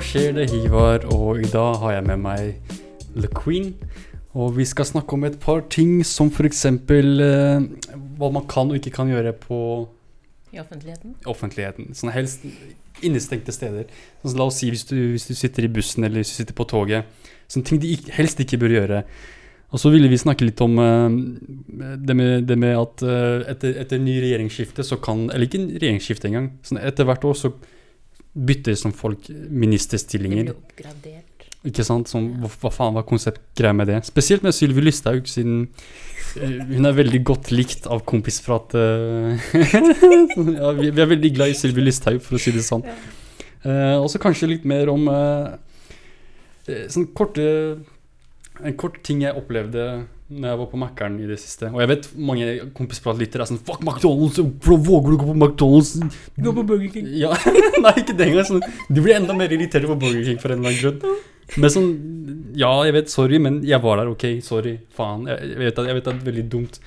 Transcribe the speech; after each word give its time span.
Skjer 0.00 0.32
det, 0.32 0.46
Hivar? 0.48 1.02
Og 1.12 1.42
i 1.44 1.48
dag 1.50 1.74
har 1.82 1.92
jeg 1.92 2.04
med 2.08 2.20
meg 2.22 2.70
The 3.12 3.28
Queen. 3.36 3.74
Og 4.32 4.54
vi 4.56 4.64
skal 4.64 4.86
snakke 4.88 5.12
om 5.12 5.26
et 5.28 5.36
par 5.42 5.60
ting 5.68 6.00
som 6.08 6.30
f.eks. 6.32 6.62
Eh, 6.64 7.66
hva 8.16 8.30
man 8.32 8.46
kan 8.48 8.70
og 8.70 8.78
ikke 8.78 8.94
kan 8.96 9.10
gjøre 9.12 9.34
på 9.36 9.58
I 10.54 10.62
offentligheten? 10.62 11.18
offentligheten. 11.28 11.90
Sånn 11.98 12.14
helst 12.14 12.46
innestengte 13.04 13.52
steder. 13.52 13.90
Sånn, 14.22 14.38
la 14.40 14.46
oss 14.48 14.62
si 14.62 14.70
hvis 14.72 14.86
du, 14.88 14.96
hvis 15.12 15.28
du 15.28 15.34
sitter 15.36 15.68
i 15.68 15.72
bussen 15.72 16.06
eller 16.06 16.22
hvis 16.22 16.32
du 16.32 16.38
sitter 16.40 16.56
på 16.56 16.66
toget. 16.70 17.10
Sånne 17.50 17.68
ting 17.68 17.82
de 17.82 17.92
ikke, 17.98 18.14
helst 18.16 18.40
ikke 18.40 18.60
bør 18.62 18.76
gjøre. 18.78 19.02
Og 19.70 19.82
så 19.82 19.92
ville 19.92 20.08
vi 20.10 20.18
snakke 20.18 20.48
litt 20.48 20.62
om 20.64 20.80
uh, 20.80 21.12
det, 22.00 22.16
med, 22.16 22.48
det 22.48 22.56
med 22.58 22.72
at 22.78 23.04
uh, 23.04 23.44
etter, 23.52 23.76
etter 23.84 24.00
ny 24.00 24.16
regjeringsskifte 24.24 24.86
så 24.86 24.98
kan 24.98 25.28
Eller 25.28 25.44
ikke 25.46 25.60
regjeringsskifte 25.76 26.32
engang. 26.32 26.48
Sånn, 26.64 26.80
etter 26.80 27.06
hvert 27.06 27.28
år 27.28 27.36
så 27.38 27.52
bytter 28.34 28.76
som 28.78 28.94
folk 28.94 29.26
Det 30.52 30.54
blir 30.54 30.56
oppgradert. 30.56 31.26
Ikke 31.66 31.84
sant? 31.84 32.08
Som, 32.08 32.30
hva, 32.40 32.48
hva 32.62 32.70
faen 32.72 32.96
var 32.96 33.04
konseptgreia 33.08 33.76
med 33.76 33.90
det? 33.90 34.00
Spesielt 34.08 34.44
med 34.46 34.56
Sylvi 34.56 34.84
Lysthaug, 34.86 35.26
siden 35.28 35.66
eh, 36.40 36.60
hun 36.70 36.88
er 36.88 36.96
veldig 36.96 37.20
godt 37.28 37.50
likt 37.52 37.88
av 37.90 38.04
kompisprat. 38.08 38.76
eh. 38.78 39.48
ja, 40.60 40.70
vi, 40.78 40.88
vi 40.88 41.02
er 41.04 41.10
veldig 41.10 41.32
glad 41.36 41.52
i 41.52 41.58
Sylvi 41.58 41.84
Lysthaug, 41.84 42.22
for 42.24 42.38
å 42.38 42.40
si 42.40 42.54
det 42.56 42.64
sånn. 42.64 42.86
Uh, 43.60 44.00
og 44.00 44.08
så 44.08 44.16
kanskje 44.22 44.48
litt 44.48 44.62
mer 44.64 44.88
om 44.88 45.02
eh, 45.12 45.48
eh, 46.64 46.86
sånn 46.88 47.10
korte 47.12 47.42
En 48.64 48.76
kort 48.80 48.96
ting 49.04 49.20
jeg 49.20 49.36
opplevde 49.36 49.82
når 50.30 50.46
jeg 50.46 50.58
var 50.60 50.68
på 50.70 50.78
Mækkern 50.78 51.16
i 51.18 51.26
det 51.26 51.36
siste. 51.42 51.68
Og 51.74 51.80
jeg 51.82 51.90
vet 51.90 52.04
mange 52.28 52.46
kompispratlyttere 52.76 53.42
er 53.42 53.50
sånn 53.50 53.58
Fuck 53.66 53.82
McDonald's! 53.82 54.38
Hvordan 54.38 54.84
våger 54.86 55.10
du 55.10 55.16
gå 55.18 55.26
på 55.26 55.34
McDonald's? 55.34 55.90
Gå 56.38 56.52
på 56.54 56.64
Burger 56.68 56.92
King. 56.94 57.08
Ja, 57.18 57.32
Nei, 57.84 57.94
ikke 57.98 58.14
det 58.14 58.28
engang. 58.28 58.46
Sånn, 58.46 58.62
du 58.86 59.00
blir 59.02 59.16
enda 59.16 59.34
mer 59.34 59.50
irritert 59.50 59.88
på 59.90 59.98
Burger 59.98 60.22
King 60.28 60.38
for 60.42 60.54
en 60.54 60.62
eller 60.62 60.70
annen 60.70 60.84
grunn. 60.84 61.18
Men 61.58 61.74
sånn 61.74 61.90
Ja, 62.58 62.70
jeg 62.86 62.94
vet, 62.94 63.10
sorry, 63.10 63.40
men 63.42 63.58
jeg 63.66 63.82
var 63.82 63.98
der, 63.98 64.12
OK? 64.12 64.28
Sorry. 64.46 64.76
Faen. 64.94 65.26
Jeg, 65.32 65.50
jeg, 65.50 65.60
vet, 65.64 65.82
at, 65.82 65.90
jeg 65.90 65.98
vet 65.98 66.06
at 66.06 66.12
det 66.12 66.20
er 66.20 66.30
veldig 66.30 66.46
dumt. 66.54 66.80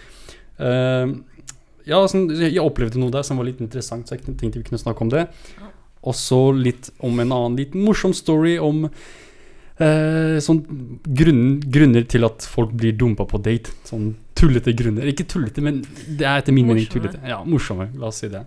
Uh, 0.62 1.14
ja, 1.90 2.00
sånn, 2.08 2.30
jeg 2.40 2.64
opplevde 2.64 3.02
noe 3.02 3.12
der 3.12 3.28
som 3.28 3.42
var 3.42 3.50
litt 3.50 3.60
interessant, 3.64 4.08
så 4.08 4.16
jeg 4.16 4.24
tenkte 4.40 4.62
vi 4.62 4.68
kunne 4.70 4.80
snakke 4.80 5.04
om 5.04 5.12
det. 5.12 5.28
Og 6.04 6.16
så 6.16 6.40
litt 6.56 6.94
om 7.04 7.20
en 7.20 7.32
annen 7.32 7.60
liten 7.60 7.84
morsom 7.84 8.16
story 8.16 8.56
om 8.60 8.86
eh, 9.84 10.38
sånn 10.44 10.62
grunn, 11.20 11.44
grunner 11.74 12.06
til 12.10 12.26
at 12.28 12.46
folk 12.50 12.72
blir 12.80 12.96
dumpa 12.98 13.26
på 13.30 13.42
date. 13.44 13.74
Sånn 13.88 14.14
tullete 14.40 14.74
grunner. 14.80 15.08
Ikke 15.12 15.28
tullete, 15.30 15.62
men 15.66 15.82
det 16.08 16.26
er 16.26 16.42
etter 16.42 16.56
min 16.56 16.68
mening 16.72 16.88
tullete. 16.92 17.20
Ja, 17.28 17.42
morsomme. 17.48 17.90
La 18.00 18.10
oss 18.12 18.22
si 18.24 18.30
det. 18.34 18.46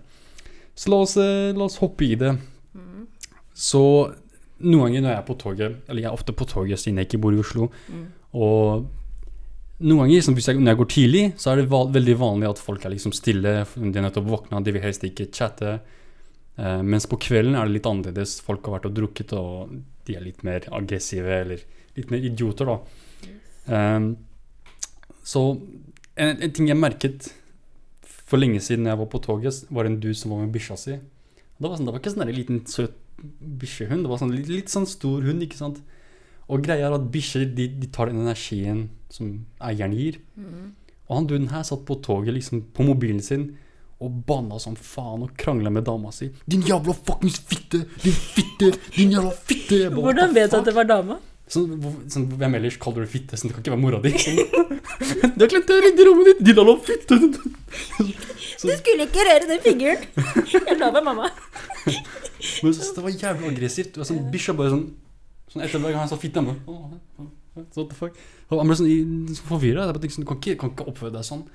Så 0.77 0.91
la 0.93 1.01
oss, 1.05 1.15
eh, 1.17 1.53
la 1.57 1.65
oss 1.65 1.79
hoppe 1.81 2.05
i 2.05 2.15
det. 2.19 2.35
Mm. 2.77 3.07
Så 3.53 3.81
noen 4.59 4.87
ganger 4.89 5.01
når 5.05 5.11
jeg 5.13 5.21
er 5.21 5.27
på 5.27 5.37
toget, 5.41 5.75
eller 5.87 6.01
jeg 6.01 6.09
er 6.11 6.17
ofte 6.17 6.33
på 6.37 6.45
toget 6.49 6.81
siden 6.81 6.97
jeg 7.01 7.09
ikke 7.11 7.21
bor 7.21 7.33
i 7.33 7.41
Oslo, 7.41 7.69
Mm. 7.89 8.05
og 8.33 8.87
noen 9.79 9.99
ganger 10.07 10.23
som 10.25 10.33
hvis 10.33 10.47
jeg, 10.49 10.57
når 10.57 10.71
jeg 10.73 10.77
går 10.77 10.89
tidlig, 10.89 11.23
så 11.37 11.51
er 11.51 11.55
det 11.61 11.69
val 11.69 11.91
veldig 11.93 12.15
vanlig 12.17 12.49
at 12.49 12.57
folk 12.57 12.83
er 12.85 12.89
liksom 12.95 13.13
stille, 13.13 13.65
de 13.75 13.99
er 13.99 14.05
nettopp 14.07 14.25
våkna, 14.25 14.63
de 14.65 14.71
vil 14.73 14.81
helst 14.81 15.03
ikke 15.05 15.27
chatte. 15.31 15.79
Eh, 16.57 16.81
mens 16.81 17.05
på 17.05 17.19
kvelden 17.21 17.53
er 17.55 17.65
det 17.69 17.75
litt 17.75 17.85
annerledes. 17.85 18.39
Folk 18.41 18.65
har 18.65 18.79
vært 18.79 18.87
og 18.89 18.95
drukket, 18.97 19.33
og 19.37 19.69
de 20.07 20.15
er 20.17 20.23
litt 20.23 20.43
mer 20.47 20.65
aggressive, 20.73 21.41
eller 21.43 21.63
litt 21.97 22.13
mer 22.13 22.23
idioter, 22.23 22.69
da. 22.69 22.77
Um, 23.67 24.13
så 25.27 25.43
en, 26.15 26.39
en 26.39 26.53
ting 26.55 26.69
jeg 26.71 26.79
merket 26.79 27.31
for 28.27 28.39
lenge 28.39 28.61
siden 28.63 28.87
jeg 28.87 28.99
var 28.99 29.09
på 29.11 29.21
toget, 29.23 29.65
var 29.71 29.87
en 29.87 29.99
dude 29.99 30.17
som 30.19 30.33
var 30.33 30.43
med 30.43 30.55
bikkja 30.55 30.79
si. 30.79 30.97
Det 31.57 31.65
var, 31.65 31.75
sånn, 31.75 31.87
det 31.87 31.93
var 31.93 32.01
ikke 32.01 32.13
sånn 32.13 32.25
en 32.27 32.35
liten 32.35 32.63
søt 32.69 32.97
bikkjehund, 33.17 34.05
det 34.05 34.11
var 34.11 34.19
sånn 34.21 34.33
litt, 34.35 34.49
litt 34.51 34.71
sånn 34.71 34.87
stor 34.89 35.23
hund, 35.25 35.43
ikke 35.45 35.59
sant. 35.59 35.79
Og 36.47 36.63
greia 36.63 36.87
er 36.87 36.95
at 36.95 37.07
bikkjer 37.11 37.47
de, 37.57 37.69
de 37.81 37.89
tar 37.91 38.11
den 38.11 38.21
energien 38.23 38.85
som 39.11 39.31
eieren 39.63 39.95
gir. 39.95 40.19
Mm. 40.37 40.75
Og 41.07 41.13
han 41.15 41.29
duden 41.29 41.49
her 41.51 41.63
satt 41.67 41.83
på 41.87 41.97
toget 42.03 42.35
liksom 42.35 42.67
på 42.75 42.85
mobilen 42.87 43.23
sin 43.23 43.49
og 44.03 44.19
banna 44.27 44.59
som 44.61 44.75
faen 44.77 45.23
og 45.25 45.31
krangla 45.39 45.71
med 45.73 45.87
dama 45.87 46.11
si. 46.13 46.29
'Din 46.45 46.61
jævla 46.67 46.93
fuckings 46.93 47.39
fitte! 47.49 47.85
Din 48.03 48.13
fitte! 48.13 48.71
Din 48.95 49.11
jævla 49.15 49.31
fitte!' 49.31 49.89
Bare, 49.89 50.03
Hvordan 50.05 50.35
vet 50.35 50.51
du 50.51 50.57
at 50.57 50.69
det 50.69 50.75
var 50.75 50.89
dama? 50.89 51.17
Sånn, 51.47 51.79
sånn, 52.11 52.27
hvem 52.37 52.57
ellers 52.59 52.77
kaller 52.77 53.05
du 53.05 53.09
fitte? 53.09 53.39
Sånn, 53.39 53.49
det 53.49 53.55
kan 53.55 53.63
ikke 53.63 53.73
være 53.73 53.83
mora 53.85 54.01
di. 54.03 54.11
Sånn. 54.19 54.37
du 55.37 55.45
har 55.45 55.51
glemt 55.53 55.71
å 55.71 55.79
i 55.87 56.07
rommet 56.09 56.29
ditt! 56.31 56.43
Din 56.45 56.61
jævla 56.61 56.77
fitte! 56.83 57.21
Du 58.57 58.71
skulle 58.73 59.05
ikke 59.05 59.21
røre 59.21 59.45
den 59.45 59.59
fingeren! 59.61 60.05
Jeg 60.49 60.77
meg 60.81 61.03
mamma. 61.05 61.27
Men 61.85 62.73
så, 62.73 62.87
det 62.95 63.03
var 63.05 63.13
jævlig 63.13 63.51
aggressivt. 63.51 63.91
du 63.93 64.01
var 64.01 64.07
sånn, 64.09 64.23
Bikkja 64.33 64.55
bare 64.57 64.73
sånn 64.73 64.87
Sånn 65.47 65.63
Etter 65.63 65.79
hver 65.79 65.93
gang 65.93 66.01
han 66.03 66.09
sa 66.11 66.17
fitte, 66.19 66.41
han 66.41 66.49
bare 66.49 67.27
«Åh, 67.57 67.63
åh, 67.63 67.67
åh, 67.67 67.77
What 67.77 67.89
the 67.89 67.97
fuck? 67.97 68.19
Han 68.49 68.69
ble 68.69 68.77
sånn, 68.79 69.39
forvirra. 69.47 69.87
Du 69.91 69.99
kan 69.99 70.37
ikke, 70.37 70.57
kan 70.61 70.73
ikke 70.73 70.87
oppføre 70.91 71.13
deg 71.15 71.25
sånn. 71.27 71.45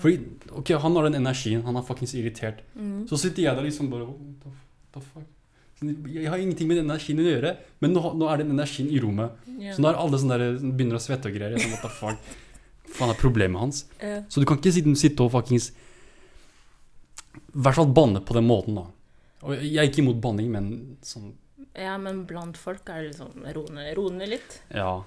Fordi, 0.00 0.20
ok, 0.56 0.72
Han 0.80 0.96
har 0.96 1.08
den 1.08 1.20
energien. 1.20 1.62
Han 1.66 1.76
er 1.76 1.84
fuckings 1.86 2.14
irritert. 2.14 2.62
Mm. 2.74 3.04
Så 3.08 3.18
sitter 3.20 3.42
jeg 3.42 3.56
der 3.56 3.68
liksom 3.68 3.90
bare 3.92 4.08
What 4.08 4.40
the, 4.44 4.54
the 4.96 5.00
fuck? 5.04 5.28
Jeg 5.80 6.28
har 6.28 6.36
ingenting 6.36 6.68
med 6.68 6.76
den 6.76 6.90
energien 6.90 7.20
å 7.22 7.24
gjøre, 7.24 7.54
men 7.80 7.94
nå, 7.96 8.00
nå 8.20 8.26
er 8.28 8.42
den 8.42 8.50
energien 8.52 8.90
i 8.92 8.98
rommet. 9.00 9.32
Yeah. 9.48 9.72
Så 9.72 9.80
nå 9.80 9.88
er 9.88 9.96
alle 9.96 10.18
sånn 10.20 10.32
der, 10.32 10.42
begynner 10.60 10.98
å 10.98 11.00
svette 11.00 11.30
og 11.30 11.36
greier. 11.36 11.54
Er 11.56 11.62
Sånn, 11.62 11.72
what 11.72 11.86
the 11.86 11.92
fuck? 11.94 12.34
Faen 12.98 13.12
er 13.14 13.16
problemet 13.16 13.62
hans? 13.62 13.86
Yeah. 13.96 14.26
Så 14.28 14.42
du 14.42 14.48
kan 14.48 14.60
ikke 14.60 14.74
sitte, 14.76 14.92
sitte 15.00 15.24
og 15.24 15.30
fuckings 15.32 15.70
I 17.54 17.62
hvert 17.64 17.78
fall 17.78 17.88
banne 17.96 18.20
på 18.20 18.36
den 18.36 18.44
måten, 18.44 18.76
da. 18.76 18.84
Og 19.40 19.56
jeg 19.56 19.80
er 19.80 19.88
ikke 19.88 20.02
imot 20.02 20.20
banning, 20.20 20.50
men 20.52 20.98
sånn 21.06 21.30
ja, 21.78 21.94
men 22.02 22.24
blant 22.26 22.58
folk 22.58 22.88
er 22.90 23.04
det 23.04 23.12
liksom 23.12 23.44
Ro 23.96 24.08
ned 24.12 24.32
litt. 24.32 24.58
Ja. 24.74 25.02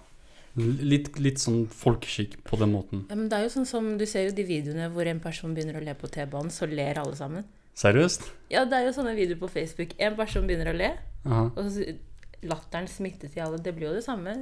Litt, 0.56 1.08
litt 1.18 1.42
sånn 1.42 1.64
folkeskikk 1.74 2.38
på 2.46 2.60
den 2.62 2.74
måten. 2.76 3.08
Ja, 3.10 3.18
men 3.18 3.26
det 3.32 3.40
er 3.40 3.48
jo 3.48 3.54
sånn 3.56 3.66
som 3.66 3.88
Du 3.98 4.04
ser 4.06 4.28
jo 4.28 4.36
de 4.38 4.44
videoene 4.46 4.86
hvor 4.94 5.08
en 5.10 5.22
person 5.24 5.56
begynner 5.56 5.80
å 5.80 5.84
le 5.84 5.96
på 5.98 6.10
T-banen, 6.14 6.54
så 6.54 6.68
ler 6.70 7.00
alle 7.02 7.18
sammen. 7.18 7.48
Seriøst? 7.80 8.28
Ja, 8.54 8.62
det 8.70 8.78
er 8.78 8.86
jo 8.86 8.94
sånne 9.00 9.16
videoer 9.18 9.40
på 9.42 9.50
Facebook. 9.50 9.96
En 9.98 10.14
person 10.20 10.46
begynner 10.46 10.70
å 10.70 10.76
le, 10.78 10.92
Aha. 11.26 11.48
og 11.50 11.72
så 11.74 11.88
latteren 12.46 12.88
smitter 12.92 13.32
til 13.34 13.44
alle. 13.46 13.58
Det 13.64 13.74
blir 13.76 13.90
jo 13.90 13.96
det 13.98 14.06
samme. 14.06 14.36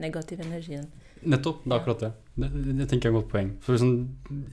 Negativ 0.00 0.40
energien. 0.44 0.86
Nettopp. 1.28 1.64
Det 1.64 1.72
er 1.74 1.80
akkurat 1.80 2.04
det. 2.06 2.10
Det, 2.38 2.50
det 2.78 2.88
tenker 2.88 3.08
jeg 3.08 3.12
er 3.12 3.16
et 3.16 3.20
godt 3.20 3.32
poeng. 3.32 3.50
For 3.64 3.80
sånn, 3.80 3.96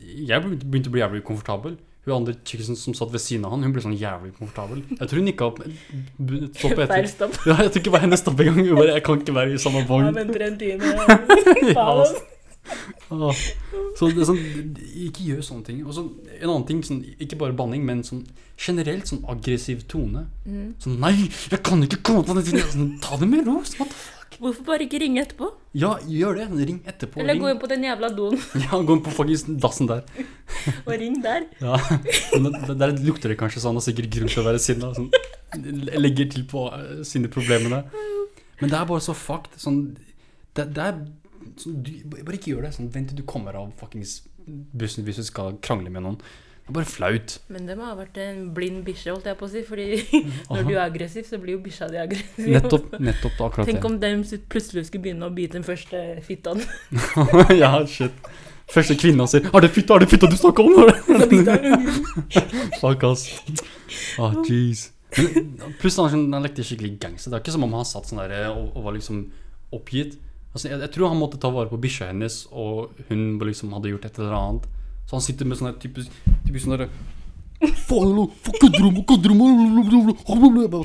jeg 0.01 0.41
begynte 0.65 0.89
å 0.91 0.95
bli 0.95 1.03
jævlig 1.03 1.23
komfortabel. 1.27 1.77
Hun 2.05 2.13
andre 2.19 2.35
chicken 2.45 2.77
som 2.77 2.93
satt 2.93 3.09
ved 3.13 3.21
siden 3.23 3.47
av 3.47 3.55
han, 3.55 3.63
hun 3.65 3.73
ble 3.73 3.81
sånn 3.81 3.95
jævlig 3.97 4.35
komfortabel. 4.37 4.83
Jeg 4.91 5.09
tror 5.09 5.21
hun 5.21 5.25
nikka 5.25 5.47
opp 5.49 5.63
stopp 5.63 6.77
etter. 6.77 6.91
Feil 6.93 7.09
stopp. 7.09 7.39
Ja, 7.49 7.57
jeg 7.63 7.73
tror 7.73 7.81
ikke 7.81 7.89
det 7.89 7.95
var 7.95 8.05
hennes 8.05 8.21
stopp 8.21 8.43
engang. 8.45 8.61
Hun 8.61 8.77
bare, 8.77 8.93
jeg 8.93 9.05
kan 9.07 9.23
ikke 9.23 9.35
være 9.39 9.55
i 9.55 9.61
samme 9.61 9.81
Ja, 9.81 9.89
vogn. 9.89 10.13
Ja, 11.75 11.87
altså. 11.95 12.23
Ah. 13.09 13.35
Så 13.97 14.09
det 14.11 14.25
sånn, 14.27 14.39
ikke 15.07 15.25
gjør 15.29 15.43
sånne 15.45 15.65
ting. 15.67 15.81
Og 15.85 15.93
så 15.95 16.03
en 16.39 16.49
annen 16.49 16.65
ting, 16.67 16.81
sånn, 16.85 17.03
ikke 17.21 17.37
bare 17.39 17.55
banning, 17.57 17.85
men 17.87 18.01
sånn 18.05 18.25
generelt 18.59 19.07
sånn 19.09 19.23
aggressiv 19.31 19.85
tone. 19.91 20.25
Mm. 20.45 20.73
Sånn 20.83 20.99
nei, 21.01 21.13
jeg 21.51 21.61
kan 21.65 21.83
ikke 21.85 22.01
komme 22.05 22.25
på 22.27 22.35
den 22.37 22.47
tiden. 22.47 22.67
Sånn, 22.73 22.91
ta 23.03 23.19
det 23.21 23.29
med 23.31 23.47
ro. 23.47 23.59
What 23.61 23.89
the 23.89 23.93
fuck? 23.93 24.14
Hvorfor 24.41 24.65
bare 24.67 24.85
ikke 24.85 24.99
ringe 25.01 25.21
etterpå? 25.23 25.47
Ja, 25.77 25.93
gjør 26.09 26.39
det. 26.39 26.45
Ring 26.69 26.79
etterpå. 26.87 27.21
Eller 27.23 27.39
gå 27.39 27.49
inn 27.51 27.59
på 27.61 27.69
den 27.71 27.85
jævla 27.87 28.09
doen 28.15 28.35
Ja, 28.65 28.79
gå 28.79 28.97
inn 28.97 29.03
på 29.05 29.13
faktisk 29.15 29.51
dassen 29.63 29.89
der. 29.91 30.03
og 30.87 30.91
ring 31.01 31.21
der. 31.23 31.47
Ja, 31.61 31.79
men 32.41 32.55
Der 32.79 32.95
lukter 33.05 33.31
det 33.31 33.39
kanskje 33.39 33.63
sånn, 33.63 33.79
og 33.79 33.85
sikkert 33.85 34.11
grunn 34.15 34.31
til 34.31 34.43
å 34.43 34.47
være 34.47 34.61
sinna. 34.61 34.91
Sånn, 34.97 35.11
legger 35.95 36.31
til 36.33 36.47
på 36.51 36.67
eh, 36.75 37.01
sine 37.07 37.31
problemene. 37.31 37.83
Men 38.61 38.71
det 38.71 38.79
er 38.79 38.89
bare 38.89 39.03
så 39.03 39.15
fucked. 39.17 39.55
Sånn, 39.61 39.81
det, 40.55 40.69
det 40.75 40.89
er 40.89 40.99
sånn, 41.61 41.81
du, 41.83 41.93
Bare 42.15 42.39
ikke 42.39 42.55
gjør 42.55 42.67
det. 42.67 42.73
Sånn, 42.77 42.91
Vent 42.93 43.11
til 43.11 43.21
du 43.21 43.27
kommer 43.27 43.57
av 43.59 43.71
fuckings 43.79 44.19
bussen 44.45 45.05
hvis 45.07 45.23
du 45.23 45.27
skal 45.27 45.55
krangle 45.65 45.91
med 45.93 46.05
noen. 46.05 46.19
Det 46.65 46.71
er 46.71 46.77
bare 46.79 46.89
flaut. 46.89 47.33
Men 47.53 47.67
det 47.69 47.75
må 47.77 47.85
ha 47.85 47.93
vært 47.93 48.15
en 48.23 48.39
blind 48.55 48.79
bikkje, 48.87 49.11
holdt 49.13 49.27
jeg 49.29 49.37
på 49.37 49.45
å 49.45 49.49
si. 49.51 49.61
Fordi 49.67 49.85
når 50.49 50.63
du 50.65 50.71
er 50.73 50.81
aggressiv, 50.87 51.27
så 51.29 51.37
blir 51.37 51.59
jo 51.59 51.61
bikkja 51.61 51.91
di 51.91 51.99
aggressiv. 52.01 52.47
Nettopp, 52.55 52.95
nettopp 52.97 53.43
akkurat 53.45 53.69
Tenk 53.69 53.85
om 53.85 53.99
dem 54.01 54.23
plutselig 54.49 54.87
skulle 54.87 55.03
begynne 55.03 55.29
å 55.29 55.35
bite 55.35 55.59
den 55.59 55.67
første 55.67 56.01
fitta. 56.25 56.55
ja, 57.63 57.69
shit. 57.85 58.17
Første 58.73 58.95
kvinna 58.97 59.27
sier 59.29 59.45
'Er 59.45 59.61
det 59.61 59.69
fitta, 59.75 59.93
er 59.93 59.99
det 60.01 60.09
fitta 60.09 60.25
du 60.25 60.33
snakker 60.39 60.65
om?' 60.65 60.89
Fuck, 62.81 63.03
ass. 63.11 63.29
Ah, 64.19 64.33
jeez. 64.41 64.89
Pluss 65.79 65.99
han, 66.01 66.31
han 66.33 66.43
lekte 66.43 66.65
skikkelig 66.65 66.95
gangster. 66.99 67.29
Det 67.29 67.37
er 67.37 67.43
ikke 67.43 67.53
som 67.53 67.67
om 67.67 67.75
han 67.77 67.85
satt 67.85 68.09
sånn 68.09 68.23
der 68.23 68.49
og, 68.49 68.71
og 68.73 68.87
var 68.87 68.95
liksom 68.97 69.27
oppgitt. 69.75 70.17
Altså, 70.55 70.71
jeg, 70.71 70.79
jeg 70.81 70.91
tror 70.95 71.11
han 71.13 71.21
måtte 71.21 71.37
ta 71.37 71.51
vare 71.53 71.69
på 71.69 71.77
bikkja 71.83 72.09
hennes, 72.09 72.47
og 72.49 72.97
hun 73.11 73.37
liksom 73.43 73.75
hadde 73.77 73.91
gjort 73.93 74.09
et 74.09 74.17
eller 74.17 74.33
annet. 74.39 74.65
Så 75.05 75.17
han 75.17 75.23
sitter 75.25 75.45
med 75.49 75.59
sånn 75.59 75.75
typisk, 75.81 76.09
typisk 76.45 76.65
sånn 76.65 76.77
derre 76.77 76.89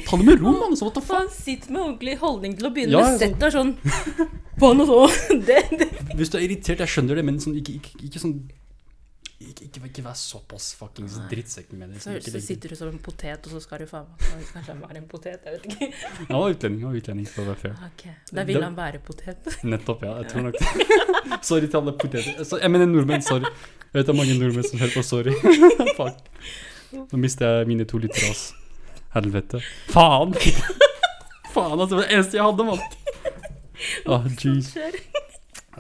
Ta 0.07 0.17
det 0.17 0.25
med 0.25 0.41
ro, 0.41 0.53
mann. 0.55 0.77
Så 0.77 0.87
what 0.87 0.95
the 0.95 1.01
For 1.01 1.07
fuck? 1.09 1.19
han 1.19 1.31
sitter 1.35 1.73
med 1.75 1.83
ordentlig 1.83 2.15
holdning 2.21 2.55
til 2.57 2.69
å 2.69 2.71
begynne 2.75 2.95
Ja, 2.95 3.03
med. 3.09 3.19
Sett 3.21 3.37
deg 3.41 3.53
sånn 3.57 3.75
Faen 4.61 4.83
og 4.85 4.87
så. 4.91 5.01
Det, 5.49 5.61
det. 5.73 5.89
Hvis 6.17 6.31
du 6.33 6.39
er 6.39 6.45
irritert, 6.47 6.83
jeg 6.85 6.93
skjønner 6.95 7.17
det, 7.17 7.25
men 7.27 7.41
sånn, 7.43 7.57
ikke, 7.59 7.79
ikke, 7.81 7.93
ikke 8.07 8.21
sånn 8.23 8.35
ikke, 9.41 9.65
ikke, 9.71 9.81
ikke 9.89 10.03
vær 10.05 10.17
såpass 10.21 10.67
fuckings 10.77 11.15
drittsekk 11.31 11.71
med 11.73 11.95
det. 11.95 12.03
Så 12.05 12.13
sitter 12.45 12.75
du 12.75 12.77
som 12.77 12.91
en 12.93 12.99
potet, 13.01 13.47
og 13.49 13.55
så 13.57 13.61
skal 13.65 13.81
du 13.81 13.87
faen 13.89 14.05
meg 14.21 14.45
Kanskje 14.53 14.75
han 14.75 14.83
være 14.85 15.01
en 15.01 15.07
potet, 15.09 15.47
jeg 15.49 15.57
vet 15.57 15.65
ikke. 15.71 15.89
Han 16.29 16.43
var 16.43 16.53
utlending, 16.53 16.83
han 16.85 16.93
var 16.93 16.99
utlending, 17.01 17.29
for 17.33 17.41
å 17.41 17.49
være 17.49 17.61
fair. 17.63 17.79
Okay. 17.89 18.13
Da 18.37 18.45
vil 18.51 18.61
han 18.61 18.77
være 18.77 19.01
potet. 19.07 19.49
Nettopp, 19.65 20.05
ja. 20.05 20.19
Jeg 20.21 20.29
tror 20.35 20.45
nok 20.51 20.61
det. 20.61 21.01
sorry 21.51 21.71
til 21.73 21.81
alle 21.81 21.97
poteter. 22.05 22.45
Jeg 22.61 22.75
mener 22.77 22.93
nordmenn, 22.93 23.25
sorry. 23.25 23.49
Jeg 23.91 23.99
vet 23.99 24.07
det 24.07 24.13
er 24.13 24.19
mange 24.21 24.35
nordmenn 24.39 24.67
som 24.69 24.79
hører 24.79 24.93
på, 24.95 25.03
sorry. 25.03 25.33
Fuck. 25.99 26.19
Nå 26.95 27.19
mister 27.19 27.59
jeg 27.59 27.71
mine 27.73 27.87
to 27.91 27.99
liter, 27.99 28.23
ass. 28.31 28.53
Helvete. 29.17 29.59
Faen! 29.91 30.37
Faen, 31.55 31.75
altså. 31.75 31.97
Det 31.97 31.99
var 31.99 32.05
det 32.05 32.15
eneste 32.15 32.39
jeg 32.39 32.47
hadde, 32.47 32.67
mann. 32.69 32.85
Ah, 34.07 34.29
jeez. 34.39 34.71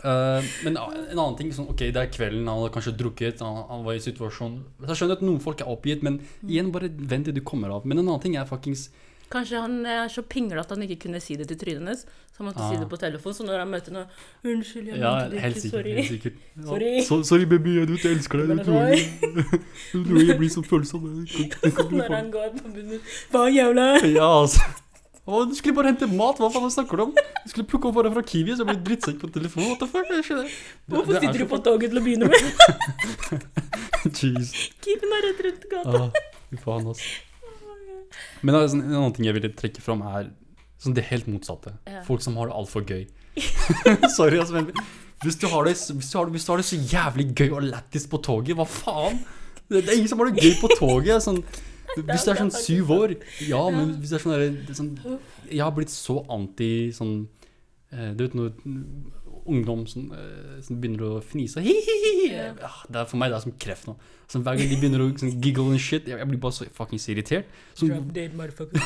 Eh, 0.00 0.48
men 0.64 0.78
uh, 0.80 0.88
en 0.90 1.18
annen 1.20 1.36
ting, 1.38 1.52
sånn, 1.54 1.68
ok, 1.70 1.84
det 1.92 2.02
er 2.02 2.10
kvelden, 2.10 2.48
han 2.48 2.58
hadde 2.62 2.72
kanskje 2.74 2.96
drukket, 2.98 3.44
han, 3.44 3.62
han 3.68 3.82
var 3.84 3.98
i 3.98 4.02
situasjon 4.02 4.54
Jeg 4.86 4.96
skjønner 4.96 5.18
at 5.18 5.24
noen 5.26 5.42
folk 5.44 5.60
er 5.60 5.68
oppgitt, 5.70 6.02
men 6.06 6.18
igjen, 6.46 6.70
bare 6.74 6.88
vent 6.90 7.28
til 7.28 7.36
du 7.36 7.42
kommer 7.46 7.76
av. 7.76 7.86
Men 7.86 8.00
en 8.00 8.08
annen 8.08 8.22
ting 8.24 8.34
er 8.40 8.48
fuckings 8.48 8.88
Kanskje 9.30 9.60
han 9.62 9.74
er 9.86 10.08
så 10.10 10.22
pinglete 10.26 10.64
at 10.64 10.70
han 10.74 10.82
ikke 10.82 10.96
kunne 11.04 11.20
si 11.22 11.36
det 11.38 11.46
til 11.46 11.56
trynet 11.60 11.78
hennes, 11.84 12.00
så 12.34 12.40
han 12.42 12.48
måtte 12.48 12.64
si 12.66 12.74
Ah. 12.74 12.80
det 12.80 12.88
på 12.90 12.98
telefon. 12.98 13.34
Så 13.36 13.44
når 13.46 13.58
han 13.62 13.70
møter 13.70 13.92
noe 13.94 14.06
'Unnskyld, 14.44 14.86
jeg 14.90 14.98
Ja, 14.98 15.12
mente 15.14 15.30
det 15.30 15.54
ikke, 15.54 15.70
sorry'. 15.70 15.94
Helt 15.94 16.08
sikkert. 16.10 16.32
Ja, 16.56 16.66
Sorry. 16.66 17.22
Sorry, 17.24 17.44
baby, 17.46 17.76
jeg 17.78 17.88
vet 17.88 18.04
elsker 18.10 18.42
deg. 18.42 18.58
Du 18.58 18.64
tror 18.64 18.80
jeg, 18.90 18.98
du 19.92 20.04
tror 20.04 20.26
jeg 20.26 20.38
blir 20.38 20.50
så 20.50 20.62
følsom. 20.66 21.06
Når 21.94 22.14
han 22.16 22.30
går 22.30 22.48
på 22.58 22.68
bunnen 22.74 23.00
'Hva 23.30 23.46
jævla?' 23.54 24.14
Ja, 24.14 24.40
altså. 24.42 24.60
Du 25.30 25.54
skulle 25.54 25.76
bare 25.76 25.86
hente 25.94 26.06
mat, 26.10 26.38
hva 26.42 26.50
faen 26.50 26.70
snakker 26.74 26.96
du 26.96 27.02
om? 27.04 27.12
Du 27.14 27.48
skulle 27.52 27.66
plukke 27.70 27.86
opp 27.86 27.94
varer 27.94 28.10
fra 28.10 28.22
Kiwi, 28.26 28.50
så 28.56 28.66
jeg 28.66 28.82
du 28.82 28.90
drittsekk 28.90 29.20
på 29.22 29.30
telefonen. 29.30 29.68
What 29.70 29.78
the 29.78 29.86
fuck? 29.86 30.08
Det- 30.10 30.50
Hvorfor 30.90 31.06
det 31.12 31.16
er 31.16 31.20
sitter 31.20 31.38
du 31.38 31.46
på 31.46 31.58
toget 31.62 31.90
til 31.92 31.98
å 32.00 32.02
begynne 32.02 32.26
med? 32.26 32.42
Jeez. 34.10 34.50
Kiwien 34.82 35.12
er 35.14 35.22
rett 35.28 35.40
rundt 35.46 35.64
gata. 35.70 36.02
Ah, 36.02 36.56
faen, 36.64 36.86
altså. 36.90 37.29
Men 38.42 38.58
sånn, 38.70 38.84
en 38.84 38.96
annen 38.96 39.16
ting 39.16 39.28
jeg 39.28 39.36
ville 39.36 39.52
trekke 39.56 39.84
fram, 39.84 40.04
er 40.06 40.30
sånn 40.80 40.96
det 40.96 41.06
helt 41.10 41.28
motsatte. 41.30 41.74
Ja. 41.88 42.04
Folk 42.06 42.24
som 42.24 42.38
har 42.40 42.50
det 42.50 42.56
altfor 42.56 42.86
gøy. 42.88 43.06
Sorry, 44.16 44.40
altså, 44.40 44.56
men 44.56 44.70
hvis 45.24 45.36
du, 45.36 45.46
har 45.52 45.68
det, 45.68 45.74
hvis, 45.76 46.10
du 46.10 46.16
har, 46.18 46.30
hvis 46.32 46.46
du 46.46 46.52
har 46.52 46.62
det 46.62 46.68
så 46.68 46.78
jævlig 46.78 47.26
gøy 47.36 47.50
og 47.50 47.66
lættis 47.68 48.06
på 48.10 48.22
toget, 48.24 48.56
hva 48.56 48.64
faen? 48.68 49.20
Det, 49.68 49.82
det 49.84 49.92
er 49.92 49.98
ingen 49.98 50.10
som 50.10 50.22
har 50.22 50.30
det 50.30 50.40
gøy 50.40 50.56
på 50.62 50.70
toget. 50.78 51.20
Sånn, 51.24 51.42
hvis 52.08 52.24
du 52.24 52.32
er 52.32 52.38
sånn 52.38 52.54
syv 52.54 52.92
år 52.94 53.12
Ja, 53.48 53.60
men 53.74 53.96
hvis 54.00 54.12
du 54.12 54.16
er 54.16 54.22
sånn, 54.22 54.58
sånn 54.78 54.90
Jeg 55.50 55.62
har 55.64 55.72
blitt 55.74 55.90
så 55.90 56.20
anti 56.30 56.92
sånn 56.94 57.24
eh, 57.90 58.12
Du 58.14 58.22
vet 58.22 58.36
når 58.38 58.52
ungdom 59.46 59.86
som, 59.88 60.10
eh, 60.12 60.60
som 60.62 60.76
begynner 60.80 61.04
å 61.06 61.20
fnise 61.24 61.62
hi, 61.64 61.72
hi, 61.86 61.96
hi. 62.04 62.14
Ja. 62.32 62.46
Ja, 62.60 62.70
det 62.88 63.00
er 63.00 63.08
For 63.10 63.16
meg 63.20 63.30
det 63.32 63.36
er 63.38 63.44
som 63.46 63.54
kreft 63.58 63.86
nå. 63.88 63.94
Så 64.30 64.40
hver 64.44 64.56
gang 64.58 64.68
de 64.70 64.76
begynner 64.78 65.02
å 65.04 65.08
sånn, 65.20 65.34
giggle 65.42 65.70
and 65.74 65.80
shit, 65.82 66.06
jeg, 66.06 66.18
jeg 66.20 66.28
blir 66.30 66.40
bare 66.42 66.56
så 66.56 66.68
fuckings 66.76 67.08
irritert. 67.10 67.46
Motherfucker. 67.82 68.78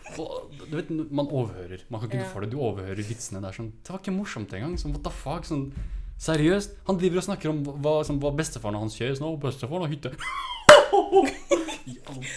du 0.70 0.76
vet, 0.76 0.90
man 1.10 1.26
overhører. 1.26 1.84
Man 1.90 2.00
kan 2.04 2.10
ikke 2.10 2.22
Ja. 2.22 2.30
for 2.32 2.40
det. 2.44 2.50
Du 2.54 2.58
overhører 2.62 3.02
vitsene. 3.02 3.40
Det 3.42 3.54
sånn 3.56 3.72
Det 3.82 3.90
var 3.94 4.00
ikke 4.02 4.14
morsomt 4.16 4.52
engang. 4.54 4.76
Sånn, 4.78 4.92
what 4.94 5.02
the 5.06 5.10
fuck? 5.10 5.44
Sånn, 5.48 5.70
seriøst. 6.22 6.76
Han 6.86 6.98
driver 7.00 7.18
og 7.22 7.26
snakker 7.28 7.50
om 7.50 7.64
hva, 7.64 7.96
sånn, 8.06 8.20
hva 8.22 8.30
bestefaren 8.36 8.78
hans 8.78 8.98
gjør. 9.00 9.16
Sånn, 9.18 9.40
bestefaren 9.42 9.86
har 9.86 9.92
hytte. 9.92 10.14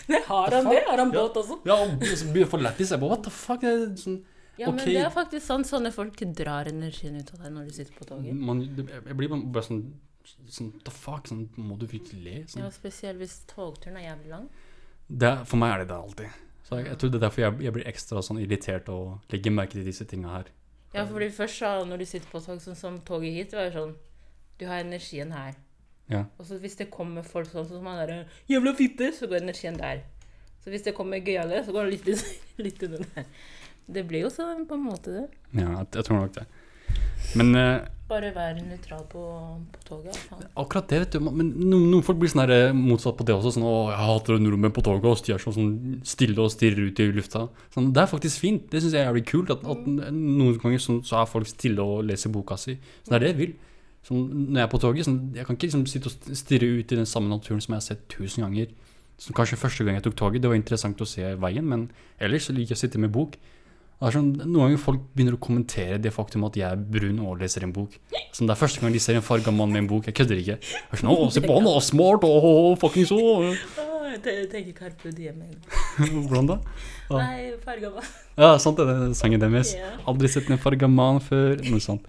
Nei, 0.07 0.19
har 0.27 0.51
han 0.51 0.65
det? 0.69 0.81
Har 0.87 0.97
han 0.97 1.11
båt 1.13 1.37
også? 1.39 1.59
Ja, 1.67 1.77
og 1.83 2.03
så 2.03 2.31
blir 2.31 2.43
det 2.45 2.49
for 2.51 2.63
lættis. 2.63 2.91
Jeg 2.91 2.99
bare 3.01 3.13
what 3.13 3.23
the 3.27 3.31
fuck? 3.33 3.61
Det 3.61 3.69
er 3.69 3.85
sånn, 3.99 4.17
Ja, 4.57 4.71
men 4.71 4.81
okay. 4.81 4.93
det 4.95 5.03
er 5.05 5.13
faktisk 5.13 5.45
sant. 5.45 5.67
Sånne 5.69 5.91
folk 5.93 6.17
drar 6.37 6.69
energien 6.71 7.17
ut 7.19 7.31
av 7.35 7.43
deg 7.43 7.53
når 7.53 7.69
du 7.69 7.75
sitter 7.75 7.93
på 7.93 8.07
toget. 8.09 8.33
man, 8.33 8.63
jeg 8.65 9.17
blir 9.17 9.29
bare- 9.29 9.65
sånn 9.69 9.87
Sånn, 10.51 10.73
the 10.83 10.91
fuck? 10.91 11.27
Sånn, 11.29 11.47
må 11.55 11.77
du 11.79 11.85
virkelig 11.87 12.19
le? 12.23 12.43
Sånn. 12.51 12.63
Ja, 12.65 12.69
Spesielt 12.69 13.17
hvis 13.17 13.45
togturen 13.47 13.95
er 13.95 14.09
jævlig 14.09 14.27
lang. 14.27 14.49
Er- 15.21 15.45
for 15.45 15.55
meg 15.55 15.71
er 15.71 15.77
det 15.79 15.87
det 15.87 15.95
alltid. 15.95 16.29
Så 16.67 16.75
jeg, 16.81 16.87
jeg 16.87 16.97
tror 16.97 17.11
det 17.11 17.15
er 17.15 17.23
derfor 17.29 17.41
jeg, 17.41 17.61
jeg 17.63 17.73
blir 17.77 17.87
ekstra 17.87 18.23
sånn 18.25 18.41
irritert 18.43 18.89
og 18.91 19.21
legger 19.31 19.51
merke 19.55 19.71
til 19.71 19.85
disse 19.87 20.03
tinga 20.03 20.33
her. 20.33 20.49
Ja, 20.93 21.05
fordi 21.05 21.29
først 21.31 21.63
da, 21.63 21.71
når 21.87 21.97
du 22.03 22.05
sitter 22.05 22.27
på 22.27 22.41
tog, 22.43 22.59
sånn 22.59 22.75
som 22.75 22.99
toget 23.07 23.33
hit, 23.37 23.51
det 23.51 23.59
var 23.59 23.69
jo 23.69 23.77
sånn 23.77 23.95
Du 24.57 24.65
har 24.65 24.83
energien 24.83 25.31
her. 25.31 25.55
Ja. 26.09 26.25
Og 26.39 26.47
så 26.49 26.57
hvis 26.59 26.75
det 26.79 26.89
kommer 26.91 27.23
folk 27.23 27.47
sånn 27.51 27.67
som 27.69 27.85
han 27.85 27.99
derre 28.01 28.27
'Jævla 28.49 28.73
fitte', 28.75 29.13
så 29.13 29.27
går 29.27 29.43
energien 29.43 29.77
der. 29.77 30.03
Så 30.63 30.71
hvis 30.71 30.83
det 30.83 30.95
kommer 30.95 31.23
gøyale, 31.23 31.63
så 31.63 31.71
går 31.71 31.85
det 31.85 32.07
litt, 32.07 32.25
litt 32.65 32.83
under 32.83 33.05
der. 33.15 33.25
Det 33.87 34.03
blir 34.07 34.25
jo 34.25 34.31
sånn 34.33 34.65
på 34.67 34.75
en 34.75 34.87
måte, 34.87 35.13
det. 35.13 35.27
Ja, 35.55 35.69
jeg, 35.79 35.91
jeg 35.95 36.07
tror 36.07 36.19
nok 36.23 36.33
det. 36.35 36.47
Men 37.37 37.55
eh, 37.59 37.85
Bare 38.07 38.29
være 38.31 38.61
nøytral 38.63 39.01
på, 39.11 39.21
på 39.73 39.81
toget. 39.83 40.15
Faen. 40.29 40.45
akkurat 40.55 40.87
det, 40.87 40.99
vet 41.01 41.15
du. 41.17 41.25
Men 41.25 41.49
noen, 41.51 41.89
noen 41.91 42.03
folk 42.07 42.19
blir 42.21 42.31
sånn 42.31 42.45
her, 42.45 42.53
eh, 42.55 42.75
motsatt 42.75 43.17
på 43.19 43.25
det 43.27 43.35
også. 43.35 43.51
Sånn 43.57 43.65
'Å, 43.67 43.73
jeg 43.91 43.99
hater 44.07 44.39
nordmenn 44.39 44.75
på 44.75 44.83
toget', 44.85 45.07
og 45.11 45.25
de 45.25 45.33
er 45.35 45.43
sånn, 45.43 45.55
sånn 45.57 45.73
stille 46.07 46.39
og 46.39 46.53
stirrer 46.53 46.87
ut 46.87 47.01
i 47.03 47.09
lufta. 47.11 47.49
Sånn, 47.75 47.91
det 47.91 48.03
er 48.03 48.11
faktisk 48.11 48.39
fint. 48.43 48.69
Det 48.71 48.79
syns 48.83 48.95
jeg 48.95 49.03
er 49.03 49.09
jævlig 49.09 49.25
kult. 49.27 49.51
At, 49.51 49.65
at 49.67 49.87
noen 49.87 50.55
ganger 50.63 50.79
så, 50.79 50.99
så 51.03 51.19
er 51.19 51.31
folk 51.31 51.51
stille 51.51 51.83
og 51.83 52.05
leser 52.07 52.31
boka 52.31 52.55
si. 52.55 52.77
Så 53.03 53.11
det 53.11 53.17
er 53.19 53.25
det 53.25 53.33
jeg 53.33 53.39
vil. 53.41 53.53
Sånn, 54.07 54.23
når 54.53 54.61
jeg 54.61 54.63
er 54.63 54.71
på 54.71 54.79
toget, 54.85 55.07
sånn, 55.09 55.19
jeg 55.35 55.45
kan 55.47 55.57
ikke 55.57 55.67
liksom, 55.67 55.85
sitte 55.91 56.07
og 56.07 56.39
stirre 56.39 56.71
ut 56.79 56.91
i 56.95 56.99
den 57.01 57.09
samme 57.09 57.27
naturen 57.27 57.59
som 57.59 57.75
jeg 57.75 57.81
har 57.81 57.87
sett 57.89 58.07
tusen 58.07 58.45
ganger. 58.47 58.71
Så 59.19 59.33
kanskje 59.35 59.59
første 59.59 59.83
gang 59.83 59.97
jeg 59.97 60.05
tok 60.07 60.15
toget, 60.15 60.41
det 60.45 60.47
var 60.51 60.55
interessant 60.55 61.01
å 61.01 61.09
se 61.09 61.27
veien, 61.41 61.65
men 61.65 61.89
ellers 62.21 62.47
så 62.47 62.55
liker 62.55 62.71
jeg 62.71 62.77
å 62.77 62.83
sitte 62.85 63.01
med 63.01 63.11
bok. 63.11 63.35
Er 63.97 64.13
sånn, 64.13 64.27
noen 64.43 64.67
ganger 64.67 64.81
folk 64.81 65.05
begynner 65.17 65.33
å 65.33 65.41
kommentere 65.41 65.97
det 65.97 66.11
faktum 66.13 66.43
at 66.45 66.57
jeg 66.59 66.67
er 66.69 66.77
brun 66.77 67.17
og 67.25 67.39
leser 67.41 67.65
en 67.65 67.73
bok. 67.73 67.95
Som 68.35 68.45
det 68.45 68.53
er 68.53 68.59
første 68.59 68.83
gang 68.83 68.93
de 68.93 69.01
ser 69.01 69.17
en 69.17 69.25
farga 69.25 69.49
mann 69.49 69.73
med 69.73 69.85
en 69.85 69.89
bok. 69.89 70.05
Jeg 70.05 70.19
kødder 70.19 70.41
ikke. 70.43 70.57
Jeg 70.61 70.91
er 70.93 71.01
sånn, 71.01 71.09
å, 71.09 71.29
se 71.33 71.41
på 71.41 71.55
han, 71.55 71.65
da, 71.65 71.73
smart, 71.81 72.27
å, 72.27 72.75
fuckings 72.77 73.13
å. 73.15 73.23
Tenker 74.27 74.69
Carpe 74.77 75.09
Diem. 75.17 75.41
Hvordan 76.27 76.51
da? 76.51 76.59
Ja. 77.09 77.23
Nei, 77.23 77.49
farga 77.65 77.91
mann. 77.95 78.13
Ja, 78.37 78.51
sant 78.61 78.77
det, 78.77 78.85
den 78.91 79.17
sangen 79.17 79.41
deres. 79.41 79.73
Aldri 80.05 80.29
sett 80.29 80.49
en 80.53 80.61
farga 80.61 80.89
mann 80.91 81.17
før. 81.25 81.57
Noe 81.65 81.81
sånt. 81.81 82.05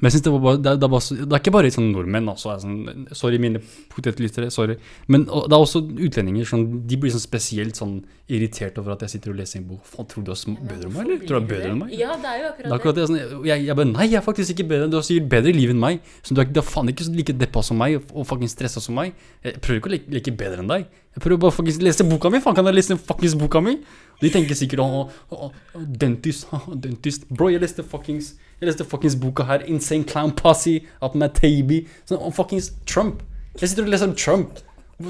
Men 0.00 0.08
jeg 0.08 0.14
synes 0.16 0.24
det 0.24 0.32
var 0.32 0.40
bare, 0.42 0.58
det, 0.64 0.72
det, 0.80 0.88
var 0.90 1.02
så- 1.04 1.14
det 1.20 1.28
er 1.36 1.40
ikke 1.42 1.52
bare 1.54 1.70
sånn 1.70 1.90
nordmenn, 1.92 2.28
altså. 2.32 2.50
er 2.54 2.62
Sånn, 2.62 3.08
sorry, 3.14 3.38
mine 3.38 3.60
potetlyttere, 3.92 4.48
sorry. 4.50 4.76
Men 5.12 5.26
og, 5.28 5.48
det 5.50 5.54
er 5.58 5.62
også 5.66 5.82
utlendinger, 6.08 6.48
sånn, 6.48 6.64
de 6.88 6.96
blir 6.96 7.12
sånn 7.12 7.22
spesielt 7.22 7.76
sånn 7.78 7.98
irritert 8.32 8.78
over 8.80 8.94
at 8.94 9.04
jeg 9.04 9.12
sitter 9.16 9.34
og 9.34 9.38
leser 9.42 9.60
en 9.60 9.66
bok. 9.68 9.84
Faen, 9.86 10.08
tror 10.08 10.24
du 10.24 10.32
du 10.32 10.32
er 10.32 10.68
bedre 10.72 10.88
enn 10.88 10.94
meg, 10.94 11.04
eller? 11.04 11.18
Tror 11.28 11.36
du 11.36 11.42
er 11.44 11.48
bedre 11.52 11.70
enn 11.74 11.78
meg? 11.82 11.92
Ja, 11.98 12.16
det 12.16 12.30
er 12.32 12.40
jo 12.40 12.48
akkurat 12.52 12.76
akkurat 12.78 12.94
det. 12.96 13.06
Jeg, 13.12 13.42
jeg, 13.50 13.66
jeg 13.68 13.76
bare 13.76 13.90
Nei, 13.92 14.06
jeg 14.08 14.18
er 14.22 14.24
faktisk 14.26 14.54
ikke 14.56 14.68
bedre. 14.72 14.88
Du 14.90 14.96
har 14.96 15.06
sikkert 15.06 15.28
bedre 15.36 15.52
liv 15.54 15.74
enn 15.74 15.82
meg. 15.82 16.00
Så 16.24 16.34
du 16.34 16.40
er, 16.40 16.48
du 16.48 16.60
er 16.62 16.66
faen 16.66 16.88
ikke 16.92 17.08
like 17.12 17.36
deppa 17.36 17.62
som 17.62 17.78
meg 17.82 17.98
og 18.00 18.26
fucking 18.26 18.50
stressa 18.50 18.80
som 18.80 18.96
meg. 18.98 19.12
Jeg 19.44 19.60
prøver 19.60 19.82
ikke 19.82 19.90
å 19.90 19.94
leke, 19.96 20.14
leke 20.18 20.36
bedre 20.40 20.64
enn 20.64 20.72
deg. 20.72 20.86
Jeg 21.12 21.20
prøver 21.26 21.42
bare 21.44 21.52
å 21.60 21.84
lese 21.84 22.08
boka 22.08 22.30
mi. 22.32 22.40
Faen, 22.40 22.56
kan 22.56 22.70
jeg 22.70 22.78
lese 22.78 22.96
fuckings 22.96 23.36
boka 23.36 23.60
mi? 23.60 23.76
De 24.22 24.30
tenker 24.32 24.56
sikkert 24.56 24.80
å, 24.80 25.04
å, 25.10 25.50
å, 25.50 25.84
dentist, 25.84 26.48
å, 26.54 26.62
dentist. 26.86 27.28
Bro, 27.28 27.50
jeg 27.52 27.60
leste 27.62 27.84
fuckings 27.84 28.32
Jeg 28.62 28.68
leste 28.68 28.84
fuckings 28.86 29.16
boka 29.18 29.42
her. 29.48 29.64
Insane 29.66 30.06
Clown 30.06 30.30
Posse 30.38 30.76
av 31.02 31.16
er 31.18 31.32
Taibbi. 31.34 31.80
Sånn 32.06 32.20
om 32.22 32.34
fuckings 32.34 32.68
Trump. 32.86 33.24
Jeg 33.58 33.72
sitter 33.72 33.88
og 33.88 33.90
leser 33.90 34.06
om 34.06 34.14
Trump. 34.14 34.60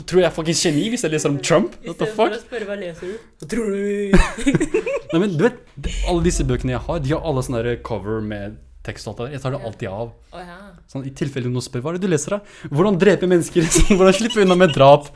Tror 0.08 0.22
jeg 0.22 0.28
er 0.30 0.32
fuckings 0.32 0.62
geni 0.64 0.86
hvis 0.88 1.04
jeg 1.04 1.12
leser 1.12 1.28
om 1.28 1.36
Trump? 1.44 1.74
What 1.84 2.00
the 2.00 2.08
Istedenfor 2.08 2.32
å 2.32 2.32
fuck? 2.32 2.46
spørre 2.46 2.68
hva 2.70 2.78
leser 2.80 3.10
du, 3.12 3.46
tror 3.52 3.74
du 3.74 4.52
Nei, 5.12 5.18
men 5.20 5.34
du 5.36 5.44
vet, 5.44 5.58
alle 6.08 6.24
disse 6.24 6.46
bøkene 6.48 6.78
jeg 6.78 6.80
har, 6.86 7.02
de 7.04 7.12
har 7.12 7.26
alle 7.28 7.42
sånne 7.44 7.74
cover 7.84 8.24
med 8.24 8.56
tekst 8.86 9.06
og 9.06 9.12
alt 9.12 9.18
det 9.20 9.26
der. 9.26 9.34
Jeg 9.36 9.42
tar 9.44 9.54
det 9.54 9.60
alltid 9.68 9.90
av. 9.92 10.08
Ja. 10.32 10.56
Sånn, 10.90 11.04
I 11.06 11.12
tilfelle 11.20 11.52
noen 11.52 11.64
spør 11.68 11.84
hva 11.84 11.92
er 11.92 12.00
det 12.00 12.08
du 12.08 12.10
leser 12.14 12.38
da? 12.38 12.40
Hvordan 12.72 12.98
drepe 13.04 13.28
mennesker? 13.30 13.68
Sånn, 13.76 13.98
Hvordan 14.00 14.16
slippe 14.16 14.42
unna 14.46 14.56
med 14.58 14.72
drap? 14.72 15.12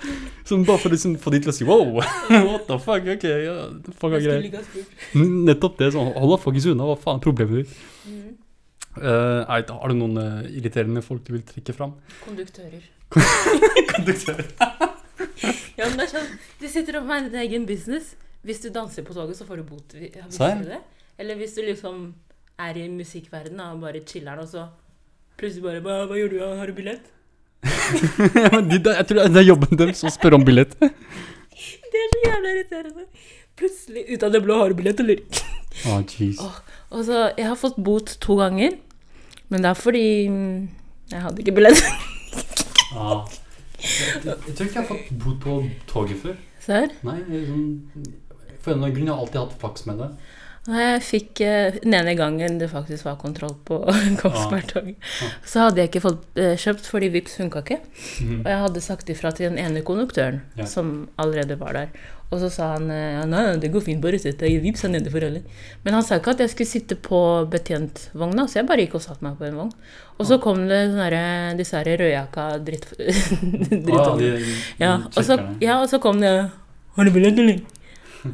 Sånn, 0.46 0.62
bare 0.68 0.82
for 0.82 0.92
å 0.92 0.94
liksom, 0.94 1.16
få 1.24 1.32
de 1.34 1.40
til 1.42 1.50
å 1.50 1.56
si 1.56 1.66
wow, 1.66 1.96
what 2.52 2.68
the 2.68 2.76
fuck, 2.84 3.08
ok, 3.16 3.26
ja, 3.48 3.56
fuck 3.98 4.14
er 4.20 4.22
greit. 4.28 4.60
Nettopp 5.16 5.80
det, 5.80 5.90
sånn, 5.96 6.12
hold 6.14 6.36
deg 6.36 6.44
fuckings 6.44 6.68
unna, 6.70 6.86
hva 6.92 7.00
faen 7.00 7.18
er 7.18 7.24
problemet 7.24 7.64
ditt? 7.64 7.80
Mm. 8.06 8.25
Eh, 8.96 9.40
er, 9.44 9.64
har 9.68 9.92
du 9.92 9.96
noen 9.98 10.16
uh, 10.16 10.46
irriterende 10.48 11.02
folk 11.04 11.24
du 11.26 11.34
vil 11.36 11.44
trekke 11.46 11.74
fram? 11.76 11.96
Konduktører. 12.24 12.84
Konduktører. 13.94 14.46
Ja, 15.76 15.86
men 15.90 15.98
det 15.98 16.06
er 16.06 16.10
sånn, 16.10 16.28
Du 16.60 16.64
sitter 16.72 16.96
opp 16.98 17.06
med 17.08 17.26
en 17.28 17.34
egen 17.42 17.66
business. 17.68 18.14
Hvis 18.46 18.62
du 18.64 18.70
danser 18.72 19.04
på 19.04 19.12
toget, 19.16 19.36
så 19.36 19.44
får 19.48 19.60
du 19.60 19.64
bot. 19.68 19.92
Visste 19.96 20.48
du 20.62 20.70
det? 20.70 20.78
Eller 21.20 21.36
hvis 21.36 21.52
du 21.56 21.60
liksom 21.64 22.14
er 22.60 22.78
i 22.80 22.86
musikkverdenen 22.92 23.74
og 23.74 23.82
bare 23.84 24.00
chiller'n, 24.08 24.40
og 24.40 24.48
så 24.48 24.64
plutselig 25.36 25.64
bare 25.66 25.82
Hva, 25.84 25.98
hva 26.08 26.16
gjør 26.16 26.32
du? 26.32 26.38
Har 26.46 26.72
du 26.72 26.76
billett? 26.76 27.12
Ja, 28.44 28.50
men 28.54 28.70
de, 28.70 28.80
jeg 28.80 29.08
tror 29.08 29.20
det 29.20 29.42
er 29.42 29.46
jobben 29.46 29.80
deres 29.80 30.04
å 30.04 30.12
spørre 30.12 30.40
om 30.40 30.46
billett. 30.46 30.76
Det 30.80 32.00
er 32.00 32.08
så 32.12 32.22
jævla 32.24 32.54
irriterende. 32.54 33.06
Plutselig, 33.56 34.06
ut 34.12 34.24
av 34.26 34.32
det 34.32 34.42
blå, 34.44 34.56
har 34.60 34.72
du 34.72 34.80
billett, 34.80 35.00
eller? 35.04 35.22
oh, 35.88 36.00
jeez. 36.00 36.40
Åh. 36.44 36.56
Og 36.96 37.04
så, 37.08 37.22
Jeg 37.36 37.48
har 37.48 37.58
fått 37.60 37.78
bot 37.82 38.16
to 38.22 38.36
ganger, 38.40 38.76
men 39.48 39.62
det 39.62 39.70
er 39.70 39.78
fordi 39.78 40.04
mm, 40.32 40.68
jeg 41.12 41.22
hadde 41.26 41.42
ikke 41.44 41.56
billett. 41.58 41.82
Ah. 42.96 43.26
Jeg, 43.76 44.22
jeg, 44.24 44.54
tror 44.56 44.66
ikke 44.66 44.78
jeg 44.80 44.82
har 44.82 44.88
fått 44.88 45.10
bodd 45.22 45.36
på 45.42 45.56
toget 45.90 46.22
før. 46.22 46.36
Serr? 46.64 46.94
Nei, 47.06 47.18
sånn, 47.28 47.66
for 48.64 48.72
en 48.72 48.80
eller 48.80 48.88
annen 48.88 48.96
grunn 48.96 49.10
har 49.10 49.14
jeg 49.14 49.22
alltid 49.26 49.40
hatt 49.42 49.60
flaks 49.60 49.86
med 49.86 50.00
det. 50.02 50.08
Nei, 50.66 50.80
jeg 50.82 51.02
fikk 51.06 51.40
eh, 51.46 51.76
den 51.84 51.94
ene 51.94 52.16
gangen 52.18 52.56
det 52.58 52.66
faktisk 52.72 53.06
var 53.06 53.18
kontroll 53.20 53.52
på 53.68 53.76
Kongsberg-toget, 54.22 54.96
Ja. 55.22 55.28
så 55.46 55.66
hadde 55.68 55.78
jeg 55.84 55.92
ikke 55.92 56.02
fått 56.08 56.40
eh, 56.42 56.56
kjøpt 56.58 56.88
fordi 56.90 57.12
Vipps 57.14 57.36
funka 57.38 57.62
ikke. 57.62 57.78
Mhm. 58.24 58.40
Og 58.40 58.50
jeg 58.50 58.62
hadde 58.64 58.82
sagt 58.82 59.12
ifra 59.14 59.30
til 59.36 59.52
den 59.52 59.60
ene 59.62 59.84
konduktøren 59.86 60.40
Ja. 60.58 60.66
som 60.66 60.96
allerede 61.22 61.60
var 61.60 61.78
der. 61.78 61.94
Og 62.26 62.40
så 62.42 62.48
sa 62.50 62.72
han 62.72 62.88
ja, 62.90 63.22
nei, 63.28 63.42
nei, 63.46 63.58
det 63.62 63.70
går 63.70 63.84
fint, 63.86 64.00
bare 64.02 64.18
sett 64.18 64.40
deg 64.40 64.56
i 64.56 64.62
Vipps 64.64 64.82
er 64.86 64.90
nede 64.96 65.12
for 65.12 65.22
alle. 65.22 65.44
Men 65.86 65.94
han 65.94 66.02
sa 66.06 66.18
ikke 66.18 66.34
at 66.34 66.42
jeg 66.42 66.52
skulle 66.52 66.72
sitte 66.72 66.98
på 66.98 67.20
betjentvogna, 67.52 68.48
så 68.50 68.60
jeg 68.60 68.68
bare 68.70 68.82
gikk 68.82 68.96
og 68.98 69.04
satte 69.04 69.22
meg 69.22 69.36
på 69.38 69.46
en 69.46 69.60
vogn. 69.60 69.70
Og 70.16 70.26
så 70.26 70.40
kom 70.42 70.64
det 70.66 70.80
sånne 70.90 71.54
disse 71.60 71.78
her 71.78 71.92
rødjakka 72.02 72.48
dritt... 72.66 72.88
Ah, 73.96 74.16
ja, 74.16 74.16
de 74.18 74.30
Ja, 74.82 74.92
ja, 75.62 75.76
og 75.78 75.88
så 75.90 76.00
kom 76.02 76.18
det 76.22 76.32
Har 76.96 77.06
du 77.06 77.12
billett, 77.14 77.38
eller? 77.38 77.62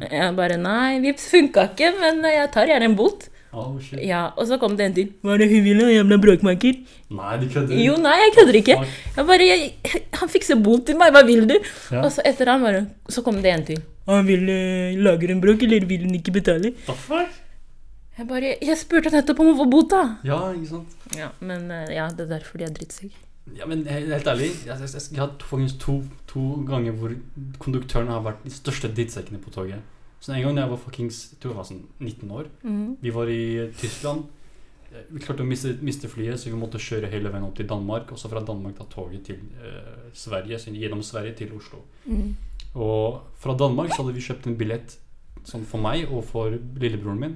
Jeg 0.01 0.33
bare 0.37 0.57
Nei, 0.57 0.97
Vipps 1.03 1.29
funka 1.29 1.67
ikke, 1.73 1.91
men 1.99 2.23
jeg 2.25 2.49
tar 2.55 2.69
gjerne 2.69 2.89
en 2.89 2.97
bot. 2.97 3.27
Oh, 3.53 3.77
shit. 3.77 3.99
Ja, 4.01 4.31
Og 4.37 4.47
så 4.49 4.57
kom 4.61 4.75
det 4.77 4.87
en 4.87 4.95
til. 4.97 5.09
Hva 5.21 5.35
er 5.35 5.43
det 5.43 5.49
hun 5.51 5.63
ville? 5.65 5.89
Jævla 5.93 6.17
bråkmaker. 6.23 6.79
Nei, 7.13 7.33
du 7.37 7.45
kødder. 7.53 7.77
Jo, 7.77 7.97
nei, 8.01 8.15
jeg 8.23 8.33
kødder 8.37 8.57
ikke. 8.59 8.77
Jeg 9.17 9.27
bare, 9.29 9.47
jeg, 9.51 10.01
Han 10.19 10.31
fikser 10.33 10.57
bot 10.65 10.87
til 10.87 10.97
meg, 10.97 11.13
hva 11.13 11.21
vil 11.27 11.45
du? 11.49 11.55
Ja. 11.93 12.01
Og 12.01 12.09
så 12.15 12.25
etter 12.25 12.49
han 12.49 12.65
bare 12.65 12.85
Så 13.13 13.21
kom 13.25 13.37
det 13.45 13.53
en 13.53 13.65
til. 13.67 13.83
Han 14.09 14.25
vil 14.27 14.49
uh, 14.49 14.97
lage 15.05 15.29
en 15.31 15.43
bråk, 15.43 15.63
eller 15.63 15.85
vil 15.87 16.07
han 16.07 16.17
ikke 16.17 16.33
betale? 16.35 16.73
The 16.87 16.97
fuck? 16.97 17.39
Jeg 18.17 18.27
bare 18.29 18.55
Jeg 18.61 18.77
spurte 18.77 19.13
nettopp 19.13 19.39
om 19.41 19.53
å 19.53 19.59
få 19.61 19.69
bot, 19.69 19.93
da. 19.93 20.01
Ja, 20.27 20.41
ikke 20.53 20.73
sant? 20.73 20.97
Ja, 21.17 21.29
Men 21.41 21.69
eh, 21.73 21.93
ja, 21.95 22.09
det 22.13 22.27
er 22.27 22.35
derfor 22.35 22.61
de 22.61 22.67
er 22.67 22.73
drittsekk. 22.75 23.13
Ja, 23.57 23.65
men 23.67 23.81
helt 23.85 24.27
ærlig, 24.29 24.51
jeg, 24.63 24.69
jeg, 24.71 24.89
jeg, 24.93 25.01
jeg 25.11 25.19
har 25.19 25.33
to, 25.39 25.47
faktisk 25.49 25.79
to, 25.81 25.95
to 26.29 26.43
ganger 26.67 26.93
hvor 26.95 27.11
konduktøren 27.59 28.07
har 28.13 28.21
vært 28.23 28.45
de 28.45 28.53
største 28.53 28.87
drittsekkene 28.93 29.41
på 29.43 29.51
toget. 29.51 29.81
Så 30.23 30.31
en 30.31 30.45
gang 30.45 30.61
jeg 30.61 30.71
var 30.71 30.79
fuckings, 30.79 31.17
jeg 31.33 31.43
jeg 31.43 31.57
var 31.57 31.67
sånn 31.67 31.83
19 31.99 32.31
år, 32.31 32.47
mm. 32.63 32.95
vi 33.03 33.11
var 33.11 33.27
i 33.27 33.67
Tyskland. 33.75 34.23
Vi 35.09 35.19
klarte 35.19 35.43
å 35.43 35.49
miste, 35.49 35.73
miste 35.83 36.07
flyet, 36.07 36.39
så 36.39 36.51
vi 36.51 36.59
måtte 36.59 36.79
kjøre 36.79 37.09
hele 37.11 37.31
veien 37.33 37.43
opp 37.43 37.57
til 37.57 37.67
Danmark. 37.67 38.13
Og 38.13 38.21
så 38.21 38.29
fra 38.31 38.43
Danmark 38.45 38.77
ta 38.77 38.85
toget 38.87 39.25
til 39.27 39.41
eh, 39.59 40.11
Sverige, 40.15 40.59
så 40.61 40.71
gjennom 40.71 41.01
Sverige 41.03 41.35
til 41.41 41.51
Oslo. 41.57 41.81
Mm. 42.05 42.35
Og 42.79 43.19
fra 43.41 43.57
Danmark 43.59 43.91
så 43.91 44.03
hadde 44.03 44.15
vi 44.15 44.23
kjøpt 44.23 44.47
en 44.47 44.59
billett 44.59 44.95
sånn 45.49 45.65
for 45.67 45.83
meg 45.83 46.07
og 46.07 46.23
for 46.29 46.55
lillebroren 46.55 47.19
min. 47.19 47.35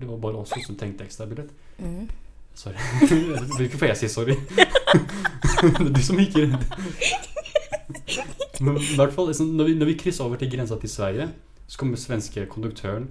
Det 0.00 0.08
var 0.08 0.18
bare 0.24 0.42
oss 0.42 0.56
som 0.64 0.78
trengte 0.80 1.06
ekstra 1.06 1.28
billett. 1.30 1.54
Mhm. 1.78 2.10
Sorry. 2.54 2.78
Hvorfor 3.58 3.88
jeg 3.90 3.98
sier 3.98 4.10
sorry. 4.12 4.34
det 4.54 5.74
er 5.80 5.88
du 5.90 6.02
som 6.06 6.20
ikke 6.22 6.44
Men 8.62 8.76
i 8.78 8.94
hvert 8.94 9.10
fall, 9.10 9.26
liksom, 9.26 9.48
når 9.58 9.66
vi, 9.66 9.72
når 9.74 9.90
vi 9.90 9.96
krysser 9.98 10.22
over 10.24 10.38
til 10.38 10.52
grensa 10.52 10.78
til 10.78 10.90
Sverige, 10.90 11.26
så 11.66 11.80
kommer 11.80 12.00
svenske 12.00 12.46
konduktøren. 12.50 13.08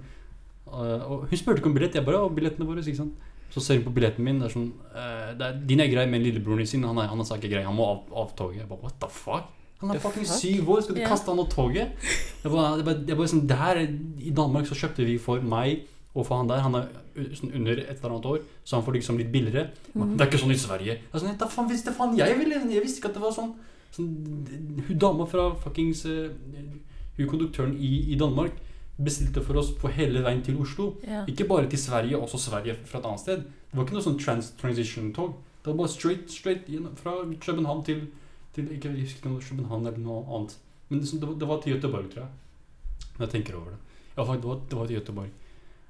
øh, 0.66 1.10
og 1.10 1.26
hun 1.28 1.38
spurte 1.38 1.62
ikke 1.62 1.70
om 1.70 1.76
billett. 1.76 1.94
Jeg 1.94 2.06
bare, 2.06 2.22
å, 2.22 2.32
billettene 2.32 2.68
våre, 2.68 2.84
ikke 2.84 3.02
sant. 3.02 3.30
Så 3.54 3.62
ser 3.62 3.78
hun 3.78 3.86
på 3.86 3.94
billetten 3.94 4.24
min. 4.26 4.40
Det 4.42 4.48
er 4.48 4.54
sånn 4.54 4.70
øh, 4.72 5.34
det 5.38 5.46
er, 5.46 5.58
Din 5.68 5.82
er 5.84 5.90
grei, 5.92 6.06
men 6.10 6.24
lillebroren 6.24 6.66
sin 6.66 6.86
han 6.86 6.98
er, 6.98 7.10
han 7.10 7.20
er 7.22 7.36
ikke 7.36 7.52
grei. 7.52 7.66
Han 7.66 7.76
må 7.78 7.86
av, 7.92 8.00
av 8.24 8.34
toget. 8.38 8.64
Jeg 8.64 8.70
bare, 8.70 8.82
what 8.82 8.98
the 9.02 9.10
fuck? 9.10 9.50
Han 9.82 9.94
er 9.94 10.00
fucking 10.02 10.26
syv 10.26 10.70
år. 10.70 10.84
Skal 10.84 10.96
du 10.96 11.02
yeah. 11.02 11.10
kaste 11.10 11.30
han 11.30 11.42
av 11.42 11.50
toget? 11.52 12.06
Jeg 12.42 12.52
bare, 12.52 12.76
jeg 12.78 12.86
bare, 12.86 13.02
jeg 13.08 13.18
bare 13.20 13.32
sånn, 13.34 13.44
det 13.50 13.58
her, 13.60 13.82
I 13.84 14.32
Danmark 14.36 14.70
så 14.70 14.78
kjøpte 14.78 15.06
vi 15.06 15.18
for 15.22 15.44
meg 15.54 15.84
og 16.14 16.26
for 16.26 16.38
han 16.38 16.50
der. 16.50 16.62
Han 16.64 16.78
er 16.78 16.88
sånn 17.38 17.52
under 17.54 17.78
et 17.82 17.92
eller 17.96 18.14
annet 18.14 18.28
år, 18.30 18.40
så 18.64 18.78
han 18.78 18.86
får 18.86 18.98
liksom 18.98 19.20
litt 19.20 19.30
billigere. 19.34 19.68
Mm. 19.92 20.14
Det 20.14 20.24
er 20.24 20.30
ikke 20.30 20.42
sånn 20.42 20.54
i 20.54 20.58
Sverige. 20.58 20.98
Jeg, 21.02 21.20
sånn, 21.20 21.36
da 21.38 21.50
faen 21.50 21.70
visste 21.70 21.94
faen 21.94 22.16
jeg 22.18 22.38
ville 22.38 22.62
Jeg 22.72 22.84
visste 22.84 23.02
ikke 23.02 23.12
at 23.12 23.18
det 23.18 23.24
var 23.24 23.34
sånn. 23.34 23.54
sånn 23.94 24.10
hun 24.88 24.98
dama 24.98 25.26
fra 25.30 25.50
fuckings 25.62 26.04
eh, 26.10 26.30
Hun 27.16 27.30
konduktøren 27.30 27.76
i, 27.78 27.92
i 28.12 28.18
Danmark 28.18 28.56
bestilte 28.96 29.42
for 29.42 29.58
oss 29.58 29.72
på 29.78 29.90
hele 29.94 30.22
veien 30.22 30.42
til 30.46 30.58
Oslo. 30.62 30.92
Ja. 31.06 31.24
Ikke 31.30 31.46
bare 31.50 31.68
til 31.70 31.78
Sverige, 31.78 32.18
også 32.18 32.38
Sverige 32.38 32.76
fra 32.86 33.00
et 33.00 33.08
annet 33.10 33.20
sted. 33.20 33.46
Det 33.70 33.78
var 33.78 33.86
ikke 33.86 33.96
noe 33.96 34.06
sånn 34.06 34.20
trans 34.20 34.52
transition-tog. 34.60 35.34
Det 35.64 35.72
var 35.72 35.78
bare 35.80 35.90
straight, 35.90 36.30
straight 36.30 36.68
fra 37.00 37.16
København 37.40 37.84
til, 37.84 38.06
til 38.54 38.70
ikke, 38.70 38.92
Jeg 38.92 39.00
husker 39.00 39.18
ikke 39.18 39.34
om 39.34 39.40
København 39.40 39.86
eller 39.86 39.98
noe 39.98 40.24
annet. 40.28 40.58
Men 40.88 41.00
det, 41.00 41.10
det, 41.20 41.28
var, 41.28 41.34
det 41.40 41.48
var 41.48 41.60
til 41.62 41.74
Göteborg, 41.74 42.10
tror 42.12 42.22
jeg. 42.22 42.30
Når 43.18 43.26
jeg 43.26 43.30
tenker 43.32 43.56
over 43.56 43.70
det. 43.70 43.80
Ja, 44.16 44.22
faktisk, 44.22 44.42
det 44.42 44.50
var, 44.50 44.60
det 44.70 44.78
var 44.78 44.86
til 44.86 45.00
Göteborg. 45.00 45.30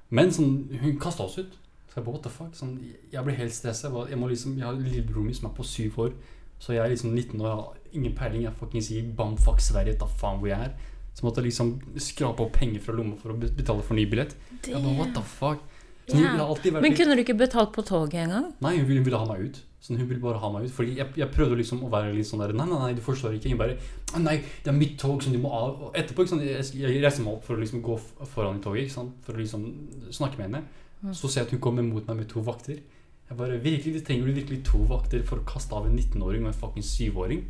Men 0.09 0.33
sånn, 0.33 0.55
hun 0.81 0.97
kasta 1.01 1.25
oss 1.25 1.37
ut. 1.37 1.59
Så 1.89 1.99
jeg 1.99 2.05
bare, 2.05 2.15
what 2.15 2.23
the 2.25 2.31
fuck? 2.33 2.55
Sånn, 2.57 2.79
jeg 3.11 3.25
ble 3.25 3.35
helt 3.37 3.53
stressa. 3.53 3.91
Jeg, 3.91 4.09
jeg, 4.13 4.19
må 4.21 4.31
liksom, 4.31 4.57
jeg 4.57 4.65
har 4.65 4.79
lillebroren 4.79 5.29
min 5.29 5.37
som 5.37 5.49
er 5.51 5.55
på 5.57 5.67
syv 5.67 5.99
år. 6.07 6.15
Så 6.59 6.73
jeg 6.73 6.85
er 6.85 6.93
liksom 6.93 7.13
19 7.13 7.41
år, 7.41 7.51
har 7.51 7.77
ingen 7.91 8.15
peiling. 8.17 8.47
Jeg 8.47 8.57
fucking 8.59 8.83
sier 8.83 9.13
bam, 9.17 9.37
fuck 9.37 9.61
Sverige, 9.61 9.97
ta 9.99 10.07
faen 10.09 10.41
hvor 10.41 10.49
jeg 10.49 10.69
er. 10.69 10.93
Så 11.15 11.23
måtte 11.23 11.43
liksom 11.43 11.77
skrape 12.01 12.43
opp 12.43 12.57
penger 12.57 12.83
fra 12.83 12.95
lomma 12.95 13.15
for 13.19 13.31
å 13.31 13.37
betale 13.39 13.85
for 13.85 13.95
ny 13.95 14.03
billett. 14.11 14.35
Jeg 14.65 14.75
bare, 14.75 14.97
what 14.97 15.13
the 15.15 15.23
fuck? 15.23 15.63
Har 16.11 16.81
Men 16.81 16.93
kunne 16.93 17.15
du 17.15 17.23
ikke 17.23 17.37
betalt 17.37 17.71
på 17.73 17.81
toget 17.81 18.27
engang? 18.27 18.51
Nei, 18.61 18.75
hun 18.77 18.85
ville, 18.89 19.03
ville 19.05 19.17
ha 19.17 19.25
meg 19.25 19.47
ut. 19.47 19.61
Sånn, 19.81 19.97
hun 19.97 20.09
ville 20.09 20.21
bare 20.21 20.41
ha 20.41 20.49
meg 20.53 20.67
ut. 20.67 20.73
Fordi 20.73 20.97
jeg, 20.99 21.07
jeg 21.17 21.31
prøvde 21.33 21.57
liksom 21.59 21.81
å 21.85 21.89
være 21.93 22.13
litt 22.13 22.27
sånn 22.29 22.43
der 22.43 22.53
Nei, 22.57 22.65
nei, 22.69 22.79
nei, 22.81 22.91
du 22.97 23.01
forstår 23.05 23.37
ikke. 23.37 23.53
Hun 23.53 23.61
bare 23.61 23.77
Nei, 24.21 24.35
det 24.65 24.71
er 24.71 24.77
mitt 24.77 24.97
tog 25.01 25.23
som 25.23 25.33
du 25.33 25.39
må 25.41 25.51
av 25.53 25.87
Og 25.87 25.97
etterpå, 25.97 26.25
ikke 26.25 26.35
sant, 26.35 26.45
jeg, 26.45 26.65
jeg 26.81 27.01
reiser 27.03 27.25
meg 27.25 27.37
opp 27.37 27.47
for 27.47 27.57
å 27.57 27.61
liksom 27.61 27.83
gå 27.85 27.97
foran 28.33 28.59
i 28.59 28.63
toget, 28.65 28.85
ikke 28.85 28.97
sant. 28.97 29.15
For 29.25 29.37
å 29.37 29.41
liksom 29.41 29.65
snakke 30.13 30.41
med 30.41 30.49
henne. 30.49 30.63
Mm. 31.01 31.13
Så 31.13 31.29
ser 31.29 31.43
jeg 31.43 31.49
at 31.49 31.55
hun 31.57 31.63
kommer 31.63 31.85
mot 31.85 32.05
meg 32.09 32.21
med 32.21 32.29
to 32.31 32.43
vakter. 32.45 32.81
Jeg 33.25 33.37
bare, 33.39 33.57
virkelig, 33.61 34.03
Trenger 34.05 34.29
du 34.29 34.39
virkelig 34.39 34.63
to 34.67 34.81
vakter 34.89 35.25
for 35.25 35.41
å 35.41 35.47
kaste 35.49 35.77
av 35.77 35.87
en 35.89 35.97
19-åring 35.97 36.45
og 36.45 36.53
en 36.53 36.59
fuckings 36.59 36.91
7-åring? 36.99 37.45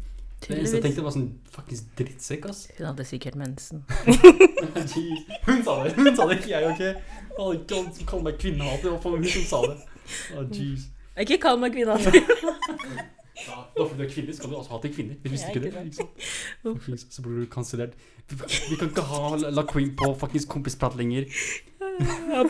Det 0.48 0.58
eneste 0.60 0.78
jeg 0.78 0.84
tenkte, 0.86 1.04
var 1.06 1.14
sånn 1.16 1.28
faktisk 1.56 1.84
drittsekk, 1.98 2.46
ass. 2.52 2.60
Hun 2.78 2.86
hadde 2.92 3.06
sikkert 3.10 3.36
mensen. 3.40 3.84
Jeez. 4.06 5.26
Hun 5.48 5.64
sa 5.66 5.76
det, 5.84 5.94
hun 5.98 6.12
sa 6.16 6.28
det, 6.30 6.38
ikke 6.42 6.52
jeg, 6.54 6.70
ok? 6.72 6.84
Ikke 7.56 7.82
som 7.98 8.08
kaller 8.10 8.24
meg 8.30 8.38
kvinnehater, 8.42 8.94
Hva 8.94 9.00
faen, 9.04 9.18
hun 9.24 9.32
som 9.34 9.46
sa 9.50 9.60
det. 9.66 9.78
Å, 10.38 10.46
jeez. 10.54 10.86
Ikke 11.26 11.38
kall 11.42 11.58
meg 11.62 11.74
kvinnehater. 11.76 12.14
Ja, 13.36 13.58
da 13.76 13.84
fordi 13.84 13.98
du 14.00 14.04
er 14.06 14.12
kvinne, 14.14 14.34
skal 14.38 14.50
du 14.52 14.56
også 14.56 14.72
hate 14.78 14.90
kvinner. 14.96 15.18
Du 15.24 15.28
visste 15.34 15.50
ikke 15.52 15.66
det? 15.66 15.74
ikke 15.90 15.98
sant? 15.98 17.12
Så 17.12 17.26
blir 17.26 17.42
du 17.44 17.50
kansellert. 17.52 17.98
Vi, 18.30 18.38
vi 18.70 18.78
kan 18.80 18.90
ikke 18.94 19.04
ha 19.10 19.36
La- 19.44 19.66
Queen 19.70 19.92
på 20.00 20.14
fuckings 20.22 20.46
kompisprat 20.50 20.96
lenger. 20.98 21.28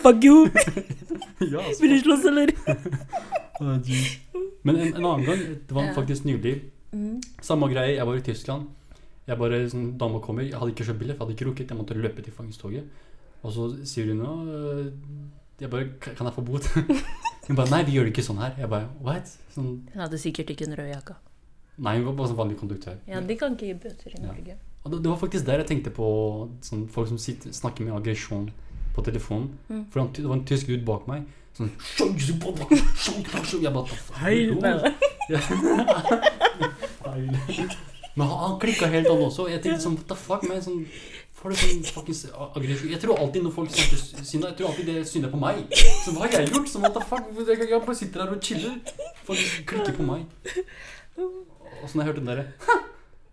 Fuck 0.03 0.23
you! 0.25 0.45
ja. 1.53 1.63
Vil 1.81 1.95
du 1.95 1.99
slåss, 2.05 2.25
eller? 2.29 2.53
Men 4.63 4.75
en, 4.75 4.93
en 4.93 5.05
annen 5.05 5.25
gang, 5.25 5.43
det 5.67 5.75
var 5.75 5.91
faktisk 5.97 6.25
nylig. 6.29 6.55
Mm. 6.95 7.17
Samme 7.43 7.67
greie, 7.73 7.95
jeg 7.97 8.05
var 8.07 8.15
i 8.15 8.21
Tyskland. 8.23 8.67
Jeg 9.27 9.37
bare, 9.41 9.57
sånn, 9.69 9.89
Dama 9.99 10.19
kommer, 10.23 10.43
jeg 10.45 10.53
hadde 10.55 10.71
ikke 10.71 10.85
kjøpt 10.87 10.99
billett, 11.01 11.17
jeg 11.17 11.23
hadde 11.25 11.33
ikke 11.35 11.47
rukket. 11.49 11.69
Jeg 11.73 11.77
måtte 11.79 11.97
løpe 11.97 12.21
til 12.23 12.33
fangstoget. 12.33 12.83
Og 13.43 13.51
så 13.53 13.61
sier 13.85 14.05
hun 14.13 14.21
nå 14.23 14.31
Jeg 15.59 15.69
bare 15.69 15.89
"Kan- 16.01 16.25
jeg 16.27 16.33
få 16.35 16.41
bot? 16.45 16.63
Hun 17.47 17.55
bare 17.55 17.69
Nei, 17.69 17.83
vi 17.83 17.91
gjør 17.93 18.03
det 18.07 18.11
ikke 18.15 18.23
sånn 18.25 18.39
her. 18.41 18.53
Jeg 18.57 18.69
bare 18.69 18.87
What? 19.01 19.27
Sånn, 19.53 19.81
Hun 19.93 20.01
hadde 20.01 20.17
sikkert 20.19 20.49
ikke 20.49 20.65
en 20.67 20.75
rød 20.75 20.89
jakke. 20.93 21.15
nei, 21.77 21.97
hun 21.97 22.05
var 22.05 22.13
bare 22.13 22.27
sånn 22.31 22.37
vanlig 22.37 22.57
konduktør. 22.59 22.95
Ja, 23.07 23.19
de 23.21 23.35
kan 23.35 23.51
ikke 23.55 23.65
gi 23.67 23.73
bøter 23.73 24.07
i 24.15 24.21
Ja. 24.21 24.27
Norge. 24.27 24.55
Og 24.85 24.91
det, 24.91 25.01
det 25.03 25.09
var 25.11 25.17
faktisk 25.17 25.45
der 25.45 25.57
jeg 25.59 25.67
tenkte 25.67 25.89
på 25.91 26.49
sånn, 26.61 26.87
folk 26.89 27.07
som 27.07 27.17
sitter, 27.17 27.49
snakker 27.51 27.81
med 27.85 27.93
aggresjon 27.93 28.49
på 28.95 29.01
telefonen. 29.03 29.49
Mm. 29.69 29.85
For 29.91 30.07
det 30.07 30.23
var 30.25 30.33
en 30.35 30.45
tysk 30.45 30.67
dude 30.67 30.85
bak 30.85 31.07
meg. 31.07 31.23
Sånn 31.55 31.71
Jeg 33.61 33.73
bare 33.73 33.87
Hei, 34.19 34.49
Hei. 37.15 37.67
Men 38.17 38.27
han, 38.31 38.37
han 38.45 38.55
klikka 38.61 38.87
helt 38.91 39.09
an 39.11 39.21
også. 39.25 39.49
Jeg 39.51 39.59
tenkte 39.63 39.83
sånn 39.83 39.97
What 39.99 40.07
the 40.11 40.15
fuck? 40.19 40.43
Men 40.47 40.61
sånn, 40.63 40.85
får 41.35 41.51
du 41.51 41.57
sånn 41.59 41.81
fuckings 41.97 42.21
aggressiv 42.31 42.93
Jeg 42.93 43.01
tror 43.03 43.19
alltid 43.19 43.43
når 43.43 43.53
folk 43.57 43.73
snakker 43.75 44.23
synda, 44.23 44.51
jeg 44.53 44.57
tror 44.61 44.69
alltid 44.71 44.87
det 44.93 45.03
synder 45.09 45.33
på 45.33 45.39
meg. 45.41 45.59
Så 46.05 46.13
hva 46.15 46.23
har 46.23 46.37
jeg 46.39 46.51
gjort? 46.53 46.69
Så 46.71 46.79
what 46.83 46.95
the 46.95 47.03
fuck? 47.03 47.27
Jeg, 47.41 47.59
jeg 47.73 47.81
bare 47.89 47.97
sitter 47.99 48.23
her 48.23 48.31
og 48.37 48.39
chiller. 48.47 48.77
Folk 49.27 49.43
klikker 49.71 49.97
på 49.99 50.07
meg. 50.07 50.23
Og 51.19 51.87
sånn 51.91 52.01
jeg 52.03 52.07
hørte 52.11 52.21
den 52.23 52.31
derre 52.31 52.47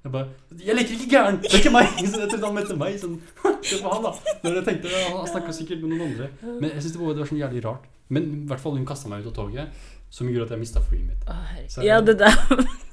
jeg 0.03 0.11
bare 0.11 0.59
Jeg 0.67 0.75
leker 0.75 0.95
ikke 0.97 1.11
gæren! 1.13 1.37
Det 1.45 1.53
er 1.53 1.61
ikke 1.61 1.71
meg! 1.77 1.93
Så 2.11 2.19
jeg 2.25 2.31
trodde 2.33 2.49
han 2.49 2.57
mente 2.59 2.75
meg. 2.81 2.97
Sånn, 2.99 3.13
Se 3.69 3.77
på 3.79 3.91
han, 3.93 4.03
da. 4.03 4.11
Når 4.43 4.57
jeg 4.59 4.65
tenkte, 4.67 4.91
Han 5.15 5.29
snakka 5.31 5.55
sikkert 5.55 5.85
med 5.85 5.93
noen 5.95 6.09
andre. 6.09 6.27
Men 6.43 6.73
jeg 6.73 6.81
synes 6.83 6.97
det 6.97 7.03
var, 7.05 7.13
det 7.15 7.23
var 7.23 7.31
sånn 7.31 7.39
jævlig 7.45 7.63
rart. 7.69 7.85
Men 8.11 8.27
i 8.35 8.41
hvert 8.51 8.65
fall 8.65 8.75
hun 8.75 8.89
kasta 8.89 9.13
meg 9.13 9.23
ut 9.23 9.31
av 9.31 9.37
toget, 9.37 9.85
som 10.13 10.27
gjorde 10.27 10.49
at 10.51 10.57
jeg 10.57 10.65
mista 10.65 10.83
flyet 10.83 11.07
mitt. 11.07 11.31
Så- 11.71 11.87
Ja, 11.87 12.01
det 12.03 12.17
der 12.19 12.35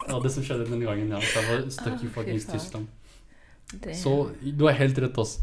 Ja, 0.10 0.20
det 0.24 0.32
som 0.34 0.44
skjedde 0.44 0.66
den 0.70 0.82
gangen, 0.86 1.10
ja. 1.14 1.20
Så 1.22 1.40
jeg 1.40 1.48
var 1.50 1.70
stuck 1.76 1.94
Å, 1.94 2.06
i 2.06 2.12
fuckings. 2.18 2.46
Tyskland. 2.50 2.88
det- 3.84 3.96
Så 4.00 4.14
du 4.42 4.66
har 4.66 4.74
helt 4.80 4.98
rett, 4.98 5.18
ass. 5.22 5.38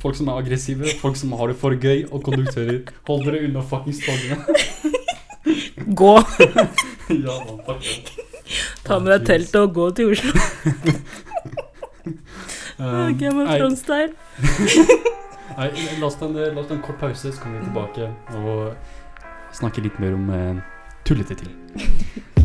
Folk 0.00 0.16
som 0.16 0.28
er 0.32 0.38
aggressive, 0.40 0.88
folk 1.00 1.16
som 1.16 1.32
har 1.36 1.48
det 1.52 1.56
for 1.60 1.70
gøy, 1.76 2.06
og 2.10 2.22
konduktører. 2.24 2.82
Hold 3.06 3.24
dere 3.28 3.44
unna 3.48 3.60
fuckings 3.62 4.00
togene. 4.06 4.38
Gå! 5.94 6.14
ja, 7.26 7.36
man, 7.44 7.60
fuck. 7.66 8.14
Ta 8.84 8.98
med 8.98 9.12
deg 9.12 9.26
teltet 9.28 9.60
og 9.60 9.74
gå 9.76 9.90
til 9.96 10.14
Oslo. 10.14 10.32
Um, 12.78 13.18
Game 13.18 13.42
of 13.42 13.48
Thrones-style. 13.48 14.12
nei, 15.58 15.66
la 15.98 16.06
oss 16.06 16.14
ta 16.20 16.28
en 16.30 16.82
kort 16.86 17.00
pause, 17.00 17.32
så 17.34 17.42
kommer 17.42 17.58
vi 17.58 17.66
tilbake 17.66 18.06
og 18.38 19.56
snakke 19.58 19.82
litt 19.82 19.98
mer 19.98 20.14
om 20.14 20.30
uh, 20.30 20.62
tullete 21.04 21.34
ting. 21.42 22.37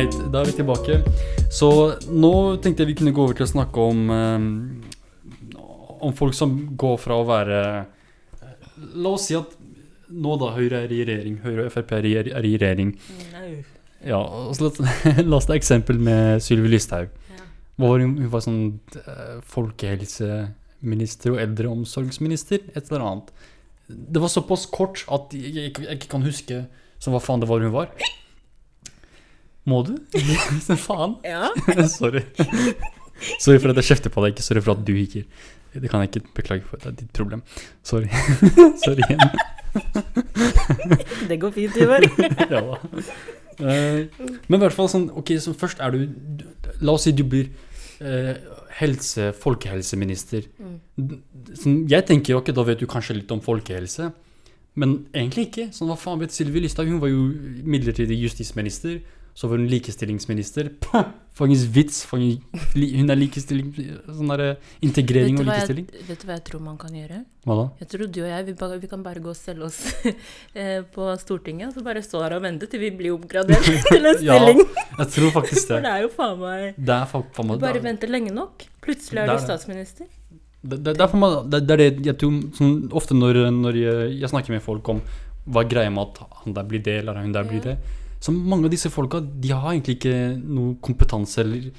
Nei, 0.00 0.06
da 0.32 0.40
er 0.40 0.48
vi 0.48 0.54
tilbake. 0.56 0.94
Så 1.52 1.66
nå 2.08 2.32
tenkte 2.64 2.86
jeg 2.86 2.88
vi 2.88 2.94
kunne 3.02 3.12
gå 3.12 3.20
over 3.20 3.36
til 3.36 3.44
å 3.44 3.50
snakke 3.50 3.82
om 3.84 3.98
eh, 4.14 4.44
Om 6.08 6.14
folk 6.16 6.32
som 6.32 6.54
går 6.80 6.94
fra 7.02 7.18
å 7.20 7.26
være 7.28 7.58
La 8.96 9.10
oss 9.12 9.26
si 9.28 9.36
at 9.36 9.58
nå 10.08 10.38
da 10.40 10.54
Høyre 10.54 10.86
er 10.86 10.94
i 10.94 11.02
regjering, 11.04 11.36
Høyre 11.44 11.66
og 11.66 11.74
Frp 11.74 11.92
er 11.98 12.08
i, 12.08 12.14
er 12.22 12.30
i 12.48 12.54
regjering. 12.58 12.94
Ja, 14.08 14.22
så 14.56 14.70
la, 14.70 14.94
la 15.28 15.36
oss 15.36 15.50
ta 15.50 15.54
eksempel 15.58 16.00
med 16.02 16.40
Sylvi 16.42 16.72
Listhaug. 16.72 17.12
Ja. 17.36 17.44
Hva 17.78 17.92
hun, 17.92 18.16
hun 18.16 18.32
var 18.32 18.42
sånn 18.42 18.64
eh, 19.04 19.36
folkehelseminister 19.52 21.36
og 21.36 21.42
eldreomsorgsminister, 21.44 22.64
et 22.72 22.88
eller 22.88 23.04
annet. 23.06 23.30
Det 23.86 24.24
var 24.24 24.32
såpass 24.32 24.64
kort 24.72 25.04
at 25.12 25.36
jeg, 25.36 25.52
jeg, 25.60 25.76
jeg 25.76 26.00
ikke 26.00 26.10
kan 26.16 26.26
huske 26.26 26.64
så 26.98 27.14
hva 27.14 27.22
faen 27.22 27.44
det 27.44 27.52
var 27.52 27.62
hun 27.62 27.76
var. 27.76 27.92
Må 29.68 29.82
du? 29.86 29.96
Faen. 30.86 31.16
Ja. 31.24 31.50
Sorry. 31.98 32.24
Sorry 33.40 33.58
for 33.60 33.72
at 33.72 33.80
jeg 33.82 33.90
kjefter 33.90 34.12
på 34.12 34.22
deg, 34.24 34.32
ikke 34.32 34.44
sorry 34.46 34.62
for 34.64 34.72
at 34.72 34.84
du 34.86 34.94
hikker. 34.96 35.26
Det 35.74 35.90
kan 35.90 36.00
jeg 36.02 36.10
ikke 36.10 36.32
beklage 36.34 36.64
for, 36.66 36.80
det 36.80 36.88
er 36.88 36.94
ditt 37.02 37.10
problem. 37.14 37.42
Sorry. 37.86 38.08
sorry 38.84 39.04
igjen. 39.04 39.28
Det 41.28 41.36
går 41.42 41.52
fint, 41.54 41.76
Ivar. 41.76 42.06
ja 42.40 42.62
da. 42.64 42.78
Eh, 43.60 44.08
men 44.48 44.56
i 44.56 44.62
hvert 44.62 44.72
fall 44.72 44.88
sånn 44.88 45.10
Ok, 45.20 45.34
så 45.36 45.52
først 45.52 45.82
er 45.84 45.92
du 45.92 45.98
La 46.80 46.94
oss 46.94 47.04
si 47.04 47.12
du 47.12 47.20
blir 47.28 47.50
eh, 48.00 48.40
helse, 48.80 49.30
folkehelseminister. 49.36 50.48
Mm. 50.56 51.14
Sånn, 51.52 51.78
jeg 51.90 52.06
tenker 52.08 52.34
jo 52.34 52.40
ikke, 52.40 52.56
da 52.56 52.64
vet 52.66 52.80
du 52.80 52.88
kanskje 52.90 53.18
litt 53.20 53.32
om 53.34 53.42
folkehelse. 53.44 54.08
Men 54.80 54.96
egentlig 55.12 55.50
ikke. 55.50 55.68
Sånn, 55.76 55.90
hva 55.92 55.98
faen 56.00 56.22
vet 56.22 56.34
Sylvi 56.34 56.62
Listhaug? 56.64 56.88
Hun 56.88 57.02
var 57.02 57.12
jo 57.12 57.26
midlertidig 57.68 58.16
justisminister. 58.22 59.00
Så 59.34 59.48
var 59.48 59.56
hun 59.60 59.68
likestillingsminister. 59.70 60.70
Fangens 61.38 61.62
vits. 61.72 62.02
Fangens, 62.04 62.40
hun 62.74 63.08
er 63.10 63.16
likestilling 63.16 63.70
Sånn 64.10 64.28
derre 64.28 64.48
integrering 64.84 65.38
og 65.40 65.46
likestilling. 65.46 65.86
jeg, 65.94 66.04
vet 66.08 66.20
du 66.20 66.26
hva 66.28 66.34
jeg 66.36 66.44
tror 66.50 66.60
man 66.64 66.76
kan 66.80 66.92
gjøre? 66.92 67.20
Hva 67.46 67.56
da? 67.60 67.64
Jeg 67.80 67.88
tror 67.92 68.10
du 68.12 68.18
og 68.24 68.28
jeg 68.28 68.46
vi, 68.50 68.54
bare, 68.60 68.78
vi 68.82 68.90
kan 68.90 69.04
bare 69.06 69.22
gå 69.24 69.30
og 69.32 69.38
selge 69.38 69.64
oss 69.70 69.78
eh, 70.58 70.82
på 70.92 71.06
Stortinget. 71.22 71.70
Og 71.70 71.78
så 71.78 71.84
bare 71.86 72.02
stå 72.04 72.20
her 72.26 72.36
og 72.36 72.42
vente 72.44 72.68
til 72.68 72.82
vi 72.82 72.90
blir 72.98 73.14
oppgradert 73.16 73.64
til 73.88 74.10
en 74.10 74.20
Ja, 74.26 74.36
stilling. 74.36 74.60
jeg 74.98 75.08
tror 75.16 75.30
faktisk 75.38 75.68
For 75.70 75.78
det. 75.78 75.84
det 75.86 75.94
er 75.94 76.04
jo 76.04 76.10
faen 76.18 76.36
meg 76.42 76.74
Det 76.76 76.96
er 76.98 77.06
faen 77.14 77.28
faen 77.38 77.54
Du 77.54 77.56
bare 77.62 77.78
det 77.78 77.82
er- 77.84 77.88
venter 77.88 78.12
lenge 78.12 78.34
nok. 78.36 78.66
Plutselig 78.84 79.22
er 79.24 79.30
er 79.30 79.38
du 79.40 79.46
statsminister. 79.46 80.10
Det, 80.60 80.76
det, 80.84 80.92
derfor 80.98 81.16
man, 81.16 81.38
det, 81.48 81.62
det 81.64 81.72
er 81.78 81.80
det 81.86 82.06
jeg 82.10 82.18
tror 82.20 82.34
sånn, 82.58 82.74
Ofte 82.92 83.16
når, 83.16 83.38
når 83.54 83.78
jeg, 83.80 84.10
jeg 84.20 84.28
snakker 84.34 84.52
med 84.58 84.60
folk 84.66 84.90
om 84.92 85.00
hva 85.48 85.62
er 85.64 85.70
greia 85.72 85.88
med 85.94 86.10
at 86.10 86.20
han 86.42 86.52
der 86.58 86.66
blir 86.68 86.82
det, 86.84 86.98
eller 87.00 87.16
hun 87.22 87.32
der 87.32 87.46
blir 87.48 87.62
Ja. 87.64 87.70
det 87.72 87.78
Så 88.20 88.34
mange 88.36 88.68
av 88.68 88.72
disse 88.72 88.90
folka 88.92 89.22
De 89.24 89.52
har 89.54 89.72
egentlig 89.72 89.96
ikke 89.96 90.16
noe 90.36 90.76
kompetanse 90.84 91.40
eller 91.40 91.70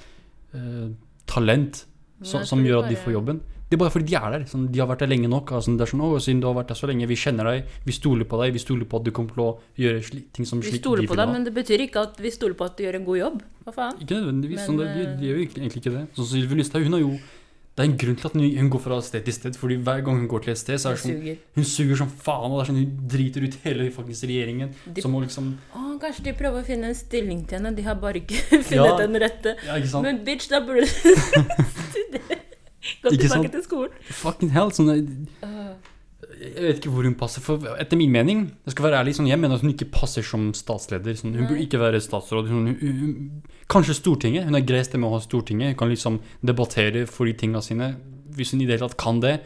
eh, 0.58 0.92
talent 1.30 1.86
som, 2.22 2.46
som 2.46 2.62
gjør 2.66 2.84
at 2.84 2.92
de 2.92 2.98
får 3.02 3.16
jobben. 3.16 3.42
Det 3.72 3.78
er 3.78 3.80
bare 3.80 3.94
fordi 3.94 4.12
de 4.12 4.16
er 4.20 4.34
der. 4.34 4.42
Sånn, 4.52 4.66
de 4.68 4.82
har 4.82 4.88
vært 4.90 5.06
der 5.06 5.10
lenge 5.14 5.30
nok. 5.32 5.54
Altså, 5.56 5.72
det 5.80 5.86
er 5.86 5.90
sånn, 5.94 6.02
å, 6.04 6.18
siden 6.20 6.42
du 6.44 6.48
har 6.50 6.58
vært 6.58 6.74
der 6.74 6.78
så 6.78 6.90
lenge, 6.90 7.08
Vi 7.08 7.16
kjenner 7.16 7.48
deg, 7.48 7.70
vi 7.88 7.94
stoler 7.96 8.28
på 8.28 8.40
deg, 8.42 8.52
vi 8.52 8.62
stoler 8.62 8.90
på 8.92 9.00
at 9.00 9.06
du 9.08 9.12
kommer 9.16 9.32
til 9.32 9.44
å 9.46 9.52
gjøre 9.80 10.02
ting 10.36 10.50
som 10.50 10.60
slik 10.60 10.76
Vi 10.76 10.82
stoler 10.82 11.08
på 11.08 11.16
deg, 11.16 11.32
men 11.32 11.46
det 11.48 11.54
betyr 11.56 11.86
ikke 11.88 12.04
at 12.10 12.20
vi 12.20 12.34
stoler 12.36 12.58
på 12.60 12.68
at 12.68 12.76
du 12.76 12.84
gjør 12.84 13.00
en 13.00 13.06
god 13.08 13.22
jobb. 13.22 13.38
Hva 13.64 13.74
faen? 13.78 14.02
Ikke 14.04 14.18
nødvendigvis. 14.20 14.60
Men, 14.60 14.68
sånn, 14.68 14.82
det, 14.84 14.90
de, 14.98 15.06
de 15.22 15.30
gjør 15.30 15.40
jo 15.40 15.46
egentlig 15.46 15.72
ikke 15.72 15.96
det. 15.96 16.04
Sånn 16.18 16.28
som 16.28 16.34
Sylvi 16.34 16.60
Listhaug, 16.60 16.90
hun 16.90 16.98
har 16.98 17.06
jo 17.06 17.14
Det 17.72 17.86
er 17.86 17.88
en 17.88 17.98
grunn 17.98 18.18
til 18.20 18.28
at 18.28 18.34
hun, 18.36 18.70
går 18.70 18.82
fra 18.84 18.98
sted 19.02 19.24
til 19.24 19.34
sted. 19.34 19.56
Fordi 19.56 19.78
hver 19.80 20.02
gang 20.04 20.18
hun 20.20 20.28
går 20.28 20.44
til 20.44 20.52
et 20.52 20.60
sted, 20.60 20.76
så 20.82 20.90
er 20.92 20.98
Det 20.98 21.02
sånn 21.06 21.14
suger. 21.22 21.38
Hun 21.56 21.64
suger 21.70 21.96
som 22.02 22.10
faen, 22.12 22.52
og 22.52 22.58
det 22.60 22.64
er 22.66 22.70
sånn 22.72 22.80
hun 22.82 22.98
driter 23.14 23.46
ut 23.48 23.56
hele 23.64 23.86
faktisk 23.96 24.28
regjeringen. 24.28 24.74
De, 24.92 25.02
Som 25.06 25.16
må 25.16 25.22
liksom 25.24 25.48
å, 25.72 25.86
kanskje 26.02 26.26
de 26.28 26.34
prøver 26.42 26.60
å 26.62 26.68
finne 26.68 26.92
en 26.92 26.98
stilling 27.00 27.46
til 27.48 27.60
henne. 27.62 27.72
De 27.78 27.86
har 27.88 27.96
bare 28.02 28.20
ikke 28.20 28.42
funnet 28.70 28.76
Ja. 28.76 28.98
den 29.00 29.16
rette. 29.24 29.56
Ja? 29.66 29.80
Men 30.04 30.20
bitch, 30.28 30.50
da 30.52 30.60
burde 30.68 30.84
du 30.84 30.92
studere. 31.96 32.42
Gå 33.06 33.16
tilbake 33.16 33.52
til 33.56 33.64
skolen. 33.64 33.96
Fucking 34.20 34.52
hell. 34.56 34.72
Sånn, 34.76 34.92
Uh, 35.42 35.74
jeg 36.42 36.64
vet 36.66 36.80
ikke 36.82 36.92
hvor 36.94 37.06
hun 37.06 37.16
passer. 37.20 37.44
For 37.46 37.66
etter 37.80 38.00
min 38.00 38.12
mening, 38.14 38.44
jeg 38.66 38.74
skal 38.74 38.88
være 38.88 39.00
ærlig, 39.04 39.14
sånn, 39.18 39.28
jeg 39.30 39.40
mener 39.40 39.56
at 39.60 39.62
hun 39.66 39.74
ikke 39.74 39.88
passer 39.94 40.26
som 40.26 40.50
statsleder. 40.58 41.14
Sånn, 41.20 41.36
hun 41.38 41.48
burde 41.50 41.62
ikke 41.66 41.80
være 41.82 42.02
statsråd. 42.02 42.50
Hun, 42.50 42.72
hun, 42.74 43.02
hun, 43.02 43.42
kanskje 43.72 43.96
Stortinget. 44.00 44.48
Hun 44.50 44.58
er 44.58 44.66
grei 44.66 44.82
stemme 44.88 45.08
å 45.10 45.14
ha 45.16 45.22
Stortinget. 45.24 45.74
Hun 45.74 45.80
kan 45.84 45.92
liksom 45.94 46.20
debattere 46.46 47.06
for 47.10 47.30
de 47.30 47.36
tinga 47.38 47.62
sine, 47.66 47.92
hvis 48.36 48.52
hun 48.56 48.62
i 48.64 48.68
det 48.70 48.78
hele 48.80 48.88
tatt 48.90 48.98
kan 49.02 49.22
det. 49.24 49.38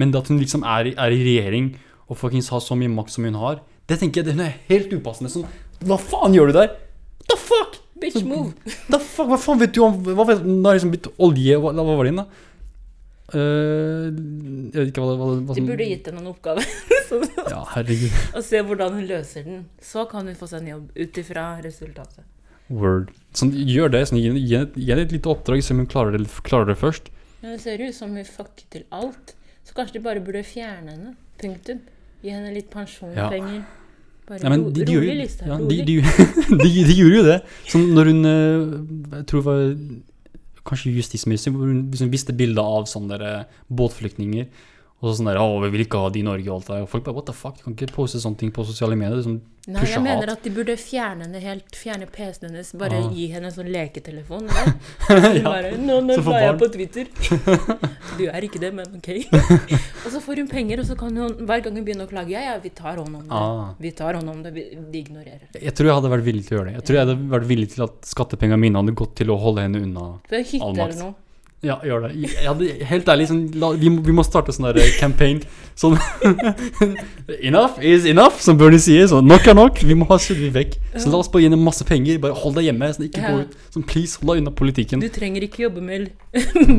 Men 0.00 0.14
at 0.16 0.28
hun 0.32 0.40
liksom 0.42 0.64
er, 0.66 0.90
i- 0.90 0.96
er 0.98 1.10
i 1.14 1.22
regjering 1.26 1.74
og 2.10 2.16
faktisk 2.18 2.50
har 2.56 2.60
så 2.64 2.74
mye 2.78 2.90
makt 2.90 3.10
som 3.14 3.24
hun 3.28 3.34
har, 3.38 3.60
det 3.86 3.98
tenker 4.00 4.20
jeg 4.22 4.26
det, 4.30 4.34
hun 4.38 4.46
er 4.46 4.56
helt 4.70 4.92
upassende. 4.96 5.30
Sånn, 5.30 5.46
hva 5.86 5.98
faen 5.98 6.34
gjør 6.34 6.50
du 6.50 6.58
der? 6.58 6.74
The 7.30 7.36
fuck? 7.38 7.76
bitch, 8.00 8.22
move. 8.24 8.54
The 8.88 8.98
fuck, 8.98 9.28
hva 9.28 9.36
faen 9.38 9.58
vet 9.60 9.74
du 9.76 9.82
om 9.84 9.98
Hva 10.02 10.24
vet 10.24 10.40
liksom 10.40 10.94
olje 11.20 11.58
Hva, 11.60 11.68
hva 11.76 11.84
var 11.98 12.06
det 12.06 12.14
igjen, 12.14 12.22
da? 12.22 12.46
Eh, 13.34 14.08
jeg 14.10 14.76
vet 14.80 14.90
ikke 14.92 15.04
hva, 15.04 15.14
hva, 15.20 15.28
hva 15.46 15.54
De 15.56 15.62
Du 15.62 15.68
burde 15.70 15.86
gitt 15.90 16.10
henne 16.10 16.22
en 16.24 16.32
oppgave. 16.32 16.64
Ja, 17.50 17.64
herregud. 17.72 18.12
og 18.38 18.44
se 18.46 18.60
hvordan 18.62 18.92
hun 18.94 19.06
løser 19.08 19.42
den. 19.46 19.64
Så 19.82 20.04
kan 20.10 20.28
hun 20.30 20.36
få 20.38 20.46
seg 20.50 20.60
en 20.62 20.68
jobb 20.76 20.92
ut 20.94 21.18
ifra 21.18 21.46
resultatet. 21.64 22.22
Word. 22.70 23.08
Sånn, 23.34 23.50
gjør 23.66 23.90
det. 23.96 24.04
Sånn, 24.10 24.20
gi, 24.22 24.30
henne- 24.54 25.02
et 25.02 25.14
lite 25.16 25.32
oppdrag, 25.32 25.62
se 25.66 25.74
om 25.74 25.80
hun 25.82 25.88
klarer 25.90 26.14
det, 26.14 26.28
klarer 26.46 26.70
det 26.70 26.76
først. 26.78 27.10
Men 27.42 27.56
det 27.56 27.60
ser 27.64 27.82
ut 27.82 27.96
som 27.96 28.14
hun 28.14 28.22
fucker 28.28 28.68
til 28.70 28.84
alt. 28.94 29.34
Så 29.66 29.74
kanskje 29.74 29.98
de 29.98 30.04
bare 30.06 30.22
burde 30.22 30.44
fjerne 30.46 30.94
henne. 30.94 31.16
Punktum. 31.40 31.80
Gi 32.22 32.30
henne 32.30 32.52
litt 32.54 32.70
pensjonspenger. 32.70 33.64
Bare 34.28 34.38
Ja, 34.44 34.50
men 34.52 34.68
de, 34.70 34.84
de, 34.84 34.94
rolig 34.94 35.26
jo- 35.26 35.48
ja, 35.50 35.58
de, 35.58 35.80
de, 35.88 35.96
de, 36.62 36.70
de 36.86 36.94
gjorde 36.94 37.16
jo 37.18 37.24
det. 37.26 37.38
Sånn 37.72 37.88
når 37.96 38.12
hun 38.12 38.22
eh, 38.30 39.16
Jeg 39.18 39.26
tror 39.32 39.42
det 39.42 39.48
var 39.50 39.62
kanskje 40.66 40.94
justisminister, 40.96 41.54
hvor 41.54 41.70
hun 41.70 41.86
liksom 41.90 42.12
viste 42.12 42.36
bilder 42.36 42.76
av 42.80 42.88
sånne 42.90 43.46
båtflyktninger. 43.68 44.48
Og 45.00 45.08
så 45.08 45.14
sånn 45.16 45.30
der, 45.30 45.38
å, 45.40 45.54
vi 45.64 45.70
vil 45.72 45.86
ikke 45.86 45.96
ha 46.02 46.10
de 46.12 46.20
i 46.20 46.24
Norge 46.26 46.44
og 46.50 46.58
alt 46.58 46.66
det 46.68 46.74
der. 46.76 46.82
Og 46.84 46.90
folk 46.92 47.04
bare, 47.06 47.14
what 47.16 47.24
the 47.24 47.32
fuck, 47.32 47.54
du 47.56 47.62
kan 47.64 47.72
ikke 47.72 47.86
poste 47.94 48.18
sånne 48.20 48.36
ting 48.36 48.50
på 48.52 48.66
sosiale 48.68 48.98
medier. 49.00 49.16
Det 49.16 49.22
er 49.22 49.28
sånn, 49.30 49.38
Nei, 49.70 49.84
jeg 49.88 50.02
mener 50.04 50.28
hat. 50.28 50.38
at 50.40 50.44
de 50.44 50.50
burde 50.52 50.74
fjerne 50.80 51.24
henne 51.24 51.40
helt. 51.40 51.76
Fjerne 51.78 52.04
PC-en 52.12 52.50
hennes. 52.50 52.72
Bare 52.76 52.98
Ah. 52.98 53.06
gi 53.16 53.26
henne 53.32 53.48
en 53.48 53.54
sånn 53.54 53.70
leketelefon. 53.72 54.44
eller? 55.08 55.38
Ja. 55.38 55.44
bare, 55.46 55.70
nå, 55.80 55.96
nå 56.04 56.18
la 56.20 56.40
jeg 56.44 56.58
på 56.60 56.68
Twitter. 56.76 57.08
Du 58.20 58.26
er 58.28 58.44
ikke 58.44 58.60
det, 58.60 58.72
men 58.76 58.84
ok. 58.98 59.08
og 60.04 60.08
så 60.12 60.20
får 60.20 60.40
hun 60.42 60.48
penger, 60.50 60.80
og 60.82 60.86
så 60.90 60.96
kan 60.98 61.16
hun 61.16 61.32
hver 61.48 61.62
gang 61.64 61.76
hun 61.78 61.84
begynner 61.86 62.04
å 62.04 62.10
klage 62.10 62.34
Ja, 62.34 62.40
ja, 62.50 62.56
vi 62.60 62.68
tar 62.74 62.98
hånd 63.00 63.14
om 63.16 63.22
det. 63.22 63.32
Ah. 63.32 63.70
Vi 63.80 63.92
tar 63.96 64.18
hånd 64.18 64.28
om 64.28 64.42
det. 64.44 64.52
Vi, 64.56 64.64
de 64.76 65.00
ignorerer. 65.04 65.46
Jeg 65.56 65.72
tror 65.78 65.88
jeg 65.88 65.96
hadde 66.00 66.10
vært 66.12 66.26
villig 66.26 66.44
til 66.48 66.56
å 66.56 66.60
gjøre 66.60 66.68
det. 66.72 66.76
Jeg 66.80 66.84
tror 66.90 66.98
jeg 66.98 67.06
hadde 67.06 67.16
vært 67.38 67.48
villig 67.48 67.68
til 67.72 67.86
at 67.86 68.10
skattepengene 68.10 68.60
mine 68.60 68.82
hadde 68.82 68.96
gått 69.00 69.14
til 69.22 69.32
å 69.32 69.38
holde 69.40 69.64
henne 69.64 69.80
unna. 69.86 70.06
Hytte 70.28 70.60
All 70.60 70.74
makt. 70.76 70.84
eller 70.90 71.00
noe. 71.06 71.14
Ja, 71.62 71.74
gjør 71.84 72.06
det. 72.06 72.14
Jeg 72.24 72.46
hadde, 72.48 72.66
helt 72.88 73.08
ærlig, 73.12 73.26
sånn, 73.28 73.40
la, 73.60 73.68
vi, 73.76 73.90
må, 73.92 74.00
vi 74.06 74.12
må 74.16 74.22
starte 74.24 74.48
sånn 74.56 74.64
der 74.70 74.78
eh, 74.80 74.94
campaign. 74.96 75.42
Sånn 75.76 75.92
Enough 77.50 77.76
is 77.84 78.06
enough, 78.08 78.38
som 78.40 78.56
Bernie 78.60 78.80
sier. 78.80 79.04
Sånn, 79.10 79.28
nok 79.28 79.44
er 79.50 79.56
nok. 79.58 79.82
Vi 79.84 79.96
må 79.98 80.06
ha 80.08 80.16
Sylvi 80.20 80.48
vekk. 80.54 80.78
Så 80.96 81.12
la 81.12 81.20
oss 81.20 81.28
bare 81.28 81.44
gi 81.44 81.50
henne 81.50 81.58
masse 81.60 81.84
penger. 81.88 82.16
Bare 82.22 82.36
hold 82.40 82.56
deg 82.56 82.70
hjemme. 82.70 82.88
Sånn, 82.96 83.06
ikke 83.10 83.20
Ja. 83.20 83.34
gå 83.34 83.42
ut. 83.44 83.52
Sånn, 83.76 83.84
please, 83.92 84.16
hold 84.22 84.32
deg 84.32 84.42
unna 84.42 84.54
politikken. 84.56 85.04
Du 85.04 85.08
trenger 85.12 85.44
ikke 85.44 85.66
jobbe 85.66 85.84
med 85.84 86.08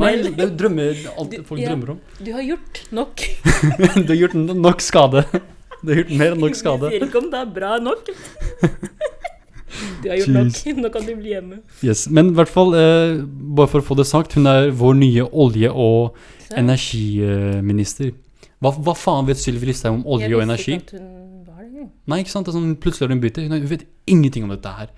Nei, 0.02 0.12
det 0.34 0.48
er 0.48 0.52
drømmer, 0.64 0.98
alt 1.14 1.30
Du- 1.30 1.42
folk 1.46 1.62
ja. 1.62 1.70
drømmer 1.70 1.94
om. 1.94 2.00
Du 2.18 2.32
har 2.34 2.42
gjort 2.42 2.82
nok. 2.90 3.22
du 4.02 4.10
har 4.10 4.18
gjort 4.24 4.34
nok 4.66 4.82
skade. 4.82 5.22
Du 5.82 5.94
har 5.94 6.02
gjort 6.02 6.14
mer 6.18 6.34
enn 6.34 6.42
nok 6.42 6.58
skade. 6.58 6.90
Jeg 6.90 6.98
sier 7.04 7.08
ikke 7.10 7.22
om 7.22 7.30
det 7.30 7.38
er 7.46 7.54
bra 7.54 7.76
nok. 7.82 8.10
Du 10.02 10.08
har 10.10 10.18
gjort 10.20 10.34
nok. 10.36 10.58
Nå 10.82 10.90
kan 10.92 11.06
du 11.06 11.14
bli 11.16 11.32
hjemme. 11.34 11.60
Yes. 11.82 12.06
Men 12.10 12.32
i 12.32 12.36
hvert 12.36 12.50
fall, 12.52 12.74
eh, 12.76 13.22
bare 13.56 13.70
for 13.72 13.80
å 13.82 13.86
få 13.86 13.96
det 13.98 14.06
sagt, 14.10 14.34
hun 14.38 14.46
er 14.50 14.70
vår 14.70 14.94
nye 14.98 15.24
olje- 15.30 15.72
og 15.72 16.16
Så, 16.48 16.56
energiminister. 16.60 18.12
Hva, 18.62 18.70
hva 18.78 18.94
faen 18.94 19.26
vet 19.26 19.40
Sylvi 19.40 19.66
Listhaug 19.70 20.00
om 20.00 20.04
olje 20.06 20.30
og 20.36 20.42
energi? 20.44 20.76
jeg 20.76 20.82
visste 20.82 20.96
ikke 20.96 21.02
at 21.02 21.08
hun 21.08 21.44
var 21.46 21.62
det 21.62 21.68
engang. 21.70 21.90
Nei, 22.06 22.18
ikke 22.22 22.34
sant? 22.34 22.46
Det 22.46 22.52
er 22.52 22.58
sånn, 22.58 22.76
plutselig 22.82 23.08
har 23.08 23.14
hun 23.16 23.22
byttet. 23.24 23.48
Hun, 23.48 23.58
hun 23.58 23.72
vet 23.72 23.86
ingenting 24.06 24.46
om 24.46 24.54
dette 24.54 24.74
her. 24.78 24.92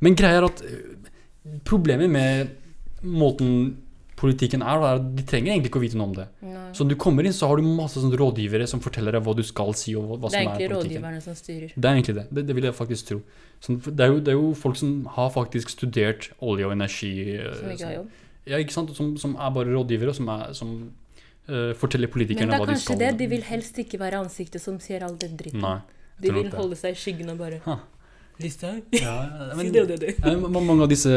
Men 0.00 0.16
greia 0.16 0.40
er 0.40 0.46
at 0.48 0.62
øh, 0.64 1.58
problemet 1.68 2.10
med 2.10 2.54
måten 3.04 3.76
politikken 4.20 4.62
er, 4.62 4.82
er 4.84 5.00
de 5.16 5.24
trenger 5.26 5.54
egentlig 5.54 5.70
ikke 5.70 5.80
å 5.80 5.84
vite 5.84 5.98
noe 5.98 6.10
om 6.10 6.16
det. 6.18 6.26
Nei. 6.44 6.64
Så 6.76 6.84
du 6.88 6.94
kommer 7.00 7.24
inn, 7.24 7.34
så 7.36 7.48
har 7.48 7.60
du 7.60 7.66
masse 7.66 8.00
rådgivere 8.00 8.66
som 8.68 8.82
forteller 8.84 9.16
deg 9.16 9.24
hva 9.24 9.34
du 9.36 9.42
skal 9.46 9.72
si, 9.78 9.94
og 9.96 10.06
hva, 10.10 10.18
hva 10.20 10.30
er 10.30 10.34
er 10.34 10.34
Det 10.34 10.40
er 10.40 10.48
egentlig 10.48 10.70
rådgiverne 10.74 11.20
som 11.24 11.38
styrer. 11.38 11.74
Det 11.74 11.90
er 11.90 11.98
egentlig 11.98 12.16
det. 12.18 12.26
Det, 12.30 12.46
det 12.48 12.56
vil 12.58 12.68
jeg 12.68 12.76
faktisk 12.76 13.12
tro. 13.12 13.20
Så 13.64 13.76
det, 13.86 14.00
er 14.00 14.12
jo, 14.12 14.18
det 14.24 14.34
er 14.34 14.38
jo 14.38 14.50
folk 14.56 14.80
som 14.80 14.96
har 15.16 15.30
faktisk 15.34 15.72
studert 15.72 16.30
olje 16.40 16.68
og 16.68 16.74
energi. 16.76 17.12
øh, 17.36 17.54
Som 17.56 17.70
ikke 17.74 17.86
har 17.88 17.94
jobb. 17.98 18.18
Ja, 18.50 18.60
ikke 18.64 18.76
sant? 18.76 18.92
Som, 18.96 19.14
som 19.20 19.36
er 19.36 19.54
bare 19.56 19.72
rådgivere, 19.72 20.14
som, 20.16 20.28
er, 20.32 20.52
som 20.56 20.74
uh, 21.48 21.72
forteller 21.80 22.12
politikerne 22.12 22.52
det 22.52 22.58
er 22.58 22.64
hva 22.64 22.68
de 22.68 22.76
kanskje 22.76 22.96
Men 22.96 23.02
det. 23.04 23.14
De 23.22 23.30
vil 23.32 23.48
helst 23.48 23.80
ikke 23.84 24.00
være 24.00 24.20
ansiktet 24.24 24.64
som 24.64 24.76
sier 24.82 25.04
all 25.06 25.16
den 25.20 25.36
dritten. 25.40 25.64
Nei. 25.64 25.78
De 26.20 26.34
vil 26.36 26.52
holde 26.52 26.76
seg 26.76 26.96
i 26.96 27.00
skyggen 27.00 27.32
og 27.32 27.40
bare 27.40 27.62
Ha. 27.64 27.78
Listhaug. 28.42 28.96
Ja, 28.96 29.14
men, 29.56 29.70
det 29.72 29.86
det, 29.88 29.98
det. 30.02 30.14
Ja, 30.24 30.34
mange 30.36 30.76
av 30.82 30.90
disse 30.90 31.10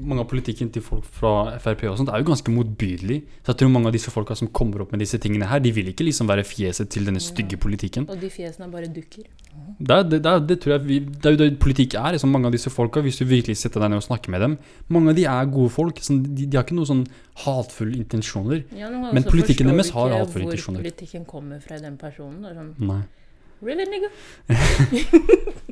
Mange 0.00 0.24
av 0.24 0.28
politikken 0.30 0.70
til 0.72 0.84
folk 0.84 1.06
fra 1.18 1.58
Frp 1.62 1.86
og 1.90 1.98
sånt 2.00 2.12
er 2.12 2.22
jo 2.22 2.30
ganske 2.30 2.54
motbydelig. 2.54 3.20
Så 3.44 3.52
jeg 3.52 3.60
tror 3.62 3.72
mange 3.74 3.90
av 3.90 3.96
disse 3.96 4.12
folka 4.12 4.36
som 4.38 4.50
kommer 4.54 4.84
opp 4.84 4.94
med 4.94 5.02
disse 5.04 5.20
tingene 5.22 5.48
her, 5.50 5.62
de 5.62 5.72
vil 5.74 5.90
ikke 5.92 6.06
liksom 6.06 6.30
være 6.30 6.44
fjeset 6.46 6.90
til 6.92 7.08
denne 7.08 7.22
stygge 7.22 7.58
politikken. 7.60 8.08
Og 8.10 8.20
de 8.20 8.30
fjesene 8.32 8.68
er 8.68 8.74
bare 8.74 8.90
dukker. 8.90 9.28
Det, 9.80 9.96
det, 10.10 10.20
det, 10.22 10.34
det 10.46 10.56
tror 10.62 10.76
jeg 10.76 10.82
vi, 10.86 10.98
Det 11.00 11.26
er 11.26 11.34
jo 11.34 11.40
det 11.40 11.48
politikk 11.62 11.96
er. 11.98 12.14
Liksom 12.14 12.30
mange 12.30 12.50
av 12.50 12.54
disse 12.54 12.70
folka, 12.70 13.02
Hvis 13.04 13.18
du 13.18 13.24
virkelig 13.26 13.56
setter 13.58 13.82
deg 13.82 13.92
ned 13.92 14.02
og 14.02 14.06
snakker 14.06 14.30
med 14.30 14.44
dem 14.44 14.58
Mange 14.94 15.10
av 15.10 15.18
de 15.18 15.24
er 15.26 15.50
gode 15.50 15.72
folk. 15.74 16.02
Sånn, 16.04 16.22
de, 16.26 16.46
de 16.46 16.58
har 16.58 16.66
ikke 16.66 16.78
noen 16.78 16.90
sånn 16.90 17.06
hatefulle 17.44 17.96
intensjoner. 17.98 18.62
Ja, 18.76 18.90
Men 18.90 19.26
politikken 19.26 19.72
deres 19.72 19.92
har 19.96 20.12
ikke 20.14 20.44
intensjoner. 20.44 20.80
Hvor 20.80 20.86
politikken 20.86 21.26
kommer 21.28 21.62
fra 21.64 21.80
den 21.80 21.96
personen. 22.00 22.44
Er 22.46 22.58
sånn, 22.58 22.74
Nei. 22.90 23.02
Really, 23.62 23.86
nigga? 23.90 24.10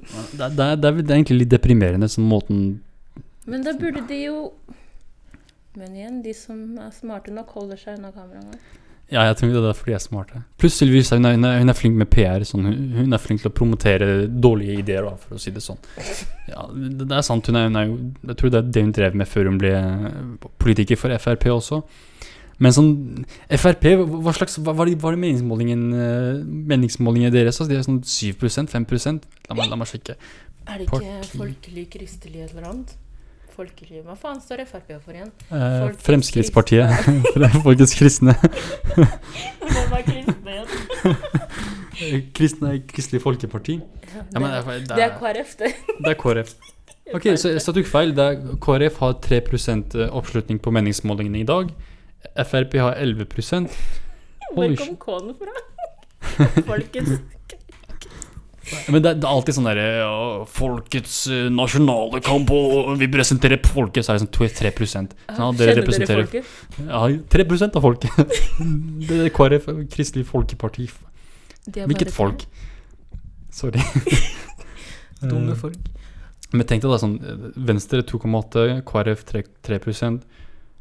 Det, 0.08 0.46
det, 0.56 0.66
det, 0.80 0.88
er, 0.88 1.00
egentlig 1.18 1.42
litt 1.42 1.50
deprimerende 1.52 2.08
sånn 2.08 2.24
måten 2.24 2.60
Men 3.44 3.60
da 3.66 3.74
burde 3.76 4.00
de 4.08 4.22
jo 4.22 4.38
Men 5.76 5.92
igjen, 5.92 6.22
de 6.24 6.32
som 6.32 6.78
er 6.80 6.94
smarte 6.96 7.34
nok, 7.34 7.50
holder 7.52 7.76
seg 7.76 7.98
unna 7.98 8.08
kameraene. 8.14 8.56
Ja, 9.08 9.22
jeg 9.24 9.38
tror 9.40 9.52
det 9.54 9.60
er 9.70 9.76
fordi 9.76 9.92
jeg 9.94 9.96
er 9.96 10.04
smarte. 10.04 10.40
Pluss 10.60 10.74
Sylvi 10.76 11.00
hun, 11.00 11.24
hun, 11.24 11.46
hun 11.48 11.72
er 11.72 11.76
flink 11.76 11.94
med 11.96 12.10
PR. 12.12 12.42
Sånn, 12.44 12.66
hun, 12.68 13.14
er 13.14 13.22
flink 13.22 13.40
til 13.40 13.48
å 13.48 13.54
promotere 13.56 14.08
dårlige 14.28 14.82
ideer, 14.82 15.06
for 15.22 15.38
å 15.38 15.40
si 15.40 15.52
det 15.54 15.62
sånn. 15.64 15.80
Ja, 16.50 16.66
det, 16.68 17.06
det 17.06 17.16
er 17.16 17.24
sant. 17.24 17.48
Hun 17.48 17.56
er, 17.56 17.70
hun 17.70 17.78
er 17.80 17.94
Jeg 18.32 18.40
tror 18.40 18.52
det 18.52 18.60
er 18.60 18.68
det 18.74 18.82
hun 18.84 18.92
drev 18.98 19.16
med 19.16 19.30
før 19.30 19.48
hun 19.48 19.60
ble 19.62 19.72
politiker 20.60 21.00
for 21.00 21.14
Frp 21.24 21.48
også. 21.54 21.80
Men 22.58 22.74
sånn 22.74 22.92
Frp, 23.54 23.84
hva 24.02 24.32
slags 24.34 24.58
Hva 24.58 24.74
var 24.74 24.88
det, 24.90 24.96
var 25.02 25.14
det 25.14 25.20
meningsmålingen 25.22 25.82
eh, 25.94 26.38
Meningsmålingene 26.72 27.30
deres? 27.34 27.60
Altså, 27.60 27.68
de 27.70 27.78
er 27.78 27.84
sånn 27.86 28.00
7% 28.02 28.72
5% 28.74 29.28
La 29.48 29.58
meg, 29.58 29.68
la 29.70 29.78
meg 29.78 29.90
sjekke. 29.90 30.16
Er 30.68 30.80
det 30.80 30.88
ikke 30.88 30.98
Parti. 30.98 31.36
folkelig, 31.38 31.84
kristelig 31.92 32.42
eller 32.48 32.64
noe 32.64 32.72
annet? 32.74 32.96
Folkelig 33.58 34.02
Hva 34.06 34.14
faen 34.18 34.40
står 34.42 34.64
Frp 34.68 34.90
for 35.02 35.16
igjen? 35.16 35.30
Eh, 35.50 35.86
Fremskrittspartiet. 36.04 37.08
Folkets 37.66 37.94
kristne. 37.98 38.34
Hvem 38.94 39.94
er 39.98 40.04
kristne 40.06 40.56
igjen? 40.56 40.68
Kristne 42.36 42.74
Kristelig 42.90 43.22
Folkeparti. 43.24 43.78
Ja, 43.78 44.24
Ja, 44.32 44.40
men 44.40 44.50
det, 44.50 44.60
det, 44.66 44.96
det 44.96 45.04
er 45.04 45.14
KrF, 45.18 45.54
det. 45.58 45.72
Det 45.98 46.12
er 46.12 46.18
KrF. 46.18 46.52
Ok, 47.16 47.26
så 47.40 47.50
jeg 47.54 47.62
tok 47.64 47.88
feil. 47.88 48.12
Det 48.16 48.24
er, 48.24 48.56
KrF 48.62 48.98
har 49.02 49.16
3% 49.24 49.96
oppslutning 50.08 50.60
på 50.62 50.72
meningsmålingene 50.74 51.40
i 51.42 51.48
dag. 51.48 51.72
Frp 52.38 52.76
har 52.82 52.98
11 52.98 53.26
Hvor 54.54 54.76
kom 54.76 54.96
K-en 54.96 55.34
fra? 55.38 55.54
Folkets 56.68 57.18
Men 58.90 59.02
det, 59.02 59.14
det 59.20 59.24
er 59.24 59.30
alltid 59.30 59.56
sånn 59.56 59.68
derre 59.68 59.86
ja, 60.00 60.14
Folkets 60.50 61.18
eh, 61.32 61.46
nasjonale 61.52 62.20
kamp, 62.24 62.50
og 62.52 62.94
vi 63.00 63.08
presenterer 63.12 63.62
folket, 63.64 64.04
så 64.04 64.12
er 64.12 64.18
det 64.18 64.26
sånn 64.26 64.50
3 64.58 64.88
sånn, 64.92 65.10
ja, 65.30 65.50
dere 65.56 65.84
Kjenner 65.86 66.10
dere 66.10 66.24
folket? 66.26 66.56
Ja, 66.88 67.04
3% 67.36 67.78
av 67.78 67.86
folket. 67.86 68.34
Det 69.08 69.20
er 69.24 69.32
KrF, 69.34 69.70
Kristelig 69.94 70.26
Folkeparti. 70.28 70.88
Hvilket 71.78 72.12
folk? 72.12 72.44
Sorry. 73.54 73.80
Dumme 75.30 75.56
folk. 75.58 75.78
Men 76.52 76.64
tenk 76.68 76.84
deg 76.84 76.92
da 76.92 77.00
sånn 77.00 77.16
eh, 77.20 77.48
Venstre 77.68 78.04
2,8, 78.08 78.82
KrF 78.88 79.24
3, 79.28 79.42
3 79.68 79.78
eh, 79.78 79.82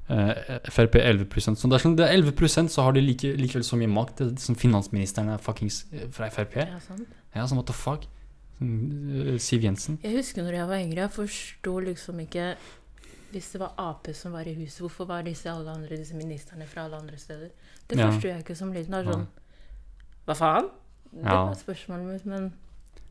Frp 0.08 0.96
11% 1.02 1.60
Så 1.60 1.68
er 1.68 1.82
sånn, 1.84 1.96
det 2.00 2.06
er 2.08 2.14
11% 2.16 2.72
så 2.72 2.86
har 2.86 2.94
de 2.96 3.02
like, 3.04 3.28
likevel 3.36 3.66
så 3.68 3.76
mye 3.80 3.92
makt 3.92 4.22
er 4.24 4.30
som 4.40 4.56
finansministeren 4.56 5.34
er 5.34 5.42
fuckings 5.44 5.82
eh, 5.92 6.06
fra 6.16 6.30
Frp. 6.32 6.56
Ja, 6.64 6.78
sånn. 6.86 7.02
Ja, 7.36 7.44
sånn 7.50 7.60
what 7.60 7.68
the 7.68 7.76
fuck? 7.76 8.06
Sånn, 8.58 8.72
eh, 9.34 9.38
Siv 9.44 9.66
Jensen. 9.68 9.98
Jeg 10.06 10.16
husker 10.16 10.46
når 10.48 10.56
jeg 10.62 10.68
var 10.72 10.80
yngre, 10.86 11.02
jeg 11.08 11.16
forsto 11.18 11.80
liksom 11.92 12.22
ikke 12.24 12.54
Hvis 13.34 13.50
det 13.52 13.60
var 13.60 13.74
Ap 13.78 14.08
som 14.16 14.32
var 14.32 14.48
i 14.48 14.54
huset, 14.56 14.80
hvorfor 14.80 15.06
var 15.10 15.26
disse 15.28 15.52
alle 15.52 15.74
andre 15.74 15.98
disse 16.00 16.16
ministerne 16.16 16.64
fra 16.66 16.86
alle 16.88 16.96
andre 17.02 17.18
steder? 17.20 17.50
Det 17.90 17.98
Ja. 18.00 18.08
forsto 18.10 18.30
jeg 18.30 18.46
ikke 18.46 18.56
som 18.56 18.72
liten. 18.72 18.96
Sånn 19.04 19.28
Hva 20.26 20.36
faen? 20.36 20.70
Det 21.12 21.24
var 21.24 21.54
spørsmålet 21.56 22.14
mitt, 22.14 22.26
men 22.26 22.54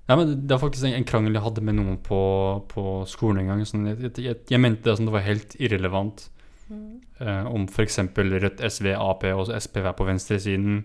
Ja, 0.08 0.16
men 0.16 0.46
Det 0.46 0.54
er 0.54 0.58
faktisk 0.62 0.84
en, 0.86 0.94
en 0.94 1.04
krangel 1.04 1.34
jeg 1.34 1.42
hadde 1.42 1.60
med 1.60 1.74
noen 1.74 1.98
på, 1.98 2.64
på 2.68 3.04
skolen 3.06 3.40
en 3.40 3.46
gang. 3.48 3.60
Sånn, 3.66 3.84
jeg, 3.86 4.14
jeg, 4.16 4.36
jeg 4.48 4.60
mente 4.60 4.82
det, 4.88 4.96
som 4.96 5.04
det 5.04 5.12
var 5.12 5.20
helt 5.26 5.56
irrelevant 5.60 6.30
mm. 6.68 6.92
eh, 7.24 7.48
om 7.50 7.66
f.eks. 7.70 8.00
Rødt, 8.16 8.62
SV, 8.62 8.92
Ap 8.96 9.26
og 9.32 9.52
SPV 9.54 9.90
er 9.90 9.98
på 9.98 10.08
venstresiden. 10.08 10.80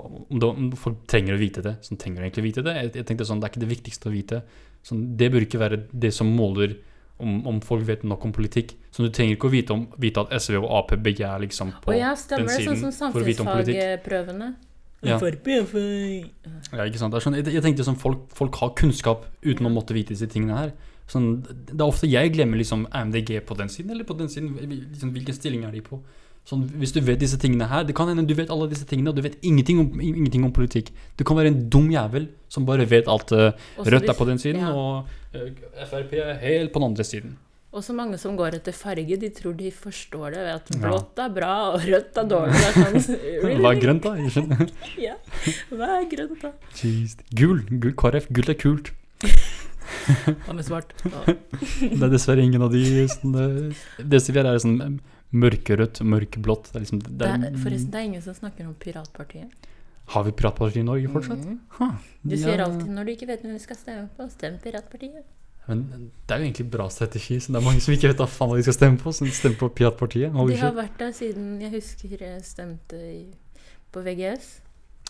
Om, 0.00 0.44
om 0.46 0.68
folk 0.78 1.02
trenger 1.10 1.34
å 1.34 1.40
vite 1.40 1.64
det. 1.66 1.76
Sånn 1.86 1.98
trenger 1.98 2.22
de 2.22 2.28
egentlig 2.28 2.44
å 2.44 2.48
vite 2.48 2.66
det. 2.66 2.76
Jeg, 2.78 2.92
jeg 3.00 3.08
tenkte 3.08 3.26
sånn, 3.26 3.40
Det 3.42 3.48
er 3.48 3.54
ikke 3.54 3.64
det 3.64 3.72
viktigste 3.72 4.10
å 4.10 4.14
vite. 4.14 4.42
Sånn, 4.86 5.02
det 5.18 5.28
bør 5.34 5.46
ikke 5.46 5.60
være 5.60 5.82
det 5.90 6.12
som 6.16 6.30
måler 6.30 6.78
om, 7.20 7.40
om 7.46 7.60
folk 7.64 7.84
vet 7.88 8.04
nok 8.06 8.24
om 8.28 8.32
politikk. 8.32 8.74
Så 8.94 9.04
du 9.04 9.12
trenger 9.14 9.36
ikke 9.36 9.50
å 9.50 9.52
vite, 9.52 9.76
om, 9.76 9.86
vite 10.00 10.24
at 10.24 10.32
SV 10.40 10.60
og 10.62 10.70
Ap 10.78 10.94
begge 11.04 11.26
er 11.26 11.42
liksom 11.44 11.74
på 11.84 11.94
ja, 11.96 12.14
den 12.14 12.48
sånn 12.48 12.50
siden 12.54 12.92
som 12.96 13.12
for 13.12 13.22
å 13.22 13.26
vite 13.26 13.44
om 13.44 13.50
politikk. 13.50 13.80
samfunnsfagprøvene. 13.80 14.50
Ja. 15.00 15.16
Ja, 16.76 16.84
ikke 16.84 17.00
sant? 17.00 17.16
Sånn, 17.24 17.38
jeg, 17.38 17.48
jeg 17.56 17.64
tenkte 17.64 17.86
sånn, 17.86 17.96
folk, 18.00 18.26
folk 18.36 18.58
har 18.60 18.74
kunnskap 18.76 19.24
uten 19.46 19.68
å 19.68 19.72
måtte 19.72 19.96
vite 19.96 20.12
disse 20.12 20.28
tingene 20.30 20.58
her. 20.58 20.74
Sånn, 21.10 21.40
det 21.42 21.74
er 21.74 21.88
ofte 21.88 22.06
jeg 22.06 22.30
glemmer 22.36 22.60
liksom 22.60 22.86
er 22.86 23.08
MDG 23.08 23.40
på 23.46 23.56
den 23.58 23.70
siden 23.72 23.94
eller 23.96 24.06
på 24.06 24.14
den 24.18 24.30
siden. 24.30 24.54
Liksom, 24.62 25.10
hvilken 25.16 25.36
stilling 25.36 25.66
er 25.66 25.74
de 25.74 25.82
på? 25.82 25.98
Sånn, 26.48 26.62
hvis 26.80 26.94
du 26.94 27.02
vet 27.04 27.20
disse 27.20 27.36
tingene 27.38 27.66
her 27.68 27.84
Det 27.84 27.92
kan 27.94 28.08
hende 28.08 28.24
du 28.26 28.32
vet 28.34 28.48
alle 28.50 28.70
disse 28.70 28.86
tingene, 28.88 29.12
og 29.12 29.18
du 29.18 29.22
vet 29.26 29.36
ingenting 29.44 29.82
om, 29.82 29.90
ingenting 30.00 30.46
om 30.46 30.54
politikk. 30.54 30.88
Du 31.18 31.24
kan 31.26 31.36
være 31.38 31.52
en 31.52 31.60
dum 31.72 31.90
jævel 31.92 32.30
som 32.50 32.66
bare 32.66 32.86
vet 32.88 33.10
at 33.10 33.34
uh, 33.36 33.50
Rødt 33.84 34.08
er 34.08 34.16
på 34.16 34.26
den 34.28 34.40
siden, 34.40 34.64
ja. 34.64 34.72
og 34.72 35.36
uh, 35.36 35.84
Frp 35.90 36.16
er 36.16 36.40
helt 36.40 36.72
på 36.72 36.80
den 36.80 36.90
andre 36.90 37.06
siden. 37.06 37.36
Og 37.70 37.84
så 37.86 37.94
mange 37.94 38.18
som 38.18 38.34
går 38.34 38.56
etter 38.58 38.74
farge, 38.74 39.14
de 39.20 39.28
tror 39.30 39.54
de 39.54 39.68
forstår 39.70 40.34
det 40.34 40.40
ved 40.42 40.54
at 40.56 40.72
blått 40.82 41.20
er 41.22 41.30
bra, 41.36 41.52
og 41.70 41.84
rødt 41.84 42.18
er 42.18 42.30
dårlig. 42.32 42.62
Sånn. 43.06 43.20
Hva 43.62 43.70
er 43.70 43.82
grønt, 43.84 44.06
da? 44.08 44.16
Jeg 44.18 44.34
skjønner. 44.34 44.72
Ja. 45.06 45.14
Hva 45.70 45.92
er 46.00 46.08
grønt, 46.10 46.42
da? 46.42 46.50
Jeez. 46.80 47.14
Gul. 47.38 47.62
Gul 47.70 47.94
KrF. 47.94 48.26
Gult 48.34 48.50
er 48.50 48.58
kult. 48.58 48.90
Hva 50.46 50.54
er 50.56 50.66
svart? 50.66 50.92
Det 51.04 52.02
er 52.02 52.12
dessverre 52.12 52.44
ingen 52.44 52.62
av 52.66 52.72
de 52.74 52.84
sånn, 53.10 53.34
Det 53.98 54.20
som 54.22 54.36
vi 54.36 54.42
er, 54.42 54.50
er 54.52 54.62
sånn 54.62 55.00
mørkerødt, 55.30 56.02
mørkeblått. 56.06 56.70
Det 56.70 56.78
er 56.78 56.86
liksom, 56.86 57.02
det 57.06 57.16
Det 57.20 57.28
er, 57.28 57.44
er, 57.50 57.58
forresten, 57.62 57.90
det 57.92 58.00
er 58.00 58.08
ingen 58.08 58.24
som 58.24 58.36
snakker 58.38 58.66
om 58.66 58.74
piratpartiet. 58.74 59.68
Har 60.10 60.24
vi 60.26 60.32
piratpartiet 60.34 60.82
i 60.82 60.86
Norge 60.86 61.10
fortsatt? 61.12 61.44
Mm. 61.46 61.58
Ha, 61.78 61.90
Du 62.22 62.34
ja. 62.34 62.40
sier 62.44 62.64
alltid 62.64 62.88
når 62.90 63.06
du 63.06 63.12
ikke 63.12 63.28
vet 63.30 63.44
hvem 63.44 63.54
du 63.54 63.62
skal 63.62 63.78
stemme 63.78 64.08
på, 64.16 64.26
stem 64.32 64.56
piratpartiet. 64.62 65.28
Men 65.68 65.84
det 66.26 66.34
er 66.34 66.40
jo 66.40 66.46
egentlig 66.48 66.66
bra 66.72 66.88
strategi. 66.90 67.36
Så 67.38 67.52
det 67.52 67.60
er 67.60 67.66
mange 67.66 67.82
som 67.84 67.94
ikke 67.94 68.10
vet 68.10 68.22
hva 68.22 68.26
faen 68.30 68.56
de 68.56 68.64
skal 68.66 68.74
stemme 68.74 68.98
på, 68.98 69.12
Så 69.14 69.28
stemmer 69.30 69.60
på 69.60 69.68
piratpartiet. 69.78 70.34
De 70.34 70.56
har 70.58 70.74
vært 70.74 70.98
der 70.98 71.12
siden 71.14 71.60
jeg 71.62 71.70
husker 71.76 72.16
jeg 72.26 72.42
stemte 72.42 72.98
i, 72.98 73.22
på 73.94 74.02
VGS. 74.02 74.48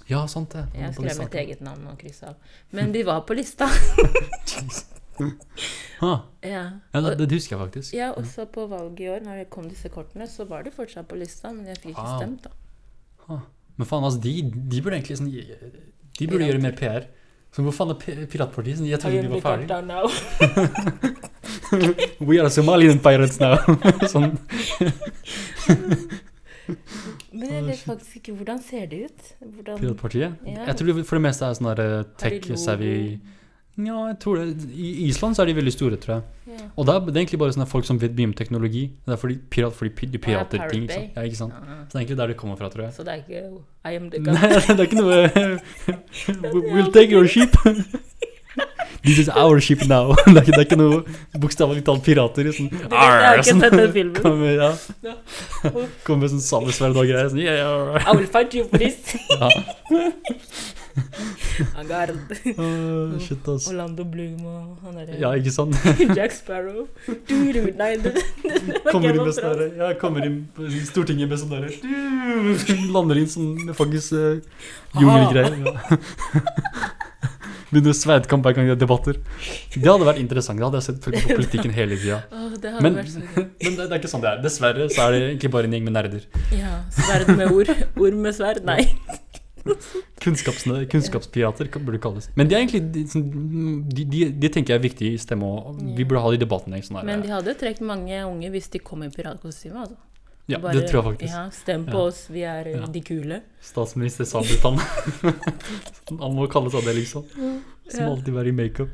Ja, 0.09 0.25
sant 0.27 0.51
det. 0.57 0.65
Jeg 0.75 0.95
skrev 0.95 1.19
mitt 1.21 1.35
eget 1.43 1.61
navn 1.63 1.87
og 1.93 1.99
kryssa 2.01 2.33
av. 2.33 2.37
Men 2.73 2.93
de 2.93 3.03
var 3.07 3.21
på 3.29 3.35
lista. 3.39 3.69
Ah, 6.01 6.23
Ja. 6.41 6.63
ja, 6.95 7.01
det, 7.05 7.27
det 7.29 7.37
husker 7.37 7.53
jeg 7.57 7.61
faktisk. 7.67 7.93
ja, 7.93 8.07
også 8.17 8.47
på 8.49 8.63
valget 8.71 9.01
i 9.05 9.09
år, 9.13 9.21
når 9.21 9.37
det 9.43 9.51
kom 9.53 9.67
disse 9.69 9.91
kortene, 9.93 10.25
så 10.25 10.47
var 10.49 10.63
de 10.65 10.71
fortsatt 10.73 11.05
på 11.11 11.19
lista, 11.21 11.51
men 11.53 11.67
jeg 11.69 11.77
fikk 11.83 11.91
ikke 11.93 12.15
stemt, 12.17 12.47
da. 12.47 12.51
Ah. 13.29 13.43
Men 13.77 13.87
faen, 13.91 14.05
altså, 14.09 14.21
de, 14.25 14.33
de 14.73 14.81
burde 14.81 14.97
egentlig 14.97 15.19
sånn 15.21 15.29
De 15.31 16.27
burde 16.31 16.47
gjøre 16.49 16.63
mer 16.65 16.73
PR. 16.79 17.05
Så 17.53 17.61
hvor 17.67 17.75
faen 17.77 17.93
er 17.93 18.27
piratpartiet? 18.33 18.79
Sånn, 18.81 18.89
Jeg 18.89 19.01
trodde 19.03 19.21
de 19.21 19.29
var 19.29 19.45
ferdige. 19.45 19.69
We 22.31 22.41
are 22.41 22.49
Somalian 22.51 22.99
pirates 23.05 23.37
now. 23.43 23.59
sånn. 24.15 24.39
Men 27.33 27.51
jeg 27.53 27.64
vet 27.66 27.83
faktisk 27.87 28.16
ikke 28.16 28.33
hvordan 28.40 28.62
ser 28.62 28.87
det 28.90 29.05
ut. 29.07 29.29
Hvordan, 29.40 29.79
Piratpartiet? 29.79 30.33
Ja. 30.47 30.64
Jeg 30.66 30.77
tror 30.77 30.87
det 30.90 31.07
for 31.07 31.16
det 31.21 31.23
meste 31.29 31.47
er 31.47 31.55
sånn 31.59 31.69
der 31.75 31.83
eh, 31.85 32.09
tech-savvy 32.19 32.95
Ja, 33.81 34.01
jeg 34.11 34.16
tror 34.21 34.37
det. 34.40 34.66
I 34.75 35.07
Island 35.07 35.37
så 35.38 35.43
er 35.43 35.47
de 35.47 35.55
veldig 35.57 35.73
store, 35.73 35.97
tror 35.97 36.14
jeg. 36.19 36.23
ja. 36.51 36.66
Og 36.77 36.85
da, 36.88 36.99
det 37.01 37.14
er 37.14 37.21
egentlig 37.23 37.38
bare 37.40 37.55
sånne 37.55 37.69
folk 37.71 37.87
som 37.87 38.01
vet 38.03 38.12
mye 38.19 38.29
om 38.29 38.35
teknologi. 38.37 38.83
Det 39.07 39.14
er 39.14 39.21
fordi, 39.23 39.38
pirat, 39.55 39.73
fordi 39.79 40.07
de 40.11 40.19
Ja, 40.19 40.25
pirater 40.27 40.66
ting. 40.69 40.83
Ikke 40.85 40.99
sant? 40.99 41.16
Ja, 41.16 41.23
ikke 41.23 41.37
sant? 41.38 41.55
Ja. 41.55 41.79
Så 41.87 41.93
det 41.93 41.95
er 41.95 42.01
egentlig 42.03 42.19
der 42.19 42.27
det 42.35 42.37
kommer 42.37 42.57
fra, 42.61 42.69
tror 42.69 42.83
jeg. 42.88 42.93
Så 42.99 43.07
det 43.07 43.14
er 43.14 43.23
ikke 43.23 43.40
I 43.87 43.97
am 43.97 44.11
the 44.11 44.19
Nei, 44.27 44.51
det 44.51 44.77
er 44.77 44.87
ikke 44.88 45.01
noe 45.01 45.19
We'll 46.75 46.93
take 46.93 47.12
your 47.14 47.27
ship. 47.27 47.57
This 49.03 49.19
is 49.19 49.29
our 49.29 49.61
ship 49.61 49.87
now. 49.87 50.15
Det 50.27 50.37
er 50.37 50.43
ikke, 50.43 50.53
det 50.53 50.59
er 50.59 50.67
ikke 50.67 50.79
noe 50.81 51.41
bokstavelig 51.41 51.85
talt 51.87 52.03
pirater. 52.05 52.51
Sånn, 52.57 52.69
vet, 52.73 52.91
jeg 52.91 52.99
har 53.25 53.41
ikke 53.41 53.47
sånn, 53.53 53.63
sett 53.65 53.77
den 53.79 53.95
filmen. 53.95 54.19
Kommer 54.21 54.51
ja. 54.53 54.73
Ja. 55.07 55.15
Med 56.21 56.33
sånn 56.35 56.45
sammensverd 56.45 56.99
og 56.99 57.09
greier. 57.09 57.31
Sånn, 57.33 57.41
yeah, 57.41 57.63
yeah. 57.63 58.05
I 58.05 58.19
will 58.19 58.29
fight 58.29 58.57
you 58.57 58.67
for 58.69 58.83
this. 58.83 59.15
Ja. 59.31 59.49
Åh, 61.61 63.19
shit, 63.23 63.49
ass. 63.49 63.69
Orlando 63.71 64.05
Bloom 64.05 64.45
og 64.49 64.79
han 64.85 64.97
derre 64.99 65.19
Ja, 65.21 65.31
ikke 65.39 65.53
sant? 65.55 65.77
Jack 66.17 66.35
Sparrow. 66.35 66.89
Du, 67.07 67.37
du, 67.55 67.61
nei, 67.79 67.93
det, 68.03 68.15
det 68.43 68.83
Kommer 68.91 69.15
inn 69.15 69.23
med 69.23 69.37
sånn 69.37 69.53
derre 69.53 69.69
Ja, 69.79 69.91
kommer 70.01 70.27
inn 70.27 70.41
på 70.57 70.67
Stortinget 70.89 71.31
med 71.31 71.41
sånn 71.41 71.55
derre 71.55 71.71
Lander 72.91 73.21
inn 73.23 73.31
sånn 73.31 73.55
med 73.69 73.77
faktisk 73.79 74.17
uh, 74.19 74.41
jungelgreier. 74.99 75.55
Ja. 75.63 76.01
Begynner 77.70 77.94
sverdkamp 77.94 78.42
hver 78.46 78.54
gang 78.56 78.66
det 78.66 78.74
er 78.74 78.80
debatter. 78.83 79.18
Det 79.74 79.87
hadde 79.87 80.06
vært 80.09 80.18
interessant. 80.18 80.59
Det 80.59 80.66
hadde 80.66 80.80
jeg 80.80 80.87
sett 80.88 81.00
på 81.04 81.12
politikken 81.37 81.70
hele 81.76 81.96
tida. 82.00 82.20
Hadde 82.35 82.72
Men, 82.83 82.96
men 83.62 83.76
det, 83.76 83.85
det 83.85 83.90
er 83.92 83.98
ikke 84.00 84.11
sånn 84.11 84.24
det 84.24 84.33
er. 84.33 84.40
Dessverre 84.42 84.88
så 84.90 85.04
er 85.06 85.14
det 85.14 85.20
egentlig 85.28 85.52
bare 85.54 85.70
en 85.70 85.76
gjeng 85.78 85.87
med 85.87 85.94
nerder. 85.94 86.24
Ja, 86.56 86.80
sverd 86.96 87.30
med 87.38 87.52
ord. 87.54 87.70
Ord 87.96 88.18
med 88.26 88.35
sverd. 88.35 88.64
Nei. 88.66 88.83
Kunnskaps, 90.24 90.64
kunnskapspirater 90.90 91.68
kan- 91.72 91.85
burde 91.85 91.98
det 91.98 92.02
kalles. 92.02 92.28
Men 92.35 92.48
de 92.48 92.54
er 92.56 92.62
egentlig 92.64 92.80
de, 92.94 93.02
de, 93.92 94.04
de, 94.14 94.20
de 94.42 94.48
tenker 94.52 94.74
jeg 94.74 94.80
er 94.80 94.85
viktig 94.88 95.11
stemme, 95.20 95.46
og 95.46 95.78
vi 95.96 96.04
burde 96.09 96.22
ha 96.24 96.30
de 96.35 96.40
debattene. 96.42 96.80
Sånn 96.85 97.02
Men 97.06 97.22
de 97.24 97.28
hadde 97.33 97.54
trukket 97.61 97.85
mange 97.87 98.22
unge 98.26 98.50
hvis 98.54 98.70
de 98.72 98.80
kom 98.83 99.04
i 99.04 99.11
piratkostyme. 99.12 99.85
Altså. 99.85 99.98
ja, 100.50 100.59
Bare, 100.59 100.74
det 100.80 100.88
tror 100.90 101.02
jeg 101.02 101.09
faktisk. 101.12 101.35
Ja, 101.37 101.44
stem 101.54 101.85
på 101.87 101.92
Ja. 102.00 102.06
oss, 102.09 102.22
vi 102.33 102.42
er 102.48 102.72
Ja. 102.72 102.87
de 102.88 103.00
kule. 103.04 103.42
Statsminister 103.61 104.24
Sabeltann. 104.33 104.80
Han 106.18 106.35
må 106.35 106.49
kalles 106.51 106.75
av 106.75 106.83
det, 106.85 106.96
liksom. 106.99 107.29
Som 107.90 108.11
alltid 108.11 108.35
være 108.35 108.51
i 108.51 108.57
makeup. 108.57 108.90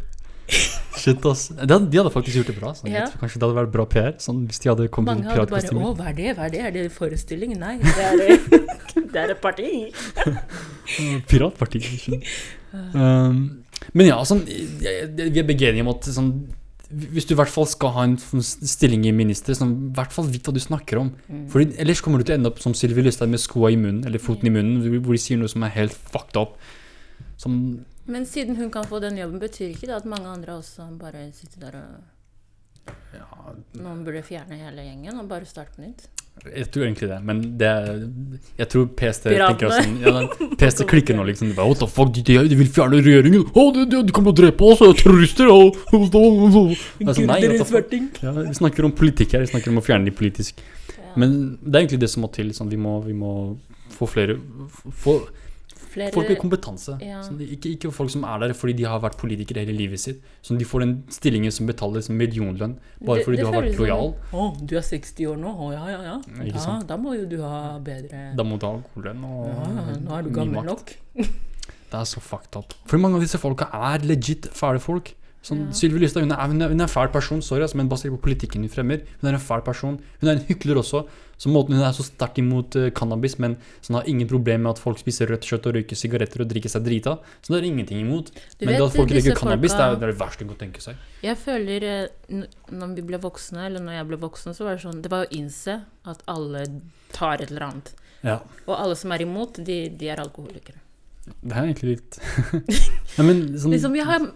Shit, 0.97 1.25
ass. 1.27 1.49
De 1.49 1.77
hadde, 1.77 2.11
faktisk 2.11 2.41
gjort 2.41 2.51
det 2.51 2.57
bra. 2.57 2.73
Sånn. 2.77 2.91
Ja. 2.93 3.05
Kanskje 3.21 3.41
det 3.41 3.47
hadde 3.47 3.59
vært 3.59 3.73
bra 3.75 3.87
PR 3.91 4.13
sånn, 4.23 4.45
hvis 4.49 4.63
de 4.63 4.71
hadde 4.73 4.89
kommet 4.93 5.21
Mange 5.21 5.29
hadde 5.29 5.53
bare 5.53 5.71
'Å, 5.71 5.93
hva 5.99 6.09
er 6.11 6.17
det? 6.17 6.29
Hva 6.39 6.47
er 6.47 6.53
det? 6.55 6.61
Er 6.61 6.75
det 6.75 6.85
en 6.87 6.95
forestilling?' 6.95 7.57
Nei, 7.61 7.77
det 7.83 8.05
er, 8.07 8.23
eh, 8.27 8.39
det 9.13 9.23
er 9.23 9.35
et 9.35 9.41
parti. 9.43 9.71
Piratparti. 11.29 11.83
ikke? 11.99 12.21
Um, 12.95 13.65
men 13.93 14.09
ja, 14.09 14.21
sånn, 14.27 14.45
vi 14.47 15.41
er 15.41 15.47
begge 15.47 15.69
enige 15.69 15.85
om 15.85 15.93
at 15.93 16.09
sånn, 16.09 16.31
hvis 16.91 17.27
du 17.27 17.35
i 17.35 17.39
hvert 17.39 17.51
fall 17.51 17.67
skal 17.69 17.93
ha 17.97 18.07
en 18.07 18.17
sånn 18.21 18.45
stilling 18.47 19.05
i 19.09 19.15
minister, 19.15 19.57
sånn, 19.59 19.75
i 19.91 19.95
hvert 19.97 20.15
fall 20.15 20.29
vit 20.31 20.47
hva 20.47 20.55
du 20.55 20.63
snakker 20.63 21.01
om. 21.03 21.13
Mm. 21.27 21.47
Fordi 21.53 21.75
Ellers 21.83 22.01
kommer 22.05 22.23
du 22.23 22.27
til 22.27 22.37
å 22.37 22.39
ende 22.39 22.53
opp 22.53 22.63
som 22.63 22.75
Sylvi 22.79 23.05
Lystad 23.05 23.31
med 23.33 23.43
skoa 23.43 23.73
i 23.75 23.79
munnen, 23.81 24.05
eller 24.07 24.23
foten 24.23 24.49
i 24.49 24.55
munnen, 24.55 24.81
hvor 25.03 25.17
de 25.17 25.23
sier 25.23 25.41
noe 25.41 25.51
som 25.51 25.67
er 25.67 25.75
helt 25.77 25.97
fucked 26.13 26.39
up. 26.39 26.57
Som 27.37 27.85
Men 28.07 28.27
siden 28.27 28.57
hun 28.57 28.71
kan 28.71 28.87
få 28.87 29.01
den 29.03 29.19
jobben, 29.19 29.41
betyr 29.43 29.73
ikke 29.73 29.89
det 29.91 29.97
at 29.97 30.07
mange 30.09 30.29
andre 30.31 30.59
også 30.61 30.87
bare 31.01 31.29
sitter 31.35 31.67
der 31.67 31.81
og 31.81 32.05
ja, 33.17 33.55
Noen 33.81 34.05
burde 34.07 34.23
fjerne 34.27 34.59
hele 34.61 34.85
gjengen 34.87 35.19
og 35.19 35.27
bare 35.31 35.49
starte 35.49 35.75
på 35.77 35.83
nytt. 35.83 36.07
Jeg 36.45 36.69
tror 36.69 36.85
egentlig 36.85 37.07
det, 37.09 37.17
men 37.25 37.39
det 37.57 37.67
er, 37.67 38.01
Jeg 38.59 38.69
tror 38.69 38.89
PST 38.99 39.31
tenker 39.31 39.71
sånn 39.73 39.95
ja, 40.05 40.13
PST 40.61 40.85
klikker 40.91 41.17
nå, 41.17 41.25
liksom. 41.31 41.49
de 41.49 41.57
bare, 41.57 41.71
What 41.71 41.81
the 41.81 41.89
fuck, 41.89 42.13
de, 42.13 42.23
de, 42.37 42.59
vil 42.61 42.69
fjerne 42.69 43.01
regjeringen! 43.01 43.47
Oh, 43.55 43.71
de, 43.75 43.87
de, 43.89 44.03
de 44.05 44.15
kommer 44.15 44.37
til 44.37 44.45
å 44.45 44.51
drepe 44.51 44.69
oss! 44.69 44.83
Terrorister! 45.01 45.49
Oh, 45.49 45.73
oh, 45.97 46.05
oh, 46.21 46.59
oh. 46.61 46.85
Altså, 47.07 47.25
nei? 47.25 47.41
Ja, 48.21 48.35
vi 48.37 48.59
snakker 48.61 48.87
om 48.87 48.93
politikk 48.97 49.39
her, 49.39 49.47
vi 49.47 49.55
snakker 49.55 49.73
om 49.73 49.81
å 49.81 49.87
fjerne 49.87 50.11
de 50.11 50.15
politisk. 50.15 50.61
Ja. 50.93 51.15
Men 51.17 51.57
det 51.65 51.73
er 51.73 51.87
egentlig 51.87 52.03
det 52.05 52.13
som 52.13 52.27
må 52.27 52.31
til. 52.37 52.53
Sånn, 52.57 52.69
vi, 52.69 52.79
må, 52.85 52.99
vi 53.07 53.17
må 53.17 53.33
få 53.97 54.09
flere 54.13 54.37
få, 54.93 55.23
Flere, 55.97 56.13
Folk 56.13 56.29
med 56.29 56.39
kompetanse. 56.43 56.99
Ja. 57.01 57.23
Sånn, 57.25 57.39
ikke, 57.41 57.71
ikke 57.73 57.91
folk 57.95 58.11
som 58.13 58.25
er 58.29 58.43
der 58.45 58.53
fordi 58.57 58.75
de 58.77 58.85
har 58.85 59.01
vært 59.01 59.17
politikere 59.17 59.63
hele 59.65 59.73
livet 59.79 60.03
sitt. 60.03 60.19
Sånn, 60.45 60.59
de 60.61 60.67
får 60.69 60.85
den 60.85 60.93
stillingen 61.09 61.55
som 61.55 61.67
betales 61.71 62.11
millionlønn 62.13 62.75
bare 63.01 63.17
Det- 63.23 63.25
fordi 63.25 63.37
det 63.41 63.47
du 63.47 63.49
har 63.49 63.57
vært 63.63 63.79
lojal. 63.81 64.15
Å, 64.33 64.67
du 64.67 64.77
er 64.77 64.85
60 64.85 65.27
år 65.33 65.41
nå? 65.41 65.55
Å, 65.57 65.73
ja, 65.73 65.85
ja, 65.95 66.03
ja. 66.11 66.17
Ikke 66.45 66.55
ja 66.61 66.65
sant? 66.67 66.87
da 66.87 66.97
må 67.01 67.17
jo 67.17 67.25
du 67.27 67.39
ha 67.43 67.79
bedre 67.81 68.37
Da 68.37 68.45
må 68.45 68.59
du 68.61 68.67
ha 68.67 68.75
god 68.77 69.05
lønn 69.09 69.25
og 69.25 69.47
ja, 69.49 69.97
Nå 70.05 70.19
er 70.19 70.23
du 70.23 70.31
gammel 70.37 70.65
nok. 70.69 70.93
Det 71.87 71.95
er 72.01 72.05
så 72.05 72.21
fucked 72.21 72.57
up. 72.59 72.75
For 72.85 72.99
mange 72.99 73.15
av 73.17 73.23
disse 73.23 73.39
folka 73.39 73.71
er 73.73 74.03
legit 74.05 74.49
fæle 74.53 74.81
folk. 74.83 75.15
Sånn, 75.47 75.69
Ja. 75.69 75.75
Sylvi 75.79 76.01
Lystad 76.03 76.25
hun 76.25 76.33
hun, 76.35 76.63
er, 76.63 76.73
en 76.75 76.89
fæl 76.91 77.13
person, 77.13 77.41
sorry, 77.43 77.63
altså, 77.63 77.79
men 77.79 77.89
basert 77.89 78.11
på 78.11 78.19
politikken 78.25 78.65
hun 78.67 78.73
fremmer. 78.73 79.05
Hun 79.21 79.31
er 79.31 79.37
en 79.37 79.43
fæl 79.43 79.63
person. 79.63 79.99
Hun 80.21 80.29
er 80.29 80.41
en 80.41 80.47
hykler 80.49 80.81
også. 80.81 81.05
Så 81.39 81.51
måten 81.53 81.77
Hun 81.77 81.85
er 81.85 81.93
så 81.93 82.03
sterkt 82.03 82.39
imot 82.41 82.75
uh, 82.81 82.89
cannabis, 82.91 83.37
men 83.39 83.55
sånn, 83.85 83.99
har 83.99 84.09
ingen 84.09 84.27
problem 84.27 84.65
med 84.65 84.73
at 84.73 84.81
folk 84.83 84.99
spiser 84.99 85.29
rødt 85.31 85.47
kjøtt 85.47 85.69
og 85.69 85.77
røyker 85.77 85.99
sigaretter 85.99 86.43
og 86.43 86.49
drikker 86.51 86.73
seg 86.73 86.87
drita. 86.87 87.19
Så 87.43 87.53
det 87.53 87.61
er 87.61 87.69
ingenting 87.69 88.01
imot. 88.01 88.33
Du 88.59 88.65
men 88.67 88.75
det 88.75 88.87
at 88.87 88.97
folk 88.97 89.13
røyker 89.13 89.37
cannabis, 89.39 89.77
det 89.77 89.85
er 89.85 90.01
det 90.01 90.09
er 90.09 90.19
verste 90.19 90.43
hun 90.43 90.55
kan 90.55 90.63
tenke 90.65 90.83
seg. 90.83 91.05
Jeg 91.23 91.39
føler 91.39 91.87
eh, 91.91 92.41
Når 92.73 92.97
vi 92.97 93.05
ble 93.13 93.21
voksne, 93.23 93.69
eller 93.69 93.85
når 93.85 94.01
jeg 94.01 94.09
ble 94.11 94.19
voksen, 94.25 94.57
så 94.57 94.67
var 94.67 94.79
det 94.79 94.83
sånn 94.87 95.05
Det 95.05 95.13
var 95.13 95.29
å 95.29 95.31
innse 95.37 95.79
at 96.09 96.25
alle 96.33 96.65
tar 97.15 97.45
et 97.45 97.53
eller 97.53 97.69
annet. 97.69 97.95
Ja. 98.27 98.41
Og 98.65 98.75
alle 98.75 98.99
som 98.99 99.15
er 99.15 99.23
imot, 99.23 99.61
de, 99.63 99.79
de 99.95 100.11
er 100.11 100.25
alkoholikere. 100.25 100.81
Det 101.27 101.57
er 101.57 101.65
egentlig 101.65 101.97
litt 101.97 102.19
Nei, 103.17 103.25
men 103.27 103.41
sånn 103.59 103.73
Liksom, 103.75 103.97
jeg 103.99 104.07
har, 104.07 104.27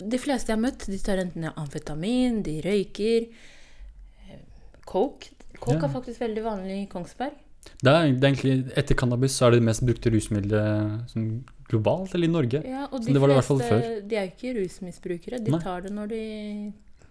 de 0.00 0.18
fleste 0.18 0.50
jeg 0.52 0.56
har 0.58 0.62
møtt, 0.64 0.86
de 0.90 0.98
tar 0.98 1.20
enten 1.22 1.46
amfetamin, 1.52 2.42
de 2.46 2.58
røyker 2.64 3.26
eh, 3.28 4.40
Coke. 4.86 5.30
Coke 5.60 5.76
Ja. 5.76 5.84
er 5.88 5.92
faktisk 5.92 6.20
veldig 6.22 6.42
vanlig 6.44 6.76
i 6.82 6.88
Kongsberg. 6.88 7.34
det, 7.82 7.92
er, 7.92 8.12
det 8.16 8.24
er 8.24 8.30
egentlig 8.30 8.72
Etter 8.80 8.94
cannabis 8.96 9.34
så 9.36 9.46
er 9.46 9.50
det 9.52 9.60
det 9.60 9.66
mest 9.68 9.84
brukte 9.84 10.10
rusmiddelet 10.14 11.10
sånn, 11.12 11.26
globalt, 11.68 12.14
eller 12.14 12.26
i 12.26 12.32
Norge. 12.32 12.62
Ja, 12.66 12.86
og 12.90 13.04
de 13.04 13.12
fleste 13.14 14.00
de 14.08 14.16
er 14.16 14.24
jo 14.26 14.32
ikke 14.32 14.54
rusmisbrukere. 14.58 15.38
De 15.44 15.52
Nei. 15.54 15.60
tar 15.62 15.82
det 15.86 15.92
når 15.92 16.08
de 16.14 16.22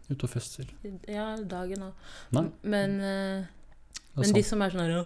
Ute 0.09 0.25
og 0.25 0.31
fester. 0.33 0.65
Ja, 1.07 1.35
dagen 1.45 1.83
òg. 1.85 1.93
Men, 2.63 2.95
eh, 2.99 3.43
men 4.17 4.33
de 4.33 4.41
som 4.43 4.61
er 4.65 4.73
sånn 4.73 4.81
her 4.81 5.05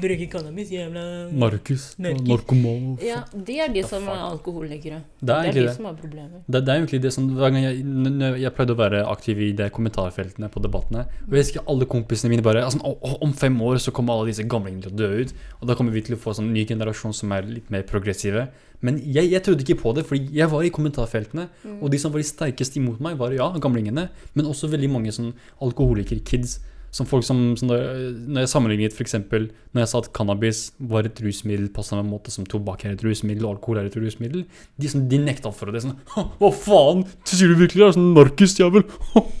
Du 0.00 0.06
cannabis, 0.30 0.70
jævla 0.70 1.28
Markus. 1.32 1.96
Narkoman. 1.98 2.96
Ja, 3.02 3.24
det 3.34 3.56
er 3.60 3.72
de 3.74 3.82
som 3.82 4.06
er 4.08 4.20
alkoholikere. 4.30 5.02
Det 5.20 5.34
er 5.34 5.42
Det 5.42 5.48
er 5.48 5.52
de 5.52 5.66
det. 5.66 5.74
som 5.76 5.84
har 5.84 5.94
problemer. 5.94 6.38
Det, 6.46 6.64
det 6.64 6.68
er 6.68 6.78
egentlig 6.78 7.02
det 7.02 7.12
som 7.12 7.28
Hver 7.28 7.50
gang 7.50 7.64
jeg, 7.64 8.40
jeg 8.40 8.52
pleide 8.54 8.72
å 8.72 8.78
være 8.78 9.02
aktiv 9.10 9.40
i 9.40 9.50
de 9.52 9.68
kommentarfeltene 9.68 10.48
på 10.48 10.62
debattene 10.62 11.04
Og 11.26 11.34
jeg 11.34 11.44
husker 11.44 11.66
alle 11.66 11.86
kompisene 11.90 12.30
mine 12.30 12.42
bare 12.42 12.64
altså, 12.64 12.78
«Å, 12.78 12.94
å, 13.02 13.18
Om 13.26 13.32
fem 13.32 13.60
år 13.60 13.82
så 13.82 13.90
kommer 13.90 14.14
alle 14.14 14.30
disse 14.30 14.46
gamlingene 14.46 14.86
til 14.86 14.94
å 14.94 14.96
dø 14.96 15.10
ut. 15.24 15.34
Og 15.60 15.68
da 15.68 15.74
kommer 15.74 15.92
vi 15.92 16.04
til 16.06 16.14
å 16.16 16.22
få 16.22 16.36
sånn 16.38 16.52
ny 16.54 16.64
generasjon 16.64 17.12
som 17.12 17.32
er 17.32 17.42
litt 17.50 17.68
mer 17.70 17.82
progressive. 17.82 18.46
Men 18.80 18.96
jeg, 19.04 19.28
jeg 19.28 19.42
trodde 19.44 19.66
ikke 19.66 19.82
på 19.82 19.92
det, 19.98 20.06
fordi 20.08 20.38
jeg 20.38 20.48
var 20.48 20.64
i 20.64 20.72
kommentarfeltene. 20.72 21.50
Mm. 21.64 21.78
Og 21.82 21.90
de 21.92 22.00
som 22.00 22.14
var 22.14 22.22
de 22.22 22.30
sterkeste 22.30 22.80
imot 22.80 23.02
meg, 23.04 23.18
var 23.20 23.34
ja, 23.36 23.50
gamlingene. 23.60 24.08
Men 24.32 24.48
også 24.48 24.70
veldig 24.72 24.88
mange 24.88 25.12
sånn 25.12 25.34
alkoholiker-kids. 25.60 26.60
Som 26.90 27.06
folk 27.06 27.22
som, 27.26 27.42
som 27.58 27.70
når, 27.70 27.84
når 28.26 28.44
jeg 28.44 28.50
sammenlignet 28.50 28.96
f.eks. 28.96 29.14
når 29.30 29.82
jeg 29.84 29.90
sa 29.92 30.00
at 30.02 30.08
cannabis 30.16 30.62
var 30.90 31.06
et 31.06 31.20
rusmiddel 31.22 31.68
på 31.74 31.84
samme 31.86 32.02
måte 32.08 32.32
som 32.34 32.48
tobakk 32.48 32.86
er 32.86 32.96
et 32.96 33.04
rusmiddel 33.06 33.46
og 33.46 33.56
alkohol 33.56 33.82
er 33.82 33.90
et 33.90 33.98
rusmiddel, 34.00 34.42
de, 34.74 34.90
som, 34.90 35.04
de 35.10 35.20
nekta 35.22 35.52
for 35.54 35.70
det. 35.70 35.84
Sånn, 35.84 35.94
Hva 36.40 36.50
faen? 36.54 37.04
Sier 37.30 37.52
du 37.52 37.60
virkelig 37.60 37.84
det? 37.84 37.92
Sånn 37.98 38.10
narkisjævel! 38.16 38.86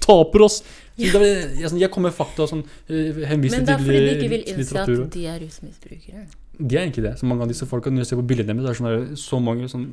Taper 0.06 0.46
oss! 0.46 0.60
Så 1.00 1.22
det 1.22 1.30
jeg, 1.32 1.70
sånn, 1.70 1.80
jeg 1.80 1.90
kommer 1.94 2.10
med 2.10 2.18
fakta 2.18 2.44
og 2.44 2.50
sånn, 2.50 2.62
henviser 2.86 3.64
til 3.64 3.64
litteratur. 3.64 3.64
Men 3.64 3.66
det 3.66 3.74
er 3.74 3.84
fordi 3.86 4.00
de 4.04 4.14
ikke 4.14 4.32
vil 4.34 4.46
innse 4.52 4.84
at 4.84 5.14
de 5.16 5.26
er 5.32 5.42
rusmisbrukere. 5.46 6.24
De 6.60 6.76
er 6.76 6.90
ikke 6.90 7.02
det. 7.04 7.14
Så 7.18 7.26
mange 7.28 7.46
av 7.46 7.50
disse 7.50 7.66
folka, 7.68 7.90
når 7.92 8.04
jeg 8.04 8.10
ser 8.10 8.18
på 8.20 8.26
bildene 8.30 8.60
deres, 8.60 8.80
det 8.84 8.90
er 8.90 9.04
det 9.08 9.18
så 9.22 9.38
mange 9.40 9.68
sånn 9.72 9.86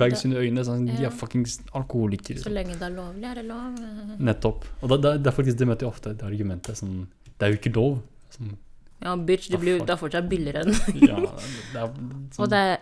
bags 0.00 0.24
under 0.24 0.40
øynene. 0.40 0.64
Sånn, 0.64 0.86
De 0.88 1.04
er 1.04 1.12
fuckings 1.12 1.58
alkoholikere. 1.76 2.40
Så 2.40 2.52
lenge 2.52 2.76
det 2.78 2.86
er 2.88 2.94
lovlig, 2.96 3.26
er 3.28 3.40
det 3.40 3.44
lov. 3.50 3.76
Nettopp. 4.30 4.64
Og 4.80 4.92
det, 4.92 5.00
det, 5.04 5.12
det 5.24 5.32
er 5.32 5.36
faktisk 5.36 5.60
det 5.60 5.68
møter 5.68 5.86
jeg 5.86 5.92
ofte, 5.92 6.14
det 6.16 6.28
argumentet. 6.28 6.80
Sånn, 6.80 7.02
det 7.36 7.48
er 7.48 7.52
jo 7.52 7.60
ikke 7.60 7.74
lov. 7.76 7.98
Sånn, 8.36 8.56
Ja, 9.04 9.12
bitch, 9.28 9.50
det, 9.52 9.60
blir, 9.60 9.82
det 9.84 9.92
er 9.92 10.00
fortsatt 10.00 10.28
billigere 10.30 10.64
enn 10.64 10.72
ja, 11.10 11.18
det 11.74 11.80
er, 11.82 11.90
sånn, 11.92 12.40
Og 12.40 12.48
det 12.48 12.62
er 12.64 12.78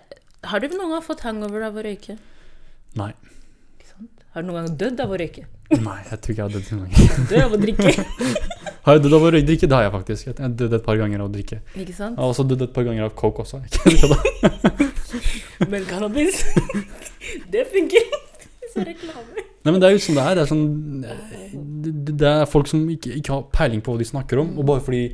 Har 0.47 0.63
du 0.63 0.69
noen 0.71 0.93
gang 0.95 1.03
fått 1.03 1.25
hangover 1.27 1.65
av 1.67 1.75
å 1.75 1.83
røyke? 1.83 2.15
Nei. 2.95 3.11
Har 4.35 4.43
du 4.43 4.49
noen 4.51 4.65
gang 4.67 4.77
dødd 4.79 5.01
av 5.05 5.13
å 5.15 5.19
røyke? 5.21 5.45
Nei, 5.79 5.99
jeg 6.11 6.19
tror 6.25 6.33
ikke 6.35 6.41
jeg 6.41 6.45
har 6.45 6.55
dødd 6.55 6.71
noen 6.75 6.89
gang. 6.91 7.27
Død 7.31 7.43
av 7.45 7.53
å 7.55 7.59
drikke? 7.63 7.93
Har 8.85 8.97
jeg 8.99 9.03
dødd 9.05 9.15
av 9.17 9.23
å 9.25 9.29
røyke? 9.31 9.47
drikke? 9.49 9.69
Det 9.71 9.77
har 9.79 9.85
jeg 9.87 9.93
faktisk. 9.95 10.27
Jeg 10.27 10.35
har 10.43 10.57
dødd 10.61 10.75
et 10.77 10.83
par 10.85 10.99
ganger 11.01 11.23
av 11.23 11.29
å 11.29 11.33
drikke. 11.33 11.59
Ikke 11.73 11.95
sant? 11.97 12.19
Jeg 12.19 12.21
har 12.21 12.33
også 12.35 12.45
dødd 12.51 12.65
et 12.67 12.73
par 12.75 12.85
ganger 12.89 13.07
av 13.07 13.15
coke 13.17 13.45
også. 13.45 13.61
Men 15.73 15.87
cannabis, 15.89 16.43
det 17.55 17.63
funker. 17.71 18.11
Så 18.75 18.85
reklame. 18.85 19.45
Nei, 19.65 19.71
men 19.73 19.79
det 19.81 19.89
er 19.89 19.95
jo 19.95 20.03
sånn 20.05 20.19
det 20.19 20.25
er. 20.27 20.37
Det 20.37 20.43
er, 20.43 20.51
sånn, 20.51 20.65
det, 21.87 22.15
det 22.21 22.29
er 22.29 22.49
folk 22.51 22.69
som 22.69 22.83
ikke, 22.93 23.15
ikke 23.23 23.33
har 23.33 23.47
peiling 23.55 23.81
på 23.87 23.95
hva 23.95 24.03
de 24.03 24.09
snakker 24.11 24.43
om. 24.43 24.51
Og 24.59 24.67
bare 24.69 24.83
fordi 24.85 25.05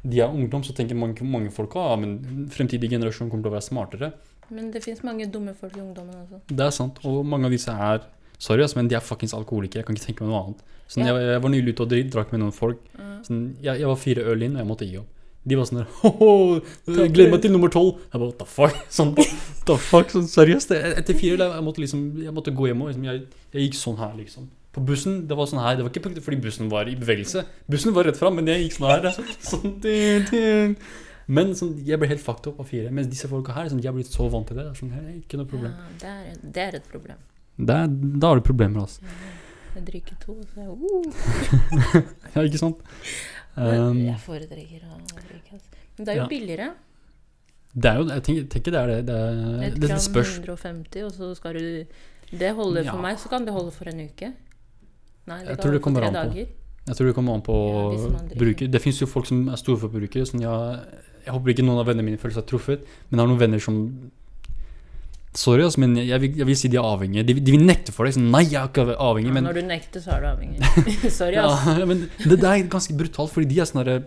de 0.00 0.22
er 0.24 0.32
ungdom, 0.32 0.64
så 0.66 0.74
tenker 0.74 0.98
mange, 0.98 1.20
mange 1.22 1.52
folk 1.54 1.76
at 1.76 1.92
ah, 1.92 1.98
men 2.00 2.48
fremtidig 2.50 2.90
generasjon 2.96 3.28
kommer 3.28 3.44
til 3.44 3.52
å 3.52 3.56
være 3.58 3.68
smartere. 3.68 4.10
Men 4.50 4.72
det 4.74 4.82
fins 4.82 5.04
mange 5.06 5.28
dumme 5.30 5.52
folk 5.54 5.76
i 5.76 5.84
ungdommen 5.84 6.24
også. 6.24 6.40
Det 6.48 6.64
er 6.66 6.74
sant. 6.74 6.98
Og 7.06 7.20
mange 7.28 7.46
av 7.46 7.54
disse 7.54 7.70
er 7.70 8.08
Sorry, 8.40 8.64
ass, 8.64 8.74
men 8.78 8.88
de 8.88 8.96
er 8.96 9.04
fuckings 9.04 9.34
alkoholikere. 9.36 9.82
Jeg 9.82 9.88
kan 9.88 9.96
ikke 9.96 10.08
tenke 10.08 10.24
meg 10.24 10.32
noe 10.32 10.42
annet. 10.42 10.60
Sånn, 10.90 11.04
yeah. 11.04 11.16
jeg, 11.20 11.32
jeg 11.34 11.42
var 11.44 11.52
nylig 11.52 11.74
ute 11.74 11.84
og 11.84 11.90
dritt, 11.92 12.12
drakk 12.14 12.30
med 12.34 12.40
noen 12.42 12.54
folk. 12.56 12.84
Mm. 12.96 13.16
Sånn, 13.26 13.40
jeg, 13.60 13.82
jeg 13.82 13.90
var 13.90 13.98
fire 14.00 14.24
øl 14.32 14.46
inn, 14.46 14.54
og 14.56 14.62
jeg 14.62 14.70
måtte 14.70 14.88
gi 14.88 15.00
opp. 15.02 15.16
De 15.48 15.56
var 15.56 15.64
sånn 15.64 15.78
der 15.80 17.06
gleder 17.14 17.30
meg 17.32 17.40
til 17.44 17.52
nummer 17.54 17.72
tolv. 17.72 18.00
Jeg 18.10 18.20
bare 18.20 18.26
what 18.28 18.40
the 18.40 18.48
fuck? 18.48 18.80
Sånn, 18.96 19.12
what 19.16 19.60
the 19.68 19.76
fuck? 19.80 20.10
Sånn, 20.12 20.26
seriøst. 20.28 20.74
Etter 20.76 21.16
fire 21.16 21.38
øl, 21.38 21.44
jeg 21.46 21.64
måtte 21.64 21.84
liksom 21.84 22.02
Jeg 22.20 22.34
måtte 22.36 22.52
gå 22.56 22.68
hjem 22.68 22.82
og 22.84 22.90
liksom, 22.90 23.06
jeg, 23.08 23.22
jeg 23.54 23.68
gikk 23.68 23.78
sånn 23.80 24.00
her, 24.02 24.16
liksom. 24.18 24.50
På 24.76 24.84
bussen, 24.86 25.22
det 25.30 25.38
var 25.38 25.48
sånn 25.50 25.62
her. 25.64 25.78
Det 25.78 25.86
var 25.86 25.94
ikke 25.94 26.12
fordi 26.26 26.40
bussen 26.44 26.68
var 26.70 26.90
i 26.92 26.96
bevegelse. 26.98 27.46
Bussen 27.72 27.96
var 27.96 28.06
rett 28.06 28.20
fram, 28.20 28.36
men 28.36 28.52
jeg 28.52 28.66
gikk 28.66 28.76
sånn 28.76 28.90
her. 28.92 29.08
Sånn, 29.50 29.78
din, 29.82 30.28
din. 30.28 30.76
Men 31.30 31.52
sånn, 31.58 31.72
jeg 31.86 31.98
ble 32.02 32.10
helt 32.10 32.22
fucked 32.22 32.50
up 32.50 32.60
av 32.60 32.68
fire. 32.68 32.92
Mens 32.94 33.08
disse 33.10 33.30
folka 33.30 33.54
her, 33.56 33.70
sånn, 33.70 33.80
de 33.82 33.88
har 33.88 33.96
blitt 33.96 34.12
så 34.12 34.28
vant 34.30 34.48
til 34.50 34.60
det. 34.60 34.68
sånn, 34.78 34.92
hey, 34.96 35.20
ikke 35.22 35.40
noe 35.40 35.48
problem. 35.50 35.72
Ja, 35.72 35.90
det, 36.02 36.14
er, 36.14 36.40
det 36.58 36.64
er 36.66 36.78
et 36.80 36.88
problem. 36.90 37.18
Det 37.66 37.76
da 38.20 38.30
har 38.32 38.40
du 38.40 38.44
problemer, 38.46 38.80
altså. 38.86 39.00
Jeg 39.74 39.84
drikker 39.86 40.16
to, 40.22 40.34
så 40.50 40.60
jeg, 40.60 40.68
uh, 40.68 42.00
Ja, 42.34 42.42
ikke 42.46 42.58
sant? 42.62 42.80
Um, 43.60 43.98
Jeg 44.06 44.14
foretrekker 44.22 44.84
å 44.86 44.96
drikke. 45.10 45.56
altså. 45.56 45.80
Men 45.98 46.06
det 46.06 46.12
er 46.12 46.16
jo 46.16 46.22
ja. 46.22 46.28
billigere. 46.30 46.68
det 47.74 47.90
er 47.90 47.96
jo 47.98 48.04
Jeg 48.08 48.22
tenker, 48.28 48.44
tenker 48.54 48.72
det 48.76 48.80
er 48.80 48.86
det. 48.92 48.98
Det, 49.08 49.16
er, 49.16 49.64
Et 49.66 49.80
gram 49.82 49.98
150, 49.98 51.02
og 51.04 51.10
så 51.16 51.30
skal 51.36 51.58
du 51.58 51.84
Det 52.30 52.52
holder 52.54 52.86
for 52.86 52.96
Ja. 52.96 53.02
meg, 53.02 53.18
så 53.18 53.28
kan 53.28 53.44
det 53.44 53.52
holde 53.52 53.72
for 53.74 53.90
en 53.90 54.00
uke. 54.06 54.30
Nei, 55.26 55.38
det 55.42 55.48
Jeg 55.50 55.56
kan 55.56 55.62
tror 55.64 55.72
det 55.74 55.80
for 55.80 55.84
kommer 55.88 56.00
tre 56.00 56.08
an 56.08 56.14
på. 56.14 56.22
dager. 56.30 56.46
Jeg 56.86 56.96
tror 56.96 57.06
det 57.10 57.14
kommer 57.18 57.34
an 57.34 57.42
på 57.42 57.56
Ja, 57.98 58.38
bruker. 58.38 58.70
Det 58.70 58.80
fins 58.82 59.00
jo 59.02 59.06
folk 59.10 59.26
som 59.26 59.48
er 59.48 59.56
storforbrukere. 59.60 60.24
Sånn 60.30 60.40
jeg, 60.46 60.80
jeg 61.26 61.34
håper 61.34 61.52
ikke 61.52 61.66
noen 61.66 61.82
av 61.82 61.86
vennene 61.90 62.06
mine 62.06 62.18
føler 62.22 62.38
seg 62.38 62.46
truffet, 62.46 62.86
men 63.10 63.18
jeg 63.18 63.26
har 63.26 63.30
noen 63.34 63.42
venner 63.42 63.58
som 63.60 63.82
Sorry, 65.32 65.62
altså, 65.62 65.78
men 65.78 65.92
jeg 65.96 66.18
vil, 66.24 66.32
jeg 66.40 66.46
vil 66.48 66.56
si 66.58 66.68
de 66.72 66.76
er 66.80 66.86
avhengige. 66.88 67.22
De, 67.28 67.34
de 67.38 67.52
vil 67.54 67.62
nekte 67.62 67.92
for 67.94 68.04
det. 68.08 68.16
Sånn, 68.16 68.30
Nei, 68.34 68.40
jeg 68.50 68.58
er 68.58 68.70
ikke 68.72 68.96
avhengig, 68.98 69.30
men 69.36 69.44
Når 69.46 69.60
du 69.60 69.66
nekter, 69.68 70.02
så 70.02 70.16
er 70.16 70.24
du 70.24 70.30
avhengig. 70.32 70.58
Sorry, 71.20 71.36
ass. 71.38 71.68
Ja, 71.78 71.84
men 71.90 72.08
det, 72.24 72.40
det 72.40 72.48
er 72.50 72.64
ganske 72.72 72.96
brutalt, 72.98 73.30
fordi 73.30 73.46
de 73.52 73.60
er 73.62 73.68
sånn 73.70 73.84
derre 73.84 74.00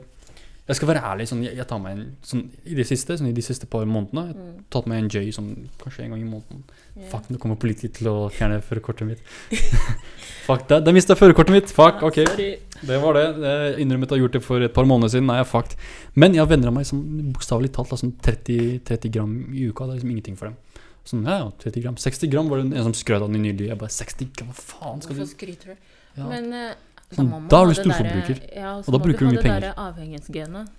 Jeg 0.68 0.78
skal 0.80 0.88
være 0.94 1.04
ærlig, 1.04 1.26
sånn, 1.32 1.42
jeg, 1.44 1.56
jeg 1.60 1.68
tar 1.68 1.80
meg 1.84 1.96
en 1.98 2.04
sånn, 2.28 2.44
I 2.68 2.76
det 2.78 2.86
siste, 2.88 3.16
sånn, 3.20 3.28
i 3.32 3.36
de 3.36 3.44
siste 3.44 3.68
par 3.72 3.86
månedene 3.88 4.26
Jeg 4.30 4.36
har 4.36 4.44
Mm. 4.44 4.60
tatt 4.76 4.86
meg 4.92 5.00
en 5.04 5.08
J 5.12 5.24
sånn, 5.36 5.50
kanskje 5.82 6.04
en 6.06 6.12
gang 6.14 6.22
i 6.24 6.28
måneden. 6.28 6.62
Yeah. 6.98 7.08
Fuck, 7.12 7.26
nå 7.32 7.40
kommer 7.42 7.56
politiet 7.60 7.96
til 7.98 8.08
å 8.12 8.16
fjerne 8.32 8.60
førerkortet 8.64 9.08
mitt. 9.08 9.24
Fuck, 10.48 10.68
da, 10.70 10.80
der 10.84 10.96
mista 10.96 11.14
jeg 11.16 11.22
førerkortet 11.22 11.56
mitt! 11.56 11.72
Fuck, 11.72 12.02
ok. 12.04 12.20
Sorry. 12.28 12.50
Det 12.84 12.98
var 13.00 13.16
det. 13.16 13.24
Jeg 13.44 13.78
innrømmet 13.86 14.12
å 14.12 14.18
ha 14.18 14.20
gjort 14.26 14.36
det 14.36 14.42
for 14.44 14.64
et 14.66 14.74
par 14.76 14.88
måneder 14.90 15.14
siden. 15.14 15.28
Nei, 15.30 15.38
jeg 15.40 15.46
er 15.48 15.52
fucked. 15.54 15.76
Men 16.20 16.36
jeg 16.36 16.44
har 16.44 16.50
venner 16.52 16.68
av 16.72 16.76
meg 16.76 16.88
som 16.90 17.00
bokstavelig 17.32 17.72
talt 17.76 17.94
har 17.96 18.02
sånn 18.02 18.12
30, 18.28 18.82
30 18.90 19.14
gram 19.16 19.32
i 19.56 19.70
uka. 19.72 19.88
Det 19.88 19.94
er 19.96 20.00
liksom 20.02 20.12
ingenting 20.18 20.36
for 20.40 20.50
dem. 20.52 20.58
Sånn, 21.04 21.26
ja, 21.28 21.38
ja, 21.42 21.52
30 21.60 21.82
gram. 21.84 21.96
60 22.00 22.30
gram 22.32 22.48
var 22.50 22.62
det 22.64 22.78
en 22.80 22.88
som 22.88 22.94
skrøt 22.96 23.22
av 23.26 23.32
den 23.32 23.44
nylig. 23.44 23.68
Jeg 23.68 23.78
bare 23.82 23.92
60 23.92 24.30
gram, 24.38 24.50
hva 24.54 24.56
faen 24.56 25.02
skal 25.04 25.18
Hvorfor 25.18 25.28
du 25.28 25.36
skryter 25.36 25.74
du? 25.74 25.76
ja. 26.18 26.28
Men 26.30 26.54
eh, 26.54 26.74
Sånn, 27.14 27.30
da 27.52 27.60
er 27.62 27.70
du 27.70 27.76
storforbruker. 27.78 28.40
Ja, 28.58 28.72
Og 28.80 28.90
da 28.96 28.98
bruker 29.04 29.28
du 29.28 29.36
mye 29.36 29.42
penger. 29.44 29.68
det 29.68 29.74
avhengighetsgenet. 29.78 30.72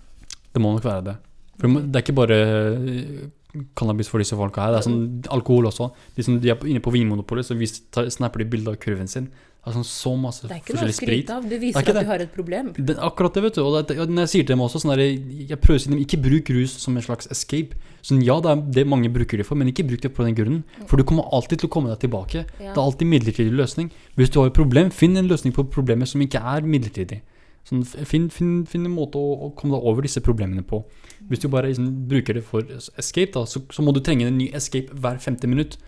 Det 0.55 0.63
må 0.63 0.73
nok 0.75 0.85
være 0.87 1.05
det. 1.07 1.15
For 1.61 1.69
det 1.69 1.83
det 1.93 2.01
er 2.01 2.03
ikke 2.03 2.17
bare 2.19 2.39
eh, 2.41 3.21
cannabis 3.79 4.09
for 4.11 4.19
disse 4.19 4.35
folka 4.35 4.65
her. 4.65 4.73
Det 4.75 4.81
er 4.81 4.87
sånn 4.89 5.05
alkohol 5.31 5.69
også. 5.71 5.93
De 6.17 6.25
som 6.27 6.41
de 6.43 6.51
er 6.51 6.65
inne 6.67 6.83
på 6.83 6.91
Vinmonopolet, 6.91 7.47
så 7.47 7.55
snapper 8.11 8.43
de 8.43 8.49
bilde 8.51 8.73
av 8.75 8.81
kurven 8.83 9.07
sin. 9.07 9.29
Sånn 9.73 9.87
så 9.89 10.11
masse 10.21 10.45
Det 10.45 10.53
er 10.53 10.61
ikke 10.61 10.75
noe 10.77 10.91
å 10.91 10.93
skryte 10.93 11.37
av. 11.39 11.45
Er 11.49 11.61
viser 11.63 11.81
at 11.81 11.97
du 11.97 12.09
har 12.11 12.21
et 12.21 12.33
problem. 12.35 12.67
Det, 12.77 12.97
akkurat 13.01 13.37
det, 13.37 13.43
vet 13.47 13.57
du. 13.57 13.63
Og 13.65 13.77
det, 13.89 13.97
når 13.97 14.27
jeg 14.27 14.33
sier 14.35 14.45
til 14.45 14.53
dem 14.53 14.65
også 14.67 14.83
sånn 14.83 14.93
der, 14.93 15.05
Jeg 15.49 15.61
prøver 15.63 15.81
å 15.81 15.85
si 15.85 15.93
dem 15.93 16.03
ikke 16.03 16.21
bruk 16.21 16.51
rus 16.53 16.75
som 16.83 16.99
en 17.01 17.07
slags 17.07 17.31
escape. 17.33 17.79
Sånn, 18.05 18.21
ja, 18.27 18.37
det 18.45 18.51
er 18.53 18.65
det 18.77 18.85
mange 18.93 19.09
bruker 19.13 19.41
det 19.41 19.47
for, 19.49 19.57
men 19.57 19.73
ikke 19.73 19.87
bruk 19.89 20.05
det 20.05 20.13
på 20.13 20.27
den 20.27 20.37
grunnen. 20.37 20.65
For 20.91 21.01
du 21.01 21.07
kommer 21.09 21.31
alltid 21.33 21.63
til 21.63 21.71
å 21.71 21.75
komme 21.79 21.89
deg 21.89 22.03
tilbake. 22.05 22.45
Ja. 22.61 22.75
Det 22.75 22.77
er 22.77 22.83
alltid 22.85 23.09
midlertidig 23.09 23.57
løsning. 23.57 23.89
Hvis 24.21 24.35
du 24.35 24.43
har 24.43 24.53
et 24.53 24.59
problem, 24.59 24.93
finn 24.93 25.17
en 25.17 25.33
løsning 25.33 25.57
på 25.57 25.65
problemet 25.73 26.13
som 26.13 26.21
ikke 26.21 26.45
er 26.45 26.69
midlertidig. 26.69 27.23
Sånn, 27.65 27.81
finn, 27.89 28.29
finn, 28.29 28.67
finn 28.69 28.85
en 28.85 28.93
måte 28.93 29.17
å, 29.17 29.49
å 29.49 29.53
komme 29.57 29.79
deg 29.79 29.89
over 29.89 30.05
disse 30.05 30.21
problemene 30.21 30.67
på. 30.69 30.83
Hvis 31.31 31.41
du 31.41 31.49
bare 31.49 31.71
liksom, 31.71 31.89
bruker 32.11 32.37
det 32.37 32.45
for 32.45 32.69
escape, 33.01 33.33
da, 33.33 33.47
så, 33.49 33.65
så 33.73 33.81
må 33.81 33.97
du 33.97 34.03
trenge 34.05 34.29
en 34.29 34.37
ny 34.37 34.51
escape 34.53 34.93
hver 34.93 35.17
femte 35.25 35.49
minutt. 35.49 35.79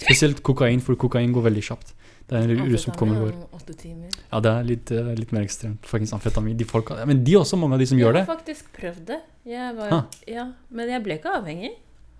Spesielt 0.00 0.40
kokain, 0.44 0.80
for 0.84 0.96
kokain 0.96 1.36
går 1.36 1.50
veldig 1.50 1.64
kjapt. 1.68 1.92
Det 2.26 2.34
er 2.34 2.50
en 2.50 2.66
rus 2.66 2.82
som 2.82 2.94
kommer 2.98 3.20
og 3.20 3.28
går. 3.28 3.34
Om 3.38 3.60
Åtte 3.60 3.74
timer. 3.78 4.10
Ja, 4.32 4.40
det 4.42 4.50
er 4.50 4.66
litt, 4.66 4.90
eh, 4.90 5.10
litt 5.14 5.32
mer 5.34 5.44
ekstremt. 5.46 5.86
Faktisk 5.86 6.16
amfetamin. 6.16 6.56
De 6.58 6.66
folka, 6.66 6.98
ja, 6.98 7.06
men 7.06 7.22
de 7.24 7.36
også, 7.38 7.58
mange 7.60 7.78
av 7.78 7.82
de 7.82 7.86
som 7.86 7.98
gjør 7.98 8.16
det. 8.16 8.22
Jeg 8.24 8.26
har 8.26 8.36
faktisk 8.36 8.70
prøvd 8.74 9.02
det. 9.12 9.20
Jeg 9.46 9.76
var, 9.76 9.96
ja, 10.26 10.46
men 10.70 10.90
jeg 10.90 11.04
ble 11.04 11.18
ikke 11.20 11.34
avhengig. 11.38 11.72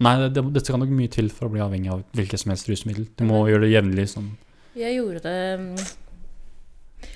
Nei, 0.07 0.13
det, 0.21 0.29
det, 0.37 0.45
det 0.55 0.63
skal 0.63 0.79
nok 0.79 0.93
mye 0.93 1.11
til 1.11 1.31
for 1.33 1.49
å 1.49 1.53
bli 1.55 1.63
avhengig 1.65 1.91
av 1.91 2.03
hvilket 2.15 2.43
som 2.43 2.53
helst 2.53 2.69
rusmiddel. 2.71 3.09
Du 3.17 3.25
må 3.27 3.47
gjøre 3.51 3.65
det 3.65 3.73
jevnlig. 3.73 4.07
Sånn. 4.13 4.29
Jeg 4.77 4.99
gjorde 4.99 5.23
det, 5.25 5.39
mm, 5.63 7.09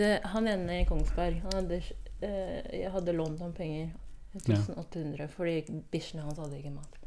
det 0.00 0.12
Han 0.32 0.48
ene 0.48 0.78
i 0.80 0.86
Kongsberg 0.88 1.42
han 1.44 1.52
hadde, 1.58 1.82
eh, 2.24 2.80
Jeg 2.80 2.90
hadde 2.94 3.14
lånt 3.18 3.42
ham 3.44 3.52
penger. 3.52 3.92
1800 4.32 5.28
fordi 5.28 5.58
bikkjene 5.92 6.24
hans 6.24 6.38
hadde 6.40 6.56
ikke 6.56 6.72
mat. 6.72 6.98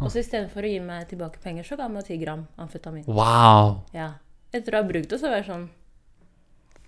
Og 0.00 0.10
så 0.10 0.18
istedenfor 0.18 0.66
å 0.66 0.70
gi 0.72 0.80
meg 0.82 1.06
tilbake 1.10 1.38
penger, 1.42 1.66
så 1.66 1.76
ga 1.78 1.86
han 1.86 1.94
meg 1.94 2.08
10 2.08 2.18
gram 2.24 2.46
amfetamin. 2.58 3.04
Wow! 3.06 3.84
Ja. 3.94 4.14
Etter 4.52 4.74
å 4.76 4.82
ha 4.82 4.88
brukt 4.88 5.08
det, 5.10 5.18
så 5.20 5.30
var 5.30 5.40
jeg 5.40 5.46
sånn 5.48 5.68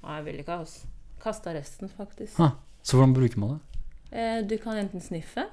Nei, 0.05 0.17
jeg 0.19 0.25
vil 0.27 0.41
ikke, 0.43 0.57
altså. 0.61 0.89
Kasta 1.23 1.55
resten, 1.57 1.89
faktisk. 1.89 2.37
Ha. 2.37 2.51
Så 2.85 2.99
hvordan 2.99 3.15
bruker 3.17 3.41
man 3.41 3.55
det? 3.55 3.81
Eh, 4.13 4.41
du 4.45 4.59
kan 4.61 4.77
enten 4.77 5.01
sniffe, 5.01 5.47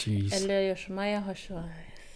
Jeez. 0.00 0.32
eller 0.38 0.62
gjøre 0.70 0.78
som 0.80 0.96
meg. 0.96 1.10
Jeg 1.12 1.22
har 1.26 1.40
så 1.42 1.64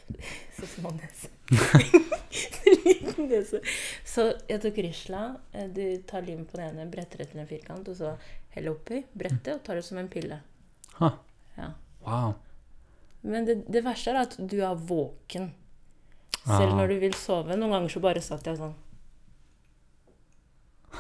så 0.59 0.67
små 0.77 0.93
nese. 0.97 1.29
Liten 2.85 3.29
nese. 3.29 3.61
Så 4.09 4.25
jeg 4.49 4.63
tok 4.65 4.81
Risla. 4.87 5.23
eh, 5.53 5.69
Du 5.69 5.83
tar 6.09 6.23
lim 6.25 6.45
på 6.49 6.57
den 6.61 6.73
ene, 6.79 6.89
bretter 6.91 7.21
det 7.23 7.29
til 7.35 7.41
en 7.45 7.51
firkant, 7.51 7.89
og 7.93 7.97
så 8.01 8.15
heller 8.57 8.73
oppi. 8.79 9.03
brettet 9.13 9.53
og 9.59 9.63
tar 9.67 9.77
det 9.81 9.85
som 9.85 9.99
en 10.01 10.09
pille. 10.09 10.41
Ha. 11.01 11.11
Ja. 11.59 11.69
Wow. 12.07 12.35
Men 13.25 13.45
det, 13.49 13.59
det 13.73 13.85
verste 13.85 14.13
er 14.13 14.23
at 14.25 14.37
du 14.39 14.59
er 14.65 14.75
våken. 14.77 15.53
Selv 16.45 16.73
Ah. 16.73 16.77
når 16.77 16.89
du 16.93 16.99
vil 17.01 17.15
sove. 17.17 17.57
Noen 17.57 17.73
ganger 17.73 17.89
så 17.93 18.01
bare 18.05 18.21
satt 18.25 18.45
jeg 18.49 18.59
sånn 18.61 18.75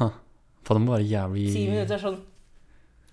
Ha. 0.00 0.10
For 0.64 0.78
det 0.78 0.84
må 0.84 0.94
være 0.94 1.06
jævlig 1.08 1.48
ti 1.52 1.66
minutter 1.68 2.00
sånn 2.00 2.16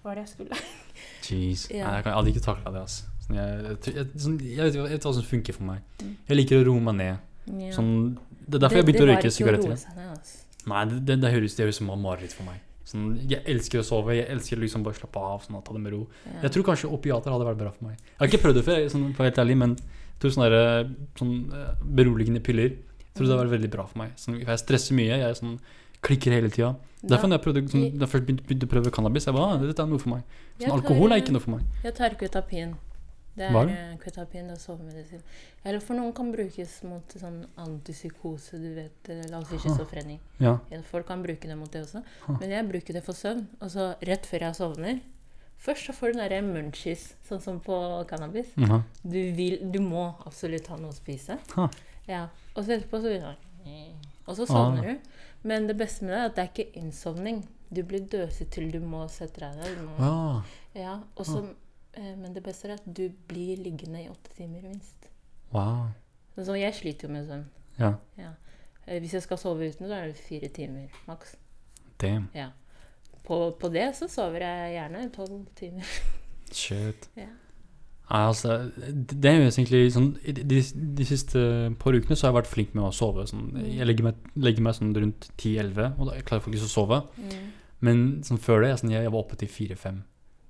Hva 0.01 0.13
er 0.13 0.19
det 0.19 0.23
jeg 0.23 0.31
skulle? 0.35 0.61
Jeez. 1.27 1.65
Ja. 1.69 1.85
Nei, 1.85 1.97
jeg, 1.97 2.05
kan, 2.05 2.09
jeg 2.11 2.17
hadde 2.17 2.31
ikke 2.33 2.45
takla 2.45 2.73
det. 2.73 2.81
Altså. 2.85 3.11
Sånn, 3.25 3.37
jeg, 3.37 3.75
jeg, 3.95 4.07
sånn, 4.23 4.39
jeg, 4.43 4.63
vet, 4.65 4.79
vet 4.95 5.05
hva 5.07 5.13
som 5.17 5.27
funker 5.27 5.55
for 5.57 5.67
meg. 5.67 5.83
Mm. 6.01 6.15
Jeg 6.27 6.39
liker 6.39 6.61
å 6.63 6.65
roe 6.67 6.83
meg 6.87 6.97
ned. 6.97 7.29
Ja. 7.61 7.71
Sånn, 7.75 7.93
det 8.41 8.57
er 8.57 8.65
derfor 8.65 8.81
jeg 8.81 8.87
begynte 8.89 9.05
å 9.05 9.09
røyke 9.11 9.27
Det 9.27 9.35
sigaretter. 9.35 9.75
ikke 9.77 10.09
altså. 10.09 10.41
Nei, 10.71 10.81
det, 10.89 10.99
det, 11.07 11.17
det 11.21 11.31
høres 11.33 11.55
det 11.57 11.65
høres 11.65 11.79
som 11.81 11.89
mareritt 11.93 12.35
for 12.35 12.49
meg. 12.49 12.59
Sånn, 12.91 13.07
jeg 13.29 13.39
elsker 13.49 13.81
å 13.81 13.85
sove. 13.87 14.17
Jeg 14.17 14.27
elsker 14.33 14.59
liksom 14.59 14.83
bare 14.85 14.97
å 14.97 14.99
slappe 14.99 15.23
av. 15.23 15.45
Sånn, 15.45 15.59
ta 15.65 15.75
det 15.75 15.81
med 15.83 15.93
ro. 15.95 16.03
Ja. 16.25 16.37
Jeg 16.47 16.55
tror 16.57 16.67
kanskje 16.71 16.91
opiater 16.91 17.33
hadde 17.33 17.47
vært 17.47 17.61
bra 17.61 17.73
for 17.75 17.87
meg. 17.87 17.99
Jeg 18.01 18.19
har 18.19 18.31
ikke 18.31 18.43
prøvd 18.45 18.59
det 18.59 18.65
før, 18.67 18.85
sånn, 18.93 19.05
for 19.17 19.27
helt 19.29 19.41
ærlig, 19.41 19.57
men 19.61 19.75
jeg 19.77 20.23
tror 20.23 20.33
sånne, 20.35 20.49
der, 20.53 20.89
sånn 21.17 21.35
eh, 21.57 21.85
beroligende 21.97 22.41
piller 22.45 22.75
Jeg 22.75 23.15
tror 23.15 23.25
det 23.25 23.31
hadde 23.31 23.45
vært 23.45 23.55
veldig 23.55 23.71
bra 23.73 23.85
for 23.89 24.01
meg. 24.03 24.11
Sånn, 24.21 24.41
jeg 24.41 24.61
stresser 24.61 24.97
mye. 24.97 25.13
Jeg 25.13 25.29
er 25.29 25.37
sånn, 25.39 25.55
klikker 26.01 26.31
hele 26.35 26.49
tida. 26.49 26.75
Derfor 27.01 27.27
da 27.29 27.37
jeg, 27.37 27.41
prøvde, 27.45 27.63
som, 27.71 27.81
da 27.97 28.05
jeg 28.05 28.09
først 28.13 28.25
begynte, 28.27 28.43
begynte 28.45 28.67
å 28.67 28.71
prøve 28.75 28.91
cannabis, 28.93 29.25
jeg 29.25 29.33
bare 29.33 29.55
ah, 29.55 29.57
dette 29.61 29.81
er 29.81 29.89
noe 29.89 30.01
for 30.01 30.13
meg. 30.13 30.23
Sånn, 30.59 30.71
alkohol 30.75 31.11
er 31.15 31.21
ikke 31.23 31.33
noe 31.33 31.41
for 31.41 31.55
meg. 31.55 31.63
Jeg 31.83 31.95
tar 31.97 32.15
kutapin. 32.19 32.75
Det 33.31 33.47
er 33.47 33.67
det? 33.69 33.77
Kutapin, 34.03 34.49
det 34.51 34.57
er 34.57 34.59
sovemedisin. 34.59 35.21
Eller 35.63 35.79
for 35.79 35.95
noen 35.95 36.11
kan 36.13 36.33
brukes 36.33 36.73
mot 36.83 37.13
sånn 37.15 37.45
antipsykose, 37.63 38.59
du 38.59 38.73
vet. 38.75 39.09
eh, 39.09 39.21
La 39.31 39.39
oss 39.39 39.47
si 39.49 39.57
schizofreni. 39.63 40.19
Ja. 40.43 40.57
Folk 40.89 41.07
kan 41.07 41.23
bruke 41.23 41.47
det 41.47 41.55
mot 41.57 41.71
det 41.71 41.85
også. 41.85 42.03
Ha. 42.27 42.35
Men 42.41 42.51
jeg 42.51 42.67
bruker 42.69 42.93
det 42.93 43.03
for 43.05 43.13
søvn. 43.17 43.45
Og 43.61 43.71
så 43.71 43.95
rett 44.05 44.25
før 44.27 44.47
jeg 44.49 44.55
sovner 44.59 45.01
Først 45.61 45.85
så 45.85 45.93
får 45.93 46.13
du 46.15 46.19
den 46.29 46.47
munchies, 46.55 47.13
sånn 47.29 47.39
som 47.39 47.59
på 47.61 47.75
cannabis. 48.09 48.47
Mhm. 48.57 48.79
Du, 49.05 49.19
vil, 49.37 49.59
du 49.71 49.77
må 49.79 50.07
absolutt 50.25 50.65
ha 50.73 50.75
noe 50.81 50.89
å 50.89 50.95
spise. 50.97 51.37
Ja. 52.07 52.23
Og 52.55 52.65
så 52.65 52.79
etterpå 52.79 52.97
så 53.03 53.35
Og 54.27 54.35
så 54.37 54.41
Ah. 54.43 54.45
sovner 54.47 54.81
du. 54.81 54.99
Men 55.43 55.67
det 55.67 55.75
beste 55.77 56.05
med 56.05 56.13
det 56.13 56.19
er 56.19 56.25
at 56.29 56.35
det 56.35 56.43
er 56.43 56.51
ikke 56.53 56.79
innsovning. 56.81 57.41
Du 57.73 57.81
blir 57.87 58.03
døset 58.11 58.49
til 58.51 58.71
du 58.71 58.79
må 58.83 59.05
sette 59.09 59.39
deg 59.41 59.55
ned. 59.57 59.77
Må, 59.85 59.95
Ja. 59.99 60.81
ja, 60.81 60.95
og 61.15 61.25
så, 61.25 61.41
eh, 61.93 62.15
men 62.19 62.33
det 62.33 62.43
beste 62.43 62.67
er 62.69 62.73
at 62.75 62.85
du 62.85 63.09
blir 63.27 63.57
liggende 63.57 64.03
i 64.03 64.09
åtte 64.11 64.35
timer 64.35 64.61
minst. 64.61 65.07
Wow. 65.53 65.87
Så 66.35 66.55
jeg 66.59 66.73
sliter 66.75 67.07
jo 67.07 67.13
med 67.13 67.27
søvn. 67.27 67.45
Ja. 67.79 67.93
Ja. 68.17 68.31
Eh, 68.87 68.99
Hvis 68.99 69.13
jeg 69.13 69.21
skal 69.23 69.37
sove 69.37 69.69
uten, 69.69 69.87
så 69.87 69.93
er 69.97 70.07
det 70.11 70.17
fire 70.17 70.47
timer 70.49 70.87
maks. 71.07 71.35
Damn. 72.01 72.29
Ja. 72.35 72.49
På, 73.23 73.51
på 73.59 73.69
det 73.71 73.95
så 73.95 74.07
sover 74.09 74.39
jeg 74.41 74.73
gjerne 74.75 75.09
tolv 75.13 75.45
timer. 75.55 75.85
Shit. 76.51 77.09
Ja. 77.15 77.29
Nei, 78.11 78.21
altså, 78.27 78.57
det 78.75 79.29
er 79.29 79.37
jo 79.37 79.45
egentlig 79.47 79.79
sånn 79.95 80.07
De, 80.19 80.33
de, 80.43 80.57
de 80.99 81.05
siste 81.07 81.41
par 81.79 81.95
ukene 81.95 82.17
så 82.17 82.25
har 82.27 82.33
jeg 82.33 82.39
vært 82.41 82.49
flink 82.51 82.73
med 82.75 82.83
å 82.83 82.91
sove. 82.95 83.23
Sånn, 83.29 83.45
jeg 83.63 83.87
legger 83.87 84.09
meg, 84.09 84.17
legger 84.35 84.65
meg 84.65 84.75
sånn 84.75 84.91
rundt 84.97 85.29
10-11, 85.39 85.93
og 85.95 86.09
da 86.09 86.17
jeg 86.17 86.25
klarer 86.27 86.43
faktisk 86.43 86.67
å 86.67 86.73
sove. 86.73 87.01
Men 87.81 88.01
sånn 88.27 88.41
før 88.41 88.65
det, 88.65 88.73
jeg, 88.73 88.81
sånn, 88.83 88.91
jeg, 88.93 89.05
jeg 89.07 89.13
var 89.15 89.23
oppe 89.23 89.39
til 89.39 89.51
4-5. 89.53 90.01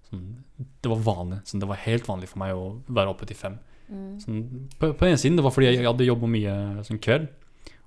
Sånn, 0.09 0.25
det 0.81 0.89
var 0.91 1.03
vanlig. 1.05 1.41
Sånn, 1.47 1.61
det 1.61 1.69
var 1.69 1.79
helt 1.85 2.09
vanlig 2.09 2.31
for 2.31 2.41
meg 2.41 2.57
å 2.57 2.65
være 2.89 3.13
oppe 3.13 3.29
til 3.29 3.37
5. 3.39 3.59
Mm. 3.91 4.67
På, 4.79 4.89
på 4.97 5.07
en 5.07 5.19
siden 5.19 5.37
det 5.37 5.43
var 5.45 5.53
fordi 5.53 5.69
jeg 5.69 5.85
hadde 5.85 6.07
jobba 6.07 6.29
mye 6.31 6.55
sånn 6.87 6.99
kveld. 7.03 7.29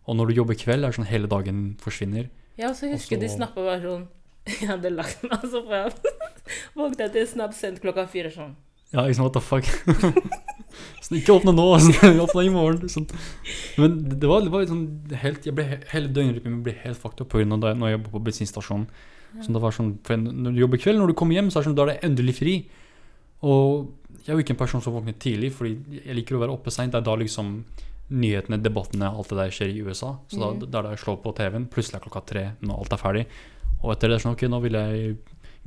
Og 0.04 0.18
når 0.18 0.30
du 0.30 0.38
jobber 0.38 0.58
kveld, 0.60 0.84
er 0.84 0.92
det 0.92 0.98
sånn 0.98 1.08
hele 1.08 1.30
dagen 1.32 1.64
forsvinner. 1.80 2.28
Ja, 2.60 2.70
og 2.70 2.76
så 2.78 2.90
husker 2.92 3.16
Og 3.18 3.24
de 3.24 3.30
så- 3.32 3.40
snappa 3.40 3.64
bare 3.64 3.80
sånn 3.82 4.06
Jeg 4.60 4.68
hadde 4.68 4.90
lagt 4.92 5.22
meg, 5.24 5.38
og 5.40 5.50
så 5.50 5.62
våknet 5.66 6.04
jeg 6.04 6.76
våkne 6.76 7.06
jeg 7.06 7.12
til 7.14 7.28
snap 7.30 7.54
sendt 7.56 7.80
klokka 7.82 8.04
fire 8.12 8.30
sånn. 8.30 8.52
Ja, 8.94 9.06
liksom, 9.08 9.26
what 9.26 9.34
the 9.34 9.42
fuck. 9.42 9.66
sånn, 11.04 11.18
ikke 11.18 11.34
åpne 11.34 11.54
nå, 11.54 11.66
sånn, 11.82 12.20
åpne 12.24 12.44
i 12.46 12.52
morgen. 12.54 12.86
Sånn. 12.90 13.08
Men 13.80 13.98
det, 14.06 14.28
var, 14.30 14.44
det 14.46 14.52
var 14.54 14.68
sånn 14.70 14.86
helt, 15.18 15.48
jeg 15.48 15.56
ble, 15.56 15.66
Hele 15.90 16.12
døgnrytmen 16.14 16.62
ble 16.66 16.76
helt 16.84 17.00
fucked 17.00 17.24
up 17.24 17.34
pga. 17.34 17.48
da 17.58 17.74
av 17.74 17.80
når 17.80 17.90
jeg 17.90 17.98
jobber 17.98 18.14
på 18.14 18.22
bensinstasjonen. 18.30 18.86
Sånn, 19.42 19.56
det 19.56 19.62
var 19.64 19.74
sånn, 19.74 19.96
for 20.06 20.20
når 20.20 20.54
du 20.54 20.60
jobber 20.62 20.78
kveld, 20.78 21.00
når 21.00 21.10
du 21.10 21.18
kommer 21.18 21.34
hjem, 21.34 21.50
så 21.50 21.58
er 21.58 21.64
det 21.64 21.68
sånn, 21.72 21.78
da 21.78 21.86
er 21.88 21.92
det 21.92 22.06
endelig 22.06 22.36
fri. 22.38 22.54
Og 23.44 23.90
jeg 24.22 24.30
er 24.30 24.38
jo 24.38 24.44
ikke 24.44 24.54
en 24.54 24.60
person 24.62 24.84
som 24.84 24.94
våkner 24.94 25.16
tidlig, 25.20 25.50
fordi 25.56 25.98
jeg 26.04 26.16
liker 26.20 26.38
å 26.38 26.44
være 26.44 26.54
oppe 26.54 26.72
seint. 26.72 26.94
Det 26.94 27.00
er 27.02 27.08
da 27.08 27.16
liksom 27.18 27.56
nyhetene, 28.14 28.60
debattene, 28.62 29.10
alt 29.10 29.32
det 29.32 29.40
der 29.40 29.54
skjer 29.54 29.72
i 29.72 29.82
USA. 29.82 30.14
Så 30.30 30.38
da, 30.38 30.52
mm. 30.54 30.62
da 30.68 30.78
er 30.78 30.86
det 30.86 30.94
jeg 30.94 31.02
slår 31.04 31.18
på 31.24 31.34
TV-en. 31.40 31.66
Plutselig 31.72 31.98
er 31.98 32.04
klokka 32.06 32.22
tre 32.30 32.44
når 32.62 32.84
alt 32.84 32.94
er 32.94 33.02
ferdig. 33.02 33.24
Og 33.82 33.90
etter 33.92 34.12
det 34.12 34.18
er 34.18 34.24
sånn, 34.24 34.36
ok, 34.38 34.46
nå 34.52 34.60
vil 34.64 34.78
jeg 34.78 35.16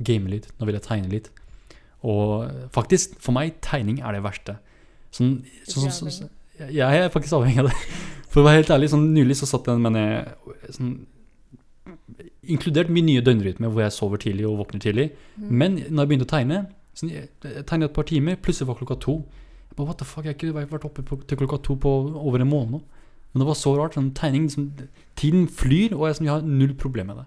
game 0.08 0.32
litt. 0.32 0.48
Nå 0.58 0.68
vil 0.68 0.78
jeg 0.78 0.86
tegne 0.88 1.12
litt. 1.12 1.28
Og 2.06 2.48
faktisk, 2.74 3.16
for 3.22 3.34
meg, 3.34 3.56
tegning 3.64 4.02
er 4.04 4.14
det 4.14 4.24
verste. 4.24 4.58
Sånn, 5.14 5.38
sånn, 5.66 5.90
sånn, 5.90 6.12
sånn, 6.12 6.32
jeg 6.58 6.74
jeg 6.76 7.04
er 7.04 7.12
faktisk 7.12 7.38
avhengig 7.38 7.64
av 7.64 7.70
det. 7.70 7.78
For 8.28 8.42
å 8.42 8.44
være 8.44 8.60
helt 8.60 8.72
ærlig, 8.74 8.90
sånn 8.92 9.06
nylig 9.14 9.38
så 9.38 9.48
satt 9.48 9.70
jeg 9.70 9.80
med 9.80 9.96
sånn 10.74 10.98
Inkludert 12.48 12.90
min 12.92 13.04
nye 13.04 13.22
døgnrytme 13.24 13.68
hvor 13.68 13.82
jeg 13.82 13.92
sover 13.92 14.20
tidlig 14.20 14.46
og 14.48 14.58
våkner 14.62 14.80
tidlig. 14.80 15.10
Mm. 15.36 15.48
Men 15.48 15.74
når 15.88 16.04
jeg 16.04 16.10
begynte 16.10 16.26
å 16.28 16.30
tegne 16.30 16.60
sånn, 16.96 17.10
Jeg 17.12 17.28
jeg 17.44 17.64
tegnet 17.68 17.90
et 17.90 17.96
par 17.96 18.06
timer, 18.08 18.38
plutselig 18.40 18.68
var 18.68 18.78
klokka 18.78 18.96
to. 19.04 19.16
Jeg 19.68 19.76
bare, 19.76 19.88
what 19.88 19.98
the 19.98 20.06
fuck, 20.08 20.24
jeg 20.24 20.34
har 20.34 20.38
ikke 20.38 20.72
vært 20.72 20.86
oppe 20.88 21.04
på, 21.04 21.20
til 21.28 21.40
klokka 21.40 21.58
to 21.62 21.76
på 21.76 21.92
over 22.16 22.40
en 22.40 22.48
måned 22.48 22.72
nå. 22.76 22.80
Men 23.32 23.42
det 23.42 23.48
var 23.48 23.58
så 23.60 23.74
rart. 23.76 23.94
sånn 23.94 24.14
tegning, 24.16 24.48
liksom, 24.48 24.70
Tiden 25.16 25.48
flyr, 25.48 25.92
og 25.96 26.08
jeg, 26.08 26.16
sånn, 26.16 26.28
jeg 26.28 26.34
har 26.34 26.48
null 26.48 26.74
problem 26.74 27.12
med 27.12 27.20
det. 27.20 27.26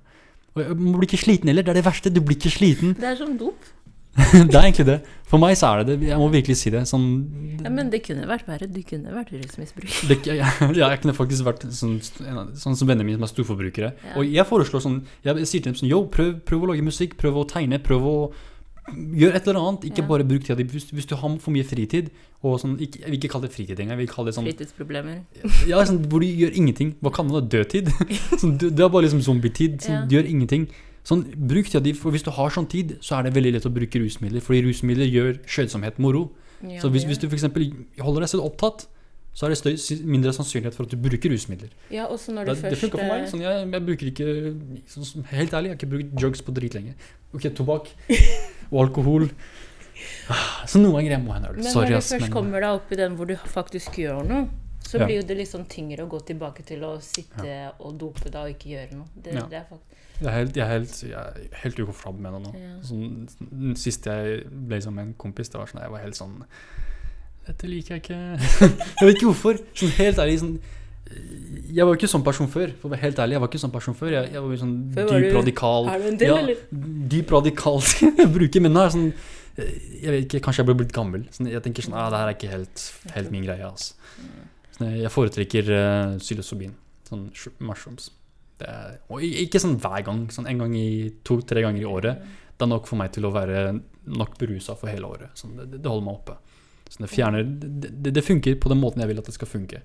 Og 0.56 0.64
jeg 0.64 0.78
man 0.80 0.98
blir 0.98 1.08
ikke 1.08 1.22
sliten 1.22 1.52
heller. 1.52 1.64
Det 1.64 1.72
er 1.72 1.80
det 1.80 1.86
verste. 1.86 2.12
Du 2.12 2.22
blir 2.22 2.38
ikke 2.38 2.52
sliten. 2.52 2.96
Det 2.98 3.08
er 3.08 3.16
som 3.20 3.38
dop. 3.40 3.70
det 4.52 4.56
er 4.56 4.66
egentlig 4.66 4.86
det. 4.90 4.98
For 5.32 5.40
meg 5.40 5.56
så 5.56 5.70
er 5.72 5.84
det 5.86 5.94
det. 6.02 6.10
Jeg 6.10 6.20
må 6.20 6.28
virkelig 6.34 6.58
si 6.60 6.72
det. 6.74 6.82
Sånn, 6.90 7.06
Ja, 7.64 7.72
men 7.72 7.90
det 7.94 8.02
kunne 8.04 8.26
vært 8.28 8.48
verre. 8.50 8.68
Du 8.68 8.82
kunne 8.84 9.14
vært 9.16 9.32
rusmisbruker. 9.32 10.34
ja, 10.42 10.50
jeg 10.92 11.00
kunne 11.04 11.16
faktisk 11.16 11.48
vært 11.48 11.64
sånn, 11.72 11.96
sånn 12.04 12.76
som 12.76 12.90
vennene 12.90 13.08
mine 13.08 13.20
som 13.22 13.28
er 13.30 13.32
storforbrukere. 13.32 13.94
Ja. 13.96 14.16
Og 14.20 14.28
jeg 14.28 14.48
foreslår 14.50 14.84
sånn 14.84 14.98
Jeg 15.24 15.48
sier 15.48 15.64
til 15.64 15.72
dem 15.72 15.80
sånn 15.80 15.92
Yo, 15.94 16.04
prøv, 16.12 16.42
prøv 16.48 16.66
å 16.68 16.74
lage 16.74 16.84
musikk, 16.84 17.16
prøv 17.22 17.40
å 17.40 17.46
tegne, 17.48 17.80
prøv 17.80 18.04
å 18.10 18.16
gjøre 18.92 19.40
et 19.40 19.48
eller 19.48 19.62
annet. 19.62 19.88
Ikke 19.88 20.04
Ja. 20.04 20.08
bare 20.12 20.28
bruk 20.28 20.44
tida 20.44 20.58
di. 20.60 20.68
Hvis, 20.68 20.90
hvis 20.92 21.08
du 21.08 21.16
har 21.16 21.38
for 21.40 21.52
mye 21.56 21.64
fritid, 21.64 22.12
og 22.44 22.60
sånn 22.60 22.76
ikke, 22.82 23.00
Jeg 23.06 23.10
vil 23.12 23.20
ikke 23.20 23.32
kalle 23.32 23.48
det 23.48 23.54
fritid 23.56 23.80
engang. 23.80 23.96
Jeg 23.96 24.08
vil 24.08 24.14
kalle 24.16 24.26
det 24.28 24.36
sånn 24.36 24.48
Fritidsproblemer. 24.50 25.24
Ja, 25.70 25.84
sånn 25.86 26.04
hvor 26.10 26.20
du 26.20 26.28
gjør 26.28 26.52
ingenting. 26.58 26.96
Hva 27.00 27.14
kaller 27.14 27.32
man 27.32 27.48
det? 27.48 27.52
Dødtid? 27.56 27.88
sånn, 28.42 28.58
du, 28.58 28.70
det 28.70 28.84
er 28.84 28.90
bare 28.92 29.06
liksom 29.08 29.22
zombietid. 29.24 29.80
Sånn. 29.86 30.08
Du 30.10 30.18
gjør 30.18 30.28
ingenting. 30.28 30.68
Sånn, 31.08 31.24
bruk 31.34 31.66
tida 31.66 31.82
di, 31.82 31.96
for 31.98 32.14
Hvis 32.14 32.26
du 32.28 32.30
har 32.36 32.54
sånn 32.54 32.68
tid, 32.70 32.98
så 33.02 33.18
er 33.18 33.26
det 33.28 33.34
veldig 33.38 33.56
lett 33.56 33.66
å 33.66 33.74
bruke 33.74 34.02
rusmidler. 34.04 34.44
Fordi 34.46 34.62
rusmidler 34.68 35.10
gjør 35.10 35.40
skjønnsomhet 35.50 35.98
moro. 36.04 36.28
Ja, 36.62 36.78
så 36.84 36.92
hvis, 36.94 37.08
hvis 37.10 37.18
du 37.18 37.26
f.eks. 37.26 37.48
holder 38.02 38.26
deg 38.26 38.30
selv 38.30 38.46
opptatt, 38.46 38.86
så 39.34 39.48
er 39.48 39.54
det 39.54 39.58
støy, 39.62 39.74
mindre 40.12 40.34
sannsynlighet 40.36 40.76
for 40.76 40.86
at 40.86 40.92
du 40.92 41.00
bruker 41.00 41.32
rusmidler. 41.32 41.72
Ja, 41.94 42.06
også 42.12 42.36
når 42.36 42.50
du 42.50 42.52
det 42.52 42.58
først 42.66 42.84
funker 42.84 43.00
for 43.00 43.08
meg. 43.08 43.28
Sånn, 43.32 43.44
jeg, 43.46 43.66
jeg 43.72 43.86
bruker 43.88 44.10
ikke 44.12 44.28
sånn, 44.92 45.26
Helt 45.32 45.56
ærlig, 45.56 45.72
jeg 45.72 45.78
har 45.78 45.80
ikke 45.80 45.92
brukt 45.96 46.16
drugs 46.20 46.44
på 46.46 46.56
drit 46.58 46.76
lenge. 46.78 46.96
Ok, 47.32 47.48
tobakk 47.56 47.90
og 48.74 48.82
alkohol. 48.86 49.30
Ah, 50.32 50.66
Så 50.68 50.82
noen 50.82 51.06
greier 51.06 51.22
må 51.24 51.34
jeg 51.34 51.44
en 51.44 51.48
øl. 51.52 51.62
Men 51.62 51.72
når 51.72 51.88
du 51.88 51.96
først 51.96 52.18
Men, 52.20 52.34
kommer 52.34 52.64
deg 52.66 52.78
opp 52.82 52.92
i 52.92 53.00
den 53.00 53.16
hvor 53.18 53.30
du 53.30 53.36
faktisk 53.56 53.98
gjør 54.04 54.22
noe, 54.28 54.44
så 54.92 55.00
Ja. 55.00 55.06
blir 55.08 55.22
jo 55.22 55.24
det 55.30 55.38
liksom 55.40 55.64
tyngre 55.72 56.04
å 56.04 56.10
gå 56.12 56.20
tilbake 56.28 56.66
til 56.68 56.82
å 56.84 56.98
sitte 57.02 57.72
og 57.80 57.98
dope 58.02 58.28
deg 58.30 58.36
og 58.42 58.50
ikke 58.52 58.70
gjøre 58.76 58.98
noe. 59.00 59.08
Det, 59.16 59.34
Ja. 59.34 59.46
det 59.48 59.60
er 59.62 59.66
faktisk 59.70 59.88
jeg 60.22 60.28
er 60.30 60.36
helt, 60.38 60.56
jeg 60.56 60.64
er 60.64 60.70
helt, 60.70 60.98
jeg 61.02 61.14
er 61.18 61.56
helt 61.64 61.80
ukomfortabel 61.80 62.22
med 62.22 62.34
det 62.36 62.42
nå. 62.44 62.52
Ja. 62.60 62.74
Sånn, 62.86 63.30
den 63.50 63.76
siste 63.76 64.12
jeg 64.14 64.44
ble 64.68 64.78
sammen 64.84 64.96
med 65.00 65.08
en 65.08 65.14
kompis, 65.18 65.50
det 65.50 65.58
var 65.58 65.66
sånn, 65.72 65.82
jeg 65.82 65.90
var 65.96 66.00
helt 66.04 66.14
sånn 66.20 66.44
Dette 67.48 67.66
liker 67.68 67.96
jeg 67.96 68.04
ikke. 68.04 68.20
jeg 69.02 69.08
vet 69.08 69.16
ikke 69.18 69.32
hvorfor. 69.32 69.58
Sånn 69.74 69.90
helt 69.98 70.18
ærlig 70.22 70.40
sånn 70.44 70.60
Jeg 71.74 71.84
var 71.84 71.96
jo 71.96 71.98
ikke 71.98 72.12
sånn 72.12 72.24
person 72.24 72.48
før. 72.48 72.72
For 72.80 72.88
å 72.88 72.92
være 72.94 73.02
helt 73.02 73.18
ærlig, 73.20 73.34
jeg 73.36 73.42
var 73.42 73.50
ikke 73.50 73.62
sånn 73.64 73.74
person 73.74 73.96
før. 73.98 74.12
Jeg, 74.14 74.30
jeg 74.36 74.42
var 74.46 74.56
sånn 74.62 74.76
Før 74.94 75.10
var 75.10 75.20
dyp 75.20 75.32
du- 75.32 75.38
radikal. 75.40 75.90
Er 75.90 75.98
du 75.98 76.08
en 76.12 76.18
del, 76.22 76.28
ja, 76.30 76.38
eller? 76.38 76.58
dyp 77.16 77.32
radikal 77.32 77.82
jeg 78.22 78.30
bruker, 78.38 78.62
men 78.62 78.74
nå 78.78 78.86
er 78.86 78.94
sånn 78.94 79.14
Jeg 79.58 80.12
vet 80.14 80.22
ikke, 80.30 80.44
kanskje 80.46 80.62
jeg 80.62 80.70
ble 80.70 80.76
blitt 80.86 80.94
gammel. 80.96 81.26
Sånn, 81.34 81.50
jeg 81.52 81.62
tenker 81.66 81.82
sånn, 81.84 81.98
ah, 81.98 82.10
det 82.14 82.22
her 82.22 82.30
er 82.30 82.38
ikke 82.38 82.52
helt, 82.54 82.86
helt 83.18 83.32
min 83.34 83.44
greie. 83.44 83.66
Altså. 83.68 83.94
Jeg 84.82 85.12
foretrekker 85.14 85.72
uh, 85.72 86.18
psilocybin. 86.22 86.74
Sånn 87.08 87.28
mushrooms. 87.60 88.12
Det 88.62 88.70
er, 88.70 88.98
og 89.10 89.24
ikke 89.26 89.62
sånn 89.62 89.80
hver 89.82 90.04
gang, 90.06 90.26
sånn 90.34 90.48
en 90.50 90.62
gang 90.62 90.76
i 90.78 91.10
to-tre 91.26 91.64
ganger 91.66 91.82
i 91.82 91.90
året. 91.90 92.26
Det 92.54 92.68
er 92.68 92.70
nok 92.70 92.90
for 92.90 93.00
meg 93.02 93.14
til 93.16 93.26
å 93.26 93.34
være 93.34 93.72
nok 94.12 94.36
berusa 94.38 94.76
for 94.78 94.92
hele 94.92 95.10
året. 95.10 95.34
Sånn, 95.38 95.56
det, 95.58 95.80
det 95.80 95.90
holder 95.90 96.06
meg 96.06 96.20
oppe. 96.20 96.38
Sånn, 96.92 97.06
det 97.06 97.10
fjerner 97.10 97.48
det, 97.48 98.12
det, 98.12 98.22
funker 98.26 98.60
på 98.62 98.70
den 98.70 98.82
måten 98.82 99.02
jeg 99.02 99.10
vil 99.10 99.22
at 99.22 99.30
det 99.30 99.34
skal 99.34 99.50
funke. 99.50 99.82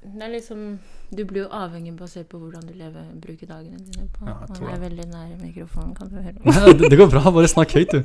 Det 0.00 0.24
er 0.24 0.30
liksom 0.32 0.78
Du 1.12 1.24
blir 1.28 1.42
jo 1.42 1.48
avhengig 1.52 1.92
basert 1.98 2.30
på 2.30 2.38
hvordan 2.40 2.62
du 2.64 2.72
lever, 2.72 3.04
bruker 3.20 3.50
dagene 3.50 3.78
dine 3.84 4.06
på. 4.14 4.24
Ja, 4.24 4.38
jeg 4.46 4.62
Man 4.62 4.72
er 4.72 4.80
veldig 4.86 5.06
nær 5.10 5.34
mikrofonen, 5.42 5.92
kan 5.98 6.08
du 6.08 6.16
høre. 6.16 6.72
det, 6.78 6.88
det 6.90 6.98
går 6.98 7.10
bra, 7.12 7.24
bare 7.34 7.50
snakk 7.50 7.74
høyt, 7.76 7.92
du. 7.92 8.00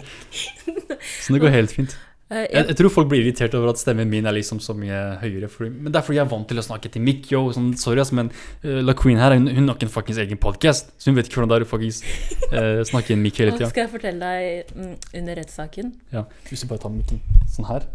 Sånn, 1.23 1.37
det 1.37 1.41
går 1.45 1.55
helt 1.55 1.73
fint. 1.73 1.95
Eh, 2.25 2.39
Jeg, 2.41 2.47
jeg, 2.55 2.65
jeg 2.71 2.77
tror 2.79 2.89
folk 2.89 3.09
blir 3.11 3.21
irritert 3.21 3.53
over 3.53 3.69
at 3.69 3.77
stemmen 3.77 4.09
min 4.09 4.25
er 4.25 4.33
liksom 4.33 4.57
så 4.63 4.73
mye 4.73 4.97
høyere. 5.21 5.45
Fordi, 5.51 5.69
men 5.75 5.91
det 5.93 5.99
er 5.99 6.05
fordi 6.07 6.17
jeg 6.17 6.25
er 6.25 6.31
vant 6.31 6.47
til 6.49 6.57
å 6.57 6.63
snakke 6.65 6.89
til 6.89 7.03
Mick. 7.05 7.27
Yo, 7.29 7.43
sånn, 7.53 7.67
sorry, 7.77 8.01
ass, 8.01 8.09
men 8.17 8.31
uh, 8.65 8.79
La 8.81 8.95
Queen 8.97 9.19
her 9.21 9.35
hun, 9.37 9.45
hun 9.45 9.69
har 9.69 9.77
ikke 9.77 9.85
en 9.89 9.93
fuckings 9.93 10.21
egen 10.23 10.39
podkast. 10.41 10.89
Så 10.97 11.11
hun 11.11 11.19
vet 11.19 11.29
ikke 11.29 11.41
hvordan 11.43 11.51
det 11.53 11.59
er 11.59 11.65
å 11.67 11.69
faktisk 11.69 12.07
uh, 12.49 12.81
snakke 12.91 13.13
inn 13.13 13.21
Mick 13.21 13.37
hele 13.43 13.53
tida. 13.53 13.69
skal 13.69 13.85
jeg 13.85 13.93
fortelle 13.93 14.31
deg 14.31 14.73
mm, 14.73 14.95
under 15.21 15.37
rettssaken. 15.43 15.93
Ja, 16.15 16.25
hvis 16.49 16.65
du 16.65 16.69
bare 16.71 16.81
tar 16.87 16.95
mikken 16.95 17.21
sånn 17.53 17.69
her. 17.69 17.85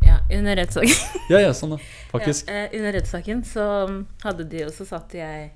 Ja, 0.00 0.16
under 0.32 0.56
rettssaken 0.56 1.28
Ja, 1.30 1.42
ja, 1.44 1.50
sånn, 1.54 1.76
da. 1.76 1.78
Faktisk. 2.14 2.48
Ja, 2.48 2.64
uh, 2.70 2.78
under 2.80 2.96
rettssaken 2.96 3.42
så 3.46 3.66
mm, 3.90 3.98
hadde 4.24 4.46
de, 4.50 4.64
også 4.70 4.86
satt 4.88 5.12
jeg 5.14 5.50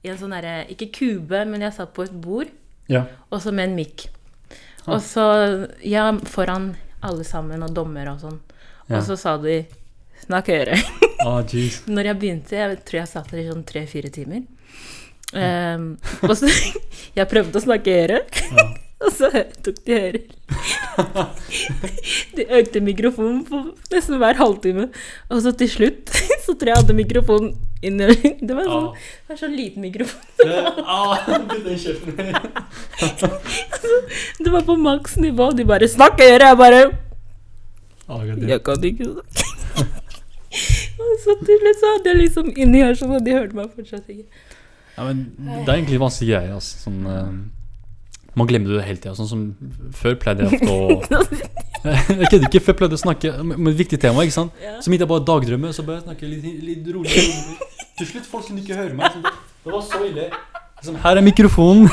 i 0.00 0.08
en 0.08 0.16
sånn 0.16 0.32
derre 0.32 0.62
Ikke 0.72 0.88
kube, 0.96 1.42
men 1.44 1.60
jeg 1.66 1.76
satt 1.76 1.92
på 1.92 2.06
et 2.08 2.14
bord, 2.24 2.48
Ja. 2.88 3.04
og 3.28 3.42
så 3.44 3.52
med 3.52 3.68
en 3.68 3.76
mikk. 3.76 4.06
Og 4.88 5.02
så 5.04 5.24
Ja, 5.84 6.06
foran 6.26 6.72
alle 7.02 7.24
sammen, 7.24 7.62
og 7.64 7.74
dommer 7.76 8.12
og 8.14 8.20
sånn. 8.22 8.38
Ja. 8.88 8.98
Og 8.98 9.04
så 9.08 9.16
sa 9.20 9.36
de 9.40 9.62
Snakk 10.20 10.50
høyere. 10.52 10.76
oh. 11.26 11.40
Når 11.96 12.10
jeg 12.10 12.18
begynte, 12.20 12.56
jeg 12.56 12.80
tror 12.84 13.00
jeg 13.00 13.08
satt 13.08 13.30
der 13.32 13.40
i 13.42 13.48
sånn 13.48 13.64
tre-fire 13.68 14.10
timer. 14.12 14.42
Um, 15.32 15.94
og 16.26 16.34
så 16.36 16.48
Jeg 17.18 17.28
prøvde 17.30 17.56
å 17.60 17.64
snakke 17.64 17.94
høyere, 17.94 18.20
Ja. 18.50 18.64
og 19.06 19.12
så 19.16 19.30
tok 19.64 19.78
de 19.86 19.96
høyre. 19.96 20.22
De 22.36 22.44
økte 22.58 22.82
mikrofonen 22.84 23.44
på 23.48 23.62
nesten 23.94 24.18
hver 24.20 24.36
halvtime. 24.40 24.88
Og 25.30 25.40
så 25.44 25.54
til 25.56 25.70
slutt 25.72 26.12
så 26.44 26.52
tror 26.52 26.68
jeg 26.68 26.74
jeg 26.74 26.82
hadde 26.82 26.98
mikrofonen 26.98 27.54
inni 27.82 28.06
Det 28.46 28.54
var 28.56 28.64
sånn, 28.68 28.88
Ah. 28.90 28.94
det 28.94 29.28
var 29.32 29.38
sånn 29.40 29.56
liten 29.56 29.82
mikrofon. 29.82 30.20
ah. 30.84 31.16
Det 34.38 34.50
var 34.50 34.62
på 34.68 34.76
maks 34.76 35.16
nivå. 35.16 35.46
og 35.50 35.56
De 35.56 35.64
bare 35.64 35.88
'Snakk 35.88 36.18
høyere!' 36.20 36.48
Jeg 36.50 36.56
bare 36.58 36.82
Ah, 38.10 38.24
jeg. 38.26 38.42
Jeg 38.48 38.62
kan 38.66 38.82
ikke 38.82 39.04
snakke. 39.04 39.46
Og 41.00 41.12
så 41.22 41.34
slutt 41.38 41.78
så 41.80 41.86
hadde 41.94 42.08
jeg 42.10 42.18
liksom 42.24 42.48
inni 42.58 42.80
her 42.82 42.94
sånn, 42.98 43.12
og 43.16 43.24
de 43.24 43.32
hørte 43.36 43.54
meg 43.56 43.70
fortsatt 43.70 44.08
ikke. 44.10 44.26
Ja, 44.96 45.04
men 45.06 45.20
det 45.38 45.68
er 45.68 45.76
egentlig 45.78 46.00
vanskelig 46.02 46.28
greie. 46.34 46.50
Altså. 46.56 46.80
Sånn, 46.84 47.06
uh, 47.06 47.30
man 48.34 48.46
glemmer 48.50 48.74
det 48.76 48.84
hele 48.88 48.98
tida. 48.98 49.14
Sånn 49.14 49.30
som 49.30 49.44
før 49.94 50.18
pleide 50.20 50.42
jeg 50.44 50.58
ofte 50.58 50.70
å 50.74 51.00
Jeg 51.84 52.28
kødder 52.30 52.46
ikke. 52.48 52.60
Før 52.66 52.76
pleide 52.80 52.96
å 52.98 53.00
snakke 53.00 53.32
om 53.40 53.70
et 53.70 53.78
viktig 53.78 53.98
tema. 54.00 54.24
ikke 54.26 54.36
sant? 54.36 54.52
Ja. 54.62 54.76
Så 54.80 54.90
begynte 54.90 55.06
jeg 55.06 55.12
bare 55.12 55.26
dagdrømme, 55.30 55.72
så 55.76 55.84
bare 55.86 56.02
snakke 56.04 56.28
litt, 56.28 56.46
litt 56.66 56.90
rolig. 56.94 57.10
Til 57.98 58.08
slutt 58.08 58.28
folk 58.28 58.46
kunne 58.48 58.62
ikke 58.64 58.76
høre 58.78 58.96
meg. 58.96 59.12
Sånn, 59.14 59.24
det, 59.64 59.72
var 59.72 59.82
så 59.84 60.02
ille. 60.06 60.28
Sånn, 60.84 61.00
her 61.04 61.20
er 61.20 61.24
mikrofonen. 61.24 61.88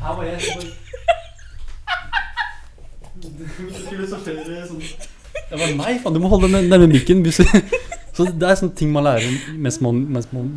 Her 0.00 0.18
var 0.18 0.26
jeg. 0.26 0.38
Så 0.40 0.50
sånn. 0.58 0.76
Jeg 5.50 5.58
bare, 5.58 5.74
nei, 5.76 5.96
faen, 6.02 6.14
du 6.14 6.20
må 6.22 6.30
holde 6.30 6.50
den 6.52 6.70
nærme 6.70 6.88
mikken. 6.90 7.24
Så 7.30 8.26
det 8.36 8.46
er 8.46 8.56
sånne 8.58 8.74
ting 8.78 8.90
man 8.94 9.06
lærer 9.06 9.54
mens 9.58 9.78
man, 9.82 10.00
mens 10.12 10.30
man 10.34 10.48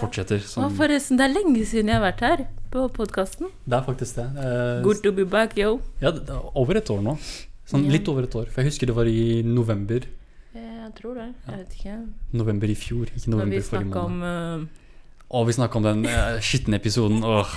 fortsetter. 0.00 0.40
Sånn. 0.46 0.72
forresten, 0.78 1.18
det 1.20 1.28
er 1.28 1.34
lenge 1.34 1.62
siden 1.68 1.90
jeg 1.92 1.98
har 1.98 2.04
vært 2.04 2.24
her 2.24 2.42
på 2.70 2.86
podkasten. 2.94 3.50
Det 3.66 3.78
er 3.78 3.86
faktisk 3.86 4.18
det. 4.20 4.26
Eh, 4.38 4.82
Good 4.86 5.02
to 5.04 5.12
be 5.14 5.26
back, 5.28 5.56
yo. 5.58 5.78
Ja, 6.02 6.12
det 6.14 6.30
er 6.30 6.58
over 6.58 6.78
et 6.80 6.90
år 6.92 7.02
nå. 7.04 7.16
Sånn 7.70 7.86
Litt 7.90 8.08
over 8.10 8.26
et 8.26 8.34
år. 8.34 8.48
For 8.50 8.62
jeg 8.62 8.72
husker 8.72 8.90
det 8.90 8.96
var 8.96 9.10
i 9.10 9.42
november. 9.46 10.06
Jeg 10.90 10.94
tror 10.98 11.18
det. 11.20 11.28
Jeg 11.46 11.58
vet 11.58 11.74
ikke. 11.78 11.96
November 12.34 12.70
i 12.72 12.74
fjor, 12.74 13.10
ikke 13.14 13.30
november 13.30 13.62
forrige 13.62 13.90
måned. 13.92 14.00
om 14.02 14.64
uh, 14.66 15.36
Å, 15.38 15.42
vi 15.46 15.54
snakka 15.54 15.78
om 15.78 15.86
den 15.86 16.08
uh, 16.08 16.40
skitne 16.42 16.80
episoden. 16.80 17.22
Åh. 17.30 17.52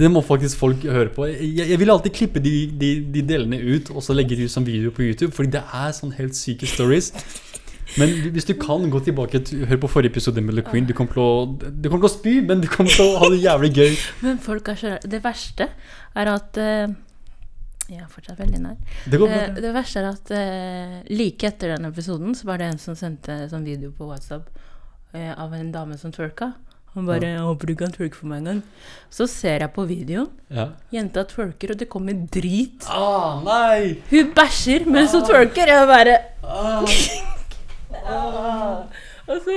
Det 0.00 0.10
må 0.12 0.20
faktisk 0.20 0.60
folk 0.60 0.84
høre 0.84 1.08
på. 1.14 1.24
Jeg, 1.30 1.70
jeg 1.70 1.80
vil 1.80 1.92
alltid 1.94 2.12
klippe 2.18 2.42
de, 2.44 2.52
de, 2.76 2.90
de 3.14 3.22
delene 3.24 3.56
ut 3.62 3.88
og 3.94 4.04
så 4.04 4.16
legge 4.16 4.36
det 4.36 4.50
ut 4.50 4.52
som 4.52 4.66
video 4.66 4.92
på 4.92 5.06
YouTube, 5.06 5.32
fordi 5.32 5.54
det 5.56 5.62
er 5.64 5.94
sånn 5.96 6.12
helt 6.18 6.36
syke 6.36 6.68
stories. 6.68 7.14
Men 8.00 8.12
hvis 8.34 8.48
du 8.48 8.54
kan 8.58 8.84
gå 8.90 9.00
tilbake 9.06 9.40
til 9.46 9.64
hør 9.70 9.80
på 9.84 9.90
forrige 9.92 10.14
episode 10.14 10.42
med 10.44 10.56
LeQueen, 10.58 10.86
du 10.88 10.94
kommer 10.96 11.14
til 11.14 11.24
å, 11.24 11.32
du 11.70 11.88
kommer 11.88 12.04
til 12.04 12.10
å 12.10 12.14
spy, 12.14 12.34
men 12.44 12.60
du 12.64 12.68
kommer 12.68 12.92
til 12.92 13.06
å 13.06 13.18
ha 13.22 13.30
det 13.32 13.40
jævlig 13.44 13.70
gøy. 13.76 13.98
Men 14.26 14.40
folk 14.42 14.68
er 14.72 14.80
så. 14.80 14.94
Det 15.00 15.20
verste 15.24 15.68
er 16.18 16.30
at 16.32 16.60
uh, 16.60 16.94
Jeg 17.90 18.00
er 18.00 18.08
fortsatt 18.08 18.38
veldig 18.40 18.60
nær. 18.64 18.76
Det 19.04 19.20
bra. 19.20 19.28
Eh, 19.28 19.58
det 19.60 19.72
verste 19.74 20.00
er 20.00 20.06
at 20.08 20.30
eh, 20.32 21.00
like 21.12 21.50
etter 21.50 21.74
den 21.74 21.90
episoden 21.90 22.36
så 22.36 22.48
var 22.48 22.62
det 22.62 22.70
en 22.72 22.80
som 22.80 22.96
sendte 22.96 23.42
sånn 23.50 23.66
video 23.66 23.92
på 23.92 24.08
WhatsApp 24.08 24.48
eh, 25.12 25.34
av 25.36 25.52
en 25.52 25.72
dame 25.74 25.98
som 26.00 26.14
twerka. 26.14 26.54
Han 26.94 27.08
bare 27.08 27.32
ja. 27.34 27.42
håper 27.42 27.72
du 27.72 27.74
kan 27.76 27.92
twerke 27.92 28.16
for 28.16 28.30
meg 28.30 28.44
en 28.44 28.46
gang'. 28.46 28.62
Så 29.10 29.26
ser 29.26 29.66
jeg 29.66 29.72
på 29.74 29.84
videoen. 29.90 30.30
Ja. 30.48 30.68
Jenta 30.94 31.24
twerker, 31.26 31.74
og 31.74 31.80
det 31.80 31.88
kommer 31.90 32.14
drit. 32.14 32.86
Ah, 32.86 33.42
nei! 33.42 33.98
Hun 34.12 34.30
bæsjer 34.36 34.86
mens 34.86 35.12
hun 35.12 35.26
twerker. 35.26 35.74
Jeg 35.74 35.90
bare 35.90 36.20
Ah. 36.44 36.84
Og 39.24 39.38
så 39.40 39.54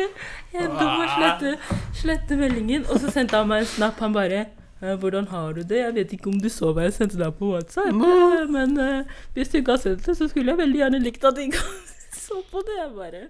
jeg 0.54 0.70
må 0.72 1.08
slette, 1.12 1.50
slette 1.98 2.38
meldingen, 2.40 2.86
og 2.88 3.02
så 3.04 3.12
sendte 3.12 3.36
han 3.36 3.50
meg 3.50 3.66
en 3.66 3.68
snap. 3.68 3.98
Han 4.00 4.14
bare 4.16 4.46
«Eh, 4.46 4.57
'Hvordan 4.82 5.28
har 5.28 5.54
du 5.54 5.62
det? 5.62 5.78
Jeg 5.78 5.94
vet 5.96 6.14
ikke 6.14 6.30
om 6.30 6.40
du 6.40 6.50
så 6.50 6.74
hva 6.74 6.84
jeg 6.86 6.94
sendte 6.94 7.18
deg 7.18 7.34
på 7.34 7.52
WhatsApp.' 7.54 7.94
Mm. 7.94 8.52
Men 8.52 8.80
uh, 8.80 9.04
hvis 9.34 9.50
du 9.50 9.58
ikke 9.58 9.72
har 9.72 9.82
sett 9.82 10.06
det, 10.06 10.18
så 10.18 10.28
skulle 10.28 10.52
jeg 10.52 10.58
veldig 10.58 10.80
gjerne 10.80 11.00
likt 11.04 11.24
at 11.26 11.36
du 11.36 11.42
ikke 11.42 11.64
så 12.28 12.44
på 12.52 12.62
det. 12.68 12.78
Jeg 12.78 12.92
bare 12.96 13.28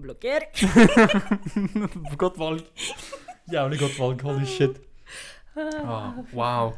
Blokker. 0.00 0.40
godt 2.22 2.38
valg. 2.38 2.62
Jævlig 3.52 3.78
godt 3.78 3.98
valg. 3.98 4.22
Holy 4.22 4.46
shit. 4.46 4.80
Oh, 5.56 6.24
wow. 6.34 6.72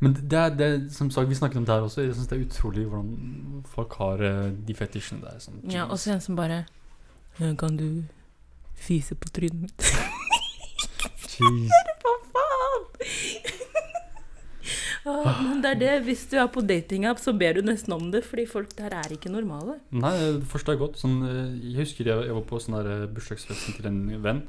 Men 0.00 0.14
det 0.14 0.38
er, 0.38 0.48
det 0.48 0.66
er 0.66 0.80
som 0.90 1.10
sagt, 1.10 1.28
vi 1.28 1.34
snakket 1.34 1.56
om 1.56 1.66
det 1.66 1.74
her 1.74 1.80
også. 1.80 2.00
Jeg 2.00 2.14
synes 2.14 2.28
det 2.28 2.40
er 2.40 2.46
utrolig 2.46 2.84
hvordan 2.86 3.64
folk 3.66 3.94
har 3.98 4.12
eh, 4.12 4.52
de 4.68 4.74
fetisjene 4.74 5.22
der. 5.22 5.38
Sånn, 5.42 5.60
Ja, 5.70 5.84
og 5.84 5.98
så 5.98 6.12
en 6.14 6.20
som 6.20 6.36
bare 6.36 6.64
Kan 7.38 7.76
du 7.76 8.02
fise 8.74 9.14
på 9.14 9.28
trynet 9.28 9.60
mitt? 9.60 9.82
Jeez. 11.38 11.70
Ah, 15.08 15.38
men 15.40 15.62
det 15.62 15.70
er 15.70 15.78
det, 15.80 15.92
hvis 16.04 16.24
du 16.28 16.34
er 16.36 16.48
på 16.52 16.60
datingapp, 16.66 17.20
så 17.22 17.32
ber 17.36 17.56
du 17.56 17.62
nesten 17.64 17.94
om 17.94 18.10
det, 18.12 18.20
fordi 18.26 18.44
folk 18.50 18.74
der 18.76 18.92
er 18.98 19.14
ikke 19.14 19.30
normale. 19.32 19.78
Nei, 19.94 20.12
det 20.18 20.48
forstår 20.50 20.74
jeg 20.74 20.82
godt. 20.82 20.98
Sånn, 21.00 21.14
eh, 21.24 21.54
jeg 21.70 21.78
husker 21.86 22.10
jeg, 22.10 22.32
var 22.34 22.44
på 22.48 22.60
sånn 22.60 22.76
eh, 22.82 23.06
bursdagsfesten 23.14 23.78
til 23.78 23.88
en 23.88 24.00
venn. 24.24 24.42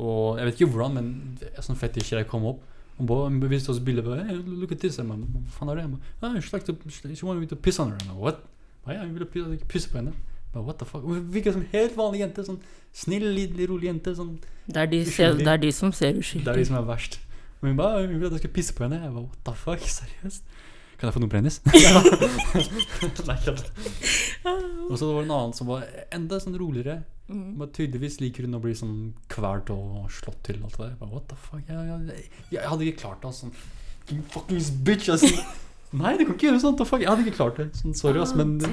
Og 0.00 0.40
jeg 0.40 0.48
vet 0.48 0.58
ikke 0.58 0.72
hvordan, 0.74 0.96
men 0.98 1.52
er 1.52 1.66
sånn 1.66 1.78
fetisjer 1.78 2.26
kom 2.30 2.48
opp. 2.50 2.64
Hun 2.98 3.40
viste 3.50 3.70
oss 3.70 3.82
bilder. 3.84 4.02
Bare, 4.06 4.24
hey, 4.24 4.40
look 4.40 4.72
at 4.72 4.80
this. 4.80 4.96
Jeg 4.98 5.06
Hva 5.06 5.18
faen 5.58 5.70
er 5.70 5.82
det? 5.82 5.84
Jeg 5.84 6.30
ah, 6.30 6.40
she, 6.40 6.62
to, 6.64 6.76
she 6.88 7.26
wanted 7.26 7.44
me 7.44 7.50
to 7.50 7.56
piss 7.56 7.78
on 7.78 7.92
her. 7.92 8.00
Jeg 8.00 8.16
What? 8.16 8.40
Ja, 8.86 9.02
jeg 9.02 9.12
ville 9.12 9.58
pisse, 9.68 9.90
på 9.90 10.00
henne. 10.00 10.14
Jeg 10.54 10.64
What 10.64 10.78
the 10.80 10.88
fuck? 10.88 11.04
Hun 11.04 11.26
virker 11.34 11.52
som 11.52 11.66
helt 11.74 11.96
vanlig 11.98 12.24
jente. 12.24 12.46
Sånn 12.46 12.58
snill, 12.96 13.28
rolig 13.68 13.90
jente. 13.90 14.16
Sånn, 14.16 14.38
Det 14.66 14.80
er 14.80 14.90
de, 14.90 15.04
det 15.04 15.52
er 15.52 15.60
de 15.60 15.72
som 15.72 15.92
ser 15.92 16.16
det 16.16 16.48
er 16.48 16.56
de 16.56 16.64
som 16.64 16.80
er 16.80 16.88
verst. 16.88 17.20
Og 17.66 17.72
hun 17.72 17.78
bare, 17.80 17.96
«Ah, 17.98 18.06
hun 18.06 18.12
ville 18.14 18.26
at 18.30 18.36
jeg 18.36 18.44
skulle 18.44 18.54
pisse 18.54 18.74
på 18.78 18.84
henne. 18.86 19.00
Jeg 19.02 19.10
bare, 19.10 19.26
what 19.26 19.38
the 19.48 19.54
fuck? 19.58 19.80
Seriøst? 19.90 20.44
Kan 20.96 21.08
jeg 21.10 21.14
få 21.16 21.20
noen 21.20 21.32
brennis? 21.32 21.56
Nei. 23.26 23.36
Og 24.88 24.94
så 24.96 25.08
var 25.10 25.18
det 25.18 25.26
en 25.26 25.34
annen 25.34 25.52
som 25.56 25.68
var 25.68 25.82
enda 26.14 26.38
sånn 26.40 26.54
roligere. 26.60 27.00
Mm. 27.26 27.56
Men 27.58 27.72
tydeligvis 27.74 28.20
liker 28.22 28.46
hun 28.46 28.54
å 28.56 28.62
bli 28.62 28.72
sånn 28.78 28.94
kvalt 29.32 29.68
og 29.74 30.06
slått 30.14 30.38
til. 30.46 30.62
Alt 30.62 30.76
det 30.78 30.84
der. 30.84 30.92
Jeg 30.94 31.00
bare, 31.02 31.10
What 31.16 31.26
the 31.32 31.38
fuck? 31.42 31.64
Jeg, 31.68 31.76
jeg, 31.90 32.06
jeg, 32.14 32.30
jeg 32.54 32.70
hadde 32.70 32.86
ikke 32.86 33.02
klart 33.02 33.26
det. 33.26 33.34
Sånn, 33.40 33.52
you 34.12 34.22
fucking 34.32 34.62
bitch. 34.86 35.10
Altså. 35.12 35.32
Nei, 36.00 36.14
du 36.16 36.24
kan 36.24 36.34
ikke 36.38 36.48
gjøre 36.52 36.62
sånt. 36.64 36.80
Fuck. 36.88 37.02
Jeg 37.04 37.10
hadde 37.12 37.26
ikke 37.26 37.36
klart 37.42 37.60
det. 37.60 37.68
Sånn, 37.82 37.98
sorry, 37.98 38.22
ass, 38.22 38.32
men 38.38 38.56
Ah, 38.64 38.70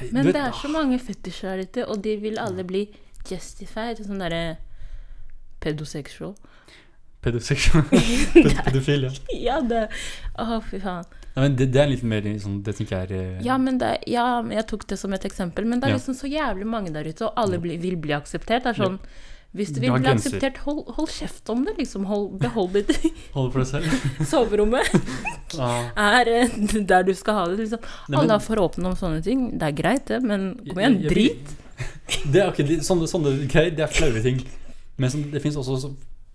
jeg- 0.00 0.10
Men 0.16 0.26
vet, 0.26 0.34
det 0.34 0.42
er 0.48 0.56
så 0.58 0.68
mange 0.72 0.98
fetisjer 0.98 1.52
der 1.60 1.68
ute, 1.68 1.84
og 1.92 2.00
de 2.02 2.16
vil 2.24 2.40
alle 2.42 2.64
bli 2.66 2.86
justified. 3.30 4.00
Sånn 4.02 4.18
derre 4.24 4.56
pedosexual. 5.62 6.34
Pedofil, 8.66 9.06
ja. 9.08 9.10
Ja, 9.34 9.60
det 9.60 9.84
Å, 10.38 10.60
fy 10.70 10.80
faen. 10.82 11.04
Ja, 11.36 11.42
men 11.44 11.56
det, 11.58 11.66
det 11.74 11.80
er 11.82 11.90
litt 11.90 12.02
mer 12.08 12.24
sånn 12.40 12.62
Det 12.64 12.72
tenker 12.78 13.02
jeg 13.02 13.10
er 13.10 13.16
eh, 13.36 13.44
Ja, 13.44 13.58
men 13.60 13.76
det, 13.82 13.90
ja, 14.08 14.26
jeg 14.48 14.66
tok 14.70 14.86
det 14.88 14.96
som 15.00 15.12
et 15.12 15.24
eksempel, 15.28 15.66
men 15.68 15.80
det 15.82 15.88
er 15.90 15.94
Ja. 15.96 16.00
liksom 16.00 16.16
så 16.16 16.30
jævlig 16.30 16.66
mange 16.66 16.92
der 16.94 17.04
ute, 17.08 17.26
og 17.28 17.32
alle 17.36 17.58
bli, 17.60 17.76
vil 17.82 17.96
bli 18.00 18.14
akseptert. 18.16 18.64
Det 18.64 18.72
er 18.72 18.78
sånn 18.86 18.98
Hvis 19.56 19.70
du 19.72 19.80
vil 19.80 19.92
bli 19.96 20.08
akseptert, 20.10 20.58
hold, 20.66 20.82
hold 20.96 21.08
kjeft 21.12 21.48
om 21.52 21.62
det, 21.64 21.76
liksom. 21.78 22.04
Hold, 22.10 22.38
behold 22.42 22.74
det. 22.76 22.96
Hold 23.36 23.52
for 23.54 23.62
deg 23.62 23.68
selv. 23.70 24.08
Soverommet 24.32 24.90
er 25.56 26.28
eh, 26.32 26.56
der 26.90 27.06
du 27.06 27.12
skal 27.16 27.38
ha 27.38 27.44
det. 27.52 27.58
Liksom. 27.62 27.80
Nei, 27.84 28.16
men- 28.16 28.18
Alle 28.24 28.34
er 28.36 28.44
for 28.44 28.60
åpne 28.64 28.90
om 28.90 28.96
sånne 28.98 29.22
ting. 29.24 29.46
Det 29.58 29.70
er 29.70 29.76
greit, 29.78 30.04
det, 30.10 30.18
men 30.24 30.50
kom 30.66 30.80
igjen, 30.82 30.98
jeg- 31.00 31.06
jeg- 31.06 31.14
drit. 31.14 31.54
Det 32.32 32.40
er, 32.40 32.50
akkurat 32.50 32.84
sånne, 32.86 33.08
sånne 33.10 33.32
greier, 33.50 33.72
det 33.76 33.84
er 33.86 33.92
flaue 33.92 34.20
ting. 34.24 34.42
Men 34.96 35.10
sånn, 35.12 35.24
det 35.32 35.40
fins 35.44 35.56
også 35.60 35.76
så, 35.86 35.90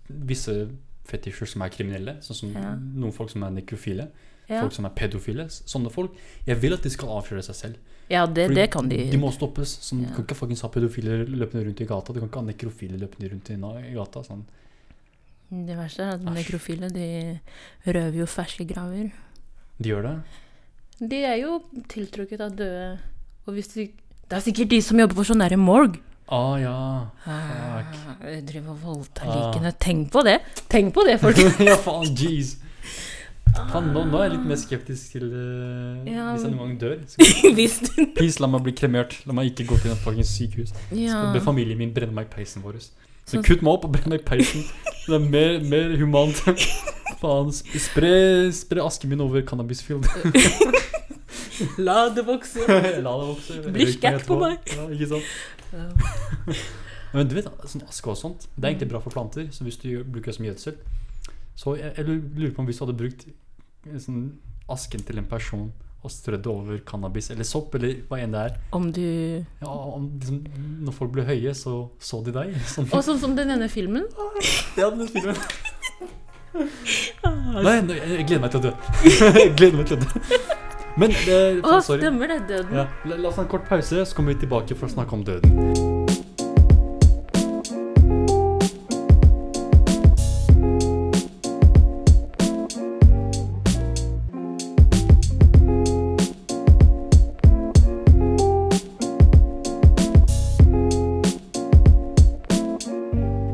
visse 0.08 0.68
fetisjer 1.08 1.46
som 1.50 1.62
er 1.62 1.68
kriminelle. 1.74 2.16
Sånn 2.22 2.36
som 2.36 2.52
Ja. 2.54 2.74
noen 2.76 3.12
folk 3.12 3.30
som 3.30 3.42
er 3.42 3.50
nekrofile. 3.50 4.08
Ja, 4.48 4.60
Folk 4.60 4.72
som 4.72 4.84
er 4.84 4.90
pedofile. 4.90 5.46
Sånne 5.48 5.90
folk. 5.90 6.12
Jeg 6.46 6.56
vil 6.60 6.72
at 6.74 6.82
de 6.82 6.90
skal 6.90 7.08
avsløre 7.08 7.42
seg 7.42 7.54
selv. 7.54 7.76
ja 8.10 8.26
det, 8.26 8.54
det 8.54 8.70
kan 8.70 8.88
de. 8.88 9.10
De 9.10 9.16
må 9.16 9.32
stoppes. 9.32 9.78
Sånn, 9.80 10.02
Ja. 10.02 10.08
Du 10.08 10.14
kan 10.14 10.24
ikke 10.24 10.34
fuckings 10.36 10.60
ha 10.62 10.68
pedofile 10.68 11.24
løpende 11.26 11.64
rundt 11.64 11.80
i 11.80 11.84
gata. 11.86 12.12
Du 12.12 12.20
kan 12.20 12.28
ikke 12.28 12.40
ha 12.40 12.46
nekrofile 12.52 12.98
løpende 12.98 13.30
rundt 13.30 13.50
i, 13.50 13.94
gata. 13.94 14.20
Sånn. 14.22 14.44
Det 15.50 15.76
verste 15.76 16.00
er 16.00 16.14
at 16.14 16.20
nekrofile 16.24 16.90
de 16.92 17.40
røver 17.86 18.14
jo 18.16 18.26
ferske 18.26 18.66
graver. 18.66 19.12
De 19.80 19.88
gjør 19.90 20.02
det. 20.02 21.08
De 21.08 21.16
er 21.24 21.36
jo 21.42 21.60
tiltrukket 21.88 22.40
av 22.40 22.54
døde 22.56 22.98
Og 23.46 23.54
hvis 23.54 23.72
de 23.74 23.86
Det 24.28 24.36
er 24.38 24.40
sikkert 24.52 24.68
de 24.68 24.80
som 24.80 24.98
jobber 24.98 25.14
for 25.18 25.24
sånn 25.24 25.40
derre 25.42 25.58
morg. 26.28 26.32
Ah, 26.32 26.60
ja. 26.60 27.10
Ah, 27.26 28.42
Driver 28.46 28.70
og 28.70 28.82
voldtar 28.82 29.26
Ah. 29.26 29.70
Tenk 29.78 30.10
på 30.12 30.22
det! 30.22 30.40
Tenk 30.68 30.94
på 30.94 31.04
det, 31.06 31.20
folk! 31.20 31.36
ja, 31.68 31.76
faen, 31.76 32.14
jeez. 32.16 32.56
Faen, 33.52 33.90
nå, 33.92 34.04
nå 34.08 34.16
er 34.18 34.28
jeg 34.30 34.32
litt 34.38 34.46
mer 34.48 34.56
skeptisk 34.56 35.12
til 35.12 35.26
uh, 35.28 36.06
Ja, 36.08 36.30
hvis 36.32 36.46
en 36.48 36.56
gang 36.56 36.78
dør. 36.80 36.96
Please, 38.16 38.40
la 38.40 38.48
meg 38.48 38.64
bli 38.64 38.72
kremert. 38.72 39.18
La 39.26 39.36
meg 39.36 39.52
ikke 39.52 39.66
gå 39.68 39.78
til 39.82 39.92
et 39.92 40.00
fuckings 40.00 40.32
sykehus. 40.38 40.72
Ja. 40.96 41.32
Så 41.34 41.44
familien 41.44 41.78
min 41.78 41.92
brenne 41.92 42.16
meg 42.16 42.30
i 42.30 42.32
peisen 42.32 42.64
vår. 42.64 42.80
Så 42.80 43.36
så 43.36 43.42
kutt 43.44 43.60
meg 43.62 43.76
opp 43.76 43.84
og 43.86 43.92
brenn 43.94 44.10
meg 44.10 44.22
i 44.22 44.26
peisen. 44.26 44.64
Det 45.06 45.14
er 45.14 45.22
mer, 45.30 45.60
mer 45.68 45.92
humant. 46.00 46.40
Faen, 47.22 47.52
spre, 47.54 48.14
spre 48.56 48.82
asken 48.82 49.12
min 49.12 49.22
over 49.22 49.44
cannabisfield. 49.46 50.08
La 51.86 51.98
det 52.14 52.24
vokse. 52.26 52.64
La 52.68 53.16
det 53.18 53.28
vokse. 53.28 53.58
Bli 53.74 53.86
Røyk 53.88 53.98
skært 53.98 54.26
på 54.28 54.38
meg. 54.40 54.72
Ja, 54.72 54.88
ikke 54.92 55.10
sant? 55.14 55.34
Ja. 55.72 55.88
Men 57.12 57.28
du 57.28 57.36
vet, 57.36 57.48
sånn 57.68 57.84
aske 57.88 58.12
og 58.12 58.18
sånt, 58.18 58.48
det 58.56 58.64
er 58.64 58.72
egentlig 58.72 58.90
bra 58.94 59.02
for 59.04 59.14
planter. 59.14 59.48
Så 59.52 59.66
hvis 59.66 59.78
du 59.82 59.88
bruker 60.02 60.32
det 60.32 60.36
som 60.38 60.48
gjødsel 60.48 60.76
Så 61.58 61.76
jeg, 61.76 61.92
jeg 61.98 62.08
lurer 62.08 62.54
på 62.56 62.64
om 62.64 62.68
hvis 62.68 62.80
du 62.80 62.86
hadde 62.86 62.98
brukt 62.98 63.26
eh, 63.28 63.98
sånn, 64.00 64.22
asken 64.72 65.04
til 65.04 65.20
en 65.20 65.28
person 65.28 65.70
og 66.02 66.10
strødd 66.10 66.46
over 66.50 66.80
cannabis 66.86 67.28
eller 67.30 67.46
sopp, 67.46 67.76
eller 67.78 68.00
hva 68.08 68.18
enn 68.18 68.32
det 68.34 68.40
er 68.48 68.56
Om 68.74 68.88
du 68.94 69.04
ja, 69.04 69.68
om, 69.68 70.08
liksom, 70.18 70.40
Når 70.86 70.96
folk 70.96 71.12
ble 71.14 71.26
høye, 71.28 71.52
så 71.54 71.76
så 72.02 72.22
de 72.26 72.34
deg. 72.34 72.56
Sånn. 72.72 72.88
Og 72.90 73.04
sånn 73.06 73.20
som 73.22 73.36
den 73.38 73.52
ene 73.54 73.68
filmen. 73.70 74.08
Ja, 74.78 74.90
den 74.90 75.06
filmen. 75.12 75.38
Nei, 76.52 77.78
nei, 77.86 77.96
jeg 77.96 78.26
gleder 78.28 78.42
meg 78.42 78.52
til 78.52 78.60
å 78.60 78.64
dø. 78.66 78.72
jeg 79.06 79.54
gleder 79.56 79.78
meg 79.78 79.88
til 79.88 80.00
å 80.00 80.02
dø. 80.02 80.68
Men 80.96 81.10
eh, 81.10 81.60
Å, 81.64 81.78
sorry. 81.80 82.02
stemmer 82.02 82.28
det, 82.28 82.40
døden. 82.50 82.74
Ja, 82.76 82.86
la, 83.08 83.16
la 83.16 83.30
oss 83.30 83.38
ha 83.40 83.46
en 83.46 83.50
kort 83.52 83.64
pause, 83.68 84.04
så 84.04 84.16
kommer 84.16 84.34
vi 84.34 84.42
tilbake 84.44 84.76
for 84.76 84.90
å 84.90 84.92
snakke 84.92 85.16
om 85.16 85.24
døden. 85.24 86.02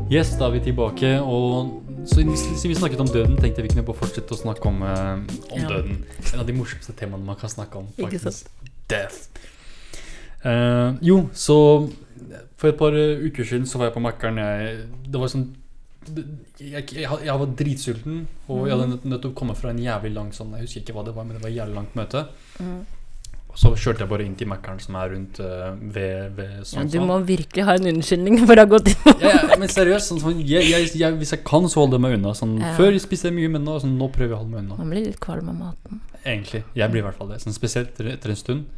Yes, 0.09 0.31
da 0.39 0.47
er 0.49 0.55
vi 0.57 0.59
tilbake, 0.65 1.11
og 1.21 1.88
så 2.05 2.15
siden 2.15 2.69
vi 2.71 2.75
snakket 2.75 2.99
om 3.03 3.07
døden, 3.11 3.37
tenkte 3.37 3.61
jeg 3.61 3.67
vi 3.69 3.73
kunne 3.73 3.85
bare 3.87 3.99
fortsette 3.99 4.35
å 4.35 4.39
snakke 4.39 4.65
om, 4.69 4.81
uh, 4.81 5.19
om 5.51 5.59
Ja. 5.59 5.67
døden. 5.67 6.03
En 6.33 6.39
av 6.39 6.45
de 6.47 6.53
morsomste 6.53 6.93
temaene 6.95 7.25
man 7.25 7.35
kan 7.35 7.49
snakke 7.49 7.75
om. 7.81 7.87
Ikke 7.97 8.19
faktisk. 8.19 8.47
Death. 8.89 9.29
Uh, 10.45 10.95
jo, 11.01 11.29
så 11.33 11.89
for 12.59 12.69
et 12.69 12.77
par 12.79 12.95
eh, 12.95 13.19
uker 13.27 13.43
siden 13.47 13.65
så 13.67 13.77
var 13.79 13.89
jeg 13.89 13.93
på 13.95 14.03
Mækkern. 14.03 14.39
Det 15.11 15.19
var 15.19 15.27
sånn 15.31 15.49
jeg, 16.59 16.85
jeg, 16.95 17.05
jeg 17.25 17.39
var 17.39 17.49
dritsulten, 17.59 18.21
og 18.47 18.67
jeg 18.67 18.77
hadde 18.77 18.99
nødt- 19.03 19.21
til 19.21 19.31
å 19.31 19.35
komme 19.35 19.55
fra 19.55 19.69
en 19.69 19.77
jævlig 19.83 20.13
lang 20.15 20.31
sånn 20.33 20.51
Jeg 20.55 20.61
husker 20.65 20.81
ikke 20.81 20.93
hva 20.95 21.03
det 21.05 21.13
var, 21.15 21.23
men 21.27 21.35
det 21.37 21.43
var 21.43 21.49
et 21.51 21.57
jævlig 21.59 21.75
langt 21.75 21.95
møte. 21.95 22.25
Mm. 22.59 22.85
Så 23.59 23.73
kjørte 23.75 24.05
jeg 24.05 24.07
bare 24.07 24.23
inn 24.23 24.35
til 24.39 24.47
Mækkern, 24.47 24.77
som 24.79 24.95
er 24.95 25.09
rundt 25.11 25.39
uh, 25.43 25.73
ved, 25.95 26.29
ved 26.37 26.51
Ja, 26.61 26.65
sånn 26.69 26.87
du 26.93 26.99
må 27.03 27.17
virkelig 27.27 27.65
ha 27.67 27.73
en 27.75 27.89
unnskyldning 27.91 28.37
for 28.47 28.55
å 28.55 28.63
ha 28.63 28.69
gått 28.71 28.87
inn. 28.93 29.17
ja, 29.19 29.33
ja, 29.35 29.57
men 29.59 29.71
seriøst, 29.73 30.13
sånn, 30.13 30.21
sånn, 30.23 30.39
jeg, 30.47 30.69
jeg, 30.69 30.85
jeg, 31.01 31.17
hvis 31.19 31.33
jeg 31.35 31.41
kan, 31.47 31.67
så 31.67 31.81
holder 31.81 31.99
jeg 31.99 32.05
meg 32.05 32.15
unna. 32.19 32.31
Sånn, 32.39 32.53
Ja. 32.61 32.71
Før 32.77 32.95
spiste 33.03 33.27
jeg 33.27 33.35
mye, 33.35 33.49
men 33.57 33.65
nå, 33.67 33.75
sånn, 33.83 33.97
nå 33.99 34.07
prøver 34.15 34.31
jeg 34.31 34.37
å 34.37 34.41
holde 34.45 34.53
meg 34.53 34.63
unna. 34.63 34.77
Man 34.79 34.93
blir 34.93 35.09
litt 35.09 35.19
kvalm 35.23 35.51
av 35.51 35.57
maten. 35.59 35.99
Egentlig. 36.23 36.61
Jeg 36.79 36.93
blir 36.93 37.03
i 37.03 37.05
hvert 37.09 37.19
fall 37.19 37.33
det. 37.33 37.41
Sånn, 37.43 37.55
spesielt 37.57 37.99
etter, 37.99 38.31
en 38.31 38.39
stund. 38.39 38.69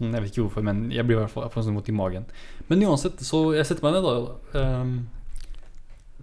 Jeg 0.00 0.10
vet 0.10 0.32
ikke 0.32 0.48
hvorfor, 0.48 0.64
men 0.66 0.88
jeg 0.90 1.06
blir 1.06 1.20
i 1.20 1.20
hvert 1.20 1.30
fall 1.30 1.46
jeg 1.46 1.54
får 1.54 1.68
sånn 1.68 1.78
vondt 1.78 1.92
i 1.92 1.94
magen. 1.94 2.26
Men 2.66 2.82
uansett, 2.88 3.22
så 3.22 3.44
jeg 3.54 3.68
setter 3.68 3.86
meg 3.86 4.00
ned, 4.00 4.08
da. 4.08 4.64
Um, 4.64 4.96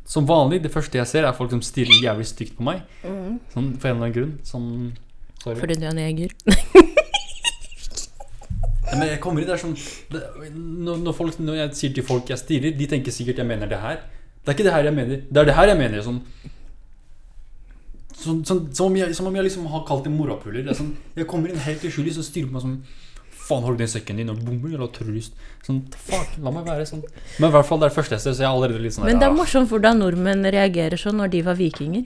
som 0.03 0.27
vanlig, 0.27 0.59
det 0.65 0.73
første 0.73 0.99
jeg 0.99 1.07
ser, 1.07 1.23
er 1.23 1.37
folk 1.37 1.53
som 1.55 1.63
stirrer 1.63 2.03
jævlig 2.03 2.27
stygt 2.27 2.57
på 2.59 2.67
meg. 2.67 2.83
Sånn, 3.55 3.71
for 3.79 3.87
en 3.87 3.95
eller 3.95 4.09
annen 4.09 4.17
grunn. 4.17 4.35
Sånn 4.43 4.67
Sorry. 5.41 5.55
Fordi 5.63 5.79
du 5.79 5.87
er 5.87 5.95
neger. 5.95 6.35
Men 8.91 9.07
jeg 9.07 9.19
kommer 9.23 9.43
inn 9.43 9.49
der 9.49 9.59
sånn 9.61 9.75
det, 10.11 10.21
når, 10.55 11.03
når, 11.05 11.13
folk, 11.15 11.37
når 11.39 11.59
jeg 11.61 11.75
sier 11.79 11.93
til 11.95 12.07
folk 12.07 12.31
jeg 12.31 12.41
stirrer, 12.41 12.73
de 12.77 12.87
tenker 12.89 13.15
sikkert 13.15 13.41
jeg 13.41 13.47
mener 13.47 13.69
det 13.71 13.79
her. 13.81 14.01
Det 14.41 14.51
er 14.51 14.57
ikke 14.57 14.67
det 14.67 14.73
her 14.75 14.89
jeg 14.89 14.97
mener. 14.97 15.21
Det 15.29 15.41
er 15.41 15.47
det 15.47 15.55
her 15.57 15.71
jeg 15.71 15.79
mener. 15.79 16.01
Sånn, 16.05 16.19
sånn, 18.15 18.41
sånn, 18.47 18.65
som, 18.73 18.89
om 18.89 18.97
jeg, 18.99 19.15
som 19.17 19.29
om 19.29 19.37
jeg 19.37 19.47
liksom 19.47 19.69
har 19.71 19.85
kalt 19.87 20.07
det 20.07 20.13
morapuler. 20.13 20.65
Det 20.65 20.75
sånn, 20.77 20.95
jeg 21.17 21.29
kommer 21.29 21.53
inn 21.53 21.61
helt 21.61 21.85
uskyldig, 21.87 22.17
så 22.17 22.25
stirrer 22.25 22.51
på 22.51 22.57
meg 22.59 22.67
sånn 22.67 22.81
Faen, 23.41 23.65
har 23.65 23.73
du 23.73 23.81
den 23.81 23.89
sekken 23.89 24.19
din? 24.21 24.29
Og 24.31 24.39
bomber, 24.45 24.69
eller 24.71 24.91
terrorist? 24.95 25.33
Sånn, 25.65 25.81
fuck, 25.97 26.35
la 26.45 26.53
meg 26.53 26.67
være 26.67 26.85
sånn. 26.87 27.01
Men 27.41 27.49
i 27.49 27.55
hvert 27.55 27.67
fall 27.67 27.81
det 27.81 27.87
er 27.87 27.91
det 27.91 27.97
første 27.97 28.15
jeg 28.15 28.23
ser, 28.23 28.35
så 28.37 28.45
jeg 28.45 28.47
er 28.47 28.53
allerede 28.53 28.83
litt 28.83 28.95
sånn 28.95 29.07
Men 29.09 29.19
det 29.19 29.27
er 29.27 29.33
morsomt 29.35 29.71
hvordan 29.71 29.97
nordmenn 29.99 30.45
reagerer 30.53 31.01
sånn 31.01 31.17
når 31.19 31.33
de 31.33 31.41
var 31.49 31.57
vikinger. 31.59 32.05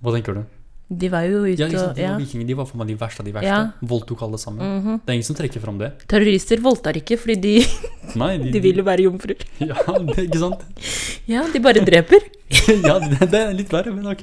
Hva 0.00 0.14
tenker 0.16 0.38
du? 0.38 0.55
De 0.88 1.08
var 1.10 1.24
jo 1.26 1.40
ute 1.42 1.58
Ja, 1.58 1.66
sant? 1.66 1.88
og 1.90 1.96
De 1.98 2.02
ja. 2.04 2.12
vikinger, 2.14 2.46
de 2.46 2.54
var 2.54 2.66
for 2.68 2.78
meg 2.78 2.86
de 2.92 2.94
verste 3.00 3.18
av 3.18 3.26
de 3.26 3.32
verste. 3.34 3.50
Ja. 3.50 3.88
Voldtok 3.90 4.20
alle 4.22 4.38
sammen. 4.38 4.62
Mhm. 4.62 5.00
Det 5.02 5.10
er 5.10 5.16
ingen 5.18 5.26
som 5.26 5.38
trekker 5.38 5.60
fram 5.64 5.80
det. 5.80 5.88
Terrorister 6.06 6.62
voldtar 6.62 6.94
ikke 7.00 7.18
fordi 7.18 7.36
de, 7.42 7.54
Nei, 8.14 8.36
de 8.54 8.60
vil 8.62 8.78
jo 8.78 8.84
være 8.86 9.02
jomfruer. 9.08 9.42
Ja, 9.66 9.74
det, 9.82 10.28
ikke 10.28 10.38
sant? 10.44 10.62
Ja, 11.26 11.42
de 11.50 11.62
bare 11.64 11.82
dreper. 11.82 12.22
ja, 12.86 12.98
det, 13.02 13.30
det 13.32 13.40
er 13.40 13.52
litt 13.58 13.72
verre, 13.74 13.90
men 13.90 14.06
ok. 14.06 14.22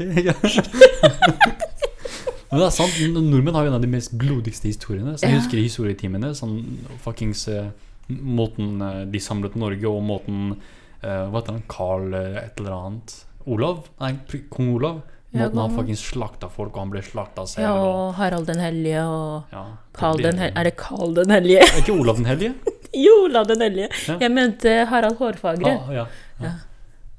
Men 2.53 2.61
det 2.61 2.67
er 2.69 2.75
sant, 2.75 2.99
nordmenn 3.11 3.55
har 3.57 3.65
jo 3.65 3.71
en 3.73 3.79
av 3.79 3.83
de 3.83 3.89
mest 3.89 4.13
blodigste 4.15 4.69
historiene. 4.69 5.17
Så 5.17 5.27
jeg 5.27 5.41
husker 5.41 5.59
i 5.59 5.65
historietimene, 5.65 6.31
sånn 6.37 6.59
fuckings 7.03 7.47
eh, 7.51 7.71
Måten 8.13 8.81
eh, 8.83 9.03
de 9.09 9.19
samlet 9.23 9.55
Norge, 9.55 9.87
og 9.87 10.03
måten 10.03 10.49
uh, 10.51 11.23
Hva 11.31 11.39
heter 11.39 11.55
han? 11.55 11.61
Carl 11.71 12.11
et 12.19 12.59
eller 12.59 12.75
annet? 12.75 13.13
Olav? 13.47 13.87
Nei, 13.99 14.11
kong 14.51 14.73
Olav. 14.75 14.99
Måten 15.33 15.57
han 15.57 15.71
faktisk 15.73 15.79
fuckings 15.79 16.01
slakta 16.13 16.49
folk, 16.49 16.75
og 16.75 16.83
han 16.83 16.91
ble 16.93 17.01
slakta 17.01 17.45
selv. 17.49 17.65
Ja, 17.65 17.71
og, 17.81 18.11
Harald 18.19 18.45
den 18.45 18.59
hellige 18.61 19.01
og 19.09 19.55
ja, 19.55 19.63
Karl 19.97 20.21
den 20.21 20.37
hellige. 20.37 20.59
Er 20.59 20.69
det 20.69 20.75
Karl 20.77 21.15
den 21.17 21.33
hellige? 21.33 21.63
Er 21.65 21.79
ikke 21.81 21.95
Olav 21.95 22.21
den 22.21 22.29
hellige? 22.29 22.53
Jo, 22.93 23.13
Olav 23.23 23.47
den 23.49 23.63
hellige. 23.65 23.87
Ja. 24.05 24.19
Jeg 24.21 24.29
mente 24.29 24.75
Harald 24.85 25.17
Hårfagre. 25.17 25.71
Ah, 25.79 25.93
ja, 25.95 26.05
ja. 26.43 26.51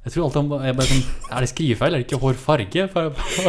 Jeg 0.04 0.12
tror 0.12 0.26
alltid 0.26 0.52
han 0.52 0.66
jeg 0.68 0.76
bare 0.76 0.88
sånn, 0.90 1.04
Er 1.32 1.44
det 1.44 1.48
skrivefeil? 1.50 1.94
Er 1.94 2.02
det 2.02 2.06
ikke 2.06 2.20
hårfarge? 2.20 2.82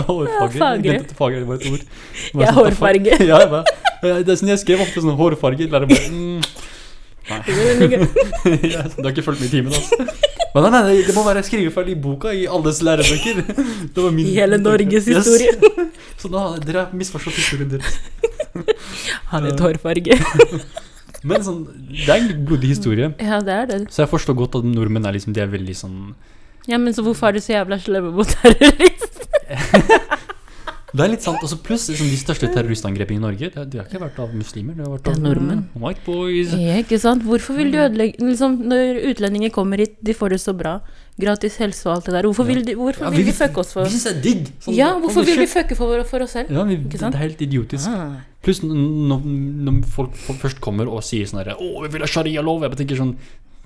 Hårfarge. 0.08 0.94
Fagre. 1.20 1.42
Er 1.44 1.50
bare 1.50 1.60
et 1.60 1.68
ord. 1.70 1.84
Bare 2.34 2.46
Ja, 2.46 2.54
sånn, 2.54 2.60
hårfarge. 2.62 3.18
Ja, 3.30 3.40
jeg 3.44 3.52
bare, 3.52 4.22
det 4.24 4.32
er 4.32 4.40
sånn 4.40 4.54
jeg 4.54 4.62
skrev 4.64 4.84
ofte 4.86 5.04
sånn 5.04 5.18
hårfarge. 5.20 5.68
Bare 5.70 5.90
mm. 5.92 6.40
ja, 8.74 8.84
du 8.96 9.02
har 9.02 9.12
ikke 9.12 9.24
fulgt 9.26 9.42
med 9.42 9.48
i 9.50 9.54
timen, 9.58 9.74
altså. 9.74 10.06
Men 10.56 10.70
nei, 10.72 10.82
nei, 10.86 10.98
det 11.04 11.14
må 11.18 11.24
være 11.26 11.42
skrivefeil 11.44 11.90
i 11.92 11.96
boka 12.00 12.32
i 12.32 12.46
alles 12.48 12.78
lærebøker. 12.86 13.42
Det 13.92 14.04
var 14.06 14.14
min 14.16 14.30
I 14.30 14.36
hele 14.38 14.60
Norges 14.62 15.08
Yes. 15.10 15.26
historie. 15.26 15.52
Så 16.22 16.30
da, 16.32 16.44
dere 16.64 16.86
har 16.86 16.94
misforstått 16.96 17.36
historien 17.42 17.74
deres. 17.74 17.98
Han 19.34 19.50
er 19.50 19.60
hårfarge. 19.60 20.16
Men 21.26 21.44
sånn, 21.44 21.66
det 21.90 22.08
er 22.08 22.22
en 22.22 22.46
blodig 22.48 22.70
historie. 22.76 23.10
Ja, 23.20 23.42
det 23.44 23.54
er 23.58 23.68
det. 23.74 23.82
Så 23.92 24.06
jeg 24.06 24.12
forstår 24.14 24.38
godt 24.46 24.56
at 24.62 24.68
nordmenn 24.70 25.08
er 25.10 25.18
liksom, 25.18 25.34
de 25.36 25.42
er 25.44 25.50
veldig 25.52 25.76
sånn 25.76 26.00
Ja, 26.70 26.78
men 26.82 26.94
så 26.96 27.04
hvorfor 27.06 27.30
er 27.34 27.36
du 27.40 27.44
så 27.44 27.58
jævla 27.58 27.82
slemme 27.82 28.14
mot 28.16 28.30
terrorister? 28.30 29.28
Det 30.96 31.04
er 31.04 31.10
litt 31.12 31.26
sant. 31.26 31.42
Også 31.44 31.58
pluss 31.66 31.88
liksom, 31.92 32.08
de 32.12 32.18
største 32.20 32.48
terroristangrepene 32.54 33.20
i 33.20 33.24
Norge, 33.24 33.50
det, 33.52 33.64
de 33.74 33.80
har 33.82 33.88
ikke 33.90 34.00
vært 34.06 34.20
av 34.24 34.36
muslimer. 34.36 34.78
Det 34.78 34.86
har 34.86 34.94
vært 34.94 35.10
av 35.12 35.18
nordmenn. 35.24 35.64
white 35.84 36.06
boys. 36.06 36.54
Ja, 36.56 36.78
ikke 36.84 37.00
sant? 37.04 37.26
Hvorfor 37.28 37.58
vil 37.60 37.74
du 37.74 37.80
ødelegge 37.84 38.22
liksom, 38.24 38.60
Når 38.72 39.02
utlendinger 39.12 39.52
kommer 39.56 39.84
hit, 39.84 39.98
de 40.06 40.16
får 40.16 40.36
det 40.38 40.40
så 40.46 40.56
bra. 40.56 40.78
Gratis 41.20 41.58
helse 41.64 41.86
og 41.88 41.94
alt 41.98 42.08
det 42.10 42.16
der. 42.18 42.28
Hvorfor 42.30 42.48
vil 42.48 42.64
de, 42.68 42.76
hvorfor 42.80 43.06
Ja, 43.08 43.12
vil 43.16 43.28
de 43.28 43.36
fucke 43.36 43.62
oss 43.64 43.74
for 43.76 43.88
Vi 43.88 43.94
syns 43.96 44.08
det 44.08 44.14
er 44.16 44.22
digg. 44.24 44.50
Sånn, 44.64 44.76
Ja, 44.76 44.94
hvorfor 45.00 45.28
vil 45.28 45.40
vi 45.44 45.50
fucke 45.52 45.78
for, 45.80 46.04
for 46.10 46.26
oss 46.28 46.36
selv? 46.36 46.52
Ja, 46.52 46.64
vi, 46.68 46.80
det 46.92 47.02
er 47.02 47.20
helt 47.22 47.44
idiotisk. 47.46 47.88
Ah. 47.92 48.22
Pluss 48.46 48.60
når, 48.64 49.24
når 49.26 49.80
folk 49.90 50.16
først 50.42 50.60
kommer 50.64 50.88
og 50.92 51.02
sier 51.08 51.26
sånn 51.28 51.42
herre 51.42 51.56
Å, 51.60 51.70
vi 51.86 51.92
vil 51.96 52.04
ha 52.06 52.10
sharia-lov. 52.12 52.64
Jeg 52.64 52.72
bare 52.76 52.82
tenker 52.84 53.00
sånn 53.00 53.16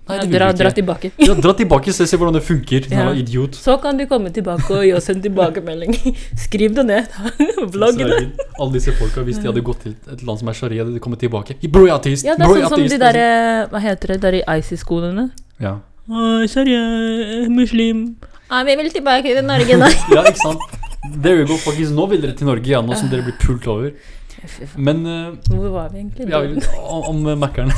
Nei, 0.10 0.20
det 0.26 0.30
dra, 0.34 0.50
dra 0.58 0.72
tilbake. 0.76 1.12
Ja, 1.28 1.36
dra 1.38 1.54
tilbake, 1.58 1.94
se, 1.96 2.08
se 2.10 2.18
hvordan 2.20 2.38
det 2.40 2.44
funker. 2.48 2.88
Sånn, 2.90 2.98
Ja. 2.98 3.12
idiot. 3.22 3.58
Så 3.60 3.76
kan 3.82 4.00
du 4.00 4.06
komme 4.10 4.32
tilbake 4.36 4.70
og 4.74 4.86
gi 4.88 4.94
oss 4.98 5.10
en 5.14 5.22
tilbakemelding. 5.24 5.96
Skriv 6.46 6.74
det 6.78 6.86
ned. 6.90 7.20
Vlogg 7.76 8.02
det. 8.02 8.22
Alle 8.60 8.72
disse 8.76 8.96
folka, 8.98 9.24
hvis 9.28 9.42
de 9.44 9.52
hadde 9.52 9.64
gått 9.66 9.86
til 9.86 9.94
et 10.12 10.24
land 10.26 10.42
som 10.42 10.50
er 10.50 10.58
sharia, 10.58 10.84
hadde 10.84 10.98
de 10.98 11.04
kommet 11.04 11.22
tilbake. 11.22 11.60
Bro, 11.68 11.86
jeg 11.88 11.94
er 11.94 12.00
ateist. 12.02 12.26
Ja, 12.28 12.36
det 12.40 12.48
er 12.48 12.54
Bro, 12.54 12.64
sånn 12.66 12.76
som 12.76 12.90
de 12.96 13.00
derre 13.06 13.30
Hva 13.72 13.84
heter 13.84 14.16
det 14.16 14.20
der 14.26 14.40
i 14.40 14.44
IC-skolene? 14.60 15.30
Ja. 15.62 15.78
Sharia, 16.50 16.82
muslim 17.54 18.16
ah, 18.50 18.64
vi 18.66 18.76
vil 18.76 18.92
tilbake 18.92 19.36
til 19.36 19.46
Norge 19.46 19.78
da. 19.78 19.90
ja, 20.16 20.24
ikke 20.26 20.42
sant. 20.42 20.80
There 21.22 21.38
you 21.38 21.46
go, 21.48 21.58
faktisk. 21.62 21.94
Nå 21.96 22.08
vil 22.12 22.24
dere 22.24 22.36
til 22.38 22.50
Norge, 22.50 22.66
ja, 22.70 22.82
nå 22.84 22.98
som 22.98 23.12
dere 23.12 23.28
blir 23.28 23.38
pult 23.42 23.68
over. 23.72 23.94
Men 24.80 25.04
uh, 25.06 25.36
Hvor 25.52 25.70
var 25.74 25.90
vi 25.94 26.02
egentlig? 26.02 26.30
Ja, 26.32 26.42
om, 26.90 27.26
om 27.28 27.40
Mækkern. 27.40 27.72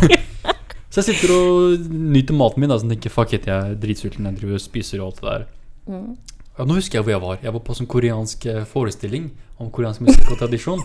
Så 0.92 1.00
jeg 1.00 1.16
sitter 1.16 1.32
og 1.32 1.86
nyter 1.88 2.36
maten 2.36 2.60
min 2.60 2.72
da, 2.72 2.76
så 2.80 2.90
tenker 2.90 3.14
fuck 3.14 3.32
it, 3.38 3.48
jeg 3.48 3.72
er 3.72 3.78
dritsulten, 3.80 4.28
jeg 4.28 4.42
driver 4.42 4.58
og 4.60 4.64
spiser 4.64 5.00
og 5.00 5.06
alt 5.08 5.22
det 5.22 5.30
der. 5.30 5.46
Mm. 5.88 6.10
Ja, 6.58 6.66
nå 6.68 6.76
husker 6.76 7.00
jeg 7.00 7.06
hvor 7.08 7.14
jeg 7.14 7.24
var. 7.24 7.38
Jeg 7.42 7.54
var 7.56 7.64
på 7.64 7.76
sånn 7.78 7.88
koreansk 7.90 8.44
eh, 8.52 8.66
forestilling 8.68 9.30
om 9.62 9.70
koreansk 9.72 10.04
musikk 10.04 10.34
og 10.34 10.42
tradisjon. 10.42 10.82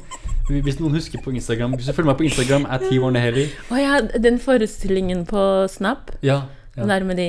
Hvis 0.46 0.78
noen 0.78 0.94
husker 0.94 1.18
på 1.24 1.32
Instagram 1.34 1.74
Hvis 1.74 1.88
du 1.88 1.92
følger 1.96 2.12
meg 2.12 2.20
på 2.20 2.26
Instagram, 2.28 2.68
at 2.70 2.84
Hivarneheli 2.86 3.48
Å 3.74 3.80
ja, 3.80 3.96
den 4.22 4.38
forestillingen 4.38 5.24
på 5.26 5.40
Snap. 5.72 6.12
Ja, 6.22 6.44
der 6.76 7.04
med 7.08 7.16
de 7.16 7.26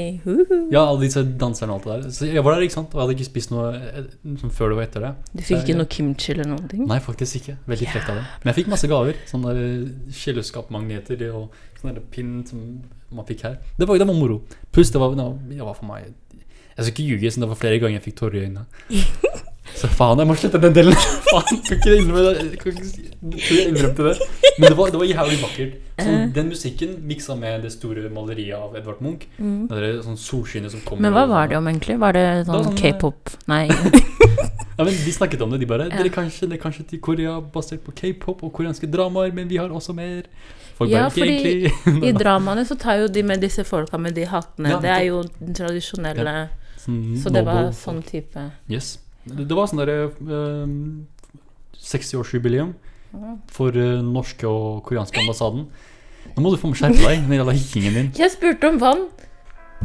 ja, 0.74 0.82
alle 0.82 1.06
disse 1.06 1.24
danserne 1.40 1.72
og 1.72 1.80
alt 1.80 1.86
det 1.88 1.94
der. 1.94 2.16
Så 2.18 2.28
jeg 2.28 2.44
var 2.44 2.58
der, 2.58 2.66
ikke 2.68 2.76
sant, 2.76 2.92
og 2.92 3.00
jeg 3.00 3.06
hadde 3.06 3.16
ikke 3.16 3.30
spist 3.30 3.54
noe 3.54 3.70
eh, 3.78 4.10
sånn 4.42 4.54
før 4.54 4.74
det 4.74 4.80
var 4.80 4.88
etter 4.90 5.06
det. 5.06 5.14
Du 5.32 5.44
fikk 5.48 5.64
ikke 5.64 5.78
noe 5.80 5.92
kimchi 5.96 6.34
eller 6.36 6.50
noen 6.52 6.68
ting? 6.72 6.84
Nei, 6.90 7.00
faktisk 7.04 7.40
ikke. 7.40 7.58
Veldig 7.72 7.90
frekt 7.94 8.12
av 8.12 8.20
det. 8.20 8.28
Men 8.44 8.52
jeg 8.52 8.60
fikk 8.60 8.72
masse 8.76 8.92
gaver. 8.92 9.24
Sånne 9.32 9.56
eh, 9.56 10.14
kjøleskapmagneter 10.20 11.26
og 11.32 11.56
sånn 11.80 11.94
der 11.94 12.04
pinn 12.12 12.38
som 12.50 12.68
man 13.16 13.28
fikk 13.28 13.46
her. 13.48 13.60
Det 13.80 13.88
var, 13.88 14.00
det 14.02 14.10
var 14.10 14.18
moro. 14.18 14.42
Pluss 14.76 14.92
det 14.92 15.02
var, 15.02 15.16
det 15.16 15.62
var 15.64 15.78
for 15.78 15.88
meg 15.88 16.10
Jeg 16.10 16.82
skal 16.82 16.92
ikke 16.94 17.10
ljuge, 17.12 17.32
siden 17.32 17.48
det 17.48 17.54
var 17.54 17.62
flere 17.64 17.80
ganger 17.82 18.02
jeg 18.02 18.10
fikk 18.10 18.20
tårer 18.20 18.42
i 18.42 18.48
øynene. 18.50 18.68
Så 19.78 19.88
faen, 19.94 20.18
jeg 20.22 20.28
må 20.30 20.36
slette 20.38 20.60
den 20.62 20.74
delen. 20.74 20.96
faen, 21.32 21.60
kan 21.64 21.78
ikke 21.78 21.96
innrømme 21.98 22.24
det. 22.34 24.30
Men 24.58 24.72
det 24.72 24.78
var, 24.78 24.90
det 24.94 25.00
var 25.02 25.06
jævlig 25.10 25.38
vakkert. 25.44 25.76
Sånn, 25.98 26.14
Eh. 26.18 26.28
den 26.34 26.50
musikken 26.52 26.92
miksa 27.10 27.34
med 27.38 27.64
det 27.66 27.72
store 27.74 28.10
maleriet 28.14 28.54
av 28.58 28.76
Edvard 28.78 29.00
Munch. 29.02 29.24
Mm. 29.42 29.64
Det 29.70 29.80
der 29.82 29.96
sånn 30.06 30.18
solskinnet 30.22 30.74
som 30.74 30.82
kommer 30.86 31.02
Men 31.08 31.16
hva 31.16 31.24
var 31.30 31.48
det 31.50 31.58
om, 31.58 31.66
egentlig? 31.70 31.98
Var 32.02 32.14
det 32.14 32.26
sånn 32.46 32.68
sånn, 32.68 32.78
k-pop? 32.78 33.34
Nei. 33.50 33.66
Ja, 34.78 34.84
men 34.86 34.94
De 34.94 35.10
snakket 35.12 35.42
om 35.42 35.50
det. 35.50 35.58
De 35.64 35.66
bare 35.66 35.88
Ja. 35.90 35.98
Dere 35.98 36.12
kanskje, 36.14 36.46
det 36.52 36.60
er 36.60 36.62
kanskje 36.62 36.84
til 36.92 37.00
Korea 37.02 37.40
basert 37.42 37.82
på 37.82 37.94
k-pop 37.98 38.44
og 38.46 38.52
koreanske 38.54 38.86
dramaer, 38.94 39.34
men 39.34 39.48
vi 39.50 39.58
har 39.58 39.70
også 39.74 39.96
mer. 39.98 40.28
Folk 40.78 40.92
Ja, 40.92 41.08
fordi 41.10 41.66
I 42.10 42.12
dramaene 42.14 42.62
så 42.70 42.78
tar 42.78 43.00
jo 43.02 43.08
de 43.10 43.24
med 43.26 43.42
disse 43.42 43.66
folka 43.66 43.98
med 43.98 44.14
de 44.14 44.28
hattene. 44.30 44.76
Ja, 44.76 44.80
det 44.84 44.92
er 44.94 45.04
jo 45.10 45.24
den 45.40 45.58
tradisjonelle 45.58 46.36
sånn 46.78 47.18
Så 47.24 47.34
det 47.34 47.42
var 47.48 47.72
sånn 47.74 48.04
type 48.06 48.52
Yes. 48.70 49.00
Det, 49.28 49.44
det 49.48 49.56
var 49.58 49.66
sånn 49.70 49.82
derre 49.84 49.98
eh, 50.08 50.68
60-årsjubileum 51.78 52.72
Mhm. 53.14 53.38
for 53.48 53.70
eh, 53.72 54.02
norske 54.04 54.44
og 54.50 54.82
koreanske 54.84 55.20
ambassaden. 55.22 55.68
Nå 56.36 56.42
må 56.44 56.50
du 56.52 56.58
få 56.60 56.68
meg 56.68 56.76
skjerpe 56.82 57.00
deg, 57.00 57.22
den 57.30 57.38
jævla 57.40 57.54
hikkingen 57.56 57.94
din. 57.96 58.10
Jeg 58.20 58.32
spurte 58.34 58.68
om 58.68 58.78
vann. 58.82 59.06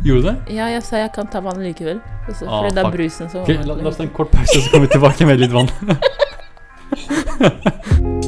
Gjorde 0.02 0.22
du 0.22 0.26
det? 0.30 0.36
Ja, 0.56 0.66
jeg 0.72 0.82
sa 0.82 0.96
jeg 0.98 1.12
kan 1.14 1.26
ta 1.30 1.38
vann 1.44 1.60
likevel. 1.62 1.98
Og 2.02 2.06
Ah, 2.32 2.34
fordi 2.34 2.74
det 2.74 2.80
er 2.82 2.86
fuck. 2.88 2.96
brusen 2.96 3.30
som 3.30 3.40
Ok, 3.44 3.48
la, 3.66 3.74
la 3.78 3.88
oss 3.92 3.96
ta 4.00 4.02
en 4.02 4.10
kort 4.16 4.30
pause, 4.34 4.58
så 4.60 4.70
kommer 4.72 4.86
vi 4.88 4.92
tilbake 4.96 5.26
med 5.26 5.38
litt 5.38 5.52
vann. 5.54 5.70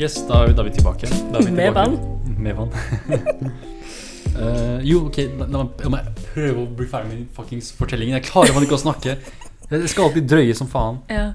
Yes, 0.00 0.18
da 0.28 0.42
er 0.44 0.50
vi, 0.50 0.56
da 0.58 0.62
er 0.62 0.68
vi 0.68 0.74
tilbake. 0.76 1.08
Er 1.08 1.40
vi 1.46 1.50
Med 1.56 1.70
tilbake. 1.70 1.74
vann? 1.74 1.96
Med 2.42 2.56
vann. 2.58 2.70
uh, 4.36 4.78
jo, 4.90 5.06
ok, 5.08 5.18
la, 5.40 5.62
meg- 5.92 6.10
prøve 6.34 6.62
å 6.62 6.68
bli 6.76 6.86
ferdig 6.90 7.12
med 7.14 7.26
fuckings 7.36 7.70
fortellingen. 7.78 8.18
Jeg 8.18 8.26
klarer 8.28 8.52
man 8.56 8.66
ikke 8.66 8.76
å 8.76 8.82
snakke. 8.82 9.16
Jeg 9.70 9.88
skal 9.90 10.10
alltid 10.10 10.28
drøye 10.30 10.54
som 10.58 10.68
faen. 10.70 11.00
Ja. 11.10 11.30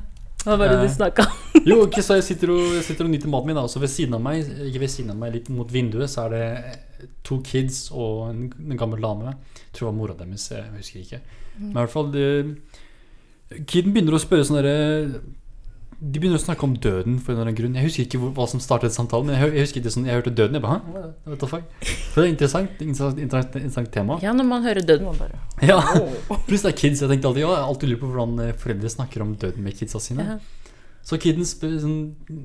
Hva 0.46 0.56
var 0.58 0.72
det 0.72 0.78
Eh. 0.80 0.86
du 0.88 0.94
snakka 0.96 1.26
om? 1.28 1.40
Jo, 1.70 1.76
ok, 1.86 1.98
så 2.02 2.16
jeg 2.18 2.24
sitter, 2.26 2.50
og, 2.54 2.62
jeg 2.78 2.86
sitter 2.88 3.06
og 3.06 3.12
nyter 3.14 3.30
maten 3.30 3.52
min, 3.52 3.58
da. 3.60 3.66
Og 3.68 3.70
så 3.74 3.82
ved 3.82 3.92
siden 3.94 4.16
av 4.18 4.22
meg, 4.26 4.46
ikke 4.70 4.80
ved 4.82 4.90
siden 4.94 5.12
av 5.14 5.18
meg, 5.22 5.34
litt 5.36 5.50
mot 5.54 5.70
vinduet, 5.70 6.10
så 6.10 6.24
er 6.28 6.32
det 6.34 7.10
to 7.28 7.38
kids 7.46 7.84
og 7.94 8.30
en, 8.32 8.48
en 8.72 8.78
gammel 8.80 9.02
dame. 9.04 9.36
Jeg 9.58 9.74
tror 9.76 9.88
det 9.88 9.90
var 9.92 9.98
mora 10.00 10.16
deres, 10.18 10.48
jeg 10.54 10.70
husker 10.78 11.04
ikke. 11.04 11.20
Men 11.60 11.70
i 11.76 11.78
hvert 11.82 11.94
fall 11.94 12.10
det, 12.14 12.26
Kiden 13.68 13.92
begynner 13.92 14.16
å 14.16 14.22
spørre 14.24 14.46
sånn 14.48 14.62
derre 14.62 15.22
De 16.02 16.18
begynner 16.18 16.40
å 16.40 16.42
snakke 16.42 16.66
om 16.66 16.72
døden 16.82 17.20
for 17.22 17.30
en 17.30 17.38
eller 17.38 17.52
annen 17.52 17.58
grunn. 17.60 17.76
Jeg 17.78 17.86
husker 17.86 18.06
ikke 18.08 18.20
hvor, 18.24 18.32
hva 18.40 18.48
som 18.50 18.62
startet 18.64 18.96
samtalen, 18.96 19.28
men 19.30 19.38
jeg, 19.38 19.52
jeg 19.54 19.68
husker 19.68 19.84
ikke 19.84 19.92
sånn, 19.94 20.08
jeg 20.10 20.18
hørte 20.18 20.34
døden. 20.34 20.58
Jeg 20.58 20.64
bare, 20.64 20.80
Hæ? 20.82 21.04
What 21.30 21.44
the 21.44 21.50
fuck? 21.52 21.68
Så 21.86 22.16
det 22.16 22.24
er 22.24 22.32
interessant. 22.32 22.82
Interessant, 22.82 23.20
interessant, 23.22 23.58
interessant 23.62 23.92
tema. 23.94 24.18
Ja, 24.26 24.34
når 24.34 24.48
man 24.50 24.66
hører 24.66 24.82
døden, 24.82 25.06
man 25.12 25.20
bare 25.22 25.38
Ja, 25.62 25.78
Pluss 26.48 26.66
det 26.66 26.72
er 26.72 26.78
kids. 26.80 27.04
Jeg 27.06 27.12
tenkte 27.14 27.30
alltid, 27.30 27.44
ja, 27.46 27.52
jeg 27.54 27.62
har 27.62 27.70
alltid 27.70 27.94
lurt 27.94 28.02
på 28.02 28.10
hvordan 28.16 28.34
eh, 28.48 28.56
foreldre 28.64 28.90
snakker 28.96 29.28
om 29.28 29.36
døden 29.46 29.62
med 29.68 29.78
kidsa 29.78 30.02
sine. 30.02 30.26
ja. 30.34 30.40
Så 31.02 31.18
kiden 31.22 31.46
spør 31.48 31.78
sånn, 31.82 32.02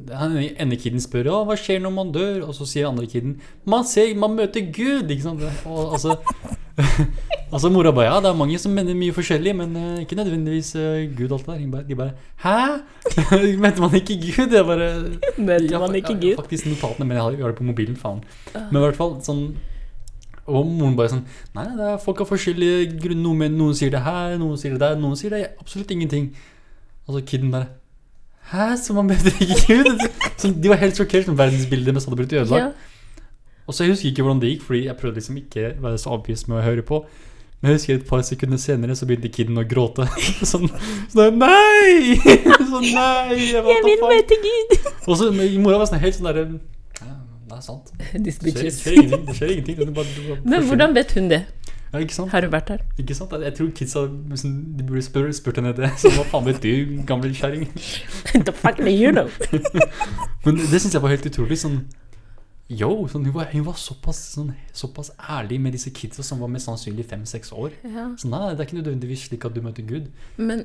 han 0.09 0.37
ene 0.41 0.79
kiden 0.81 1.03
spør 1.03 1.29
hva 1.47 1.57
skjer 1.61 1.83
når 1.85 1.93
man 1.93 2.13
dør, 2.15 2.47
og 2.49 2.55
så 2.57 2.67
sier 2.69 2.89
andre 2.89 3.09
kiden 3.11 3.37
man 3.69 3.85
ser, 3.85 4.15
man 4.17 4.37
møter 4.37 4.71
Gud, 4.73 5.11
ikke 5.13 5.27
sant? 5.27 5.45
Og 5.69 5.93
altså, 5.99 6.17
altså 7.55 7.71
mora 7.73 7.93
bare 7.93 8.09
ja, 8.09 8.17
det 8.25 8.31
er 8.31 8.39
mange 8.39 8.59
som 8.61 8.73
mener 8.73 8.97
mye 8.97 9.15
forskjellig, 9.17 9.53
men 9.59 9.77
uh, 9.77 10.01
ikke 10.01 10.17
nødvendigvis 10.17 10.73
uh, 10.81 11.05
Gud 11.19 11.37
alt 11.37 11.47
det 11.47 11.59
der. 11.73 11.85
De 11.91 12.01
bare, 12.01 12.11
hæ? 12.45 12.57
Mente 13.63 13.85
man 13.85 13.95
ikke 14.01 14.19
Gud? 14.25 14.57
Jeg 14.57 14.69
bare 14.73 14.91
Mente 15.49 15.73
Ja, 15.73 15.85
man 15.85 15.95
ikke 15.95 16.17
ikke 16.17 16.29
ja, 16.29 16.35
Gud? 16.35 16.43
Faktisk 16.43 16.67
notatene, 16.73 17.05
men 17.07 17.17
jeg 17.17 17.25
har, 17.25 17.31
jeg 17.31 17.45
har 17.45 17.55
det 17.55 17.61
på 17.61 17.71
mobilen, 17.71 17.97
faen. 17.97 18.25
Men 18.55 18.81
i 18.81 18.85
hvert 18.87 18.99
fall 18.99 19.17
sånn 19.27 19.49
Og 20.47 20.67
moren 20.67 20.95
bare 20.97 21.11
sånn 21.11 21.25
Nei, 21.57 21.69
det 21.77 21.89
er 21.93 22.03
folk 22.03 22.23
har 22.23 22.29
forskjellige 22.31 23.01
grunner. 23.01 23.25
Noen, 23.25 23.57
noen 23.59 23.77
sier 23.77 23.93
det 23.93 24.05
her, 24.05 24.37
noen 24.41 24.61
sier 24.61 24.77
det 24.77 24.85
der, 24.85 25.01
noen 25.01 25.19
sier 25.19 25.35
det 25.35 25.49
absolutt 25.61 25.91
ingenting. 25.93 26.31
Og 27.07 27.17
så 27.17 27.25
kiden 27.27 27.53
bare 27.53 27.75
Hæ, 28.53 28.77
så 28.79 28.95
man 28.95 29.09
møter 29.11 29.33
ikke 29.43 29.57
Gud? 29.83 30.05
De 30.63 30.71
var 30.71 30.79
helt 30.83 30.99
sjokkert 30.99 31.27
når 31.31 31.39
verdensbildet 31.41 31.91
deres 31.95 32.05
hadde 32.07 32.19
blitt 32.21 32.35
ødelagt. 32.37 32.77
Ja. 32.77 33.23
Og 33.67 33.75
så 33.75 33.85
Jeg 33.85 33.97
husker 33.97 34.09
ikke 34.13 34.23
hvordan 34.23 34.43
det 34.43 34.51
gikk, 34.53 34.63
Fordi 34.67 34.85
jeg 34.87 34.97
prøvde 35.01 35.19
liksom 35.19 35.41
ikke 35.41 35.65
å 35.73 35.87
være 35.89 35.99
så 35.99 36.13
avvist 36.15 36.49
med 36.49 36.61
å 36.61 36.67
høre 36.67 36.85
på. 36.87 37.01
Men 37.61 37.73
jeg 37.73 37.79
husker 37.81 37.99
et 37.99 38.07
par 38.07 38.23
sekunder 38.23 38.61
senere 38.61 38.95
så 38.95 39.09
begynte 39.09 39.33
kiden 39.33 39.59
å 39.59 39.65
gråte. 39.67 40.07
Sånn, 40.51 40.69
sånn 41.11 41.39
Nei! 41.41 42.15
Sånn, 42.71 42.87
nei! 42.93 43.39
Jeg, 43.41 43.63
Jeg 43.65 43.85
vil 43.89 44.03
møte 44.05 44.39
Gud! 44.45 44.77
Og 45.07 45.19
så 45.19 45.31
mora 45.35 45.81
var 45.81 45.89
sånn 45.91 46.03
helt 46.03 46.19
sånn 46.19 46.29
derre 46.29 46.45
ja, 47.01 47.15
Det 47.49 47.57
er 47.57 47.65
sant. 47.65 47.91
Det 47.97 48.35
skjer, 48.37 48.61
det 48.61 48.75
skjer 48.77 48.99
ingenting. 49.01 49.27
Det 49.27 49.37
skjer 49.39 49.55
ingenting. 49.57 49.95
Bare, 49.97 50.15
bare 50.29 50.39
Men 50.45 50.69
hvordan 50.69 50.95
vet 50.99 51.17
hun 51.17 51.31
det? 51.33 51.43
Ja, 51.93 52.01
ikke 52.03 52.15
sant? 52.17 52.31
Har 52.33 52.43
du 52.45 52.49
vært 52.53 52.73
her? 52.75 52.81
Ikke 52.99 53.15
sant? 53.15 53.33
Jeg 53.43 53.55
tror 53.57 53.69
kidsa 53.79 54.07
De 54.09 54.85
burde 54.87 55.03
spurt, 55.07 55.35
spurt 55.39 55.61
henne 55.61 55.73
det. 55.77 55.93
Så 56.03 56.11
hva 56.17 56.25
faen 56.33 56.49
vet 56.49 56.59
du, 56.65 56.97
gamle 57.07 57.31
kjerring? 57.35 57.69
The 58.47 58.53
fuck 58.53 58.81
do 58.83 58.91
you 58.91 59.13
know? 59.15 59.31
Men 60.45 60.59
det 60.59 60.83
syns 60.83 60.95
jeg 60.95 61.03
var 61.05 61.15
helt 61.15 61.27
utrolig. 61.31 61.59
Sånn 61.63 61.85
Yo, 62.67 62.89
sånn, 63.07 63.23
hun, 63.29 63.31
var, 63.37 63.47
hun 63.53 63.63
var 63.63 63.77
såpass, 63.79 64.19
sånn, 64.35 64.49
såpass 64.75 65.13
ærlig 65.31 65.61
med 65.63 65.77
disse 65.77 65.93
kidsa 65.95 66.25
som 66.27 66.41
var 66.43 66.51
mest 66.51 66.67
sannsynlig 66.67 67.05
fem-seks 67.07 67.53
år. 67.55 67.77
Ja. 67.87 68.09
Så 68.19 68.27
nei, 68.27 68.41
det 68.49 68.65
er 68.65 68.67
ikke 68.67 68.81
nødvendigvis 68.81 69.29
slik 69.29 69.47
at 69.47 69.55
du 69.55 69.61
møter 69.63 69.87
Gud. 69.87 70.09
Men 70.35 70.65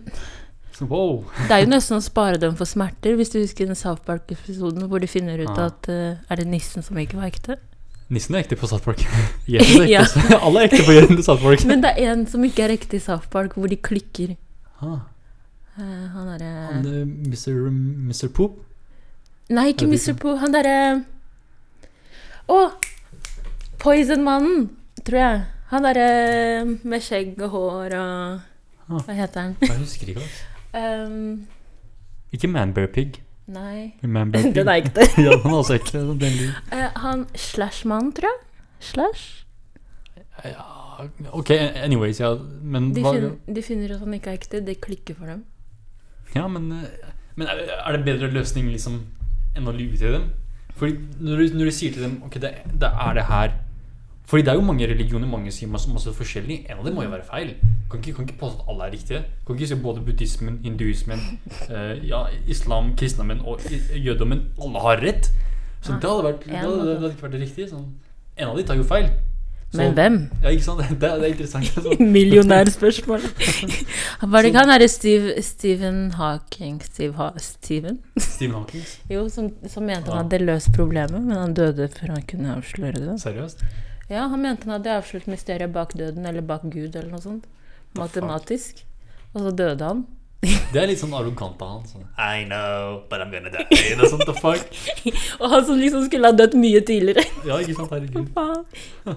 Så 0.74 0.88
wow. 0.90 1.20
det 1.46 1.54
er 1.54 1.62
jo 1.62 1.70
nesten 1.70 2.00
å 2.00 2.02
spare 2.02 2.40
dem 2.42 2.56
for 2.58 2.66
smerter, 2.66 3.14
hvis 3.20 3.30
du 3.30 3.38
husker 3.38 3.70
den 3.70 3.78
South 3.78 4.02
Park-episoden 4.08 4.88
hvor 4.90 5.04
de 5.04 5.10
finner 5.12 5.44
ut 5.44 5.52
Ja. 5.52 5.68
at 5.68 5.92
uh, 5.92 6.18
Er 6.32 6.42
det 6.42 6.48
nissen 6.50 6.82
som 6.82 6.98
ikke 6.98 7.20
var 7.20 7.30
ekte? 7.30 7.60
Nissen 8.12 8.36
er 8.36 8.44
ekte 8.44 8.58
på 8.60 8.68
South 8.68 8.84
Park. 8.84 9.02
Jesus 9.48 9.72
er 9.80 9.86
ekte. 9.86 9.92
Ja. 9.94 10.40
Alle 10.46 10.66
er 10.66 10.68
ekte 10.70 10.84
på 10.84 11.22
South 11.28 11.42
Park. 11.46 11.64
Men 11.70 11.84
det 11.86 11.94
er 11.96 12.12
en 12.12 12.26
som 12.28 12.44
ikke 12.44 12.66
er 12.68 12.76
ekte 12.76 13.00
i 13.00 13.04
South 13.04 13.30
Park, 13.32 13.56
hvor 13.58 13.72
de 13.72 13.80
klikker. 13.80 14.36
Ah, 14.82 15.00
Uh, 15.72 15.88
han 16.12 16.26
derre 16.28 16.48
uh, 16.84 17.08
Mr. 17.08 17.70
Mr. 17.72 18.28
Poop. 18.36 18.58
Nei, 19.56 19.70
ikke 19.72 19.88
Mr. 19.88 20.12
Poop. 20.20 20.36
Han 20.42 20.52
derre 20.52 20.74
Å! 22.52 22.58
Poison-mannen, 23.80 24.66
tror 25.08 25.18
jeg. 25.22 25.40
Han 25.72 25.88
derre 25.88 26.10
med 26.84 27.06
skjegg 27.08 27.40
og 27.48 27.56
hår 27.56 27.96
og 28.02 28.42
Ah. 28.92 29.00
Hva 29.08 29.14
heter 29.16 29.46
han? 29.46 29.54
Jeg 29.64 29.78
husker 29.80 30.10
ikke. 30.12 30.24
Altså. 30.28 31.06
Um, 31.08 31.48
Ikke 32.36 32.50
Manbear 32.52 32.90
Pig. 32.92 33.22
Nei 33.52 33.92
Remember 34.02 34.42
Den 34.58 34.68
er 34.72 34.82
ekte. 34.82 35.06
ja, 35.26 35.36
den 35.36 35.52
er 35.52 35.58
også 35.60 35.78
ekte. 35.78 36.02
sånn 36.02 36.20
Den. 36.22 36.38
Eh, 36.76 36.90
han 37.04 37.26
Slash-mannen, 37.36 38.12
tror 38.18 38.32
jeg. 38.32 38.44
Slash? 38.92 39.24
Ja, 40.46 40.66
ok, 41.38 41.52
anyways, 41.84 42.20
ja. 42.22 42.34
Men 42.64 42.92
De, 42.96 43.04
fin 43.06 43.56
de 43.56 43.64
finner 43.66 43.92
ut 43.92 43.98
at 44.00 44.06
han 44.06 44.18
ikke 44.18 44.32
er 44.34 44.40
ekte. 44.40 44.62
Det 44.66 44.80
klikker 44.82 45.18
for 45.18 45.30
dem. 45.30 45.44
Ja, 46.36 46.48
men, 46.48 46.72
eh, 46.80 47.12
men 47.36 47.52
er 47.52 47.98
det 47.98 48.06
bedre 48.08 48.32
løsning 48.32 48.72
liksom 48.72 49.02
enn 49.58 49.68
å 49.68 49.76
lyve 49.76 50.00
til 50.00 50.16
dem? 50.16 50.30
Fordi 50.80 50.98
når 51.20 51.44
du, 51.44 51.58
når 51.60 51.68
du 51.70 51.76
sier 51.76 51.94
til 51.94 52.06
dem 52.06 52.14
Ok, 52.26 52.38
det, 52.42 52.54
det 52.80 52.88
er 52.90 53.18
det 53.18 53.26
her 53.28 53.52
Fordi 54.26 54.46
det 54.48 54.54
er 54.54 54.56
jo 54.58 54.64
mange 54.66 54.88
religioner, 54.88 55.28
mange 55.28 55.52
sier 55.52 55.70
masse, 55.70 55.92
masse 55.92 56.14
forskjellig. 56.16 56.62
En 56.72 56.80
av 56.80 56.88
dem 56.88 56.96
må 56.96 57.04
jo 57.04 57.12
være 57.12 57.28
feil. 57.28 57.52
Kan 57.92 58.00
ikke, 58.00 58.14
kan 58.16 58.28
ikke 58.30 58.38
påstå 58.40 58.64
at 58.64 58.70
alle 58.74 58.86
er 58.88 58.92
riktige. 58.96 59.24
Kan 59.48 59.56
ikke 59.60 59.68
si 59.68 59.76
både 59.84 60.02
buddhismen, 60.06 60.60
hinduismen, 60.64 61.20
eh, 61.70 61.98
ja, 62.08 62.24
islam, 62.48 62.94
kristendommen 62.96 63.42
og 63.46 63.60
jødommen 64.00 64.46
Alle 64.64 64.80
har 64.86 65.04
rett. 65.04 65.28
Så 65.82 65.92
Ja, 65.94 66.00
det 66.00 66.10
hadde, 66.10 66.24
vært, 66.30 66.46
det 66.46 66.56
hadde, 66.62 66.80
det 66.88 66.96
hadde 67.02 67.12
ikke 67.16 67.28
vært 67.28 67.36
det 67.36 67.42
riktige. 67.44 67.68
Sånn. 67.74 67.86
En 68.38 68.48
av 68.54 68.58
de 68.58 68.64
tar 68.64 68.80
jo 68.80 68.84
feil. 68.88 69.10
Så- 69.72 69.78
Men 69.80 69.94
hvem? 69.96 70.16
Ja, 70.44 70.50
ikke 70.52 70.64
sant? 70.66 70.82
Det, 70.90 71.00
det 71.00 71.10
er 71.12 71.32
interessant. 71.32 71.66
Sånn. 71.86 72.12
Millionærspørsmål. 72.12 73.22
Var 74.22 74.42
det 74.44 74.50
ikke 74.52 74.60
han 74.64 74.72
derre 74.74 74.88
Steve, 74.92 75.36
Stephen 75.48 76.02
Hawking 76.18 76.82
Steve 76.84 77.14
ha 77.16 77.30
Steven? 77.40 78.00
Stephen 78.20 78.56
Hawking. 78.58 78.84
Jo, 79.10 79.28
som, 79.32 79.48
som 79.72 79.84
mente 79.88 80.12
Ja. 80.12 80.18
han 80.18 80.26
hadde 80.26 80.42
løst 80.46 80.74
problemet, 80.76 81.22
men 81.24 81.38
han 81.40 81.54
døde 81.56 81.88
før 81.96 82.16
han 82.18 82.28
kunne 82.28 82.56
avsløre 82.58 83.00
det. 83.00 83.16
Seriøst? 83.24 83.64
Ja, 84.12 84.28
han 84.28 84.42
mente 84.44 84.68
han 84.68 84.76
hadde 84.76 84.98
avslørt 85.00 85.28
mysteriet 85.32 85.72
bak 85.74 85.96
døden, 85.98 86.26
eller 86.28 86.42
bak 86.44 86.64
Gud, 86.68 86.96
eller 86.96 87.10
noe 87.16 87.24
sånt. 87.24 87.48
Matematisk. 87.98 88.84
Og 89.36 89.46
så 89.48 89.52
døde 89.56 89.86
han. 89.88 90.02
Det 90.42 90.80
er 90.82 90.88
litt 90.90 90.98
sånn 90.98 91.12
arrogant 91.14 91.60
av 91.62 91.70
han. 91.76 91.82
Sånn, 91.86 92.06
I 92.18 92.46
know, 92.48 93.04
but 93.12 93.22
I'm 93.22 93.30
gonna 93.30 93.52
die. 93.54 93.66
Er 93.94 94.00
sånn, 94.10 94.24
the 94.26 94.34
fuck? 94.34 94.64
Og 95.42 95.52
han 95.54 95.66
som 95.68 95.78
liksom 95.78 96.08
skulle 96.08 96.32
ha 96.32 96.34
dødd 96.34 96.56
mye 96.58 96.82
tidligere. 96.88 97.22
Ja, 97.46 97.60
ikke 97.62 97.76
sant? 97.78 97.92
Herregud. 97.94 98.32
Faen. 98.34 98.64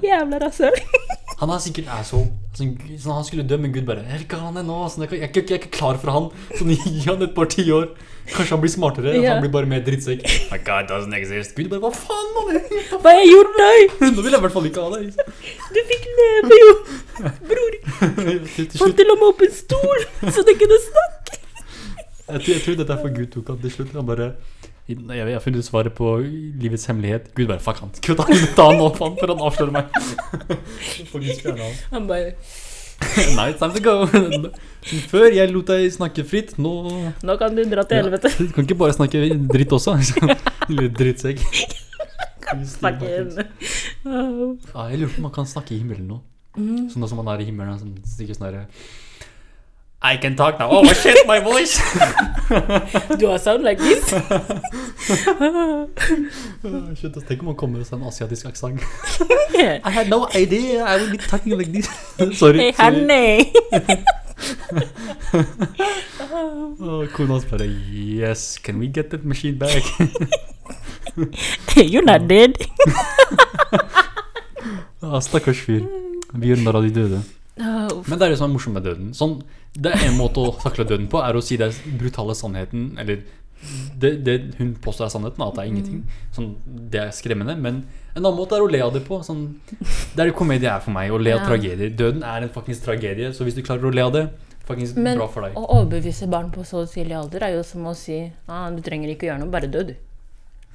Jævla 0.04 0.42
rasshøl. 0.44 0.76
Han 1.40 1.50
er 1.50 1.62
sikkert 1.64 1.88
asshole. 1.90 2.28
Sånn, 2.54 2.74
sånn, 3.00 3.14
han 3.16 3.24
skulle 3.26 3.42
dø, 3.50 3.56
men 3.58 3.72
Gud 3.74 3.82
bare 3.88 4.04
Jeg 4.04 4.20
vil 4.20 4.26
ikke 4.28 4.38
ha 4.38 4.50
han 4.52 4.60
ennå. 4.60 4.76
Sånn, 4.92 5.02
jeg, 5.02 5.10
er 5.10 5.16
ikke- 5.16 5.24
jeg, 5.24 5.24
er 5.24 5.32
ikke- 5.40 5.50
jeg 5.50 5.58
er 5.58 5.62
ikke 5.64 5.78
klar 5.78 5.96
for 5.98 6.12
han. 6.14 6.28
Sånn, 6.54 6.70
Gi 6.76 7.00
han 7.08 7.24
et 7.26 7.32
par 7.34 7.48
tiår. 7.50 7.88
Kanskje 8.24 8.54
han 8.54 8.60
blir 8.62 8.72
smartere. 8.72 9.12
Ja. 9.20 9.34
Han 9.34 9.42
blir 9.44 9.52
bare 9.52 9.68
mer 9.68 9.82
drittsekk. 9.84 10.22
My 10.50 10.58
God 10.64 10.88
doesn't 10.90 11.14
exist. 11.18 11.52
Gud 11.58 11.68
bare 11.72 11.82
Hva 11.84 11.90
faen, 11.92 12.30
mann? 12.36 12.56
Hva 13.02 13.10
har 13.10 13.18
jeg 13.20 13.30
gjort 13.34 13.58
deg? 13.60 13.94
Nå 14.16 14.24
vil 14.24 14.32
jeg 14.32 14.40
i 14.40 14.44
hvert 14.46 14.54
fall 14.56 14.68
ikke 14.70 14.84
ha 14.84 14.88
deg. 14.96 15.04
Du 15.76 15.80
fikk 15.92 16.08
leve, 16.20 16.58
jo! 16.62 16.72
Bror. 17.52 17.78
Fant 18.80 18.96
til 19.00 19.12
og 19.12 19.20
med 19.20 19.28
opp 19.28 19.44
en 19.44 19.54
stol, 19.60 20.06
så 20.32 20.44
du 20.48 20.52
kunne 20.62 20.80
snakke. 20.88 21.38
jeg, 21.38 22.40
tror- 22.40 22.52
jeg 22.54 22.62
tror 22.64 22.80
dette 22.80 22.96
er 22.96 23.02
for 23.04 23.16
Gud 23.20 23.28
tok 23.36 23.52
han 23.54 23.60
til 23.66 23.74
slutt. 23.76 23.92
Han 24.00 24.08
bare 24.08 24.30
jeg, 24.84 24.98
har 25.32 25.40
funnet 25.40 25.64
svaret 25.64 25.94
på 25.96 26.16
livets 26.60 26.84
hemmelighet. 26.90 27.30
Gud 27.36 27.48
bare 27.48 27.62
Fuck 27.64 27.78
han. 27.84 27.92
Kutt 28.04 28.20
han 28.20 28.42
ta 28.56 28.66
han 28.68 28.80
nå, 28.80 28.88
faen, 28.98 29.14
før 29.20 29.32
han 29.32 29.44
avslører 29.46 29.72
meg. 29.72 29.84
Han 31.94 32.08
bare 32.10 32.34
Now 33.36 33.48
it's 33.48 33.60
time 33.60 33.74
to 33.74 33.80
go. 33.80 34.06
Før 35.12 35.30
jeg 35.32 35.52
lot 35.52 35.70
deg 35.70 35.86
snakke 35.94 36.24
fritt, 36.28 36.56
nå 36.60 36.72
Nå 37.24 37.36
kan 37.40 37.56
du 37.56 37.62
dra 37.70 37.84
til 37.88 38.02
helvete. 38.02 38.32
Du 38.38 38.52
kan 38.52 38.66
ikke 38.66 38.78
bare 38.82 38.96
snakke 38.96 39.22
dritt 39.52 39.72
også. 39.72 39.96
Lille 40.72 40.90
drittsekk. 40.92 41.42
Fucking 42.44 43.32
Ja, 43.34 44.86
jeg 44.92 45.00
lurer 45.00 45.10
på 45.10 45.22
om 45.22 45.26
man 45.28 45.34
kan 45.34 45.48
snakke 45.48 45.74
i 45.74 45.80
himmelen 45.80 46.06
nå. 46.10 46.20
Mm. 46.54 46.84
Sånn 46.92 47.08
som 47.10 47.18
man 47.18 47.32
er 47.34 47.42
i 47.42 47.48
himmelen. 47.48 47.80
Sånn, 47.80 47.96
sånn, 48.04 48.34
sånn 48.36 48.46
derre 48.46 48.66
I 50.04 50.18
can 50.20 50.36
talk 50.36 50.58
now. 50.60 50.68
Oh 50.68 50.84
shit, 50.92 51.24
my 51.26 51.40
voice! 51.40 51.80
Do 53.18 53.32
I 53.32 53.38
sound 53.38 53.64
like 53.64 53.78
this? 53.80 54.04
Shit, 57.00 57.14
Tenk 57.28 57.40
om 57.40 57.46
man 57.46 57.54
kommer 57.56 57.78
med 57.78 57.92
en 57.92 58.02
asiatisk 58.04 58.46
aksent. 58.46 58.80
I 59.88 59.90
had 59.90 60.08
no 60.10 60.28
idea 60.36 60.84
I 60.84 61.00
would 61.00 61.10
be 61.10 61.16
talking 61.16 61.56
like 61.56 61.72
this. 61.72 61.88
sorry. 62.38 62.58
Hey, 62.58 62.72
honey. 62.76 63.52
oh, 66.80 67.06
kona 67.16 67.40
bare 67.50 67.66
Yes, 68.20 68.58
can 68.58 68.78
we 68.78 68.86
get 68.92 69.08
that 69.10 69.24
machine 69.24 69.56
back? 69.58 69.82
You're 71.76 72.04
not 72.04 72.28
dead. 72.28 72.52
ah, 75.02 75.20
Stakkars 75.20 75.58
fyr. 75.64 75.80
Vi 76.34 76.46
gjør 76.52 76.56
narr 76.60 76.76
av 76.76 76.82
de 76.84 76.90
døde. 76.92 77.22
Men 77.56 78.18
det 78.18 78.22
er 78.26 78.30
det 78.34 78.38
som 78.40 78.50
er 78.50 78.54
morsomt 78.56 78.74
med 78.74 78.84
døden. 78.84 79.10
Sånn, 79.14 79.36
det 79.78 79.92
er 79.94 80.08
En 80.08 80.18
måte 80.18 80.42
å 80.42 80.52
takle 80.60 80.84
døden 80.88 81.06
på 81.10 81.20
er 81.22 81.34
å 81.38 81.42
si 81.42 81.56
den 81.60 81.72
brutale 82.00 82.34
sannheten, 82.34 82.96
eller 82.98 83.22
det, 83.96 84.10
det 84.26 84.34
hun 84.58 84.74
påstår 84.82 85.06
er 85.06 85.12
sannheten, 85.14 85.40
at 85.46 85.54
det 85.56 85.62
er 85.62 85.70
ingenting. 85.70 86.00
Sånn, 86.34 86.48
det 86.90 87.00
er 87.00 87.12
skremmende. 87.16 87.54
Men 87.56 87.84
en 88.14 88.24
annen 88.24 88.36
måte 88.36 88.56
er 88.58 88.64
å 88.64 88.70
le 88.70 88.80
av 88.84 88.92
det 88.92 89.04
på. 89.06 89.20
Sånn, 89.24 89.54
det 89.70 90.18
er 90.20 90.26
det 90.30 90.34
komedie 90.36 90.68
er 90.68 90.82
for 90.84 90.90
meg. 90.92 91.10
Å 91.14 91.20
le 91.22 91.32
av 91.32 91.40
Ja. 91.40 91.46
tragedier. 91.46 91.94
Døden 91.96 92.22
er 92.24 92.42
en 92.42 92.48
fuckings 92.50 92.82
tragedie, 92.84 93.30
så 93.32 93.44
hvis 93.46 93.54
du 93.54 93.62
klarer 93.62 93.86
å 93.88 93.94
le 93.94 94.02
av 94.02 94.12
det, 94.12 94.26
Faktisk 94.64 94.96
Men 94.96 95.18
bra 95.18 95.26
for 95.28 95.42
deg. 95.42 95.52
å 95.60 95.66
overbevise 95.68 96.26
barn 96.26 96.50
på 96.50 96.62
så 96.64 96.86
tidlig 96.88 97.12
alder 97.12 97.42
er 97.44 97.50
jo 97.52 97.62
som 97.62 97.84
å 97.84 97.94
si 97.94 98.32
ah, 98.48 98.70
du 98.70 98.80
trenger 98.80 99.10
ikke 99.12 99.26
gjøre 99.28 99.40
noe, 99.40 99.50
bare 99.52 99.68
dø, 99.68 99.82
du. 99.84 99.94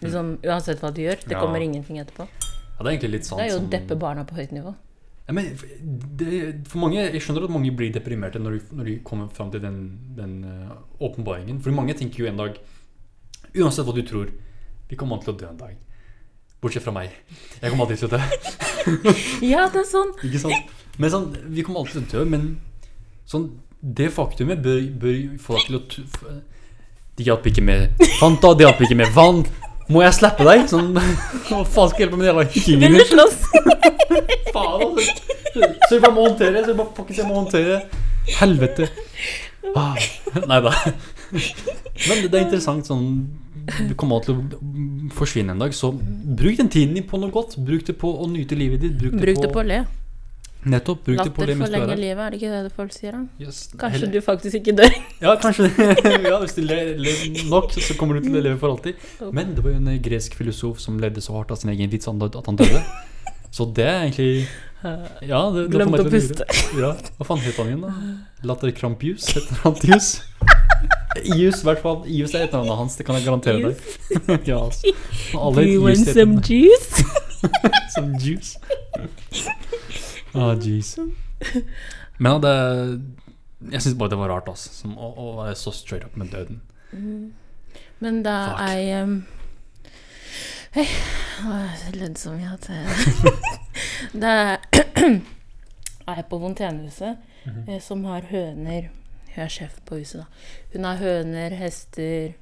Liksom, 0.03 0.37
uansett 0.45 0.77
hva 0.79 0.91
du 0.93 1.01
gjør. 1.01 1.17
Det 1.25 1.31
Ja. 1.33 1.39
kommer 1.41 1.57
ingenting 1.59 1.97
etterpå. 1.97 2.27
Ja, 2.29 2.83
det 2.83 2.85
er 2.85 2.91
egentlig 2.99 3.11
litt 3.11 3.25
sant. 3.25 3.39
Det 3.41 3.47
er 3.49 3.55
jo 3.55 3.57
å 3.57 3.63
sånn- 3.63 3.71
deppe 3.71 3.97
barna 3.97 4.23
på 4.25 4.35
høyt 4.37 4.51
nivå. 4.53 4.75
Ja, 5.29 5.33
men 5.37 5.51
det, 6.17 6.65
for 6.65 6.81
mange, 6.81 7.03
Jeg 7.03 7.21
skjønner 7.21 7.43
at 7.45 7.51
mange 7.53 7.69
blir 7.77 7.91
deprimerte 7.93 8.39
når 8.41 8.55
de, 8.55 8.61
når 8.79 8.87
de 8.89 8.95
kommer 9.05 9.27
fram 9.29 9.51
til 9.53 9.61
den, 9.61 9.75
den 10.17 10.39
eh, 10.41 10.71
åpenbaringen. 11.05 11.59
For 11.61 11.75
mange 11.75 11.93
tenker 11.93 12.23
jo 12.23 12.31
en 12.31 12.39
dag 12.39 12.57
Uansett 13.53 13.85
hva 13.85 13.93
du 13.93 14.01
tror, 14.05 14.31
vi 14.89 14.97
kommer 14.97 15.21
til 15.21 15.33
å 15.33 15.37
dø 15.37 15.45
en 15.49 15.57
dag. 15.57 15.77
Bortsett 16.61 16.83
fra 16.85 16.93
meg. 16.93 17.13
Jeg 17.61 17.71
kommer 17.71 17.85
alltid 17.85 18.01
til 18.01 18.09
å 18.09 18.17
dø. 18.17 18.19
Ja, 19.51 19.67
det 19.69 19.83
er 19.83 19.87
sånn. 19.89 20.11
Ikke 20.25 20.41
sant? 20.41 20.73
Men 20.97 21.13
sånn, 21.13 21.29
Vi 21.53 21.65
kommer 21.65 21.83
alltid 21.83 22.09
til 22.09 22.21
å 22.21 22.25
dø, 22.25 22.29
men 22.33 22.49
sånn, 23.29 23.47
det 23.81 24.09
faktumet 24.13 24.61
bør, 24.65 24.81
bør 25.01 25.17
få 25.41 25.59
deg 25.59 25.69
til 25.69 25.77
å 25.79 26.37
Det 27.19 27.25
hjalp 27.29 27.45
ikke 27.51 27.63
med 27.63 28.01
Fanta, 28.17 28.55
det 28.57 28.65
hjalp 28.65 28.81
ikke 28.85 28.97
med 28.97 29.13
vann. 29.13 29.45
Må 29.89 30.03
jeg 30.03 30.13
slappe 30.19 30.45
deg? 30.45 30.67
Sånn, 30.69 30.91
Hva 31.47 31.63
faen 31.65 31.89
skal 31.89 32.03
jeg 32.03 32.05
hjelpe 32.05 32.19
med 32.19 32.27
den 32.27 32.29
jævla 32.29 32.45
Vil 32.83 32.97
du 32.99 33.05
slåss? 33.09 33.37
Faen, 34.53 34.83
altså. 34.85 35.05
Så 35.87 35.95
jeg 35.95 36.03
bare 36.03 36.13
må 36.13 36.25
håndtere. 36.27 36.61
Så 36.63 36.73
jeg 36.73 36.77
bare 36.77 36.93
fuckings 36.97 37.21
jeg 37.23 37.29
må 37.29 37.39
håndtere. 37.39 37.79
Helvete. 38.39 38.89
Ah, 39.75 39.97
nei 40.49 40.59
da. 40.65 40.73
Men 41.31 42.21
det, 42.23 42.29
det 42.29 42.37
er 42.39 42.43
interessant 42.45 42.87
sånn 42.89 43.09
Du 43.89 43.93
kommer 43.99 44.23
til 44.25 44.37
å 44.39 44.63
forsvinne 45.13 45.53
en 45.53 45.61
dag, 45.61 45.73
så 45.77 45.91
bruk 45.93 46.57
den 46.57 46.71
tiden 46.73 46.95
din 46.97 47.05
på 47.09 47.19
noe 47.21 47.33
godt. 47.33 47.57
Bruk 47.65 47.85
det 47.89 47.97
på 48.01 48.13
å 48.13 48.29
nyte 48.29 48.57
livet 48.57 48.85
ditt. 48.85 48.95
Bruk 49.01 49.17
det 49.17 49.25
Bruk 49.25 49.41
på, 49.41 49.47
det 49.47 49.51
på 49.57 49.63
å 49.63 49.67
le. 49.69 49.81
Nettopp. 50.67 51.05
Bruk 51.05 51.17
det 51.23 51.31
på 51.31 51.45
Latter 51.45 51.47
det 51.47 51.55
mens 51.55 51.69
du 51.69 51.75
er 51.75 51.79
forlenger 51.79 51.99
livet, 52.01 52.19
er 52.25 52.33
det 52.33 52.39
ikke 52.41 52.63
det 52.63 52.71
folk 52.75 52.91
sier? 52.91 53.15
da? 53.15 53.45
Yes. 53.45 53.59
Kanskje 53.79 53.99
Heller- 53.99 54.11
du 54.11 54.21
faktisk 54.25 54.55
ikke 54.59 54.73
dør. 54.75 54.95
Ja, 55.23 55.35
kanskje 55.39 55.69
ja, 56.31 56.39
Hvis 56.43 56.55
du 56.57 56.61
ler 56.65 56.97
ler 56.99 57.21
nok, 57.49 57.71
så 57.71 57.95
kommer 57.99 58.19
du 58.19 58.27
til 58.27 58.35
å 58.35 58.43
leve 58.43 58.57
for 58.59 58.75
alltid. 58.75 58.99
Men 59.31 59.53
det 59.55 59.63
var 59.63 59.71
jo 59.71 59.79
en 59.79 60.01
gresk 60.03 60.35
filosof 60.35 60.81
som 60.83 60.99
ledde 60.99 61.23
så 61.23 61.37
hardt 61.37 61.53
av 61.55 61.61
sin 61.61 61.71
egen 61.71 61.91
vits 61.91 62.07
at 62.11 62.45
han 62.51 62.59
døde. 62.59 62.83
Så 63.51 63.65
det 63.73 63.81
er 63.81 64.03
egentlig 64.03 64.45
Ja, 65.25 65.39
det, 65.49 65.63
det 65.71 65.79
Glemte 65.79 66.03
å 66.03 66.09
puste. 66.11 66.45
Ja, 66.77 66.91
Hva 67.17 67.25
faen 67.25 67.39
het 67.41 67.57
han 67.57 67.71
igjen, 67.71 67.81
da? 67.81 67.93
Latter 68.45 68.69
Krampius? 68.77 69.25
Heter 69.33 69.63
han 69.63 69.79
Tius? 69.79 70.09
Ius, 71.23 71.63
i 71.63 71.65
hvert 71.65 71.81
fall. 71.81 72.03
Ius 72.05 72.35
er 72.37 72.45
etternavnet 72.45 72.77
hans, 72.77 72.99
det 72.99 73.07
kan 73.07 73.17
jeg 73.17 73.25
garantere 73.25 73.71
deg. 73.71 74.45
ja, 74.51 74.59
altså. 74.61 74.93
Alle 75.33 75.65
you 75.65 75.81
want 75.81 76.05
some 76.13 76.37
juice? 76.45 77.01
some 77.95 78.13
juice. 78.21 78.59
Ah, 80.33 80.53
jeez. 80.55 80.97
Men 82.21 82.41
det 82.43 82.55
Jeg 83.71 83.81
syns 83.81 83.97
bare 83.99 84.09
det 84.09 84.19
var 84.19 84.29
rart, 84.29 84.47
altså. 84.47 84.71
Som 84.73 84.97
å, 84.97 85.09
å 85.17 85.27
være 85.41 85.55
så 85.59 85.71
straight 85.75 86.05
up 86.05 86.15
med 86.17 86.31
døden. 86.31 86.61
Men 87.99 88.23
da 88.23 88.35
Fuck. 88.51 88.69
jeg 88.69 89.03
um, 89.03 89.15
Hei, 90.73 90.85
er 91.49 91.75
så 91.81 91.91
ledd 91.95 92.17
som 92.21 92.37
jeg 92.37 92.49
hadde 92.49 92.77
Da 94.23 94.33
er 96.09 96.19
jeg 96.19 96.25
på 96.29 96.39
Fontenehuset, 96.41 97.17
mm 97.45 97.65
-hmm. 97.65 97.79
som 97.79 98.05
har 98.05 98.21
høner 98.29 98.89
Hun 99.35 99.43
er 99.43 99.47
sjef 99.47 99.79
på 99.85 99.95
huset, 99.95 100.21
da. 100.21 100.25
Hun 100.73 100.83
har 100.83 100.95
høner, 100.95 101.49
hester, 101.49 102.33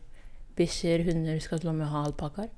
bikkjer, 0.56 1.04
hunder, 1.04 1.40
skal 1.40 1.60
til 1.60 1.70
og 1.70 1.76
med 1.76 1.88
ha 1.88 2.06
alpakkaer. 2.06 2.50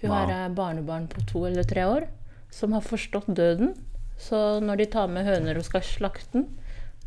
Hun 0.00 0.10
Wow. 0.10 0.16
har 0.16 0.44
eh, 0.44 0.54
barnebarn 0.54 1.08
på 1.08 1.20
to 1.26 1.46
eller 1.46 1.62
tre 1.62 1.86
år 1.86 2.08
som 2.50 2.72
har 2.72 2.80
forstått 2.80 3.36
døden. 3.36 3.74
Så 4.20 4.60
når 4.60 4.82
de 4.82 4.86
tar 4.92 5.10
med 5.12 5.24
høner 5.26 5.58
og 5.58 5.66
skal 5.66 5.84
slakte 5.86 6.34
den, 6.34 6.46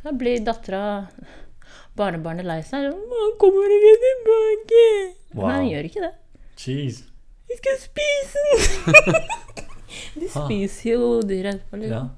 da 0.03 0.11
blir 0.17 0.41
dattera 0.43 1.07
Barnebarnet 1.97 2.45
lei 2.45 2.59
seg. 2.65 2.89
'Han 2.89 3.35
kommer 3.41 3.73
ikke 3.77 3.93
tilbake.' 4.03 4.85
Wow. 5.33 5.47
Men 5.47 5.55
han 5.55 5.69
gjør 5.69 5.89
ikke 5.89 6.03
det. 6.03 6.13
Jeez. 6.57 7.03
Vi 7.49 7.57
skal 7.57 7.79
spise 7.81 8.43
den! 8.47 9.15
De 10.21 10.29
spiser 10.29 10.89
jo 10.93 11.21
dyr 11.25 11.49
etterpå. 11.51 11.77
Ja. 11.77 11.81
Liksom. 11.81 12.09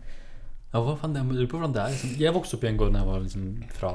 ja, 0.74 0.82
hva 0.84 0.96
faen, 1.00 1.16
jeg 1.16 1.28
lurer 1.32 1.50
på 1.52 1.60
hvordan 1.60 1.76
det 1.76 1.82
er. 1.84 1.94
Liksom. 1.94 2.16
Jeg 2.20 2.36
vokste 2.36 2.58
opp 2.58 2.66
i 2.66 2.70
en 2.72 2.80
gård 2.80 2.96
da 2.96 3.02
jeg 3.02 3.10
var 3.10 3.22
liksom 3.24 3.46
fra 3.76 3.92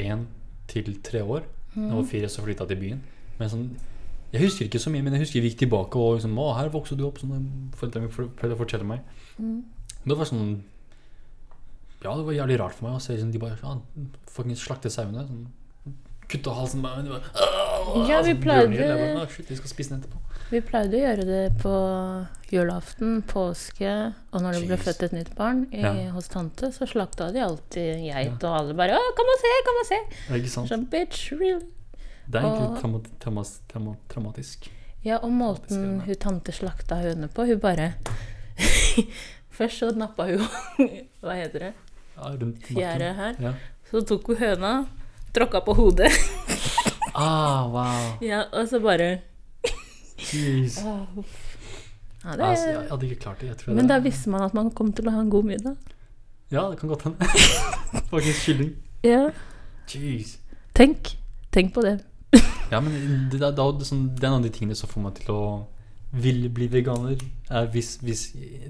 én 0.00 0.26
til 0.72 0.94
tre 1.04 1.22
år. 1.24 1.48
Da 1.74 1.88
jeg 1.88 1.98
var 1.98 2.08
fire, 2.12 2.30
så 2.32 2.44
flytta 2.44 2.64
jeg 2.64 2.72
til 2.72 2.80
byen. 2.84 3.02
Men 3.38 3.52
sånn, 3.52 3.66
jeg 4.32 4.44
husker 4.46 4.68
ikke 4.68 4.80
så 4.80 4.92
mye, 4.92 5.04
men 5.04 5.16
jeg 5.16 5.26
husker 5.26 5.44
vi 5.44 5.52
gikk 5.52 5.64
tilbake 5.66 6.00
og 6.00 6.16
liksom, 6.18 6.36
å, 6.40 6.52
her 6.56 6.72
vokste 6.72 6.96
du 6.96 7.04
opp, 7.08 7.20
sånn 7.20 7.72
foreldrene 7.76 8.08
mine 8.08 8.32
pleide 8.38 8.56
å 8.56 8.60
meg. 9.38 9.64
Det 10.04 10.16
var 10.18 10.24
sånn 10.24 10.62
Ja, 12.02 12.16
det 12.16 12.24
var 12.26 12.32
jævlig 12.34 12.58
rart 12.58 12.74
for 12.74 12.88
meg 12.88 12.96
å 12.98 13.00
se 13.02 13.12
liksom, 13.14 13.30
de 13.32 13.38
bare 13.38 13.56
ja, 13.62 13.76
fucking 14.26 14.56
slakte 14.58 14.90
sauene. 14.90 15.22
Sånn, 15.28 15.46
Kutte 16.32 16.50
halsen 16.54 16.80
på 16.82 16.88
meg. 16.88 17.22
Ja, 18.08 18.22
vi 18.22 18.32
sånn 18.32 18.40
pleide- 18.42 18.78
bare, 19.14 19.28
Shit, 19.28 19.50
vi 20.50 20.60
pleide 20.60 20.96
å 20.96 21.02
gjøre 21.02 21.24
det 21.24 21.58
på 21.62 21.72
julaften, 22.50 23.22
påske, 23.22 24.14
og 24.32 24.40
når 24.42 24.52
det 24.52 24.62
ble 24.66 24.76
Jeez. 24.76 24.84
født 24.86 25.02
et 25.04 25.12
nytt 25.12 25.34
barn 25.36 25.66
i, 25.72 25.80
Ja. 25.80 26.10
hos 26.12 26.28
tante, 26.28 26.72
så 26.72 26.86
slakta 26.86 27.32
de 27.32 27.38
alltid 27.40 28.02
geit, 28.04 28.42
og 28.44 28.58
alle 28.60 28.74
bare 28.74 28.92
'Å, 28.92 29.14
kom 29.16 29.26
og 29.26 29.38
se, 29.40 29.52
kom 29.64 29.76
og 29.80 29.86
se!' 29.86 30.34
Ikke 30.40 30.48
sant? 30.48 30.68
Sånn, 30.68 30.86
bitch, 30.88 31.30
really? 31.38 31.66
Det 32.28 32.40
er 32.40 32.44
egentlig 32.44 32.70
Og- 32.70 32.80
trauma, 32.80 33.00
trauma, 33.20 33.44
trauma, 33.68 33.96
traumatisk. 34.08 34.68
Ja, 35.04 35.18
og 35.18 35.30
måten 35.32 36.00
hun 36.00 36.14
tante 36.16 36.52
slakta 36.52 36.96
høne 37.02 37.28
på, 37.28 37.46
hun 37.46 37.58
bare 37.58 37.94
Først 39.56 39.78
så 39.82 39.90
nappa 39.96 40.26
hun 40.30 40.44
Hva 41.22 41.36
heter 41.38 41.68
det? 41.68 41.72
Ja. 42.16 42.30
Fjære 42.68 43.12
her. 43.18 43.38
Ja. 43.40 43.52
Så 43.90 44.00
tok 44.08 44.26
hun 44.32 44.36
høna, 44.40 44.72
tråkka 45.34 45.60
på 45.66 45.74
hodet, 45.76 46.12
Ah, 47.14 47.66
wow. 47.68 48.16
ja, 48.24 48.42
og 48.56 48.68
så 48.68 48.80
bare 48.80 49.18
Jeez. 50.32 50.78
ah. 50.80 51.04
Ja, 52.24 52.36
det 52.36 52.44
Altså, 52.46 52.68
jeg, 52.68 52.86
hadde 52.90 53.06
ikke 53.08 53.20
klart 53.20 53.40
det. 53.40 53.66
Men 53.66 53.88
da 53.88 53.98
visste 53.98 54.30
man 54.30 54.42
at 54.46 54.54
man 54.54 54.70
kom 54.70 54.92
til 54.92 55.08
å 55.10 55.12
ha 55.12 55.20
en 55.20 55.30
god 55.30 55.44
middag. 55.44 55.76
Ja, 56.52 56.68
det 56.70 56.78
kan 56.78 56.88
godt 56.88 57.02
hende. 57.02 57.28
Faktisk 58.12 58.44
kylling. 58.46 58.70
Ja, 59.04 59.30
Jeez. 59.90 60.36
tenk. 60.74 61.16
Tenk 61.52 61.74
på 61.74 61.82
det. 61.82 61.98
Ja, 62.70 62.80
men 62.80 62.94
det, 63.32 63.40
det, 63.40 63.50
det, 63.56 63.86
sånn, 63.86 64.06
det 64.16 64.24
er 64.24 64.30
en 64.30 64.38
av 64.38 64.46
de 64.46 64.52
tingene 64.54 64.76
som 64.78 64.88
får 64.88 65.02
meg 65.04 65.18
til 65.18 65.34
å 65.34 65.42
ville 66.12 66.48
bli 66.52 66.66
veganer. 66.68 67.16
eh, 67.50 67.64
hvis, 67.72 67.96
hvis 68.04 68.22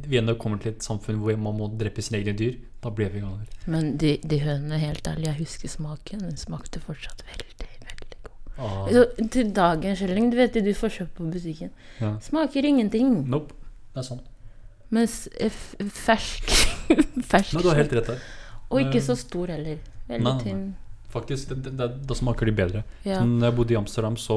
vi 0.07 0.19
ennå 0.21 0.35
kommer 0.39 0.59
til 0.63 0.73
et 0.73 0.83
samfunn 0.85 1.19
hvor 1.23 1.37
man 1.37 1.57
må 1.59 1.69
drepe 1.79 2.03
sine 2.03 2.21
egne 2.21 2.35
dyr, 2.39 2.55
da 2.83 2.91
blir 2.91 3.09
jeg 3.09 3.17
veganer. 3.21 3.47
Men 3.67 3.97
de, 3.99 4.17
de 4.23 4.39
hønene, 4.43 4.79
helt 4.79 5.07
ærlig, 5.07 5.27
jeg 5.31 5.39
husker 5.43 5.69
smaken. 5.69 6.21
Den 6.29 6.37
smakte 6.39 6.81
fortsatt 6.83 7.25
veldig, 7.27 7.69
veldig 7.89 8.19
god. 8.27 8.37
Ah, 8.59 8.85
Så, 8.93 9.07
til 9.35 9.51
dagens 9.55 9.99
kylling, 10.03 10.31
du 10.33 10.37
vet 10.39 10.55
det 10.55 10.65
du 10.67 10.73
får 10.75 10.95
kjøpt 10.99 11.15
på 11.19 11.31
butikken, 11.33 11.71
ja. 12.01 12.13
smaker 12.23 12.65
ingenting. 12.69 13.17
Nope. 13.31 13.55
Det 13.93 14.01
er 14.05 14.07
sånn. 14.07 14.23
Mens 14.93 15.25
fersk 15.89 16.51
Fersk 17.33 17.55
Nei, 17.57 17.63
du 17.65 17.69
har 17.71 17.79
helt 17.81 17.93
rett 17.97 18.09
der. 18.13 18.23
Og 18.73 18.81
ikke 18.83 19.01
så 19.05 19.15
stor 19.17 19.51
heller. 19.53 19.79
Veldig 20.09 20.33
tynn. 20.43 20.63
Faktisk, 21.13 21.49
det, 21.53 21.59
det, 21.67 21.73
det, 21.79 21.87
da 22.09 22.17
smaker 22.17 22.49
de 22.49 22.53
bedre. 22.57 22.83
Ja. 23.05 23.19
Når 23.25 23.47
jeg 23.51 23.57
bodde 23.57 23.75
i 23.75 23.79
Amsterdam, 23.79 24.17
så 24.17 24.37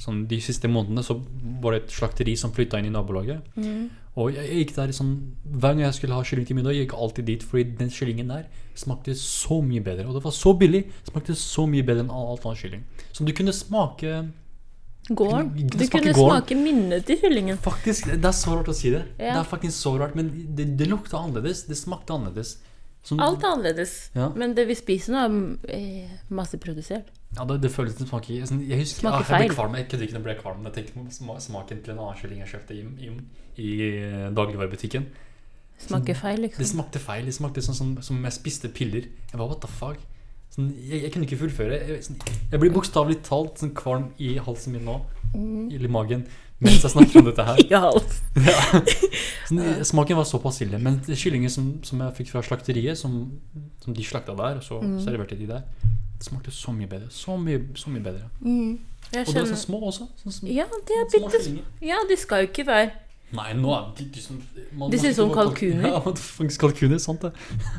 sånn, 0.00 0.24
De 0.30 0.38
siste 0.40 0.68
månedene 0.70 1.04
så 1.04 1.18
var 1.60 1.74
det 1.74 1.82
et 1.82 1.94
slakteri 1.94 2.36
som 2.40 2.54
flytta 2.56 2.80
inn 2.80 2.88
i 2.88 2.94
nabolaget. 2.94 3.44
Mm. 3.60 3.90
Og 4.18 4.32
jeg, 4.34 4.46
jeg 4.48 4.64
gikk 4.64 4.74
der 4.74 4.92
sånn 4.96 5.12
Hver 5.44 5.76
gang 5.76 5.84
jeg 5.84 5.96
skulle 6.00 6.16
ha 6.18 6.26
kylling 6.26 6.48
til 6.48 6.58
middag, 6.58 6.74
jeg 6.74 6.88
gikk 6.88 6.96
alltid 6.98 7.28
dit, 7.30 7.46
fordi 7.46 7.76
den 7.78 7.92
kyllingen 7.94 8.32
der 8.32 8.48
smakte 8.80 9.14
så 9.18 9.60
mye 9.62 9.84
bedre. 9.84 10.08
Og 10.08 10.16
det 10.16 10.24
var 10.24 10.34
så 10.34 10.54
billig. 10.56 10.86
Smakte 11.08 11.36
så 11.38 11.66
mye 11.70 11.86
bedre 11.86 12.06
enn 12.06 12.14
alt 12.14 12.46
annet 12.48 12.62
kylling. 12.64 12.86
Så 13.12 13.26
du 13.28 13.34
kunne 13.36 13.54
smake 13.56 14.22
Gården. 15.10 15.48
Du 15.56 15.88
kunne 15.90 16.12
gården. 16.12 16.14
smake 16.14 16.54
minnet 16.54 17.06
til 17.08 17.18
kyllingen. 17.18 17.58
Faktisk, 17.58 18.06
Det 18.06 18.24
er 18.24 18.36
så 18.36 18.54
rart 18.54 18.68
å 18.70 18.74
si 18.76 18.92
det. 18.94 19.02
Ja. 19.18 19.34
Det 19.34 19.40
er 19.40 19.48
faktisk 19.48 19.74
så 19.74 19.96
rart, 19.98 20.14
men 20.14 20.28
det, 20.56 20.68
det 20.78 20.86
lukta 20.86 21.18
annerledes. 21.18 21.64
Det 21.66 21.78
smakte 21.78 22.14
annerledes. 22.14 22.58
Som, 23.02 23.20
Alt 23.24 23.42
er 23.42 23.54
annerledes. 23.54 24.10
Ja. 24.14 24.28
Men 24.36 24.54
det 24.54 24.68
vi 24.68 24.76
spiser 24.78 25.16
nå, 25.16 25.24
er 25.66 25.80
eh, 25.80 26.12
masseprodusert. 26.28 27.08
Ja, 27.36 27.44
det, 27.46 27.60
det 27.62 27.70
føles 27.70 27.94
som 27.94 28.08
smaker 28.10 28.46
sånn, 28.48 28.62
Jeg 28.66 28.80
husker 28.80 29.04
Smaker 29.04 29.22
ja, 29.22 29.38
jeg 29.38 29.50
ble 29.50 29.54
kvalm. 29.54 29.74
Jeg 29.78 29.86
kødder 29.90 30.04
ikke, 30.06 30.14
når 30.16 30.20
jeg 30.20 30.26
ble 30.28 30.36
kvalm. 30.42 30.64
Jeg 30.66 30.74
tenkte 30.74 30.94
på 30.98 31.36
smaken 31.46 31.82
til 31.84 31.92
en 31.94 32.00
annen 32.02 32.18
kylling 32.18 32.40
jeg 32.42 32.50
kjøpte 32.56 32.74
i, 32.74 32.80
i, 33.06 33.10
i 33.62 33.68
eh, 34.00 34.24
dagligvarebutikken. 34.34 35.06
Smaker 35.80 36.18
feil, 36.18 36.42
Det 36.42 36.48
liksom. 36.50 36.66
smakte 36.74 37.00
feil. 37.00 37.24
Det 37.30 37.34
smakte 37.38 37.62
sånn 37.64 37.78
som, 37.78 37.92
som 38.04 38.18
jeg 38.26 38.34
spiste 38.36 38.68
piller. 38.74 39.06
Jeg 39.30 39.38
var, 39.40 39.46
what 39.52 39.62
the 39.62 39.70
fuck? 39.70 40.02
Sånn, 40.50 40.72
jeg, 40.82 41.04
jeg 41.06 41.12
kunne 41.14 41.28
ikke 41.28 41.38
fullføre. 41.44 41.78
Jeg, 41.88 42.02
sånn, 42.08 42.18
jeg 42.50 42.60
blir 42.64 42.74
bokstavelig 42.74 43.20
talt 43.30 43.62
sånn 43.62 43.70
kvalm 43.78 44.10
i 44.18 44.34
halsen 44.42 44.74
min 44.74 44.84
nå. 44.90 44.98
Mm. 45.30 45.68
I 45.70 45.86
magen. 45.88 46.26
Mens 46.60 46.82
jeg 46.84 46.92
snakker 46.92 47.22
om 47.22 47.30
dette 47.30 47.46
her. 47.46 47.62
I 47.70 47.78
halsen. 47.86 48.26
Ja. 48.50 48.82
Sånn, 49.48 49.62
smaken 49.86 50.18
var 50.18 50.26
såpass 50.28 50.60
ille. 50.66 50.78
Men 50.82 50.98
det 51.06 51.16
kyllingen 51.18 51.50
som, 51.50 51.70
som 51.86 52.02
jeg 52.04 52.18
fikk 52.18 52.34
fra 52.34 52.42
slakteriet, 52.46 52.98
som, 53.00 53.14
som 53.82 53.94
de 53.96 54.04
slakta 54.06 54.34
der, 54.38 54.58
og 54.60 54.66
så 54.66 54.82
Mm. 54.82 54.98
serverte 55.06 55.38
de 55.38 55.46
der, 55.48 55.64
det 56.20 56.28
smakte 56.28 56.52
så 56.52 56.72
mye 56.76 56.86
bedre. 56.90 57.08
Så 57.10 57.34
mye, 57.40 57.60
så 57.80 57.90
mye 57.92 58.02
bedre. 58.04 58.26
Mm. 58.44 58.74
Og 59.10 59.30
de 59.32 59.38
er 59.40 59.46
så 59.48 59.56
små 59.58 59.78
også. 59.88 60.06
Sånn, 60.20 60.34
små, 60.36 60.50
Ja, 60.52 60.66
de 60.68 60.98
er 61.00 61.06
bitte. 61.14 61.40
Ja, 61.82 61.96
de 62.08 62.16
skal 62.20 62.44
jo 62.44 62.50
ikke 62.52 62.66
være 62.68 62.90
Nei, 63.32 63.52
nå 63.54 63.70
er 63.70 63.84
de, 63.96 64.04
de, 64.10 64.20
som- 64.20 64.40
man- 64.74 64.90
De 64.90 64.98
synes 64.98 65.14
som 65.16 65.30
kalkuner. 65.30 65.86
Ja, 65.86 66.00
faktisk 66.02 66.60
kalkuner. 66.64 66.98
Sant 66.98 67.22
det. 67.22 67.30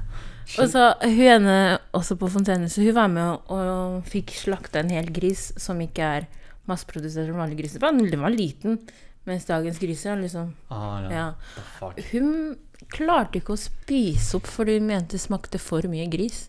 Og 0.59 0.67
så 0.71 0.85
hun 1.03 1.19
ene 1.27 1.79
også 1.93 2.15
på 2.19 2.27
Fontenehuset, 2.31 2.83
hun 2.85 2.95
var 2.95 3.07
med 3.11 3.23
og, 3.23 3.51
og 3.51 4.03
fikk 4.07 4.31
slakta 4.35 4.79
en 4.81 4.89
hel 4.91 5.07
gris 5.15 5.51
som 5.61 5.79
ikke 5.83 5.99
er 6.19 6.25
masseprodusert 6.67 7.27
som 7.29 7.37
vanlige 7.39 7.61
griser. 7.63 7.79
Den 7.83 8.09
den 8.09 8.19
var 8.23 8.31
liten, 8.33 8.79
mens 9.27 9.45
dagens 9.47 9.79
griser 9.79 10.11
er 10.15 10.21
liksom 10.23 10.53
Ah, 10.71 11.03
ja. 11.03 11.09
Ja. 11.11 11.91
Hun 12.11 12.57
klarte 12.91 13.39
ikke 13.39 13.53
å 13.55 13.59
spise 13.61 14.35
opp 14.39 14.47
fordi 14.47 14.79
hun 14.79 14.87
mente 14.87 15.15
det 15.15 15.21
smakte 15.23 15.59
for 15.59 15.81
mye 15.87 16.09
gris. 16.11 16.47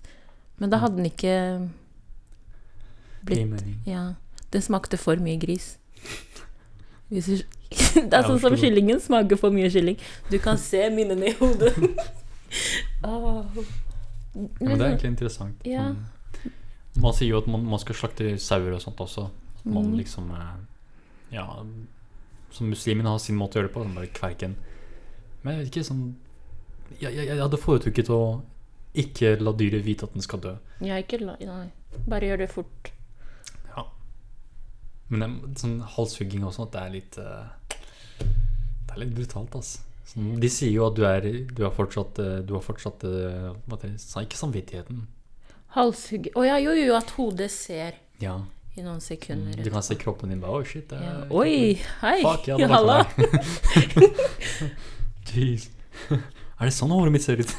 Men 0.58 0.70
da 0.70 0.78
hadde 0.78 0.96
den 0.96 1.10
ikke 1.10 1.68
blitt. 3.26 3.64
Ja. 3.86 4.14
Det 4.52 4.62
smakte 4.64 4.98
for 5.00 5.16
mye 5.22 5.38
gris. 5.40 5.76
Hvis 7.12 7.26
du, 7.28 7.36
det 8.08 8.12
er 8.16 8.24
sånn 8.26 8.40
som 8.40 8.56
kyllingen 8.56 9.00
smaker 9.00 9.36
for 9.40 9.52
mye 9.54 9.68
kylling. 9.72 9.98
Du 10.30 10.38
kan 10.42 10.58
se 10.60 10.82
minnene 10.92 11.30
i 11.30 11.36
hodet. 11.38 11.72
oh. 13.04 13.44
Men 14.34 14.78
det 14.78 14.80
er 14.80 14.88
egentlig 14.94 15.10
interessant. 15.12 15.64
Ja. 15.68 15.90
Mm. 15.92 16.52
Man 17.02 17.14
sier 17.16 17.30
jo 17.32 17.38
at 17.40 17.48
man, 17.48 17.64
man 17.68 17.80
skal 17.80 17.96
slakte 17.96 18.34
sauer 18.40 18.74
og 18.76 18.82
sånt 18.84 19.00
også. 19.00 19.28
At 19.58 19.64
man 19.68 19.86
Mm. 19.92 19.96
liksom 20.00 20.30
eh, 20.34 20.56
Ja, 21.32 21.46
som 22.52 22.68
muslimene 22.68 23.08
har 23.08 23.18
sin 23.18 23.36
måte 23.38 23.56
å 23.56 23.60
gjøre 23.62 23.68
det 23.70 23.74
på. 23.74 23.82
sånn 23.84 23.94
bare 23.96 24.10
kverken. 24.12 24.56
Men 25.42 25.54
jeg 25.54 25.64
vet 25.64 25.70
ikke 25.72 25.84
sånn 25.88 26.02
Jeg, 27.00 27.14
jeg, 27.16 27.26
jeg 27.26 27.38
hadde 27.40 27.56
foretrukket 27.56 28.10
å 28.12 28.42
ikke 28.94 29.38
la 29.40 29.52
dyret 29.56 29.84
vite 29.86 30.04
at 30.04 30.12
den 30.12 30.20
skal 30.22 30.40
dø. 30.44 30.50
Ja, 30.84 30.98
ikke 31.00 31.20
la 31.22 31.36
Nei. 31.40 31.70
Bare 32.06 32.28
gjør 32.28 32.42
det 32.42 32.50
fort. 32.52 32.90
Men 35.12 35.22
det, 35.44 35.58
sånn 35.60 35.80
halshugging 35.94 36.44
og 36.48 36.54
sånt, 36.56 36.72
det 36.72 36.82
er 36.82 36.92
litt 36.94 37.18
eh, 37.20 37.48
Det 38.18 38.94
er 38.94 39.02
litt 39.02 39.12
brutalt, 39.16 39.56
altså. 39.58 39.82
Sånn, 40.08 40.32
De 40.40 40.48
sier 40.52 40.72
jo 40.72 40.86
at 40.88 40.96
du 40.96 41.04
er 41.08 41.26
Du 41.52 41.62
har 41.66 41.74
fortsatt 41.76 42.18
eh, 42.22 42.38
Du 42.48 42.54
har 42.56 42.64
fortsatt 42.64 43.04
eh, 43.08 43.52
det? 43.82 43.92
Ikke 44.24 44.40
samvittigheten. 44.40 45.04
Halshugging, 45.76 46.34
Å 46.36 46.46
ja, 46.48 46.58
jo, 46.64 46.74
jo, 46.76 46.96
at 46.98 47.14
hodet 47.18 47.50
ser 47.52 48.00
Ja. 48.22 48.38
i 48.76 48.82
noen 48.84 49.00
sekunder. 49.04 49.56
Du 49.60 49.70
kan 49.72 49.84
se 49.84 49.96
kroppen 50.00 50.32
din 50.32 50.40
bare 50.40 50.60
Å, 50.62 50.66
shit. 50.68 50.88
Det 50.88 51.00
ja. 51.00 51.14
Oi, 51.30 51.76
hei! 52.00 52.18
Fuck, 52.24 52.48
ja, 52.48 52.60
Halla! 52.72 53.02
Jeez. 55.32 55.68
Er 56.62 56.68
det 56.68 56.74
sånn 56.76 56.92
håret 56.94 57.10
mitt 57.10 57.24
ser 57.24 57.40
ut? 57.42 57.50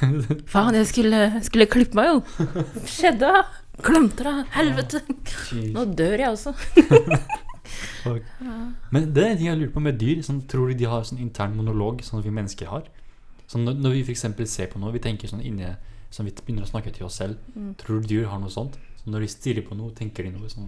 Faen, 0.48 0.78
jeg 0.78 0.88
skulle, 0.88 1.18
skulle 1.44 1.66
klippe 1.68 1.98
meg, 2.00 2.14
jo. 2.14 2.62
Skjedde? 2.88 3.32
Glemte 3.82 4.26
det. 4.28 4.34
Helvete. 4.54 5.02
Nå 5.74 5.86
dør 5.98 6.22
jeg 6.22 6.30
også. 6.30 6.54
Men 8.94 9.08
det 9.16 9.24
er 9.24 9.32
en 9.32 9.40
ting 9.40 9.48
jeg 9.48 9.60
lurer 9.62 9.74
på 9.74 9.82
med 9.84 9.98
dyr. 10.02 10.22
Sånn, 10.26 10.44
tror 10.50 10.70
du 10.70 10.78
de 10.78 10.90
har 10.90 11.06
sånn 11.08 11.22
intern 11.24 11.56
monolog, 11.58 12.04
sånn 12.04 12.20
som 12.20 12.28
vi 12.28 12.34
mennesker 12.36 12.70
har? 12.70 12.86
Sånn, 13.50 13.66
når, 13.68 13.80
når 13.82 13.96
vi 13.98 14.04
f.eks. 14.06 14.26
ser 14.52 14.70
på 14.72 14.82
noe, 14.82 14.94
vi 14.94 15.02
tenker 15.04 15.32
sånn 15.32 15.44
inne 15.46 15.76
Sånn 16.14 16.28
vi 16.28 16.32
begynner 16.38 16.62
å 16.62 16.70
snakke 16.70 16.92
til 16.94 17.08
oss 17.08 17.16
selv. 17.18 17.40
Mm. 17.58 17.72
Tror 17.82 18.04
du 18.04 18.12
dyr 18.12 18.28
har 18.30 18.38
noe 18.38 18.52
sånt? 18.54 18.76
Så 19.02 19.10
når 19.10 19.24
de 19.26 19.30
stirrer 19.34 19.64
på 19.66 19.74
noe, 19.74 19.90
tenker 19.98 20.28
de 20.28 20.36
noe 20.36 20.46
sånn 20.52 20.68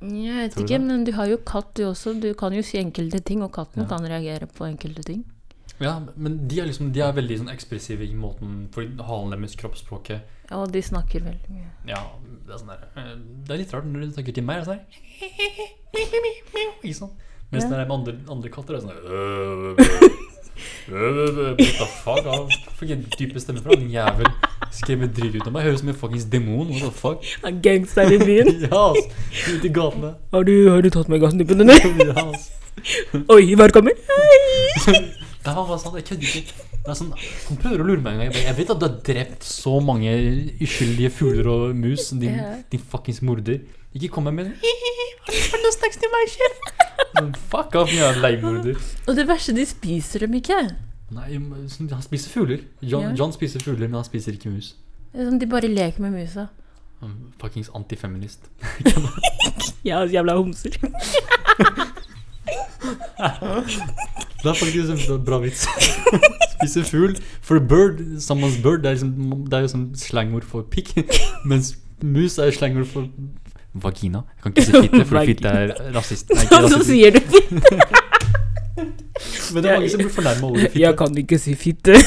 Jeg 0.00 0.32
vet 0.38 0.56
ikke, 0.62 0.78
men 0.80 1.04
du 1.04 1.10
har 1.12 1.28
jo 1.28 1.36
katt, 1.44 1.74
du 1.76 1.82
også. 1.90 2.14
Du 2.16 2.30
kan 2.38 2.56
jo 2.56 2.62
si 2.64 2.80
enkelte 2.80 3.20
ting, 3.20 3.42
og 3.44 3.52
katten 3.52 3.84
Ja. 3.84 3.90
kan 3.90 4.06
reagere 4.08 4.48
på 4.48 4.64
enkelte 4.64 5.04
ting. 5.04 5.20
Ja, 5.76 5.98
men 6.16 6.46
de 6.48 6.62
er 6.62 6.70
liksom 6.70 6.94
De 6.96 7.02
er 7.04 7.12
veldig 7.12 7.36
sånn 7.42 7.52
ekspressive 7.52 8.06
i 8.06 8.14
måten 8.16 8.70
For 8.72 8.88
halen 9.04 9.34
deres, 9.34 9.58
kroppsspråket 9.60 10.24
Ja, 10.50 10.66
de 10.70 10.82
snakker 10.82 11.20
veldig 11.26 11.50
mye. 11.50 11.70
Ja, 11.90 12.02
det 12.46 12.54
er 12.54 12.58
sånn 12.60 12.70
der 12.70 12.82
eh, 13.00 13.14
Det 13.46 13.54
er 13.54 13.58
litt 13.62 13.72
rart 13.74 13.86
når 13.90 14.04
de 14.04 14.12
snakker 14.14 14.36
til 14.36 14.44
meg. 14.46 14.56
Er 14.56 14.60
det 14.62 14.68
sånn? 16.94 17.10
Mens 17.50 17.64
Ja. 17.64 17.70
det 17.70 17.78
er 17.78 17.86
med 17.86 17.96
andre, 17.96 18.12
andre 18.30 18.48
katter, 18.50 18.74
er 18.74 18.80
sånn 18.80 18.90
What 20.86 22.22
the 22.78 22.92
en 22.94 23.02
dype 23.18 23.40
stemme 23.42 23.60
fra 23.62 23.74
den 23.74 23.90
jævel. 23.90 24.28
Skremmer 24.72 25.10
dritt 25.12 25.34
ut 25.34 25.46
av 25.46 25.52
meg. 25.52 25.66
Høres 25.66 25.80
ut 25.80 25.84
som 25.84 25.88
en 25.92 25.98
fuckings 26.00 26.24
demon. 26.32 26.70
What 26.70 26.82
the 26.86 26.90
fuck? 26.94 27.26
Gangster 27.62 28.12
i 28.12 28.18
byen. 28.22 28.52
Ja, 28.70 28.92
ass. 28.92 29.04
Ute 29.50 29.66
i 29.66 29.72
gatene. 29.72 30.14
Har 30.32 30.46
du, 30.48 30.54
har 30.70 30.80
du 30.82 30.90
tatt 30.90 31.08
med 31.12 31.20
gassnippen 31.20 31.58
dine? 31.64 31.76
Ja, 32.10 32.28
ass. 32.30 32.50
Oi, 33.32 33.54
velkommen. 33.58 33.94
Det 35.46 35.54
var 35.54 35.66
bare 35.68 35.78
sånn, 35.78 35.94
jeg 36.00 36.06
kødder 36.08 36.38
ikke. 36.40 36.64
Det 36.86 36.90
er 36.92 36.96
sånn, 36.98 37.12
han 37.46 37.58
prøver 37.62 37.82
å 37.82 37.86
lure 37.86 38.02
meg 38.02 38.12
en 38.16 38.18
gang. 38.18 38.26
Jeg, 38.26 38.34
bare, 38.34 38.46
jeg 38.50 38.56
vet 38.58 38.72
at 38.74 38.80
du 38.82 38.86
har 38.86 38.96
drept 39.06 39.46
så 39.46 39.74
mange 39.82 40.14
uskyldige 40.66 41.10
fugler 41.14 41.50
og 41.52 41.76
mus, 41.78 42.08
din, 42.18 42.34
Ja. 42.34 42.48
din 42.72 42.82
fuckings 42.82 43.22
morder. 43.22 43.60
Ikke 43.94 44.10
kom 44.12 44.26
med 44.28 44.50
Har 45.26 45.62
du 45.62 45.70
snacks 45.74 45.96
til 46.02 46.10
meg, 46.12 46.28
sjef? 46.34 46.58
Fuck 47.50 47.74
off, 47.78 47.90
jeg 47.94 48.04
er 48.04 48.18
leiemorder. 48.20 48.76
Og 49.08 49.16
det 49.16 49.24
verste, 49.30 49.54
de 49.56 49.64
spiser 49.66 50.26
dem 50.26 50.34
ikke. 50.38 50.58
Nei, 51.14 51.38
sånn, 51.70 51.88
han 51.94 52.02
spiser 52.02 52.30
fugler. 52.34 52.66
John, 52.82 53.14
John 53.18 53.32
spiser 53.34 53.62
fugler, 53.62 53.86
men 53.88 54.00
han 54.02 54.06
spiser 54.06 54.34
ikke 54.36 54.50
mus. 54.52 54.74
Sånn, 55.14 55.38
De 55.40 55.46
bare 55.50 55.70
leker 55.70 56.02
med 56.04 56.12
musa. 56.18 56.48
Han 57.00 57.16
Fuckings 57.40 57.70
antifeminist. 57.74 58.50
Ja, 59.86 60.00
jævla 60.10 60.34
homser. 60.34 60.74
Det 64.42 64.50
er 64.52 64.54
faktisk 64.54 65.10
en 65.10 65.24
bra 65.24 65.38
vits. 65.42 65.66
Spise 66.54 66.84
fugl. 66.84 67.16
For 67.42 67.58
bird, 67.58 67.98
someone's 68.22 68.62
bird, 68.62 68.82
det 68.82 68.86
er, 68.86 68.90
liksom, 68.90 69.44
det 69.50 69.58
er 69.58 69.64
jo 69.64 69.70
sånn 69.72 69.86
slangord 69.98 70.46
for 70.46 70.66
pikk. 70.70 70.92
Mens 71.50 71.72
mus 72.04 72.38
er 72.38 72.52
slangord 72.54 72.86
for 72.92 73.08
vagina. 73.74 74.22
Jeg 74.36 74.42
kan 74.44 74.54
ikke 74.54 74.66
si 74.68 74.84
fitte, 74.86 75.04
for 75.08 75.30
fitte 75.32 75.48
er 75.48 75.74
rasist. 75.96 76.30
Nei, 76.30 76.46
ikke 76.46 76.62
rasist. 76.62 76.76
så 76.76 76.84
sier 76.92 77.16
du 77.16 77.20
fitte! 77.34 78.04
Men 79.54 79.64
det 79.64 79.70
er 79.70 79.78
mange 79.80 79.90
som 79.90 80.04
blir 80.04 80.12
fornærma 80.12 80.50
over 80.52 80.62
fitte. 80.68 80.80
Jeg 80.84 80.98
kan 81.00 81.22
ikke 81.24 81.38
si 81.42 81.56
fitte. 81.58 81.98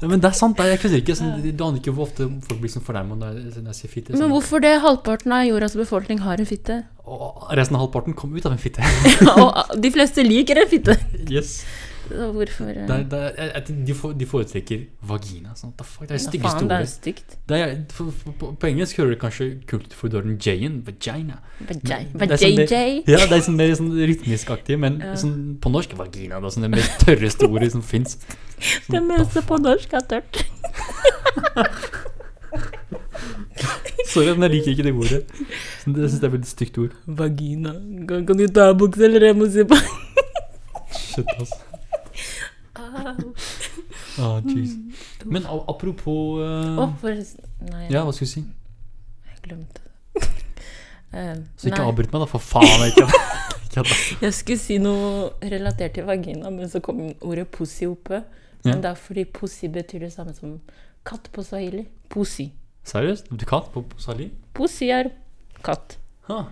Nei, 0.00 0.08
men 0.08 0.20
det 0.20 0.30
er 0.30 0.36
sant, 0.38 0.56
det 0.56 0.64
er- 0.64 0.70
jeg 0.76 0.80
kødder 0.80 1.00
ikke. 1.02 1.14
Sånn, 1.18 1.56
du 1.56 1.64
aner 1.64 1.78
ikke 1.80 1.92
hvor 1.92 2.06
ofte 2.08 2.24
folk 2.46 2.60
blir 2.62 2.70
sånn 2.72 2.82
fornærma 2.86 3.18
når, 3.20 3.34
jeg- 3.36 3.62
når 3.64 3.72
jeg 3.72 3.78
sier 3.80 3.90
fitte. 3.92 4.10
Men 4.14 4.22
Sånn. 4.22 4.30
hvorfor 4.32 4.60
det? 4.64 4.80
Halvparten 4.80 5.32
av 5.32 5.44
jordas 5.46 5.74
befolkning 5.76 6.20
har 6.20 6.40
en 6.40 6.46
fitte. 6.46 6.84
Og 7.04 7.50
resten 7.58 7.76
av 7.76 7.82
halvparten 7.84 8.14
kom 8.16 8.34
ut 8.36 8.46
av 8.46 8.52
en 8.52 8.58
fitte. 8.58 8.80
Og 9.42 9.80
de 9.80 9.90
fleste 9.90 10.24
liker 10.24 10.56
en 10.62 10.68
fitte. 10.68 10.96
Yes. 11.28 11.64
Så 12.10 12.26
hvorfor 12.34 12.68
eh, 12.72 12.86
Det 12.88 12.94
er, 12.96 13.02
det 13.10 13.18
er, 13.20 13.34
jeg, 13.38 13.50
jeg, 13.86 14.14
de, 14.18 14.26
foretrekker 14.26 14.80
vagina. 15.06 15.52
Sånn? 15.58 15.70
Det 15.78 16.16
er 16.16 16.22
stygge 16.22 16.42
faen, 16.48 16.68
det 16.70 16.78
er 16.82 16.88
stygt. 16.90 17.36
Det 17.48 17.60
er, 17.62 17.74
for, 17.94 18.10
for, 18.10 18.34
på, 18.40 18.48
på 18.58 18.70
engelsk 18.70 18.98
hører 18.98 19.14
du 19.14 19.20
kanskje 19.22 19.46
kult 19.70 19.86
ut 19.86 19.94
for 19.94 20.10
du 20.10 20.18
har 20.18 20.26
J-en. 20.34 20.80
Vagina. 20.86 21.38
Vajay. 21.68 22.08
Det 22.10 22.26
er 22.26 22.42
sånn 22.42 22.58
det- 22.58 23.06
Ja, 23.14 23.20
det 23.30 23.38
er 23.38 23.44
sånn 23.46 23.58
mer 23.60 23.74
sånn 23.78 23.92
rytmisk-aktig, 23.94 24.78
men 24.82 24.98
Ja. 25.00 25.14
sånn, 25.22 25.36
på 25.62 25.70
norsk 25.70 25.94
vagina 25.98 26.40
det 26.40 26.50
er 26.50 26.56
sånn 26.58 26.66
det 26.66 26.72
mest 26.74 26.98
tørreste 27.06 27.46
ordet 27.48 27.70
som 27.76 27.82
fins. 27.82 28.18
Det 28.90 29.00
meste 29.06 29.40
på 29.46 29.60
norsk 29.62 29.94
er 29.94 30.04
tørt. 30.10 30.42
Sorry, 34.10 34.32
men 34.34 34.48
jeg 34.48 34.56
liker 34.56 34.72
ikke 34.74 34.86
det 34.88 34.94
ordet. 34.96 35.22
Sånn, 35.84 35.94
det- 35.94 36.02
Jeg 36.02 36.10
syns 36.10 36.20
det 36.20 36.28
er 36.28 36.34
veldig 36.36 36.50
stygt 36.50 36.78
ord. 36.82 36.92
Vagina. 37.06 37.72
Kan, 38.08 38.26
kan 38.26 38.36
du 38.36 38.46
ta 38.48 38.72
buksa, 38.74 39.04
eller 39.06 39.20
jeg 39.30 39.36
må 39.36 39.46
se 39.52 39.64
på? 39.64 39.76
Shit, 40.90 41.26
ass. 41.38 41.52
Ah, 44.20 44.40
jeez. 44.44 44.74
Men 45.24 45.46
apropos 45.46 46.40
uh, 46.40 46.78
oh, 46.82 46.90
for, 47.00 47.14
Nei, 47.70 47.86
Ja, 47.90 48.02
hva 48.04 48.12
skulle 48.12 48.28
du 48.28 48.32
si? 48.32 48.42
jeg 49.30 49.42
glemte 49.46 49.80
det. 49.84 49.86
Eh, 51.10 51.38
Så 51.58 51.66
ikke 51.66 51.82
avbryt 51.82 52.12
meg, 52.12 52.20
da, 52.22 52.26
for 52.30 52.38
faen. 52.38 52.84
Ikke, 52.86 53.02
ikke, 53.82 53.82
jeg 54.22 54.34
skulle 54.36 54.60
si 54.62 54.76
noe 54.78 55.32
relatert 55.42 55.96
til 55.96 56.06
vagina, 56.06 56.52
men 56.54 56.70
så 56.70 56.78
kom 56.84 57.00
ordet 57.26 57.48
pussy 57.50 57.88
oppe. 57.90 58.20
Ja. 58.62 58.76
Det 58.76 58.92
er 58.92 58.94
fordi 58.94 59.24
pussy 59.24 59.66
betyr 59.74 60.04
det 60.04 60.12
samme 60.14 60.36
som 60.36 60.60
katt 61.06 61.26
på 61.34 61.42
swahili. 61.42 61.88
Pussy. 62.14 62.52
Seriøst? 62.86 63.32
Du 63.34 63.42
katt 63.48 63.72
på 63.74 63.82
swahili? 63.98 64.28
Pussy 64.54 64.92
er 64.94 65.10
katt. 65.66 65.98
Huh. 66.28 66.44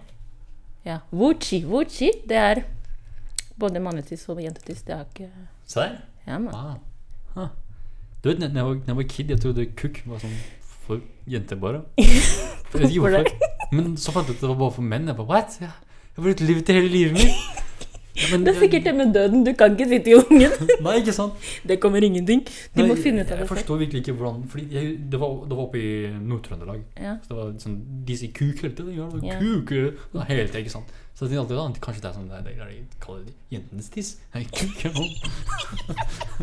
Ja. 0.85 0.99
Wuchi. 1.13 1.63
Wuchi, 1.69 2.11
det 2.27 2.43
er 2.43 2.63
både 3.59 3.79
mannetiss 3.85 4.27
og 4.33 4.43
jentetiss. 4.43 4.83
Det 4.83 4.95
er 4.97 5.07
ikke 5.07 5.31
Serr? 5.69 6.01
Ja, 6.29 6.39
man. 6.39 6.55
Ah. 6.55 6.77
Huh. 7.35 7.49
Du 8.25 8.29
vet, 8.29 8.39
når 8.43 8.49
jeg 8.55 8.65
var, 8.65 8.75
når 8.75 8.93
jeg 8.93 8.97
var 8.97 9.09
kid, 9.09 9.31
jeg 9.35 9.41
trodde 9.41 9.67
kukk 9.79 10.03
var 10.07 10.23
sånn 10.23 10.39
for 10.89 11.01
jenter, 11.29 11.57
bare. 11.61 11.83
Jeg 12.79 13.01
det? 13.01 13.33
Men 13.73 13.95
så 13.97 14.13
fant 14.13 14.29
jeg 14.29 14.35
ut 14.37 14.43
at 14.43 14.43
det 14.45 14.49
var 14.51 14.59
bare 14.61 14.75
for 14.77 14.85
menn. 14.85 15.07
Jeg 15.09 15.17
bare, 15.17 15.29
what? 15.29 15.55
Jeg 15.61 15.69
jeg 16.19 16.25
har 16.25 16.27
brukt 16.27 16.41
livet 16.41 16.65
til 16.67 16.75
hele 16.75 16.89
livet 16.93 17.13
mitt. 17.15 17.65
Men- 18.33 18.45
Det 18.45 18.55
er 18.55 18.59
sikkert 18.59 18.85
det 18.85 18.95
med 18.99 19.13
døden. 19.15 19.45
Du 19.47 19.53
kan 19.59 19.77
ikke 19.77 19.87
sitte 19.89 20.11
i 20.11 20.15
ungen. 20.19 20.51
Nei, 20.85 20.95
ikke 20.99 21.13
sant? 21.15 21.33
Det 21.69 21.77
kommer 21.81 22.03
ingenting. 22.03 22.43
De 22.75 22.81
Nei, 22.83 22.89
må 22.89 22.97
finne 22.99 23.23
ut 23.23 23.31
av 23.31 23.39
det 23.39 23.45
Jeg 23.45 23.49
forstår 23.53 23.79
virkelig 23.85 24.01
ikke 24.03 24.17
hvordan 24.19 24.41
Fordi 24.51 24.65
jeg, 24.75 24.97
det, 25.13 25.21
var, 25.21 25.37
det 25.47 25.57
var 25.57 25.63
oppe 25.69 25.79
i 25.79 25.93
Nord-Trøndelag. 26.19 26.81
Ja. 26.99 27.15
Så 27.23 27.31
det 27.31 27.39
var 27.39 27.53
sånn 27.63 27.77
De 28.09 28.17
sier 28.19 28.33
kuk 28.35 28.65
hele 28.65 28.75
tiden. 28.75 28.97
Ja, 28.99 29.39
kuk! 29.39 29.71
Ja. 30.19 30.27
Helt, 30.33 30.59
ikke 30.65 30.75
sant? 30.75 30.91
Så 31.19 31.27
jeg 31.27 31.33
tenkte 31.33 31.43
alltid 31.43 31.57
da, 31.59 31.63
kanskje 31.83 32.03
det 32.05 32.09
er 32.09 32.15
sånn 32.15 32.29
det 32.31 32.37
er 32.39 32.43
de 32.71 32.99
kaller 33.03 33.23
det 33.27 33.33
jentenes 33.51 33.89
tiss. 33.91 34.11
Nei, 34.37 34.45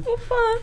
Hva 0.04 0.16
faen? 0.26 0.60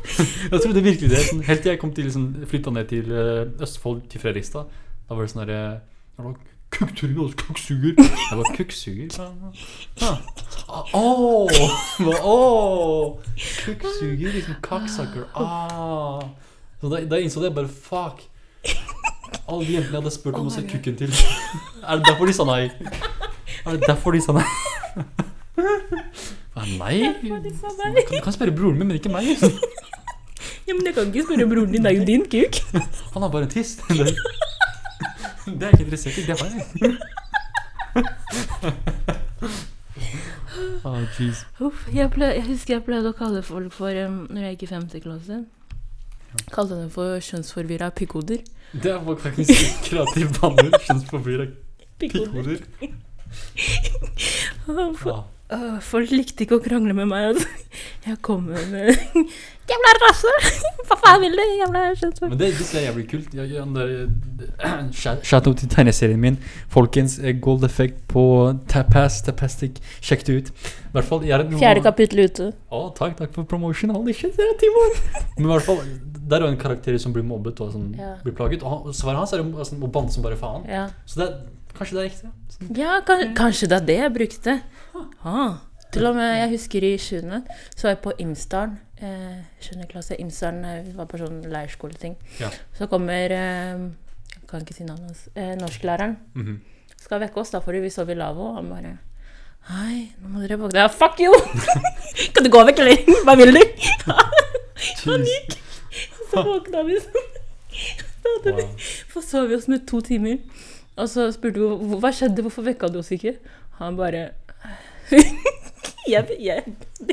jeg 0.53 0.59
trodde 0.59 0.83
virkelig 0.85 1.09
det. 1.15 1.21
Sånn, 1.31 1.41
helt 1.47 1.63
til 1.65 1.73
jeg 1.73 1.81
kom 1.81 1.95
til 1.97 2.05
liksom, 2.11 2.27
flytta 2.51 2.71
ned 2.77 2.87
til 2.91 3.07
eh, 3.09 3.49
Østfold, 3.65 4.03
til 4.13 4.21
Fredrikstad. 4.21 4.69
Da 5.09 5.17
var 5.17 5.25
det 5.25 5.33
sånn 5.33 5.47
derre 5.47 5.63
var 6.19 6.37
Kukkturing 6.77 7.19
og 7.25 7.33
kukksuger. 7.41 7.97
Jeg 8.05 8.37
var 8.37 8.47
kukksuger. 8.57 9.09
Ah. 10.05 10.21
Åh! 10.93 11.49
Åh! 12.21 13.17
Kukksuger, 13.65 14.29
liksom 14.37 14.57
cocksucker. 14.61 15.25
Ah. 15.33 16.21
Så 16.81 16.89
da, 16.93 16.97
da 17.09 17.17
innså 17.21 17.41
jeg 17.49 17.57
bare 17.57 17.69
Fuck. 17.73 18.29
Alle 19.49 19.67
de 19.67 19.77
jentene 19.77 19.93
jeg 19.93 20.01
hadde 20.01 20.15
spurt 20.15 20.39
om 20.41 20.49
å 20.49 20.55
se 20.55 20.65
kukken 20.69 20.99
til. 21.01 21.13
Er 21.89 22.01
det 22.01 22.09
derfor 22.09 22.31
de 22.31 22.35
sa 22.37 22.47
nei? 22.49 22.63
Er 23.63 23.77
det 23.77 23.89
derfor 23.89 24.17
de 24.17 24.23
sa 24.25 24.37
nei? 24.37 24.47
Nei? 26.79 26.97
Du 27.23 27.29
kan, 27.33 28.23
kan 28.23 28.35
spørre 28.35 28.55
broren 28.55 28.79
min, 28.79 28.89
men 28.93 29.01
ikke 29.01 29.13
meg. 29.13 29.35
Ja, 30.63 30.77
men 30.79 30.87
jeg 30.87 30.95
kan 30.95 31.09
ikke 31.11 31.25
spørre 31.27 31.47
broren 31.51 31.73
din. 31.73 31.83
Det 31.83 31.91
er 31.91 31.97
jo 31.99 32.05
din 32.07 32.23
kuk. 32.31 32.55
Han 33.15 33.23
har 33.23 33.31
bare 33.31 33.43
en 33.43 33.51
tiss. 33.51 33.77
Det, 33.89 33.99
er 33.99 35.67
jeg 35.67 35.73
ikke 35.73 35.85
interessert 35.85 36.19
i. 36.19 36.23
Det 36.27 36.37
var 36.39 36.47
jeg. 36.55 36.63
Oh, 40.85 41.03
jeez. 41.19 41.43
Uff, 41.61 41.89
jeg, 41.95 42.11
ple 42.15 42.31
jeg 42.31 42.47
husker 42.47 42.77
jeg 42.77 42.85
pleide 42.87 43.11
å 43.11 43.17
kalle 43.17 43.43
folk 43.43 43.75
for 43.75 43.91
um, 44.07 44.23
Når 44.31 44.47
jeg 44.47 44.57
gikk 44.57 44.65
i 44.67 44.71
femte 44.71 45.03
klasse. 45.03 45.43
Kalte 46.55 46.79
dem 46.79 46.91
for 46.95 47.19
kjønnsforvirra 47.23 47.91
pikkhoder. 47.99 48.45
Det 48.85 48.95
var 49.07 49.17
faktisk 49.21 49.83
kreativ 49.91 50.33
banner. 50.41 50.71
Kjønnsforvirra 50.87 51.45
er 51.49 51.55
pikkhoder. 52.01 52.63
For- 54.99 55.27
øh, 55.53 55.81
folk 55.85 56.11
likte 56.11 56.45
ikke 56.47 56.57
å 56.57 56.63
krangle 56.65 56.95
med 56.97 57.07
meg. 57.11 57.33
Altså. 57.33 57.49
Jeg 58.07 58.17
kommer 58.25 58.63
med 58.73 58.95
Jævla 59.73 59.93
rase! 60.03 60.33
Hva 60.89 60.97
faen 61.01 61.21
vil 61.23 61.37
du? 61.39 61.43
Jævla 61.61 61.83
kjønnsord. 62.01 62.33
Men 62.33 62.39
det, 62.41 62.49
det 62.59 62.81
er 62.81 62.87
jævlig 62.89 63.05
kult. 63.13 63.35
Jeg, 63.39 63.51
jeg, 63.55 63.67
jeg, 63.87 64.89
shout- 64.99 65.23
shout 65.29 65.47
out 65.49 65.61
til 65.63 65.69
tegneserien 65.73 66.21
min. 66.21 66.39
Folkens, 66.73 67.19
eh, 67.23 67.37
Gold 67.41 67.65
Effect 67.69 68.01
på 68.11 68.25
Tapas, 68.69 69.21
Tapastic. 69.27 69.79
Sjekk 70.03 70.27
det 70.27 70.39
ut. 70.41 70.51
Hvert 70.93 71.09
fall, 71.09 71.25
er 71.29 71.47
Fjerde 71.57 71.85
kapittel 71.87 72.25
ute. 72.27 72.51
Å, 72.73 72.83
takk, 72.99 73.15
takk 73.21 73.33
for 73.37 73.49
promotion. 73.49 73.95
Holy 73.95 74.13
shit, 74.17 74.35
det 74.37 74.49
er 74.51 74.59
Timon! 74.61 74.99
Men 75.39 75.47
i 75.47 75.53
hvert 75.55 75.69
fall, 75.71 75.81
der 76.29 76.37
er 76.41 76.47
jo 76.47 76.53
en 76.53 76.61
karakter 76.61 76.99
som 76.99 77.13
blir 77.15 77.25
mobbet 77.27 77.61
og 77.61 77.73
sånn, 77.75 77.95
Ja. 77.99 78.15
blir 78.23 78.35
plaget. 78.35 78.63
Og 78.63 78.71
han- 78.85 78.93
svaret 78.93 79.19
hans 79.19 79.33
er 79.33 79.39
jo 79.39 79.65
sånn, 79.65 79.81
å 79.83 79.91
banne 79.91 80.11
som 80.11 80.23
bare 80.23 80.37
faen. 80.37 80.65
Ja. 80.69 80.89
Så 81.07 81.17
det 81.17 81.29
kanskje 81.75 81.93
det 81.93 82.03
er 82.05 82.09
riktig. 82.11 82.31
Sånn. 82.59 82.77
Ja, 82.77 83.01
kan, 83.01 83.35
kanskje 83.35 83.69
det 83.69 83.79
er 83.83 83.87
det 83.87 83.99
jeg 83.99 84.15
brukte. 84.15 84.63
Ah, 85.25 85.59
til 85.93 86.07
og 86.07 86.15
med, 86.17 86.37
jeg 86.39 86.51
husker 86.59 86.83
i 86.85 86.97
sjuende, 86.97 87.43
så 87.77 87.83
var 87.83 87.91
jeg 87.97 88.03
på 88.03 88.13
Imsdalen. 88.19 88.79
Eh, 89.03 89.85
klasse. 89.89 90.17
Imsdalen 90.21 90.65
eh, 90.65 90.93
var 90.95 91.07
på 91.07 91.19
sånn 91.19 91.43
leirskoleting. 91.51 92.15
Ja. 92.39 92.51
Så 92.79 92.87
kommer 92.89 93.31
eh, 93.31 93.79
Jeg 94.33 94.47
kan 94.49 94.61
ikke 94.61 94.75
si 94.75 94.85
navnet 94.85 95.07
hans. 95.07 95.29
Eh, 95.35 95.55
norsklæreren. 95.57 96.17
Mhm. 96.35 96.61
Skal 97.01 97.21
vekke 97.21 97.37
oss, 97.41 97.51
da, 97.51 97.59
fordi 97.61 97.81
vi 97.81 97.89
sov 97.91 98.09
i 98.11 98.15
lavvo. 98.15 98.51
Og 98.51 98.57
han 98.57 98.69
bare 98.69 98.99
Hei, 99.69 100.11
nå 100.21 100.29
må 100.29 100.41
dere 100.47 100.59
våkne. 100.59 100.75
Ja, 100.75 100.89
fuck 100.89 101.19
you! 101.21 101.33
kan 102.35 102.43
du 102.45 102.51
gå 102.51 102.65
vekk, 102.67 102.79
eller? 102.83 102.97
Hva 103.25 103.37
vil 103.39 103.53
du? 103.55 103.61
Jeez. 105.05 105.59
Så 106.33 106.43
våkna 106.47 106.83
vi 106.89 106.99
sånn. 107.03 107.33
Så 108.23 109.39
hadde 109.39 109.49
vi 109.51 109.57
oss 109.57 109.69
med 109.71 109.87
to 109.89 110.01
timer. 110.05 110.39
Og 110.97 111.09
så 111.09 111.27
spurte 111.33 111.61
vi 111.61 111.99
hva 112.01 112.13
skjedde, 112.13 112.45
hvorfor 112.45 112.67
vekka 112.67 112.91
du 112.93 113.01
oss 113.01 113.13
ikke? 113.15 113.37
Han 113.81 113.97
bare 114.01 114.31
Jeg 116.09 116.19
hadde 116.19 116.37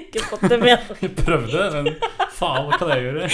ikke 0.02 0.24
fått 0.32 0.48
det 0.52 0.60
med. 0.62 0.92
Jeg 1.04 1.14
prøvde, 1.20 1.66
men 1.76 1.92
faen, 2.36 2.68
hva 2.68 2.80
kan 2.80 2.94
jeg 2.94 3.06
gjøre? 3.06 3.30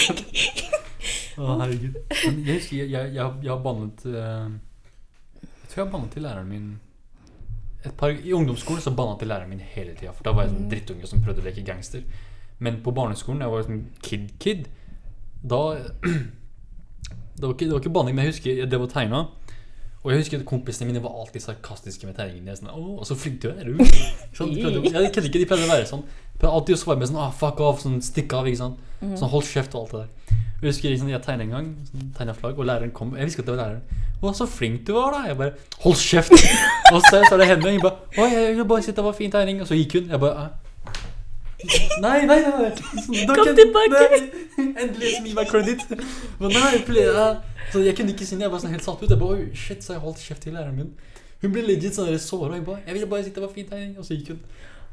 Å, 1.35 1.57
herregud. 1.61 1.97
Men 2.11 2.37
jeg 2.47 2.57
husker 2.57 2.77
jeg, 2.79 2.89
jeg, 2.93 3.09
jeg, 3.13 3.31
jeg 3.43 3.51
har 3.51 3.59
bannet 3.63 4.05
eh, 4.07 4.45
Jeg 5.43 5.67
tror 5.67 5.81
jeg 5.81 5.83
har 5.83 5.91
bannet 5.91 6.13
til 6.15 6.23
læreren 6.25 6.47
min 6.49 6.69
par, 7.99 8.15
I 8.15 8.33
ungdomsskolen 8.33 8.81
så 8.81 8.93
jeg 8.95 9.17
til 9.19 9.29
læreren 9.29 9.51
min 9.51 9.59
hele 9.59 9.93
tida. 9.93 10.13
For 10.15 10.25
da 10.25 10.33
var 10.33 10.47
jeg 10.47 10.55
sånn 10.55 10.69
drittunge 10.71 11.09
som 11.09 11.21
prøvde 11.21 11.43
å 11.43 11.45
leke 11.45 11.65
gangster. 11.67 12.05
Men 12.57 12.79
på 12.81 12.93
barneskolen, 12.95 13.43
jeg 13.43 13.51
var 13.51 13.67
sånn 13.67 13.83
kid-kid, 14.01 14.69
da 15.49 15.61
det 17.37 17.43
var, 17.43 17.53
ikke, 17.53 17.65
det 17.65 17.73
var 17.73 17.83
ikke 17.83 17.95
banning, 17.97 18.15
men 18.15 18.25
jeg 18.25 18.35
husker 18.35 18.61
jeg 18.61 18.71
drev 18.71 18.87
og 18.87 18.93
tegna. 18.93 19.25
Og 20.05 20.11
jeg 20.13 20.21
husker 20.21 20.37
at 20.37 20.45
kompisene 20.45 20.85
mine 20.91 21.01
var 21.01 21.15
alltid 21.17 21.41
sarkastiske 21.41 22.05
med 22.05 22.13
tegningene. 22.13 22.53
Jeg 22.53 22.59
Sånn, 22.61 22.69
Åh, 22.77 23.01
så 23.09 23.17
flink 23.17 23.39
du 23.41 23.49
er, 23.49 23.65
du. 23.65 23.79
Sånn, 24.37 24.51
de 24.53 24.61
prøvde, 24.61 24.83
jeg 24.85 25.13
kødder 25.15 25.29
ikke, 25.31 25.41
de 25.41 25.47
pleide 25.49 25.65
å 25.65 25.71
være 25.71 25.87
sånn. 25.89 26.03
Prøvde 26.35 26.51
alltid 26.59 26.77
å 26.77 26.81
svare 26.83 27.01
med 27.01 27.09
sånn 27.09 27.21
ah, 27.23 27.31
fuck 27.33 27.63
off, 27.65 27.81
sånn 27.81 27.97
stikk 28.05 28.35
av. 28.37 28.45
ikke 28.51 28.61
sant? 28.61 28.83
Sånn 29.01 29.31
hold 29.31 29.47
kjeft 29.49 29.73
og 29.73 29.87
alt 29.87 29.95
det 29.95 30.03
der. 30.03 30.35
Jeg 30.61 30.69
husker 30.69 30.93
liksom, 30.93 31.09
jeg 31.09 31.21
tegna 31.25 31.47
en 31.47 31.55
gang, 31.55 31.71
sånn, 31.89 32.35
flagg, 32.37 32.61
og 32.61 32.69
læreren 32.69 32.93
kom. 32.95 33.15
Jeg 33.17 33.31
visste 33.31 33.41
at 33.41 33.49
det 33.49 33.55
var 33.55 33.63
læreren. 33.63 34.05
Å, 34.21 34.31
så 34.37 34.47
flink 34.49 34.85
du 34.85 34.93
var, 34.95 35.17
da. 35.17 35.23
Jeg 35.31 35.39
bare 35.41 35.81
hold 35.83 35.97
kjeft. 35.99 36.37
og 36.93 37.01
så, 37.01 37.19
så 37.25 37.33
er 37.35 37.41
det 37.41 37.49
henne. 37.49 37.73
Hun 37.75 37.83
bare 37.83 38.21
å, 38.21 38.29
jeg 38.29 38.55
vil 38.61 38.69
bare 38.69 38.85
si 38.85 38.93
det 38.95 39.05
var 39.09 39.17
fin 39.17 39.33
tegning. 39.33 39.59
Og 39.65 39.69
så 39.69 39.77
gikk 39.77 39.97
hun. 39.99 40.13
Jeg 40.13 40.21
bare. 40.21 40.47
Nei, 42.03 42.25
nei, 42.27 42.39
nei. 42.43 42.71
Sånn, 42.75 43.31
Kom 43.31 43.51
tilbake. 43.55 44.03
Nei, 44.03 44.65
Endelig 44.83 45.11
som 45.15 45.27
gir 45.29 45.35
meg 45.37 45.49
credit. 45.49 45.85
Men 46.41 46.51
nei, 46.51 46.83
ple- 46.87 47.07
Så 47.71 47.81
jeg 47.81 47.95
kunne 47.97 48.13
ikke 48.13 48.27
si 48.27 48.35
det. 48.35 48.45
Jeg 48.45 48.51
var 48.53 48.63
sånn 48.63 48.75
helt 48.75 48.85
satt 48.85 49.01
ut. 49.01 49.09
Jeg 49.09 49.19
bare, 49.19 49.39
Oi, 49.39 49.49
shit, 49.55 49.83
så 49.83 49.95
jeg 49.95 50.03
holdt 50.03 50.21
kjeft 50.21 50.45
til 50.45 50.53
læreren 50.53 50.75
min. 50.75 50.93
Hun 51.41 51.51
ble 51.55 51.65
legit 51.65 51.95
sånn 51.95 52.11
såra. 52.19 52.55
Jeg 52.59 52.65
bare 52.67 52.81
Jeg 52.85 52.93
ville 52.97 53.09
bare 53.09 53.23
si 53.23 53.31
det 53.31 53.43
var 53.43 53.53
fin 53.55 53.67
tegning. 53.69 53.97
Og 53.97 54.05
så 54.05 54.17
gikk 54.19 54.33
hun. 54.35 54.41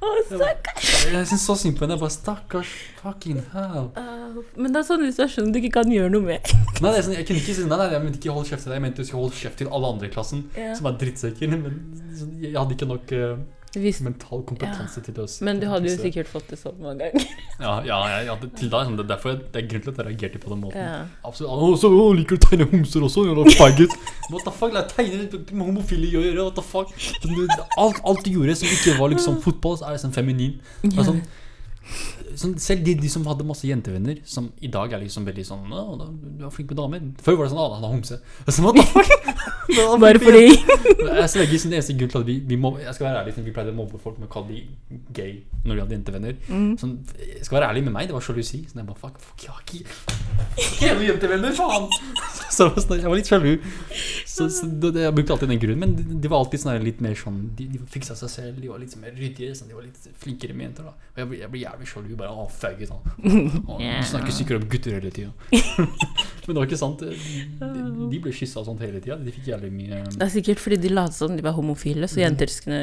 Å, 0.02 0.12
stakkars. 0.26 0.88
Jeg 1.12 1.26
syns 1.30 1.44
så 1.46 1.54
synd 1.58 1.76
på 1.78 1.84
henne. 1.84 1.94
Jeg 1.94 2.02
bare 2.02 2.14
Stakkars 2.14 2.70
fucking 2.98 3.38
hell. 3.52 3.90
Uh, 3.94 4.40
Men 4.58 4.74
det 4.74 4.82
er 4.82 4.86
sånne 4.88 5.10
situasjoner 5.12 5.54
du 5.54 5.60
ikke 5.60 5.76
kan 5.78 5.92
gjøre 5.94 6.10
noe 6.10 6.26
med. 6.26 6.52
Nei, 6.82 6.90
det 6.90 7.04
sånn, 7.06 7.14
jeg 7.14 7.26
kunne 7.28 7.42
ikke 7.42 7.54
si 7.54 7.66
nei, 7.68 7.78
nei, 7.78 7.90
jeg 7.94 8.02
mente 8.06 8.18
ikke 8.18 8.34
holde 8.34 8.50
kjeft 8.50 8.66
til 8.66 8.72
deg. 8.72 8.80
Jeg 8.80 8.86
mente 8.86 9.04
du 9.04 9.06
skulle 9.06 9.22
holde 9.26 9.38
kjeft 9.38 9.60
til 9.62 9.70
alle 9.70 9.92
andre 9.94 10.08
i 10.08 10.14
klassen 10.14 10.46
yeah. 10.56 10.72
som 10.78 10.88
er 10.90 10.98
drittsekker. 11.02 11.54
Men 11.54 11.78
sånn, 12.18 12.32
jeg 12.42 12.56
hadde 12.58 12.74
ikke 12.78 12.90
nok 12.90 13.14
eh, 13.14 13.36
Hvis, 13.72 14.02
mental 14.04 14.42
kompetanse 14.44 15.00
til 15.00 15.16
å 15.22 15.24
men 15.46 15.60
du 15.62 15.64
hadde 15.70 15.88
jo 15.88 15.96
sikkert 15.96 16.28
fått 16.28 16.50
det 16.52 16.58
sånn 16.60 16.76
mange 16.82 17.06
ganger. 17.06 17.28
Ja, 17.62 17.76
ja 17.86 18.18
ja 18.26 18.34
det. 18.40 18.50
Sånn, 18.58 18.96
det 18.98 19.04
er 19.04 19.08
derfor 19.14 19.32
jeg, 19.32 19.38
det 19.54 19.60
er 19.62 19.68
grunnen 19.70 19.84
til 19.86 19.92
at 19.92 20.00
jeg 20.00 20.06
reagerte 20.08 20.40
på 20.42 20.50
den 20.52 20.60
måten. 20.64 20.82
Ja. 20.82 20.98
Absolutt. 21.24 21.52
Å, 21.54 21.68
så 21.80 21.88
å, 21.88 22.08
liker 22.18 22.36
du 22.36 22.42
å 22.42 22.48
tegne 22.50 22.66
homser 22.72 23.06
også? 23.06 23.24
Jævla 23.28 23.54
faggot. 23.56 23.94
What 24.32 24.44
the 24.44 24.52
fuck? 24.52 24.74
La 24.76 24.82
tegne 24.90 25.22
med 25.30 25.62
homofile 25.62 26.10
å 26.10 26.24
gjøre. 26.26 26.48
What 26.50 26.58
the 26.58 26.66
fuck? 26.66 26.92
Alt, 27.80 28.02
alt 28.02 28.26
du 28.26 28.32
gjorde 28.34 28.58
som 28.60 28.74
ikke 28.76 28.98
var 28.98 29.14
liksom 29.14 29.40
fotball, 29.44 29.78
så 29.80 29.88
er 29.88 29.96
liksom 29.96 30.12
feminin. 30.16 30.58
Ja. 30.90 31.06
sånn, 31.08 31.22
sånn, 32.44 32.58
selv 32.60 32.84
de, 32.84 32.98
de 33.00 33.14
som 33.14 33.24
hadde 33.30 33.46
masse 33.48 33.68
jentevenner, 33.68 34.20
som 34.28 34.50
i 34.60 34.68
dag 34.72 34.92
er 34.92 35.06
liksom 35.06 35.24
veldig 35.28 35.46
sånn 35.48 35.72
Å, 35.72 35.86
du 36.02 36.44
er 36.44 36.52
flink 36.52 36.74
med 36.74 36.82
damer. 36.82 37.08
Før 37.24 37.40
var 37.40 37.48
det 37.48 37.54
sånn 37.54 37.64
Å, 37.64 37.72
han 37.78 37.88
er 37.88 37.96
homse. 37.96 38.20
Sånn, 38.50 38.68
what 38.68 38.82
the 38.82 38.88
fuck? 38.92 39.51
Bare 40.02 40.18
fordi 40.18 40.44
jeg 40.48 41.30
sverger 41.30 41.60
som 41.62 41.72
det 41.72 41.78
eneste 41.78 41.94
grunn 41.98 42.12
til 42.12 42.20
at 42.22 42.26
vi, 42.26 42.36
vi 42.46 42.56
må, 42.58 42.72
Jeg 42.82 42.94
skal 42.96 43.06
være 43.08 43.22
ærlig, 43.22 43.34
sånn, 43.36 43.46
vi 43.46 43.54
pleide 43.54 43.74
å 43.74 43.78
mobbe 43.78 44.00
folk 44.02 44.18
med 44.18 44.28
å 44.28 44.32
kalle 44.32 44.48
de 44.50 45.00
gay 45.14 45.34
når 45.62 45.76
de 45.76 45.82
hadde 45.84 45.96
jentevenner. 45.96 46.36
Mm. 46.50 46.72
Sånn, 46.80 46.94
jeg 47.22 47.44
skal 47.46 47.60
være 47.60 47.68
ærlig 47.70 47.84
med 47.86 47.94
meg, 47.94 48.08
det 48.10 48.16
var 48.16 48.24
sjalusi. 48.26 48.64
Så 48.66 48.80
jeg 48.80 48.88
bare, 48.88 48.98
fuck, 48.98 49.20
fuck, 49.22 49.44
jeg 49.44 49.52
har 49.54 49.62
ikke 49.62 50.80
hele 50.82 51.06
jentevenner, 51.12 51.54
faen! 51.56 51.88
Så, 52.52 52.66
så, 52.68 52.82
sånn, 52.84 52.98
jeg 53.00 53.08
var 53.08 53.16
litt 53.16 53.28
sjalu. 53.30 53.52
Så, 54.28 54.44
så 54.52 54.66
jeg 54.68 55.12
brukte 55.16 55.32
alltid 55.32 55.48
den 55.54 55.60
grunnen, 55.62 55.80
men 55.80 55.94
de, 55.96 56.18
de 56.20 56.28
var 56.28 56.42
alltid 56.42 56.60
sånn, 56.60 56.82
litt 56.84 56.98
mer 57.00 57.14
sånn 57.16 57.38
De, 57.56 57.64
de 57.72 57.80
fiksa 57.88 58.12
seg 58.18 58.28
selv, 58.28 58.58
de 58.60 58.68
var 58.68 58.82
litt 58.82 58.92
mer 59.00 59.14
ryddigere, 59.16 59.56
sånn, 59.56 59.70
de 59.72 59.78
var 59.78 59.86
litt 59.86 60.10
flinkere 60.20 60.52
med 60.58 60.66
jenter. 60.66 60.90
da 60.90 60.92
Og 60.92 61.22
jeg 61.22 61.30
blir, 61.30 61.40
jeg 61.40 61.52
blir 61.54 61.62
jævlig 61.62 61.88
sjalu. 61.88 62.10
Bare 62.20 62.34
å, 62.36 62.44
sånn. 62.52 63.64
Å, 63.64 63.78
Ja. 63.86 63.94
Snakker 64.04 64.36
sikkert 64.36 64.60
om 64.60 64.68
gutter 64.68 64.98
hele 64.98 65.14
tida. 65.14 65.32
men 66.44 66.52
det 66.52 66.58
var 66.58 66.68
ikke 66.68 66.82
sant. 66.82 67.06
De, 67.08 67.86
de 68.12 68.20
ble 68.26 68.34
kyssa 68.36 68.60
og 68.60 68.68
sånt 68.68 68.84
hele 68.84 69.00
tida. 69.00 69.16
De 69.16 69.32
fikk 69.32 69.48
jævlig 69.52 69.72
mye 69.74 70.00
Det 70.14 70.24
er 70.26 70.32
sikkert 70.32 70.62
fordi 70.62 70.80
de 70.82 70.94
lot 70.94 71.14
som 71.16 71.36
de 71.36 71.44
var 71.44 71.54
homofile, 71.56 72.08
så 72.10 72.22
jenter 72.22 72.50
skulle, 72.52 72.80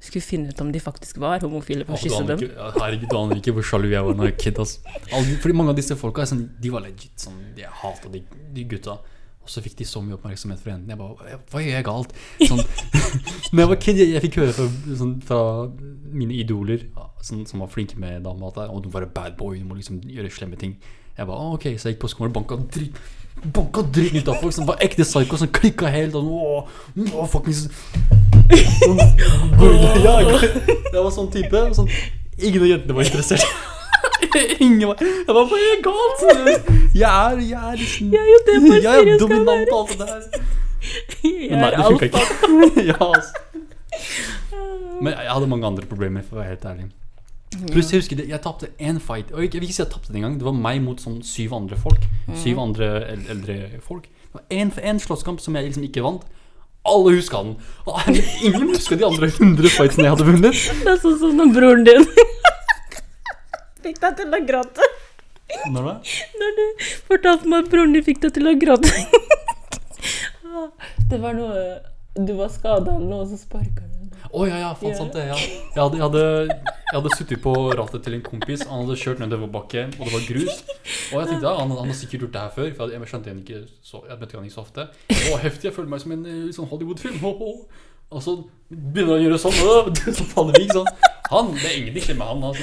skulle 0.00 0.24
finne 0.24 0.52
ut 0.52 0.64
om 0.64 0.72
de 0.74 0.82
faktisk 0.82 1.20
var 1.22 1.44
homofile 1.44 1.86
for 1.88 1.98
å 1.98 2.02
kysse 2.02 2.24
dem. 2.28 2.42
ikke, 2.48 2.72
herregud, 2.78 3.06
du 3.10 3.20
aner 3.20 3.42
ikke 3.42 3.54
hvor 3.58 3.68
sjalu 3.70 3.90
jeg 3.92 4.06
var 4.08 4.18
da 4.18 4.26
jeg 4.28 4.34
var 4.34 4.40
kid. 4.44 4.58
Altså. 4.64 4.98
Fordi 5.44 5.58
mange 5.60 5.74
av 5.74 5.78
disse 5.80 5.98
folka 6.00 6.24
er 6.24 6.32
sånn, 6.32 6.48
de 6.58 6.74
var 6.74 6.84
legit 6.86 7.28
sånn 7.28 7.38
Jeg 7.58 7.70
hata 7.82 8.12
de, 8.12 8.24
de 8.56 8.66
gutta. 8.74 8.98
Og 9.48 9.52
så 9.52 9.62
fikk 9.64 9.78
de 9.78 9.84
så 9.88 10.02
mye 10.04 10.12
oppmerksomhet 10.18 10.60
fra 10.60 10.74
jentene. 10.74 10.92
Jeg 10.92 11.00
bare 11.00 11.38
Hva 11.48 11.60
gjør 11.64 11.76
jeg 11.78 11.84
galt? 11.86 12.10
Sånn, 12.44 12.60
når 13.54 13.62
jeg 13.62 13.70
var 13.70 13.78
kid, 13.80 14.00
jeg, 14.02 14.10
jeg 14.12 14.24
fikk 14.26 14.40
høre 14.42 14.56
fra, 14.58 14.66
sånn, 15.00 15.14
fra 15.24 15.38
mine 16.12 16.36
idoler 16.36 16.84
sånn, 17.24 17.46
som 17.48 17.64
var 17.64 17.70
flinke 17.72 17.96
med 18.00 18.26
damer, 18.26 18.52
at 18.52 18.68
«Å, 18.68 18.76
du 18.84 18.90
må 18.90 18.98
være 18.98 19.08
bad 19.14 19.38
boy, 19.40 19.56
du 19.56 19.64
må 19.64 19.78
liksom 19.78 20.02
gjøre 20.04 20.34
slemme 20.36 20.60
ting. 20.60 20.76
Jeg 21.16 21.24
bare, 21.24 21.40
«Å, 21.40 21.56
ok, 21.56 21.64
Så 21.80 21.88
jeg 21.88 21.96
gikk 21.96 22.04
på 22.04 22.12
skolen 22.12 22.34
og 22.34 22.42
banka 22.42 22.60
dritt 22.76 23.00
Banka 23.42 23.82
dritt 23.82 24.14
ut 24.18 24.28
av 24.28 24.40
folk 24.42 24.54
som 24.54 24.66
var 24.68 24.80
ekte 24.84 25.06
psycho, 25.06 25.38
som 25.40 25.50
klikka 25.54 25.90
helt. 25.92 26.14
Og, 26.18 26.28
å, 26.28 26.66
å, 27.14 27.26
fuckings 27.30 27.66
ja, 30.02 30.14
jeg 30.22 31.02
var 31.02 31.10
sånn 31.12 31.28
type. 31.32 31.64
Sånn, 31.76 31.90
ingen 32.38 32.62
av 32.64 32.70
jentene 32.72 32.96
var 32.98 33.08
interessert. 33.08 33.44
Ingen 34.60 34.88
var 34.88 35.00
Jeg 35.00 35.34
var 35.34 35.46
bare 35.50 35.76
galt. 35.82 36.20
Jeg 36.94 37.08
er, 37.08 37.38
jeg 37.42 37.58
er 37.58 37.76
liksom 37.80 38.12
Jeg 38.12 38.20
er 38.20 38.28
jo 38.28 38.38
det 38.46 38.56
for 38.64 38.76
Jeg 38.84 39.00
er 39.14 39.18
dominant 39.20 39.72
og 39.72 39.78
alt 39.78 39.94
det 39.98 40.06
der. 40.06 40.46
Men 41.50 41.62
nei, 41.62 41.70
det 41.74 41.84
funka 41.86 42.08
ikke. 42.08 42.22
ja, 42.90 42.98
altså. 43.08 43.32
Men 45.02 45.12
jeg 45.12 45.32
hadde 45.32 45.50
mange 45.50 45.66
andre 45.66 45.86
problemer, 45.90 46.24
for 46.26 46.38
å 46.38 46.42
være 46.42 46.54
helt 46.54 46.66
ærlig. 46.70 46.88
Pluss 47.72 47.90
jeg 47.92 48.02
husker 48.02 48.18
det, 48.20 48.28
jeg 48.28 48.40
tapte 48.44 48.68
én 48.78 48.98
fight. 49.00 49.32
Og 49.32 49.40
jeg 49.42 49.52
vil 49.56 49.68
ikke 49.68 49.78
si 49.78 49.82
jeg 49.82 49.92
tapte 49.92 50.12
den 50.12 50.20
engang. 50.20 50.36
Det 50.40 50.46
var 50.46 50.56
meg 50.56 50.82
mot 50.84 51.00
sånn 51.00 51.22
syv 51.26 51.54
andre 51.56 51.78
folk. 51.80 52.04
Syv 52.36 52.60
andre 52.62 52.90
eldre 53.16 53.56
folk. 53.84 54.04
Det 54.28 54.36
var 54.36 54.44
én 54.52 54.72
en 54.92 55.00
slåsskamp 55.00 55.40
som 55.40 55.56
jeg 55.56 55.70
liksom 55.70 55.86
ikke 55.88 56.04
vant. 56.04 56.26
Alle 56.88 57.14
huska 57.16 57.40
den. 57.42 57.56
Og 57.88 57.96
Ingen 58.44 58.68
huska 58.74 58.96
de 58.96 59.04
andre 59.08 59.30
100 59.32 59.72
fightsene 59.74 60.06
jeg 60.06 60.14
hadde 60.14 60.28
vunnet. 60.28 60.60
Det 60.84 60.92
er 60.92 61.00
sånn 61.02 61.18
som 61.20 61.36
når 61.40 61.48
broren 61.56 61.84
din 61.88 62.04
fikk 63.84 63.98
deg 64.04 64.20
til 64.20 64.36
å 64.36 64.42
gråte. 64.50 64.84
Når 65.72 65.82
da? 65.88 65.94
Når 66.40 66.50
du 66.58 66.64
fortalte 67.08 67.48
meg 67.48 67.64
at 67.64 67.70
broren 67.72 67.96
din 67.96 68.04
fikk 68.04 68.20
deg 68.26 68.36
til 68.36 68.52
å 68.52 68.56
gråte. 68.60 68.92
Det 71.08 71.16
var 71.22 71.32
noe 71.36 71.60
Du 72.18 72.32
var 72.36 72.50
skada 72.52 72.96
eller 72.96 73.06
noe, 73.06 73.22
og 73.24 73.30
så 73.30 73.38
sparka 73.40 73.84
du. 73.86 73.97
Å 74.28 74.44
ja, 74.48 74.58
ja, 74.60 74.72
faen 74.76 74.96
sant 74.96 75.14
det. 75.16 75.24
Ja. 75.30 75.36
Jeg 75.38 75.80
hadde, 75.80 75.96
jeg 75.96 76.04
hadde, 76.04 76.22
jeg 76.68 76.94
hadde 76.94 77.12
sittet 77.16 77.42
på 77.44 77.52
rattet 77.78 78.04
til 78.04 78.16
en 78.18 78.24
kompis. 78.26 78.64
Han 78.68 78.84
hadde 78.84 78.96
kjørt 79.00 79.22
nedoverbakke, 79.22 79.84
og 79.96 80.02
det 80.04 80.14
var 80.14 80.26
grus. 80.28 80.62
Og 80.68 81.14
jeg 81.22 81.30
tenkte 81.30 81.46
ja, 81.48 81.54
han, 81.56 81.74
han 81.78 81.92
har 81.92 81.96
sikkert 81.96 82.26
gjort 82.26 82.34
det 82.36 82.42
her 82.44 82.54
før, 82.56 82.70
for 82.76 82.92
jeg, 82.92 83.00
jeg 83.00 83.12
skjønte 83.12 83.32
han 83.32 83.42
ikke 83.44 83.60
så, 83.90 84.02
jeg 84.08 84.20
møtte 84.20 84.38
han 84.38 84.48
ikke 84.48 84.56
så 84.58 84.64
ofte. 84.64 84.88
Å, 85.16 85.38
heftig. 85.44 85.68
Jeg 85.70 85.76
føler 85.76 85.92
meg 85.94 86.02
som 86.04 86.16
en 86.16 86.26
eh, 86.28 86.42
sånn 86.56 86.68
Hollywood-film. 86.72 87.20
Ho, 87.24 87.32
ho. 87.40 87.54
Og 88.08 88.24
så 88.24 88.34
begynner 88.68 89.14
han 89.14 89.18
å 89.18 89.24
gjøre 89.26 89.40
sånn, 89.42 89.62
og 89.68 90.02
så 90.18 90.26
faller 90.32 90.58
vi, 90.58 90.66
ikke 90.68 90.82
sant. 90.82 91.08
Han, 91.28 91.50
det 91.56 91.68
er 91.68 91.78
ingenting 91.82 92.20
med 92.20 92.28
han. 92.28 92.44
Han 92.48 92.60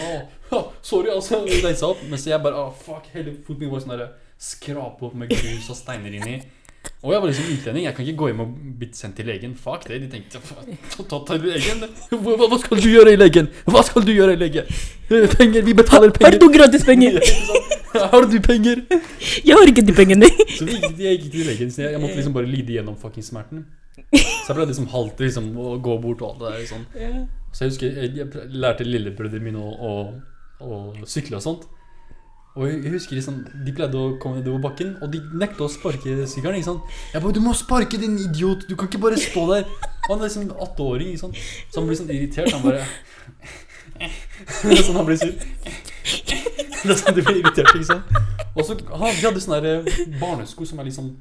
sånn, 0.49 0.69
sorry, 0.85 1.11
altså. 1.13 1.41
Reise 1.65 1.89
opp. 1.89 2.05
Mens 2.09 2.25
jeg 2.29 2.41
bare, 2.45 2.67
å, 2.67 2.73
fuck, 2.85 3.09
hele 3.13 3.37
foten 3.45 3.65
min 3.65 3.73
var 3.73 3.83
sånn 3.83 3.95
der 3.97 4.07
skrape 4.41 5.05
opp 5.07 5.17
med 5.17 5.33
grus 5.33 5.69
og 5.71 5.77
steiner 5.77 6.13
inni. 6.17 6.39
Og 7.06 7.11
jeg 7.14 7.22
var 7.22 7.30
liksom 7.30 7.49
utlending, 7.53 7.84
jeg 7.86 7.94
kan 7.94 8.06
ikke 8.06 8.18
gå 8.18 8.27
hjem 8.32 8.40
og 8.41 8.53
bli 8.80 8.88
sendt 8.98 9.19
til 9.19 9.27
legen. 9.30 9.52
Fuck 9.61 9.84
det, 9.86 9.99
de 10.02 10.07
tenkte 10.10 10.40
ta, 10.41 11.19
ta 11.27 11.36
legen. 11.38 11.84
Hva, 12.10 12.34
hva 12.41 12.57
skal 12.64 12.82
du 12.82 12.88
gjøre 12.90 13.14
i 13.14 13.19
legen? 13.19 13.49
Hva 13.69 13.84
skal 13.86 14.07
du 14.07 14.10
gjøre 14.15 14.34
i 14.34 14.40
legen? 14.41 14.72
Eh, 15.14 15.27
Penger, 15.30 15.61
vi 15.68 15.76
betaler 15.77 16.10
penger. 16.15 16.34
Har 16.34 16.41
du 16.41 16.48
gratis 16.56 16.86
penger? 16.88 17.19
Har 18.15 18.26
du 18.26 18.40
penger? 18.41 18.82
Jeg 19.45 19.53
har 19.56 19.69
ikke 19.69 19.86
de 19.86 19.94
pengene. 19.95 20.27
Så 20.57 20.65
jeg 20.65 21.19
gikk 21.22 21.30
til 21.30 21.45
legen, 21.48 21.69
så 21.72 21.86
jeg, 21.86 22.02
måtte 22.02 22.18
liksom 22.18 22.34
bare 22.36 22.49
lide 22.49 22.73
gjennom 22.73 22.98
fucking 22.99 23.23
smerten. 23.23 23.61
Så 24.02 24.49
jeg 24.49 24.57
ble 24.57 24.65
liksom 24.72 24.90
halvt 24.91 25.22
liksom, 25.23 25.53
å 25.61 25.77
gå 25.86 25.95
bort 26.03 26.26
og 26.26 26.34
alt 26.34 26.41
det 26.41 26.52
der 26.57 26.65
sånn. 26.73 26.84
Så 27.53 27.64
jeg 27.64 27.72
husker 27.72 28.02
jeg, 28.02 28.11
jeg 28.18 28.49
lærte 28.52 28.88
lillebrødrene 28.90 29.45
mine 29.45 29.61
å, 29.61 29.69
å, 29.77 29.94
å 30.60 30.82
sykle 31.07 31.38
og 31.38 31.45
sånt. 31.45 31.69
Og 32.56 32.69
jeg 32.72 32.91
husker 32.94 33.18
liksom, 33.18 33.41
De 33.65 33.73
pleide 33.76 33.99
å 33.99 34.14
komme 34.22 34.40
nedover 34.40 34.61
bakken, 34.69 34.94
og 35.03 35.11
de 35.11 35.19
nekta 35.36 35.65
å 35.65 35.72
sparke 35.72 36.15
sykkelen. 36.27 36.56
ikke 36.56 36.69
sant? 36.69 36.82
Jeg 37.14 37.22
bare 37.22 37.34
'Du 37.34 37.41
må 37.44 37.53
sparke, 37.53 37.98
din 37.98 38.18
idiot! 38.18 38.64
Du 38.69 38.76
kan 38.76 38.88
ikke 38.88 39.02
bare 39.02 39.18
stå 39.18 39.44
der!' 39.52 39.68
Og 40.07 40.15
han 40.15 40.19
er 40.19 40.27
liksom 40.30 40.52
åtteåring, 40.52 41.07
ikke 41.10 41.19
sant? 41.19 41.36
så 41.72 41.80
han 41.80 41.88
blir 41.88 41.98
sånn 41.98 42.10
irritert. 42.10 42.52
Han 42.52 42.64
bare 42.64 42.86
Det 44.64 44.80
er 44.80 44.84
sånn 44.84 44.95
han 44.95 45.06
blir 45.06 45.18
sur. 45.18 45.34
Det 46.86 46.91
er 46.91 46.99
sånn 46.99 47.15
de 47.15 47.22
blir 47.22 47.40
irritert, 47.41 47.76
ikke 47.76 47.91
sant? 47.91 48.03
Og 48.56 48.65
så 48.65 48.77
han, 48.77 49.15
De 49.15 49.27
hadde 49.27 49.41
sånne 49.41 49.61
der 49.61 49.80
eh, 49.84 50.19
barnesko 50.19 50.65
som 50.65 50.80
er 50.80 50.88
liksom 50.88 51.15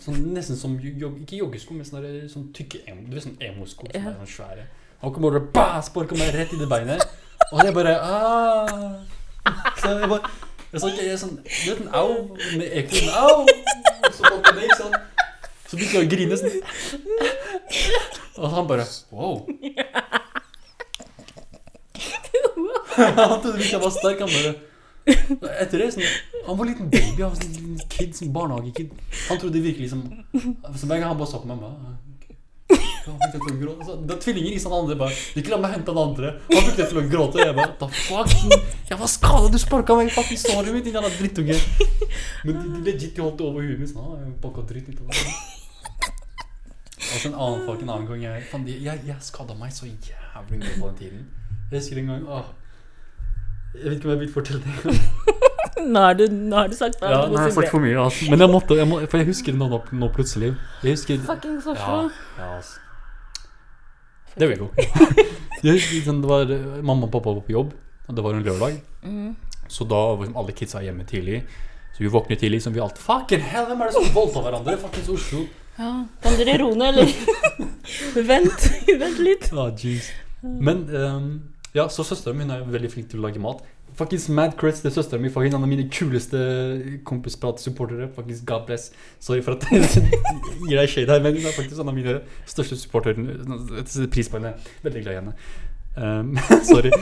Sånn, 0.00 0.32
nesten 0.32 0.56
som 0.56 0.78
jog, 0.80 1.20
Ikke 1.20 1.36
joggesko, 1.36 1.74
men 1.74 1.84
sånne, 1.84 2.02
der, 2.06 2.28
sånn 2.32 2.48
tykke 2.56 2.86
emo, 2.88 3.04
Du 3.08 3.18
vet 3.18 3.26
sånn 3.26 3.40
emosko 3.40 3.84
som 3.90 4.00
er 4.00 4.16
sånn 4.16 4.34
svære. 4.36 4.68
Han 5.02 5.12
kom 5.12 5.22
bare 5.28 5.42
og 5.44 5.84
sparka 5.84 6.16
meg 6.16 6.32
rett 6.34 6.52
i 6.52 6.60
det 6.60 6.68
beinet. 6.68 7.04
Og 7.52 7.64
jeg 7.64 7.74
bare 7.74 7.96
ah. 8.00 9.19
Så 9.80 9.88
jeg 10.00 10.08
bare 10.08 10.30
jeg 10.72 10.80
sa, 10.80 10.86
ikke- 10.86 11.04
jeg 11.06 11.18
sånn, 11.18 11.36
Du 11.42 11.70
vet 11.70 11.80
en 11.80 11.88
au 11.94 12.36
med 12.56 12.68
ekko? 12.78 12.96
au! 13.10 13.40
Au! 13.40 13.46
Så 14.14 14.22
holdt 14.28 14.46
jeg 14.46 14.54
meg, 14.54 14.70
sånn. 14.78 14.94
Så 15.70 15.76
begynte 15.76 15.96
jeg 15.98 16.06
å 16.06 16.10
grine 16.10 16.36
sånn. 16.36 16.56
Og 18.38 18.50
han 18.54 18.66
bare 18.70 18.84
Wow. 19.10 19.46
Han 22.96 23.40
trodde 23.42 23.58
ikke 23.60 23.76
jeg 23.76 23.82
var 23.82 23.94
sterk. 23.94 24.20
Han 24.24 24.34
bare 24.34 24.54
Etter 25.62 25.78
det 25.80 25.88
sånn, 25.94 26.04
Han 26.46 26.58
var 26.58 26.64
en 26.66 26.70
liten 26.72 26.90
baby. 26.92 27.22
Han 27.22 27.32
var 27.32 27.40
en 27.42 27.52
liten 27.56 27.88
kid, 27.90 28.14
sånn 28.18 28.32
barnehagekid. 28.34 28.90
Han 29.28 29.38
trodde 29.42 29.62
virkelig 29.64 29.90
som 29.94 30.04
Så 30.76 30.86
hver 30.86 30.98
gang 31.00 31.08
han 31.14 31.18
bare 31.18 31.30
så 31.30 31.40
på 31.42 31.50
meg 31.50 31.58
bare, 33.10 33.18
«Ah, 33.18 33.18
han 33.18 33.20
fikk 33.20 33.32
det 33.34 33.40
til 33.44 33.52
å 33.52 33.60
gråte. 33.60 34.14
Er 34.14 34.20
tvillinger 34.24 34.54
i 34.56 34.60
sånn 34.62 34.74
andre 34.76 34.96
bare 35.00 35.14
Ikke 35.40 35.52
la 35.52 35.58
meg 35.62 35.74
hente 35.74 35.90
den 35.90 36.00
andre. 36.02 36.32
Han 36.50 36.66
fikk 36.68 36.76
det 36.80 36.88
til 36.90 37.00
å 37.00 37.04
gråte. 37.12 37.42
Jeg 37.42 37.56
bare 37.58 37.74
da 37.80 37.88
fuck? 37.88 38.34
Jeg 38.90 38.98
var 39.00 39.10
skada, 39.10 39.48
du 39.50 39.58
sparka 39.60 39.96
meg 39.98 40.10
i 40.10 40.14
fucking 40.14 40.40
såret 40.40 40.72
mitt, 40.74 40.84
din 40.86 40.94
jævla 40.98 41.10
drittunge. 41.16 41.56
Men 42.44 42.60
de, 42.60 42.66
de 42.76 42.84
legit 42.90 43.16
de 43.16 43.24
holdt 43.24 43.38
det 43.40 43.48
over 43.48 43.66
huet 43.66 43.80
mitt. 43.80 43.90
Sånn, 43.92 44.06
ah, 44.06 44.18
jeg 44.22 44.36
banka 44.42 44.66
dritt. 44.70 44.88
Og 47.00 47.18
så 47.18 47.28
en 47.28 47.34
annen 47.34 47.66
fucking 47.66 47.88
annen 47.90 48.06
gang 48.06 48.22
jeg 48.22 48.42
faen, 48.52 48.66
jeg, 48.70 48.82
jeg, 48.86 49.04
jeg 49.08 49.16
skada 49.26 49.56
meg 49.58 49.72
så 49.74 49.88
jævlig 49.88 50.60
mye 50.60 50.74
på 50.78 50.90
den 50.90 50.98
tiden. 51.00 51.24
Jeg 51.70 51.80
husker 51.80 51.98
en 52.02 52.10
gang 52.12 52.26
åh, 52.28 52.46
Jeg 53.74 53.84
vet 53.84 53.96
ikke 53.98 54.08
om 54.08 54.14
jeg 54.14 54.20
vil 54.20 54.32
fortelle 54.34 54.60
det. 54.62 54.94
Nå 55.80 56.00
har 56.00 56.14
du, 56.14 56.26
nå 56.28 56.56
har 56.56 56.68
du 56.68 56.74
sagt 56.76 56.98
det. 57.00 57.08
Ja, 57.08 57.22
nå 57.30 57.38
har 57.38 57.46
jeg 57.48 57.54
sagt 57.56 57.70
for 57.72 57.80
mye. 57.80 57.96
Altså. 57.96 58.26
Men 58.30 58.42
jeg 58.44 58.50
måtte, 58.52 58.76
jeg 58.76 58.88
må, 58.90 58.98
for 59.08 59.22
jeg 59.22 59.28
husker 59.30 59.54
det 59.54 59.60
nå, 59.62 59.78
nå 60.02 60.08
plutselig. 60.12 60.50
Jeg 60.84 60.96
husker 60.96 61.22
Fuckings 61.24 61.66
Ja, 61.66 61.72
Oslo. 61.72 62.10
ja 62.38 62.48
altså. 62.56 62.89
There 64.40 64.56
vet. 64.56 65.20
Jeg 65.64 65.76
husker 65.76 66.04
sånn, 66.06 66.20
det 66.24 66.28
var 66.30 66.48
eh, 66.48 66.78
Mamma 66.80 67.04
og 67.04 67.12
pappa 67.12 67.34
var 67.36 67.42
på 67.44 67.52
jobb, 67.52 67.74
og 68.08 68.16
det 68.16 68.22
var 68.24 68.36
en 68.38 68.46
lørdag. 68.46 68.78
Mm. 69.04 69.34
Så 69.68 69.84
da 69.84 69.98
var 70.14 70.24
liksom 70.24 70.38
alle 70.40 70.54
kidsa 70.56 70.80
hjemme 70.80 71.04
tidlig. 71.08 71.42
Så 71.92 72.06
vi 72.06 72.12
våkner 72.14 72.40
tidlig, 72.40 72.62
som 72.64 72.72
vi 72.72 72.80
alt 72.80 72.96
Fucking 72.98 73.44
hell, 73.44 73.66
hvem 73.68 73.82
er 73.84 73.90
det 73.90 73.98
som 73.98 74.08
voldtar 74.14 74.46
hverandre? 74.46 74.78
Fuckings 74.80 75.10
Oslo. 75.12 75.44
Ja. 75.76 75.90
Kan 76.24 76.38
dere 76.40 76.56
roe 76.62 76.78
ned, 76.80 76.96
eller? 76.96 77.12
Vent. 78.30 78.66
Vent 78.88 79.20
litt. 79.20 79.50
Ah, 79.52 79.68
jeez. 79.76 80.08
Men 80.40 80.86
um, 80.88 81.28
ja, 81.76 81.84
så 81.92 82.06
søsteren 82.06 82.40
min 82.40 82.50
er 82.56 82.64
veldig 82.64 82.90
flink 82.94 83.12
til 83.12 83.20
å 83.20 83.26
lage 83.28 83.42
mat. 83.44 83.60
Faktisk 83.98 84.28
Mad 84.28 84.52
Creds 84.60 84.80
til 84.80 84.92
søsteren 84.92 85.22
min. 85.22 85.32
Faktisk 85.32 85.54
en 85.54 85.62
av 85.62 85.68
mine 85.70 85.86
kuleste 85.92 86.38
kompisprat-supportere. 87.08 88.08
Faktisk 88.14 88.46
God 88.46 88.66
bless. 88.66 88.90
Sorry 89.18 89.42
for 89.42 89.56
at 89.56 89.66
jeg 89.70 90.10
gir 90.68 90.76
deg 90.78 90.88
shade 90.88 91.12
her, 91.12 91.22
men 91.24 91.36
hun 91.38 91.48
er 91.48 91.56
faktisk 91.56 91.80
en 91.80 91.92
av 91.92 91.96
mine 91.96 92.20
største 92.48 92.78
supportere. 92.80 93.16
Jeg 93.18 93.86
setter 93.86 94.12
pris 94.12 94.30
på 94.30 94.40
henne. 94.40 94.54
Veldig 94.86 95.04
glad 95.04 95.12
i 95.12 95.20
henne. 95.20 95.34
Um, 95.96 96.36
sorry. 96.70 96.92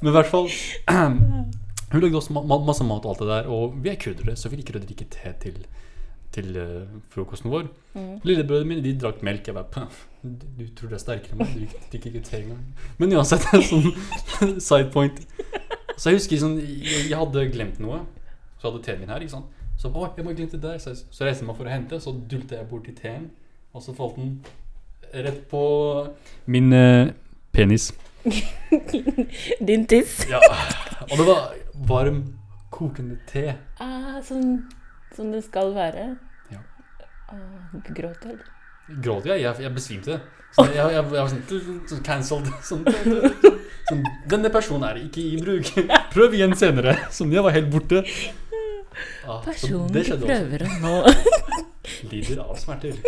men 0.00 0.10
i 0.10 0.16
hvert 0.16 0.26
fall 0.26 0.48
Hun 1.92 2.00
lagde 2.00 2.16
også 2.18 2.32
ma 2.34 2.40
ma 2.48 2.56
masse 2.64 2.84
mat 2.88 3.04
og 3.04 3.12
alt 3.12 3.20
det 3.20 3.28
der, 3.28 3.48
og 3.52 3.74
vi 3.84 3.90
er 3.92 3.98
kurdere, 4.00 4.32
så 4.36 4.48
vi 4.48 4.58
liker 4.58 4.78
å 4.78 4.80
drikke 4.80 5.04
te 5.12 5.32
til, 5.42 5.58
til 6.32 6.56
eh, 6.56 6.88
frokosten 7.12 7.52
vår. 7.52 7.68
Mm. 7.94 8.14
Lillebrødrene 8.24 8.68
mine 8.68 8.84
de 8.84 8.94
drakk 8.98 9.22
melk. 9.26 9.48
Jeg 9.48 9.56
bare 9.56 9.86
du, 10.22 10.46
du 10.58 10.66
tror 10.76 10.92
du 10.92 10.96
er 10.96 11.02
sterkere 11.02 11.36
enn 11.36 11.42
meg? 11.42 11.54
Du 11.56 11.86
drikker 11.92 12.12
ikke 12.12 12.24
te 12.28 12.40
engang. 12.40 12.62
Men 13.00 13.14
uansett, 13.18 13.46
sånn 13.68 13.88
side 14.68 14.90
point. 14.94 15.18
Så 15.96 16.10
jeg 16.10 16.20
husker 16.20 16.40
sånn 16.40 16.56
Jeg, 16.62 17.08
jeg 17.10 17.18
hadde 17.18 17.46
glemt 17.52 17.80
noe. 17.82 18.02
Så 18.60 18.70
hadde 18.70 18.82
teen 18.86 19.02
min 19.02 19.12
her. 19.12 19.24
ikke 19.24 19.36
sant? 19.36 19.62
Så 19.80 19.90
å, 19.90 20.06
jeg 20.16 20.24
må 20.24 20.34
glemte 20.36 20.60
det 20.60 20.68
der 20.68 20.78
Så, 20.82 20.94
så 21.10 21.26
reiste 21.26 21.42
jeg 21.42 21.48
meg 21.48 21.58
for 21.58 21.68
å 21.68 21.72
hente, 21.72 21.98
så 22.00 22.12
dulte 22.14 22.60
jeg 22.60 22.68
bort 22.70 22.86
til 22.88 22.96
teen. 22.98 23.30
Og 23.72 23.84
så 23.84 23.94
falt 23.96 24.18
den 24.20 24.36
rett 25.12 25.42
på 25.50 25.62
min 26.48 26.72
eh, 26.72 27.12
penis. 27.52 27.90
Din 29.68 29.84
tiss. 29.90 30.22
Ja. 30.30 30.40
Og 31.10 31.18
det 31.18 31.26
var 31.26 31.50
varm, 31.88 32.22
kokende 32.72 33.18
te. 33.28 33.50
Ah, 33.82 34.22
sånn 34.24 34.62
som 35.16 35.32
det 35.32 35.42
skal 35.46 35.72
være. 35.76 36.06
Ja. 36.52 36.60
Ah, 37.32 37.74
gråt, 37.88 38.24
du? 38.24 38.38
Gråt 39.02 39.26
jeg? 39.30 39.42
Jeg, 39.44 39.62
jeg 39.62 39.74
besvimte. 39.74 40.20
Så 40.52 40.66
jeg, 40.68 40.76
jeg, 40.76 40.92
jeg 40.92 41.24
var 41.24 41.30
sånn, 41.32 42.02
cancelled. 42.04 42.48
Sånn, 42.68 42.82
sånn, 43.88 44.02
denne 44.28 44.50
personen 44.52 44.84
er 44.90 45.00
ikke 45.00 45.22
i 45.24 45.38
bruk. 45.40 45.70
Prøv 46.14 46.36
igjen 46.36 46.52
senere. 46.58 46.98
Sånn, 47.14 47.32
jeg 47.32 47.44
var 47.44 47.56
helt 47.56 47.70
borte. 47.72 48.02
Ah, 49.24 49.40
Personen 49.46 49.88
du 49.94 50.26
prøver 50.26 50.66
å 50.66 50.72
nå. 50.82 50.96
Lider 52.12 52.42
av 52.44 52.58
smerter. 52.60 52.98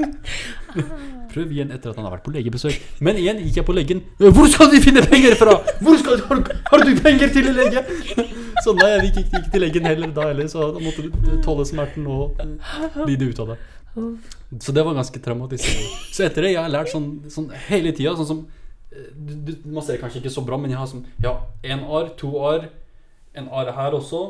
Prøv 1.32 1.52
igjen 1.54 1.70
etter 1.70 1.92
at 1.92 1.98
han 1.98 2.06
har 2.06 2.14
vært 2.16 2.26
på 2.26 2.32
legebesøk. 2.34 2.76
Men 3.06 3.18
igjen 3.20 3.40
gikk 3.44 3.60
jeg 3.60 3.66
på 3.68 3.74
legen. 3.76 4.02
Hvor 4.18 4.48
skal 4.50 4.70
de 4.72 4.80
finne 4.82 5.02
penger 5.06 5.36
fra?! 5.38 5.58
Hvor 5.82 5.98
skal, 6.00 6.22
har, 6.26 6.40
har 6.70 6.84
du 6.86 6.92
penger 7.02 7.32
til 7.34 7.50
lege?! 7.54 7.84
Så 8.64 8.74
nei, 8.76 8.88
jeg 8.92 9.10
gikk 9.10 9.20
ikke 9.24 9.50
til 9.54 9.62
legen 9.64 9.86
heller 9.88 10.10
da 10.16 10.26
heller, 10.28 10.48
så 10.52 10.66
da 10.74 10.82
måtte 10.82 11.06
du 11.06 11.28
tåle 11.44 11.64
smerten 11.64 12.04
og 12.12 12.40
lide 13.08 13.30
ut 13.30 13.38
av 13.40 13.54
det. 13.54 13.56
Så 14.60 14.74
det 14.76 14.84
var 14.84 14.98
ganske 14.98 15.22
traumatiserende. 15.24 15.86
Så 16.12 16.26
etter 16.26 16.44
det 16.44 16.50
jeg 16.52 16.60
har 16.60 16.72
lært 16.72 16.92
sånn, 16.92 17.08
sånn 17.32 17.48
hele 17.70 17.94
tida 17.96 18.12
sånn 18.18 18.28
som 18.28 18.42
eh, 18.92 19.08
du, 19.14 19.32
du, 19.48 19.54
Man 19.64 19.86
ser 19.86 19.98
kanskje 20.02 20.20
ikke 20.20 20.34
så 20.34 20.44
bra, 20.46 20.58
men 20.60 20.74
jeg 20.74 20.78
har 20.78 20.90
sånn 20.90 21.06
Ja, 21.24 21.38
én 21.64 21.82
arr, 21.86 22.12
to 22.20 22.34
arr, 22.44 22.68
en 23.32 23.48
arr 23.48 23.72
her 23.78 23.96
også, 23.96 24.22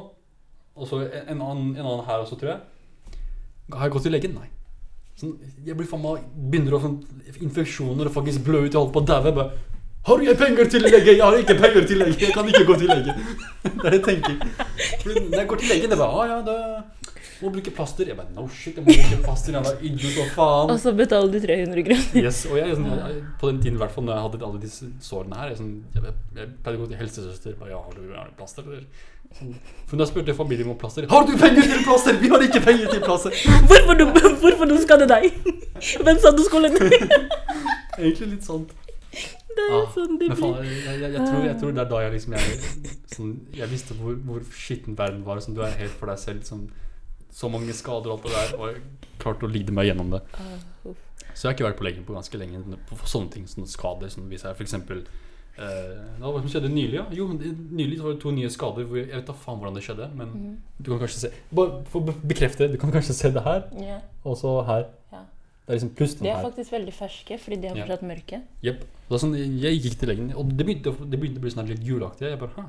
og 0.77 0.89
så 0.89 1.03
en, 1.09 1.27
en, 1.35 1.43
annen, 1.43 1.75
en 1.75 1.85
annen 1.85 2.07
her 2.07 2.23
også, 2.23 2.39
tror 2.41 2.55
jeg. 2.55 3.19
Har 3.75 3.87
jeg 3.89 3.97
gått 3.97 4.09
til 4.09 4.17
legen? 4.17 4.39
Nei. 4.39 4.49
Sånn, 5.19 5.35
jeg 5.67 5.77
blir 5.77 5.89
faen 5.89 6.03
meg 6.05 6.23
Begynner 6.53 6.79
å 6.79 6.81
sånn 6.85 7.01
infeksjoner 7.41 8.09
og 8.09 8.15
faktisk 8.15 8.45
blø 8.47 8.65
ut. 8.65 8.73
Jeg 8.73 8.79
holder 8.79 8.95
på 8.95 9.03
å 9.03 9.09
daue. 9.11 9.51
Har 10.09 10.23
jeg 10.25 10.37
penger 10.41 10.69
til 10.73 10.81
lege? 10.87 11.01
Jeg 11.13 11.21
har 11.21 11.37
ikke 11.37 11.59
penger 11.61 11.85
til 11.89 12.01
lege. 12.01 12.17
Jeg 12.25 12.33
kan 12.33 12.49
ikke 12.49 12.65
gå 12.69 12.77
til 12.81 12.89
lege. 12.89 13.15
Det 13.65 13.85
er 13.85 13.91
det 13.91 13.99
jeg 13.99 14.07
tenker. 14.07 14.39
Fordi 15.03 15.25
når 15.27 15.43
jeg 15.43 15.49
går 15.51 15.61
til 15.61 15.73
legen, 15.75 15.91
det 15.93 15.97
er 15.97 16.01
bare 16.01 16.23
ah, 16.23 16.31
ja, 16.31 16.39
det 16.47 17.11
må 17.43 17.53
bruke 17.53 17.75
plaster. 17.77 18.09
Jeg 18.09 18.17
bare 18.17 18.33
no 18.37 18.47
shit, 18.49 18.79
jeg 18.79 18.87
må 18.87 18.95
bruke 18.97 19.21
plaster. 19.27 19.59
Jeg 19.59 19.67
var 19.69 19.85
idiot, 19.91 20.17
hva 20.17 20.27
faen. 20.39 20.73
Og 20.73 20.81
så 20.81 20.95
betaler 20.97 21.35
du 21.35 21.39
300 21.45 21.87
kroner. 21.91 22.25
Yes, 22.25 22.41
og 22.49 22.57
jeg, 22.57 22.81
sånn, 22.81 23.29
på 23.43 23.53
den 23.53 23.61
tiden 23.61 23.77
i 23.77 23.83
hvert 23.85 23.95
fall 23.97 24.09
når 24.09 24.17
jeg 24.17 24.27
hadde 24.27 24.45
alle 24.49 24.63
disse 24.65 24.91
sårene 25.05 25.41
her 25.41 25.53
Jeg, 25.53 25.61
sånn, 25.61 25.73
jeg, 25.97 26.17
jeg 26.41 26.53
pleide 26.65 26.81
å 26.81 26.85
gå 26.85 26.91
til 26.95 27.01
helsesøster 27.05 27.61
bare, 27.61 27.75
ja, 27.75 27.85
har 27.85 27.97
du, 27.97 28.05
har 28.17 28.33
du 28.33 28.37
plaster, 28.41 28.69
eller? 28.73 28.89
For 29.39 29.97
jeg 29.97 30.11
spurte 30.11 30.35
familien 30.35 30.69
om 30.71 30.77
plasser. 30.79 31.07
Har 31.11 31.27
du 31.27 31.33
penger 31.39 31.63
til 31.63 31.83
plasser? 31.87 32.19
Vi 32.21 32.29
har 32.29 32.43
ikke 32.45 32.61
penger 32.65 32.91
til 32.91 33.01
plasser! 33.05 33.35
Hvorfor 33.71 33.95
du, 33.99 34.05
hvorfor 34.43 34.69
du 34.69 34.77
skadde 34.83 35.07
deg? 35.09 35.31
Hvem 36.05 36.19
sa 36.21 36.33
du 36.37 36.43
skulle 36.45 36.71
Egentlig 36.71 38.29
litt 38.35 38.45
sånn 38.45 38.67
Det 38.69 39.63
er 39.65 39.77
ah, 39.79 39.87
sånn 39.95 40.19
det 40.21 40.29
blir. 40.35 40.59
jeg, 40.61 40.83
jeg, 40.85 41.13
jeg, 41.15 41.23
tror, 41.25 41.41
jeg 41.47 41.57
tror 41.63 41.73
det 41.75 41.83
er 41.83 41.89
da 41.91 42.03
jeg 42.05 42.13
liksom 42.15 42.37
Jeg, 42.37 42.59
sånn, 43.15 43.33
jeg 43.57 43.73
visste 43.73 43.97
hvor, 43.99 44.19
hvor 44.27 44.45
skitten 44.55 44.99
verden 44.99 45.25
var. 45.27 45.41
Sånn, 45.45 45.57
du 45.57 45.65
er 45.67 45.79
helt 45.81 45.97
for 45.99 46.13
deg 46.13 46.21
selv. 46.23 46.45
Sånn, 46.47 46.69
så 47.35 47.51
mange 47.53 47.75
skader 47.77 48.13
og 48.13 48.19
alt 48.19 48.29
det 48.29 48.37
der. 48.37 48.55
Og 48.59 48.69
jeg 48.75 49.17
klarte 49.23 49.49
å 49.49 49.51
lide 49.51 49.75
meg 49.75 49.91
gjennom 49.91 50.13
det. 50.15 50.23
Ah. 50.37 50.93
Så 51.33 51.47
jeg 51.47 51.49
har 51.49 51.57
ikke 51.57 51.69
vært 51.71 51.81
på 51.81 51.87
legen 51.87 52.07
på 52.07 52.15
ganske 52.19 52.39
lenge 52.41 52.79
på 52.91 53.01
sånne 53.09 53.35
ting. 53.35 53.49
Sånne 53.51 53.71
skader. 53.71 54.13
Sånn, 54.13 54.29
hvis 54.31 54.47
jeg 54.47 54.59
for 54.59 54.67
eksempel 54.67 55.05
Hva 55.61 56.41
som 56.41 56.49
skjedde 56.53 56.71
nylig? 56.73 56.97
Ja? 56.97 57.05
Jo, 57.17 57.27
nylig 57.35 57.99
var 58.01 58.15
det 58.15 58.21
to 58.23 58.33
nye 58.35 58.51
skader. 58.53 58.87
Jeg, 58.97 59.11
vet 59.13 59.27
da 59.29 59.35
faen 59.37 59.61
hvordan 59.61 59.77
det 59.77 59.85
skjedde, 59.85 60.09
men 60.17 60.33
mm. 60.33 60.55
du 60.79 60.91
kan 60.93 61.03
kanskje 61.03 61.27
se 61.27 61.33
Bare 61.53 61.83
for 61.93 62.01
å 62.01 62.09
be- 62.09 62.29
bekrefte, 62.33 62.69
du 62.73 62.79
kan 62.81 62.93
kanskje 62.95 63.17
se 63.19 63.33
det 63.35 63.43
her, 63.45 63.67
yeah. 63.77 64.01
og 64.25 64.39
så 64.41 64.55
her. 64.69 64.87
Yeah. 65.13 65.27
Det 65.65 65.75
er 65.75 65.79
liksom 65.79 65.95
pluss 65.99 66.15
De 66.19 66.29
er 66.29 66.39
her. 66.39 66.47
faktisk 66.49 66.73
veldig 66.73 66.95
ferske, 66.97 67.39
fordi 67.39 67.61
de 67.63 67.73
Ja. 67.73 67.75
fortsatt 67.83 68.07
mørke. 68.09 68.43
Er 68.65 69.19
sånn, 69.19 69.35
jeg 69.37 69.83
gikk 69.83 69.99
til 70.01 70.09
legen, 70.09 70.33
og 70.35 70.53
det 70.57 70.67
begynte, 70.67 70.95
det 71.11 71.21
begynte 71.21 71.43
å 71.43 71.45
bli 71.45 71.53
sånn 71.53 71.69
litt 71.69 71.85
juleaktig. 71.85 72.31
Jeg 72.31 72.41
bare, 72.41 72.57
Hæ? 72.57 72.65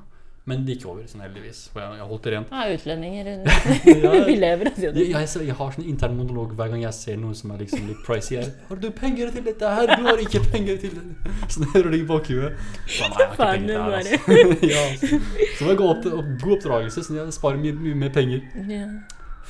Men 0.49 0.63
det 0.65 0.73
gikk 0.73 0.87
over, 0.89 1.03
sånn 1.05 1.21
heldigvis. 1.21 1.57
For 1.69 1.83
jeg, 1.83 1.97
jeg 1.99 2.07
holdt 2.09 2.23
det 2.25 2.31
rent. 2.33 2.53
Ja, 2.57 2.63
utlendinger. 2.73 3.27
Ja. 4.01 4.11
Vi 4.25 4.35
lever, 4.39 4.69
sier 4.73 4.95
Jeg, 4.97 5.11
jeg, 5.13 5.45
jeg 5.45 5.55
har 5.59 5.75
sånn 5.75 5.85
intern 5.91 6.15
monolog 6.17 6.55
hver 6.57 6.71
gang 6.73 6.81
jeg 6.81 6.97
ser 6.97 7.19
noe 7.21 7.37
som 7.37 7.53
er 7.53 7.61
liksom 7.61 7.85
litt 7.91 8.01
pricy. 8.07 8.35
Jeg, 8.39 8.49
har 8.69 8.81
du 8.81 8.87
penger 8.97 9.29
til 9.35 9.45
dette 9.45 9.73
her? 9.77 9.93
Du 9.93 10.07
har 10.09 10.23
ikke 10.23 10.41
penger 10.49 10.81
til 10.81 10.97
det. 10.97 11.05
Sånn 11.53 11.67
hører 11.75 11.93
det 11.93 12.01
i 12.01 12.05
bakhuet. 12.09 12.57
Så, 12.87 13.05
nei, 13.05 13.21
jeg 13.21 13.29
har 13.29 13.33
ikke 13.33 13.49
penger 13.53 13.67
til 13.67 13.71
det 13.71 13.81
her, 13.81 13.97
altså. 14.01 14.69
ja, 14.73 14.83
altså. 14.89 15.21
Så 15.57 15.65
må 15.65 15.73
jeg 15.73 15.81
gå 15.83 15.89
opp 15.93 16.05
til 16.05 16.17
god 16.17 16.55
oppdragelse, 16.57 17.05
så 17.05 17.17
jeg 17.19 17.35
sparer 17.37 17.61
mye, 17.61 17.77
mye 17.85 17.99
mer 18.05 18.15
penger. 18.17 18.45
Ja. 18.71 18.87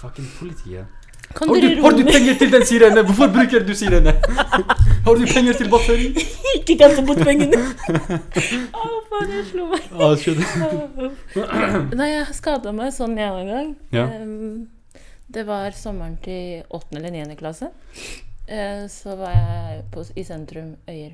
Fucking 0.01 0.27
politiet. 0.39 1.00
Har 1.35 1.61
du, 1.61 1.81
har 1.81 1.95
du 1.97 2.03
penger 2.05 2.37
til 2.39 2.51
den 2.51 2.65
sirene? 2.65 3.03
Hvorfor 3.07 3.31
bruker 3.33 3.63
du 3.65 3.73
sirene? 3.77 4.13
Har 5.05 5.15
du 5.17 5.25
penger 5.25 5.57
til 5.57 5.69
batteri? 5.71 6.09
Ikke 6.57 6.77
kaste 6.81 7.03
bort 7.07 7.21
pengene! 7.25 7.57
Å, 7.57 8.89
faen, 9.09 9.31
jeg 9.31 9.47
slo 9.49 9.67
meg. 9.71 9.87
Ah. 11.41 11.77
Nei, 11.99 12.09
jeg 12.11 12.35
skada 12.37 12.73
meg 12.75 12.93
sånn 12.95 13.17
en 13.17 13.49
gang. 13.49 13.73
Ja. 13.95 14.05
Det 15.31 15.45
var 15.47 15.71
sommeren 15.77 16.17
til 16.23 16.65
8. 16.69 16.99
eller 16.99 17.13
9. 17.15 17.37
klasse. 17.39 17.71
Eh, 18.51 18.85
så 18.91 19.15
var 19.19 19.35
jeg 19.35 19.83
på, 19.93 20.03
i 20.19 20.25
sentrum 20.27 20.73
Øyer. 20.89 21.13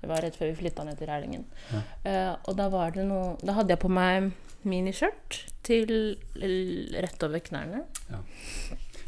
Det 0.00 0.08
var 0.08 0.22
rett 0.24 0.36
før 0.38 0.48
vi 0.48 0.60
flytta 0.62 0.84
ned 0.88 0.96
til 0.96 1.10
Rælingen. 1.10 1.44
Ja. 1.74 1.82
Eh, 2.08 2.30
og 2.48 2.56
da 2.56 2.70
var 2.72 2.94
det 2.94 3.04
noe 3.04 3.34
Da 3.44 3.58
hadde 3.58 3.74
jeg 3.74 3.82
på 3.82 3.90
meg 3.92 4.30
miniskjørt 4.64 5.42
til 5.64 5.92
rett 6.40 7.26
over 7.26 7.42
knærne. 7.44 7.84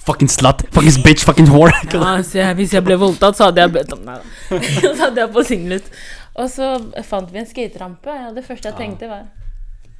Fucking 0.07 0.29
slut. 0.29 0.65
fuckings 0.75 0.99
bitch. 1.05 1.25
Fucking 1.25 1.47
whore. 1.53 1.73
Ja, 1.93 2.17
jeg, 2.35 2.55
hvis 2.59 2.73
jeg 2.75 2.83
ble 2.85 2.97
voldtatt, 2.99 3.37
så 3.39 3.45
hadde 3.51 3.61
jeg 3.63 3.73
bedt 3.77 3.93
om 3.95 4.03
det. 4.09 4.17
så 4.97 4.97
hadde 5.05 5.21
jeg 5.23 5.31
på 5.37 5.45
singlet. 5.47 5.91
Og 6.35 6.49
så 6.51 6.73
fant 7.07 7.31
vi 7.33 7.39
en 7.43 7.47
skaterampe. 7.47 8.11
Ja, 8.11 8.33
det 8.35 8.45
første 8.47 8.69
jeg 8.71 8.75
Ja. 8.75 8.83
tenkte, 8.85 9.09
var 9.09 9.29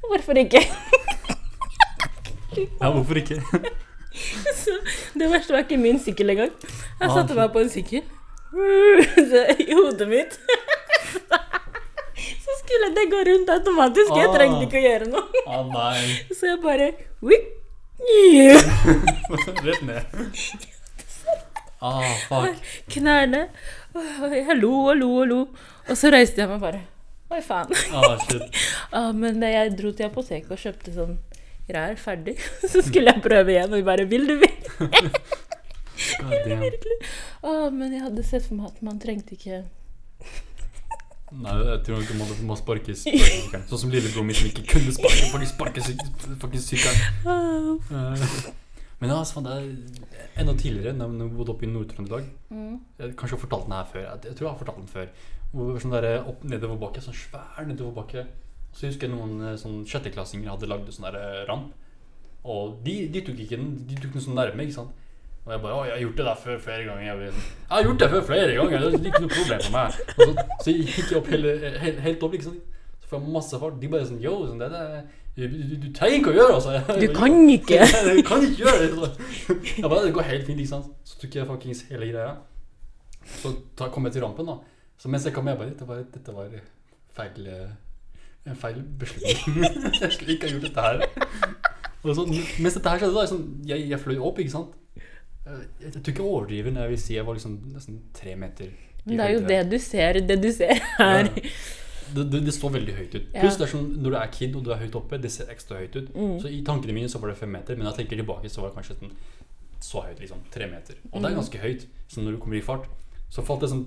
Hvorfor 0.03 0.35
ikke? 0.41 0.59
Ja, 2.81 2.89
hvorfor 2.91 3.15
ikke? 3.21 3.37
Så 4.59 4.73
det 5.17 5.29
verste 5.31 5.53
var 5.55 5.63
ikke 5.63 5.77
min 5.79 5.97
sykkel 6.03 6.29
engang. 6.35 6.51
Jeg 6.99 7.07
Ah, 7.09 7.13
satte 7.15 7.33
meg 7.37 7.53
på 7.55 7.63
en 7.63 7.69
sykkel. 7.71 8.03
I 8.53 9.73
hodet 9.73 10.05
mitt 10.11 10.35
Så 12.43 12.53
skulle 12.59 12.91
det 12.93 13.07
gå 13.09 13.23
rundt 13.29 13.49
automatisk. 13.49 14.11
Jeg 14.19 14.27
Ah. 14.29 14.35
trengte 14.35 14.67
ikke 14.67 14.77
å 14.81 14.85
gjøre 14.89 15.07
noe. 15.09 15.23
Ah, 15.47 15.63
nei. 15.71 16.19
Så 16.35 16.45
jeg 16.51 16.59
bare 16.61 16.91
Wik. 17.23 17.47
Rett 19.65 19.83
ned. 19.87 20.03
Ah, 21.79 22.15
fuck. 22.29 22.55
Knærne. 22.87 23.47
Jeg 24.31 24.57
lo 24.59 24.73
og 24.89 24.97
lo 24.97 25.11
og 25.21 25.27
lo. 25.27 25.39
Og 25.89 25.99
så 25.99 26.11
reiste 26.13 26.41
jeg 26.43 26.49
meg 26.51 26.61
bare. 26.63 26.81
Oi, 27.33 27.41
faen. 27.41 27.71
Ah. 27.95 28.17
Ah, 28.91 29.11
men 29.21 29.41
jeg 29.43 29.75
dro 29.77 29.91
til 29.95 30.07
apoteket 30.07 30.51
og 30.53 30.61
kjøpte 30.61 30.93
sånn 30.95 31.17
greier 31.67 31.95
ferdig, 31.95 32.35
så 32.71 32.81
skulle 32.83 33.13
jeg 33.13 33.23
prøve 33.23 33.53
igjen, 33.53 33.71
og 33.71 33.79
de 33.79 33.85
bare 33.87 34.05
'Vil 34.05 34.27
du 34.27 34.35
vil?' 34.41 34.51
God 36.19 36.49
damn. 36.49 36.63
Ah, 37.43 37.69
men 37.71 37.93
jeg 37.93 38.01
hadde 38.03 38.23
sett 38.27 38.47
for 38.47 38.57
meg 38.57 38.73
at 38.73 38.81
man 38.83 38.99
trengte 38.99 39.37
ikke 39.37 39.63
Nei, 41.33 41.53
jeg 41.65 41.79
tror 41.87 42.01
ikke 42.03 42.15
man 42.19 42.33
må 42.49 42.55
sparke 42.59 42.93
sykkelen. 42.97 43.63
Sånn 43.69 43.81
som 43.85 43.93
lillebror 43.93 44.25
min 44.27 44.37
som 44.37 44.49
ikke 44.51 44.65
kunne 44.69 44.93
sparke 44.93 45.29
fordi 45.31 45.47
sparke 45.49 45.81
syk- 45.85 46.27
fucking 46.43 46.61
sykkelen. 46.61 47.79
Eh, 47.89 48.51
Men 49.01 49.09
ja, 49.11 49.17
altså, 49.19 49.41
det 49.43 49.51
er 49.57 50.39
enda 50.39 50.53
tidligere, 50.55 50.93
da 50.95 51.07
jeg 51.09 51.31
bodde 51.35 51.51
oppe 51.51 51.65
i 51.67 51.71
Nord-Trøndelag 51.71 52.27
mm. 52.53 52.75
Jeg 53.01 53.15
har 53.19 53.41
fortalt 53.41 53.65
den 53.67 53.75
her 53.75 53.89
før. 53.91 54.05
Jeg, 54.05 54.35
tror 54.37 54.45
jeg 54.45 54.51
har 54.53 54.61
fortalt 54.61 54.79
den 54.79 54.87
før. 54.93 55.09
Hvor 55.53 55.79
sånn 55.83 55.95
der 55.97 56.07
opp 56.21 56.45
nedoverbakke, 56.47 57.03
sånn 57.03 57.17
svær 57.17 57.67
nedoverbakke. 57.67 58.23
Så 58.73 58.85
jeg 58.85 58.93
husker 58.93 59.09
jeg 59.09 59.15
noen 59.17 59.41
eh, 59.49 59.57
sånn 59.59 59.81
sjetteklassinger 59.89 60.53
hadde 60.53 60.69
lagd 60.71 60.87
sånn 60.95 61.09
der 61.09 61.19
eh, 61.19 61.41
ramp. 61.49 61.73
Og 62.47 62.79
de, 62.85 62.95
de 63.11 63.21
tok 63.27 63.37
ikke 63.43 63.59
den, 63.59 63.73
de 63.89 63.99
tok 63.99 64.15
den 64.15 64.23
sånn 64.23 64.39
nærme, 64.39 64.65
ikke 64.65 64.77
sant. 64.79 65.02
Og 65.45 65.51
jeg 65.51 65.61
bare 65.61 65.73
'Å, 65.75 65.83
jeg 65.85 65.93
har 65.93 65.99
gjort 66.03 66.17
det 66.17 66.25
der 66.25 66.35
før 66.43 66.59
flere 66.59 66.83
ganger.' 66.87 67.03
Jeg, 67.05 67.17
vil- 67.17 67.25
jeg 67.33 67.69
har 67.69 67.83
gjort 67.83 67.99
det 67.99 68.09
før 68.09 68.21
flere 68.29 68.53
ganger, 68.55 68.79
det 68.79 68.93
er 68.93 69.09
ikke 69.09 69.21
noe 69.25 69.33
problem 69.39 69.59
for 69.65 69.71
meg. 69.71 69.87
Og 70.17 70.21
så, 70.27 70.45
så 70.63 70.71
gikk 70.71 71.09
jeg 71.11 71.17
opp 71.19 71.27
hele, 71.27 71.51
helt, 71.83 71.99
helt 71.99 72.23
opp, 72.23 72.31
liksom. 72.37 72.55
Så 73.01 73.09
får 73.09 73.19
jeg 73.19 73.33
masse 73.33 73.59
fart. 73.59 73.75
De 73.81 73.87
bare 73.91 74.05
sånn 74.07 74.21
'Yo, 74.23 74.33
sånn, 74.47 74.59
det 74.63 74.69
der, 74.71 75.01
du, 75.35 75.47
du, 75.47 75.75
du 75.83 75.87
trenger 75.93 76.17
ikke 76.21 76.31
å 76.31 76.37
gjøre 76.37 76.47
det', 76.47 76.55
altså. 76.55 76.99
Du 77.01 77.07
kan 77.17 77.49
ikke! 77.49 77.79
du 78.17 78.21
kan 78.29 78.45
ikke 78.47 78.63
gjøre 78.63 78.79
det. 78.79 78.89
Så. 78.95 79.57
Jeg 79.81 79.89
bare, 79.89 80.05
det 80.05 80.13
går 80.13 80.21
helt 80.29 80.45
fint, 80.47 80.59
ikke 80.63 80.69
sant. 80.75 80.85
Så 81.03 81.19
tok 81.19 81.35
jeg 81.35 81.47
fuckings 81.49 81.81
hele 81.89 82.07
greia. 82.13 82.35
Så 83.41 83.51
ta, 83.75 83.87
kom 83.91 84.05
jeg 84.07 84.13
til 84.13 84.23
rampen, 84.23 84.45
da. 84.47 84.55
Så 84.97 85.09
mens 85.11 85.25
jeg 85.25 85.33
kom, 85.35 85.47
jeg 85.47 85.57
bare 85.57 85.69
Dette 85.73 85.87
var, 85.87 86.03
dette 86.13 86.33
var 86.35 86.47
feil 87.17 87.47
eh, 87.47 87.71
En 88.47 88.55
feil 88.55 88.79
beslutning. 88.99 89.63
jeg 90.01 90.11
skulle 90.11 90.33
ikke 90.37 90.47
ha 90.47 90.53
gjort 90.53 90.67
dette 90.69 90.81
her. 90.81 91.03
Og 92.03 92.15
så, 92.15 92.25
mens 92.59 92.73
dette 92.75 92.89
her 92.89 92.99
skjedde, 92.99 93.15
da 93.15 93.25
sånn, 93.27 93.43
jeg, 93.67 93.89
jeg 93.89 93.99
fløy 93.99 94.17
opp, 94.19 94.39
ikke 94.39 94.51
sant. 94.51 94.73
Eh, 95.45 95.51
Jeg, 95.81 95.93
jeg 95.93 96.03
tror 96.03 96.13
ikke 96.13 96.23
jeg 96.23 96.31
overdriver 96.33 96.71
når 96.75 96.81
jeg 96.87 96.89
vil 96.95 97.01
si 97.05 97.13
jeg 97.17 97.25
var 97.27 97.33
liksom 97.39 97.55
nesten 97.73 98.01
tre 98.15 98.35
meter. 98.39 98.69
Men 99.05 99.17
det 99.19 99.25
er 99.25 99.33
jo 99.33 99.41
det 99.47 99.61
du 99.71 99.77
ser. 99.83 100.19
Det 100.27 100.37
du 100.41 100.51
ser 100.55 100.77
her. 100.99 101.27
Ja. 101.27 101.49
Det, 102.13 102.23
det, 102.29 102.39
det 102.45 102.53
står 102.53 102.69
veldig 102.75 102.93
høyt 102.93 103.13
ut. 103.15 103.29
Pluss 103.33 103.55
er 103.63 103.69
sånn, 103.71 103.87
når 104.03 104.13
du 104.13 104.17
er 104.19 104.27
kid 104.35 104.55
og 104.59 104.63
du 104.67 104.69
er 104.75 104.77
høyt 104.83 104.93
oppe, 104.99 105.17
det 105.23 105.31
ser 105.33 105.47
ekstra 105.49 105.79
høyt 105.79 105.95
ut. 105.97 106.09
Mm. 106.13 106.33
Så 106.43 106.49
i 106.51 106.59
tankene 106.67 106.93
mine 106.93 107.09
så 107.09 107.17
var 107.17 107.31
det 107.31 107.37
fem 107.39 107.49
meter, 107.55 107.73
men 107.79 107.87
når 107.87 107.95
jeg 107.95 108.03
tenker 108.03 108.19
tilbake, 108.21 108.51
så 108.53 108.61
var 108.61 108.69
det 108.69 108.75
kanskje 108.77 108.97
sånn, 108.99 109.15
så 109.81 110.03
høyt, 110.05 110.19
liksom. 110.21 110.43
Tre 110.53 110.67
meter. 110.69 110.99
Og 111.09 111.15
det 111.23 111.25
er 111.31 111.33
Mm. 111.33 111.39
ganske 111.41 111.61
høyt. 111.63 111.87
Så 112.11 112.21
når 112.21 112.35
du 112.35 112.37
kommer 112.43 112.59
i 112.59 112.61
fart, 112.61 112.85
så 113.33 113.41
falt 113.43 113.61
det 113.65 113.69
sånn, 113.71 113.85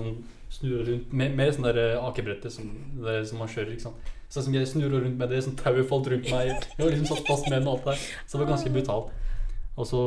sånn 0.00 0.16
snurrer 0.50 0.88
rundt 0.90 1.12
med, 1.12 1.36
med 1.38 1.54
sånn 1.54 1.68
der 1.68 1.78
eh, 1.84 2.02
akebrettet 2.08 2.52
som, 2.52 2.72
der, 3.04 3.22
som 3.28 3.38
man 3.38 3.48
kjører, 3.52 3.72
ikke 3.76 3.86
sant. 3.86 4.10
Så 4.32 4.42
jeg 4.52 4.66
snurra 4.72 5.00
rundt 5.04 5.16
med 5.20 5.30
det, 5.30 5.44
sånn 5.46 5.56
tauet 5.60 5.86
falt 5.88 6.08
rundt 6.10 6.26
meg. 6.32 6.50
Jeg 6.50 6.82
var 6.82 6.90
liksom 6.96 7.06
satt 7.14 7.26
fast 7.30 7.46
med 7.48 7.60
den 7.60 7.68
og 7.68 7.76
alt 7.78 7.84
der. 7.92 8.02
Så 8.26 8.36
det 8.36 8.42
var 8.42 8.52
ganske 8.56 8.72
brutalt. 8.74 9.12
Og 9.76 9.86
så 9.88 10.00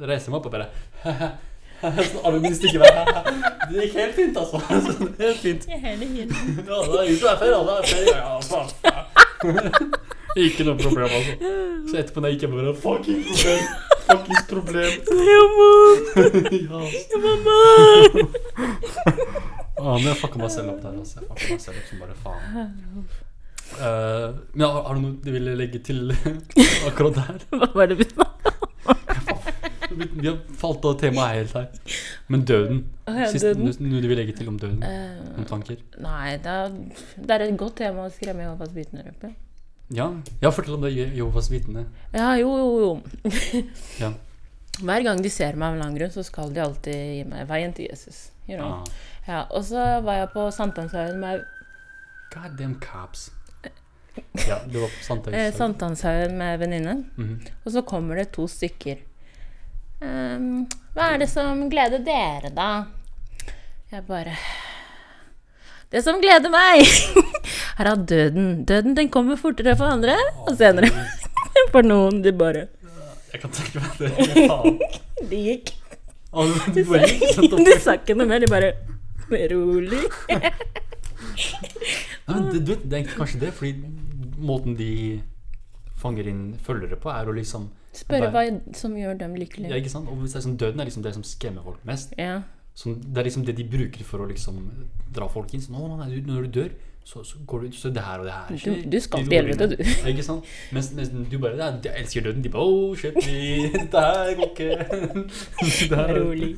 reiser 0.00 0.28
jeg 0.28 0.34
meg 0.34 0.38
opp 0.40 0.50
og 0.50 0.54
bare 0.56 0.68
Sånn 1.82 2.36
vekk. 2.38 3.16
Det 3.72 3.86
gikk 3.86 3.94
helt 3.96 4.14
fint, 4.14 4.36
altså. 4.38 4.58
Helt 5.22 5.38
fint. 5.42 5.64
Jeg 5.66 5.78
er 5.82 5.96
det 5.98 6.08
helt. 6.12 6.34
Ja, 6.68 6.78
det 6.86 6.98
er 7.00 7.08
ute 7.08 7.22
hver 7.24 7.38
ferie, 7.40 7.58
det 7.68 7.76
ferie, 7.90 8.14
ja, 8.18 8.34
faen. 8.46 8.68
Ikke 10.42 10.66
noe 10.66 10.76
problem, 10.78 11.08
altså. 11.08 11.32
Så 11.88 11.98
etterpå 12.02 12.22
når 12.22 12.30
jeg 12.30 12.36
gikk 12.36 12.44
hjem, 12.46 12.54
bare 12.58 12.74
fucking 12.84 13.20
problem. 13.30 13.62
Fuckings 14.02 14.44
problem. 14.50 14.92
ja, 16.52 16.80
mamma! 17.24 17.58
Ah, 19.82 19.96
men 19.96 20.08
jeg 20.10 20.18
fucka 20.20 20.42
meg 20.42 20.52
selv 20.54 20.74
opp 20.74 20.82
der, 20.84 20.98
altså. 21.02 21.22
Jeg 21.22 21.28
fucka 21.32 21.50
meg 21.56 21.64
selv 21.66 21.82
opp 21.82 21.90
som 21.90 22.04
bare 22.04 22.18
faen. 22.22 22.70
Uh, 23.72 24.28
men 24.52 24.66
har, 24.68 24.82
har 24.84 24.98
du 24.98 25.00
noe 25.06 25.16
du 25.24 25.32
ville 25.32 25.56
legge 25.56 25.80
til 25.86 26.12
akkurat 26.90 27.22
der? 27.22 27.46
Hva 27.56 27.72
var 27.72 27.88
det 27.90 28.02
vi 28.02 28.10
sa? 28.10 28.31
Vi, 29.92 30.24
har 30.24 30.38
falt 30.56 30.84
av 30.88 30.94
temaet 31.00 31.36
helt 31.36 31.52
her. 31.58 31.96
Men 32.32 32.44
døden. 32.48 32.78
Å 33.04 33.12
ja, 33.18 33.26
Sist, 33.28 33.44
døden. 33.44 33.68
Noe 33.90 34.00
du 34.00 34.08
vil 34.08 34.16
legge 34.18 34.32
til 34.38 34.48
om 34.48 34.56
døden? 34.60 34.80
Om 34.80 35.42
Eh, 35.42 35.46
tanker? 35.50 35.76
nei, 36.00 36.36
det 36.42 36.54
er, 36.62 36.72
det 37.16 37.34
er 37.36 37.44
et 37.46 37.58
godt 37.60 37.76
tema 37.82 38.06
å 38.08 38.12
skremme 38.14 38.46
Jehovas 38.46 38.72
vitner 38.76 39.10
opp 39.12 39.26
i. 39.28 39.32
Ja, 39.92 40.06
ja 40.40 40.52
fortell 40.54 40.78
om 40.78 40.86
det 40.86 40.94
Jehovas 40.96 41.50
vitne. 41.52 41.84
Ja, 42.16 42.30
jo, 42.40 42.54
jo, 42.56 42.68
jo. 42.86 43.62
Ja. 44.02 44.12
Hver 44.80 45.04
gang 45.04 45.20
de 45.20 45.28
ser 45.28 45.58
meg 45.60 45.68
av 45.68 45.76
en 45.76 45.82
lang 45.84 45.98
grunn, 45.98 46.10
så 46.14 46.24
skal 46.24 46.48
de 46.56 46.62
alltid 46.64 46.96
gi 46.96 47.24
meg 47.28 47.44
veien 47.50 47.74
til 47.76 47.90
Jesus. 47.90 48.30
You 48.48 48.56
know? 48.56 48.80
Ah. 48.80 49.10
ja, 49.28 49.42
og 49.52 49.66
så 49.68 50.00
var 50.06 50.22
jeg 50.22 50.30
på 50.32 50.46
Sankthanshaugen 50.56 51.20
med, 51.20 51.44
God 52.32 52.56
damn 52.58 52.78
cops. 52.80 53.28
Ja, 54.48 54.58
du 54.66 54.80
var 54.80 54.88
på 54.88 55.04
Sandtøys. 55.04 55.34
eh, 55.34 55.54
Sankthanshaugen 55.54 56.36
med 56.38 56.58
venninnen. 56.58 57.10
Mm 57.16 57.28
-hmm. 57.28 57.50
og 57.64 57.72
så 57.72 57.82
kommer 57.82 58.16
det 58.16 58.32
to 58.32 58.48
stykker. 58.48 58.96
Um, 60.00 60.66
hva 60.94 61.14
er 61.14 61.18
det 61.18 61.28
som 61.30 61.70
gleder 61.70 61.98
dere, 61.98 62.50
da? 62.50 62.86
Jeg 63.92 64.02
bare 64.06 64.36
Det 65.92 66.02
som 66.02 66.20
gleder 66.20 66.50
meg! 66.50 66.86
Her 67.78 67.86
er 67.86 67.96
døden. 67.96 68.64
Døden 68.64 68.94
den 68.96 69.08
kommer 69.08 69.36
fortere 69.36 69.76
for 69.76 69.84
andre 69.84 70.16
og 70.46 70.56
senere 70.56 70.88
for 71.72 71.82
noen. 71.82 72.22
De 72.22 72.32
bare 72.32 72.66
Jeg 73.32 73.40
kan 73.40 73.50
tenke 73.50 73.80
meg 73.80 73.98
det. 73.98 74.48
Faen. 74.48 74.80
De 75.30 75.36
gikk. 75.36 75.74
Du-. 76.32 77.64
De 77.64 77.78
sa 77.80 77.92
ikke 77.92 78.14
noe 78.14 78.26
mer. 78.26 78.40
De 78.40 78.46
bare 78.46 78.72
Rolig. 79.32 80.02
Nei, 81.32 82.34
men 82.36 82.48
det, 82.52 82.62
du 82.64 82.72
vet, 82.74 82.82
det 82.86 82.96
er 82.96 83.02
egentlig 83.02 83.18
kanskje 83.18 83.42
det, 83.42 83.52
fordi 83.56 84.40
måten 84.42 84.76
de 84.78 84.90
fanger 86.02 86.28
inn 86.32 86.42
følgere 86.62 86.98
på, 87.00 87.12
er 87.12 87.30
å 87.30 87.36
liksom 87.36 87.70
Spørre 87.92 88.30
hva 88.32 88.46
som 88.72 88.94
gjør 88.96 89.18
dem 89.20 89.34
Ja, 89.36 89.76
ikke 89.76 89.92
sant? 89.92 90.08
Og 90.08 90.22
hvis 90.22 90.32
det 90.32 90.40
er 90.40 90.44
sånn 90.46 90.56
Døden 90.56 90.80
er 90.80 90.88
liksom 90.88 91.04
det 91.04 91.12
som 91.12 91.24
skremmer 91.28 91.66
folk 91.66 91.82
mest. 91.84 92.14
Ja. 92.16 92.38
Sånn, 92.72 92.96
det 93.04 93.20
er 93.20 93.28
liksom 93.28 93.44
det 93.44 93.54
de 93.58 93.66
bruker 93.68 94.06
for 94.08 94.24
å 94.24 94.28
liksom 94.30 94.62
dra 95.12 95.28
folk 95.28 95.52
inn. 95.52 95.60
Sånn, 95.60 95.76
«Å, 95.76 95.98
nei, 96.00 96.22
når 96.24 96.46
du 96.46 96.56
dør, 96.56 96.72
så, 97.04 97.24
så 97.24 97.36
går 97.46 97.58
du 97.64 97.72
Så 97.76 97.90
det 97.90 98.02
her 98.06 98.18
og 98.18 98.24
det 98.24 98.32
her 98.32 98.58
Du, 98.64 98.90
du 98.92 99.00
skal 99.00 99.24
til 99.24 99.32
helvete, 99.34 99.66
du. 99.72 100.08
Ikke 100.08 100.22
sant? 100.22 100.44
Mens, 100.72 100.92
mens 100.96 101.10
du 101.30 101.38
bare 101.42 101.56
ja, 101.58 101.70
Jeg 101.84 102.02
elsker 102.04 102.22
døden. 102.28 102.44
De 102.44 102.48
bare 102.48 102.62
Oh, 102.62 102.96
shit, 102.96 103.16
vi, 103.26 103.68
dette 103.74 104.00
her 104.00 104.34
går 104.38 104.48
ikke. 104.52 106.14
Rolig. 106.20 106.56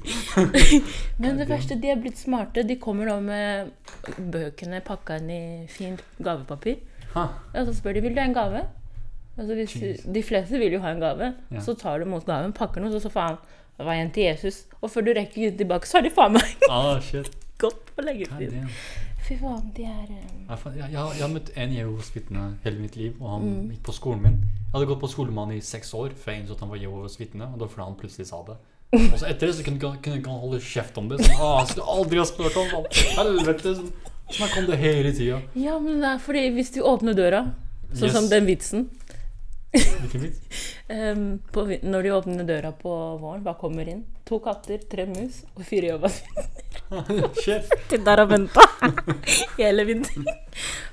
Men 1.23 1.39
det 1.41 1.49
verste, 1.49 1.79
de 1.81 1.91
er 1.91 2.01
blitt 2.01 2.19
smarte. 2.21 2.62
De 2.69 2.77
kommer 2.81 3.09
nå 3.09 3.19
med 3.25 3.73
bøkene 4.35 4.81
pakka 4.85 5.16
inn 5.23 5.31
i 5.33 5.43
fint 5.73 6.03
gavepapir. 6.23 6.81
Ha. 7.15 7.29
Og 7.55 7.69
så 7.71 7.75
spør 7.79 7.97
de 7.97 8.05
vil 8.05 8.15
du 8.16 8.21
ha 8.21 8.27
en 8.29 8.37
gave. 8.37 8.65
Altså 9.39 9.55
hvis, 9.59 10.05
de 10.15 10.23
fleste 10.23 10.59
vil 10.61 10.77
jo 10.77 10.83
ha 10.85 10.93
en 10.95 11.01
gave. 11.03 11.33
Ja. 11.51 11.62
Så 11.65 11.75
tar 11.79 11.99
du 11.99 12.07
imot 12.07 12.27
gaven, 12.29 12.53
pakker 12.55 12.83
den, 12.85 12.93
og 12.93 13.03
så 13.03 13.11
faen 13.11 13.41
Det 13.79 13.87
var 13.87 13.99
en 13.99 14.11
til 14.15 14.29
Jesus. 14.29 14.61
Og 14.81 14.91
før 14.91 15.09
du 15.09 15.15
rekker 15.16 15.57
tilbake, 15.59 15.89
så 15.89 15.99
har 15.99 16.05
de 16.07 16.12
faen 16.15 16.37
meg 16.37 16.69
Ah, 16.71 17.01
shit. 17.03 17.33
gått 17.65 17.81
på 17.97 18.03
God 18.03 18.07
leggetid. 18.11 18.55
Fy 19.25 19.37
faen, 19.41 19.71
de 19.77 19.85
er 19.89 20.09
um... 20.11 20.43
Jeg, 20.51 20.59
jeg, 20.77 20.91
jeg, 20.93 21.01
har- 21.23 21.33
møtt 21.33 21.51
en 21.57 21.73
Jehovas 21.73 22.11
vitne 22.15 22.43
hele 22.65 22.79
mitt 22.83 22.97
liv, 23.01 23.15
og 23.21 23.31
han 23.31 23.43
Mm. 23.49 23.71
gikk 23.73 23.83
på 23.89 23.95
skolen 23.97 24.23
min. 24.23 24.35
Jeg 24.43 24.73
hadde 24.75 24.87
gått 24.91 25.01
på 25.01 25.09
skole 25.09 25.31
med 25.33 25.45
han 25.47 25.53
i 25.57 25.61
seks 25.65 25.95
år 25.95 26.13
før 26.19 26.33
jeg 26.35 26.43
innså 26.43 26.57
at 26.59 26.61
han 26.61 26.69
var 26.75 26.77
Jehovas 26.83 27.17
vitne, 27.21 27.47
og 27.53 27.59
da 27.63 27.67
fordi 27.71 27.85
han 27.87 27.97
plutselig 28.01 28.27
sa 28.29 28.43
det. 28.49 28.57
Og 28.95 29.19
så 29.19 29.27
etter 29.31 29.47
det 29.49 29.55
så 29.57 29.65
kunne 29.67 29.81
kunne 29.81 30.19
ikke 30.21 30.31
han 30.31 30.41
holde 30.45 30.61
kjeft 30.61 30.99
om 31.01 31.09
det. 31.09 31.19
Sånn, 31.25 31.41
ah, 31.43 31.65
skulle 31.67 31.87
aldri 31.97 32.19
ha 32.21 32.25
spurt 32.29 32.57
om. 32.61 32.85
Helvete. 33.19 33.75
Sånn, 33.81 33.93
Snakk 34.35 34.55
om 34.59 34.67
det 34.71 34.77
hele 34.81 35.11
tida. 35.13 35.41
Ja, 35.55 35.79
men 35.79 35.99
det 36.01 36.09
er 36.15 36.21
fordi 36.25 36.45
hvis 36.55 36.71
du 36.73 36.79
åpner 36.89 37.13
døra, 37.17 37.43
sånn 37.93 38.11
som 38.15 38.29
den 38.31 38.47
vitsen 38.49 38.87
Hvilken 39.75 40.23
vits? 40.23 40.41
um, 40.89 41.25
på, 41.53 41.65
Når 41.83 42.07
de 42.07 42.13
åpner 42.15 42.47
døra 42.49 42.71
på 42.79 42.93
våren, 43.21 43.43
hva 43.45 43.57
kommer 43.59 43.89
inn? 43.91 44.05
To 44.29 44.39
katter, 44.45 44.83
tre 44.91 45.07
mus 45.11 45.43
og 45.55 45.65
fire 45.67 45.91
Jehovas 45.91 46.21
Shit. 47.43 47.67
Sitter 47.67 48.05
der 48.07 48.23
og 48.23 48.31
venter 48.31 48.69
hele 49.59 49.87
vinteren. 49.89 50.27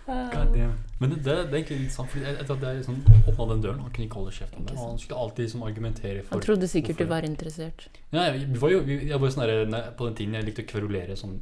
God. 0.08 0.56
Men 1.02 1.10
det, 1.10 1.18
det, 1.24 1.36
det 1.36 1.54
er 1.54 1.58
egentlig 1.60 1.78
litt 1.84 1.94
sant, 1.94 2.10
fordi 2.12 2.26
etter 2.30 2.56
at 2.56 2.64
jeg 2.66 2.84
sånn, 2.86 3.00
åpna 3.30 3.48
den 3.54 3.64
døren, 3.64 3.80
han 3.84 3.94
kunne 3.94 4.08
ikke 4.08 4.20
holde 4.20 4.34
kjeft 4.36 4.58
om 4.58 4.66
det. 4.68 4.78
Han 4.80 5.00
skulle 5.02 5.22
alltid 5.24 5.48
liksom, 5.48 5.64
argumentere 5.68 6.24
for 6.26 6.36
Han 6.36 6.44
trodde 6.46 6.70
sikkert 6.72 7.02
du 7.02 7.06
var 7.10 7.28
interessert. 7.28 7.88
Ja, 8.14 8.28
jeg, 8.30 8.48
vi 8.52 8.62
var 8.62 8.74
jo, 8.74 8.82
jeg 8.88 9.18
var 9.18 9.28
jo 9.28 9.34
sånn 9.36 9.46
der, 9.46 9.64
nei, 9.72 9.82
På 9.98 10.10
den 10.10 10.18
tiden 10.20 10.38
jeg 10.38 10.48
likte 10.50 10.66
å 10.66 10.70
kverulere 10.74 11.18
sånn 11.20 11.40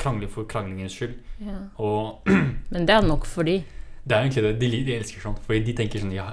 Krangle 0.00 0.26
for 0.28 0.48
kranglingens 0.50 0.96
skyld. 0.98 1.14
Ja. 1.44 1.58
Og 1.80 2.26
Men 2.74 2.88
det 2.88 2.96
er 2.96 3.06
nok 3.06 3.28
for 3.30 3.46
de. 3.46 3.60
Det 4.06 4.16
er 4.16 4.22
egentlig 4.26 4.42
det. 4.44 4.54
De, 4.60 4.70
de 4.84 4.96
elsker 4.98 5.20
sånn. 5.24 5.36
For 5.46 5.54
de 5.58 5.72
tenker 5.76 6.00
sånn 6.02 6.12
Ja, 6.12 6.26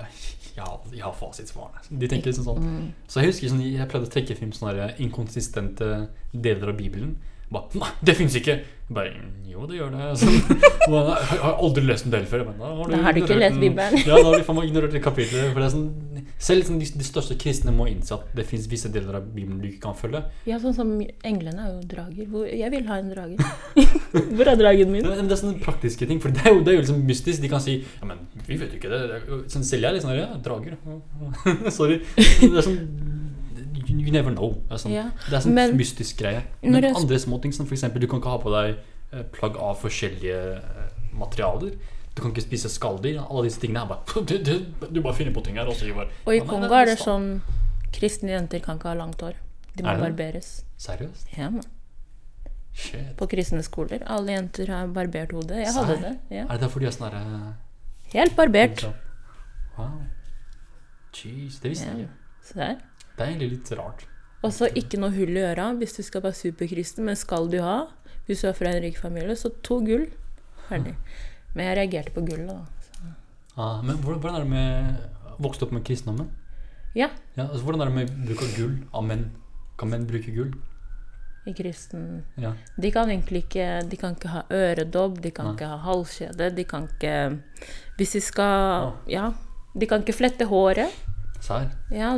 jeg 0.55 0.63
har, 0.65 0.79
jeg 0.91 1.01
har 1.05 1.13
fasitsvarene. 1.15 1.79
De 1.99 2.07
tenker 2.11 2.31
liksom 2.33 2.43
sånn 2.49 2.59
Mm. 2.61 2.87
Så 3.07 3.21
jeg 3.21 3.31
husker 3.31 3.47
sånn, 3.53 3.61
jeg 3.63 3.87
pleide 3.87 4.07
å 4.09 4.11
trekke 4.11 4.35
frem 4.37 4.51
sånne 4.51 4.89
inkonsistente 4.99 6.07
deler 6.33 6.69
av 6.73 6.77
Bibelen. 6.77 7.15
Bare, 7.51 7.67
Nei, 7.75 7.89
det 8.07 8.15
fins 8.15 8.35
ikke! 8.39 8.59
Jeg 8.61 8.95
Bare, 8.95 9.11
jo, 9.47 9.65
det 9.67 9.77
gjør 9.79 9.91
det. 9.91 10.05
Så, 10.19 10.27
jeg 10.27 11.39
har- 11.41 11.57
aldri 11.63 11.83
lest 11.87 12.05
en 12.07 12.11
del 12.11 12.25
før. 12.27 12.45
Men, 12.47 12.57
da 12.59 12.87
Da 12.91 13.01
har 13.05 13.13
du 13.15 13.19
ikke 13.21 13.37
lest 13.39 13.59
Bibelen. 13.59 13.97
Ja, 14.07 14.15
da 14.19 14.23
har 14.29 14.37
du 14.39 14.43
faen 14.43 14.55
meg 14.59 14.67
ignorert 14.69 14.91
det 14.91 15.01
kapitlet. 15.03 15.51
For 15.53 15.59
det 15.59 15.67
er 15.67 15.73
sånn, 15.75 15.89
selv 16.47 16.61
liksom 16.61 16.79
de, 16.81 16.87
de 16.99 17.07
største 17.07 17.37
kristne 17.41 17.73
må 17.75 17.87
innse 17.91 18.15
at 18.17 18.31
det 18.37 18.45
fins 18.49 18.67
visse 18.71 18.91
deler 18.93 19.19
av 19.19 19.27
Bibelen 19.31 19.61
du 19.61 19.67
ikke 19.69 19.85
kan 19.87 19.97
følge. 19.97 20.23
Ja, 20.49 20.59
sånn 20.61 20.75
som 20.77 20.93
englene 21.27 21.67
er 21.67 21.73
jo 21.75 21.81
drager. 21.95 22.27
Hvor, 22.31 22.47
jeg 22.47 22.71
vil 22.73 22.87
ha 22.89 22.99
en 23.01 23.11
drage. 23.13 23.51
Hvor 24.35 24.51
er 24.51 24.59
dragen 24.59 24.91
min? 24.91 25.05
Men 25.07 25.21
men 25.21 25.29
det 25.29 25.37
er 25.37 25.41
sånne 25.43 25.61
praktiske 25.63 26.07
ting, 26.09 26.19
for 26.23 26.33
det 26.33 26.43
er 26.45 26.55
jo, 26.55 26.63
det 26.65 26.73
er 26.73 26.79
jo 26.79 26.83
liksom 26.85 27.01
mystisk. 27.07 27.41
De 27.43 27.51
kan 27.51 27.63
si 27.63 27.79
Ja, 27.83 28.07
men 28.09 28.25
vi 28.47 28.57
vet 28.59 28.73
jo 28.73 28.81
ikke 28.81 28.91
det. 28.91 29.01
det 29.11 29.39
sånn, 29.53 29.65
selv 29.67 29.87
jeg 29.87 30.03
sånn 30.03 30.17
Ja, 30.17 30.29
drager. 30.43 30.77
Sorry. 31.71 32.01
Det 32.17 32.51
er 32.51 32.65
sånn 32.65 32.81
You, 33.91 34.11
never 34.13 34.31
know. 34.31 34.53
Det 34.69 34.75
er 34.77 34.81
sånn, 34.81 34.93
Ja, 34.93 35.03
det 35.27 35.35
er 35.35 35.43
sånn 35.43 35.55
men- 35.57 35.75
mystisk 35.77 36.21
greie. 36.21 36.43
Men 36.63 36.85
andre 36.95 37.19
småting, 37.19 37.53
som 37.53 37.67
eksempel 37.67 37.99
Du 37.99 38.07
kan 38.07 38.21
ikke 38.21 38.29
ha 38.31 38.37
på 38.39 38.53
deg 38.53 38.77
eh, 39.11 39.23
plagg 39.35 39.57
av 39.57 39.79
forskjellige 39.81 40.37
eh, 40.59 40.91
materialer. 41.17 41.75
Du 42.15 42.21
kan 42.21 42.31
ikke 42.33 42.43
spise 42.43 42.69
skalldyr. 42.69 43.21
Alle 43.23 43.43
disse 43.47 43.61
tingene 43.61 43.83
er 43.85 43.87
bare 43.87 44.23
Du, 44.29 44.37
du, 44.43 44.53
du 44.91 45.01
bare 45.01 45.15
finner 45.15 45.33
på 45.35 45.43
ting 45.45 45.57
her. 45.59 45.67
Og 45.71 45.75
så 45.75 45.87
Og 46.25 46.33
i 46.35 46.39
Kongo 46.39 46.73
er 46.75 46.85
det 46.91 46.97
sånn 46.99 47.41
Kristne 47.95 48.31
jenter 48.33 48.59
kan 48.63 48.77
ikke 48.79 48.89
ha 48.91 48.95
langt 48.99 49.21
hår. 49.21 49.35
De 49.75 49.83
må 49.83 49.89
Er 49.93 49.99
barberes. 49.99 50.63
Seriøst? 50.79 51.27
Ja, 51.37 51.49
man. 51.51 51.63
Shit. 52.73 53.15
På 53.19 53.27
kristne 53.27 53.59
skoler. 53.63 54.03
Alle 54.07 54.31
jenter 54.37 54.69
har 54.71 54.87
barbert 54.95 55.31
hode. 55.35 55.57
Jeg 55.59 55.73
hadde 55.75 55.97
Serr? 55.97 56.05
det. 56.05 56.13
Ja. 56.37 56.45
Er 56.45 56.53
det 56.55 56.61
derfor 56.63 56.79
de 56.79 56.87
er 56.87 56.95
sånn 56.95 57.07
herre 57.09 57.53
Helt 58.13 58.35
barbert. 58.35 58.85
Wow. 59.77 59.99
Jeez, 61.15 61.59
det 61.63 61.71
visste 61.73 61.87
jeg 61.91 62.05
Ja. 62.05 62.07
ikke. 62.07 62.77
Det 63.17 63.25
er 63.25 63.27
egentlig 63.27 63.49
litt 63.57 63.71
rart. 63.79 64.05
Og 64.43 64.51
så 64.55 64.67
ikke 64.75 64.97
noe 64.99 65.11
hull 65.13 65.35
i 65.37 65.43
øra 65.51 65.67
hvis 65.77 65.93
du 65.99 66.01
skal 66.03 66.23
være 66.23 66.33
superkristen, 66.39 67.05
men 67.05 67.15
skal 67.15 67.47
du 67.51 67.59
ha, 67.61 67.85
hvis 68.25 68.41
du 68.41 68.47
er 68.47 68.53
fra 68.57 68.71
en 68.71 68.81
rik 68.83 68.97
familie, 68.97 69.35
så 69.35 69.51
to 69.63 69.79
gull. 69.85 70.07
Ferdig. 70.69 70.95
Men 71.55 71.65
jeg 71.67 71.77
reagerte 71.77 72.11
på 72.15 72.21
gullet, 72.25 72.47
da. 72.47 73.11
Ah, 73.57 73.81
men 73.83 73.97
hvordan, 73.97 74.35
er 74.35 74.39
det 74.45 74.49
med 74.49 74.95
Vokste 75.41 75.65
opp 75.65 75.71
med 75.75 75.83
kristendommen? 75.83 76.29
Ja, 76.95 77.09
Ja, 77.37 77.47
altså, 77.47 77.63
hvordan 77.65 77.81
er 77.81 77.85
det 77.89 77.95
med 77.95 78.27
bruk 78.27 78.41
av 78.43 78.51
gull 78.57 78.75
av 78.93 79.03
menn? 79.07 79.31
Kan 79.79 79.89
menn 79.89 80.05
bruke 80.07 80.31
gull? 80.35 80.51
i 81.47 81.53
kristen 81.57 82.23
Ja. 82.37 82.51
De 82.77 82.91
kan 82.91 83.09
egentlig 83.09 83.39
ikke 83.47 83.89
De 83.89 83.97
kan 83.97 84.13
ikke 84.13 84.29
ha 84.29 84.43
øredobb, 84.53 85.21
de 85.23 85.31
kan 85.31 85.45
Nei. 85.47 85.53
ikke 85.55 85.67
ha 85.71 85.77
halskjede, 85.87 86.51
de 86.55 86.63
kan 86.63 86.83
ikke 86.85 87.39
Hvis 87.97 88.11
de 88.13 88.21
skal. 88.21 88.91
Ja. 89.09 89.31
De 89.79 89.87
kan 89.87 90.01
ikke 90.03 90.13
flette 90.13 90.45
håret. 90.45 90.91
Sær? 91.41 91.71
Ja, 91.91 92.13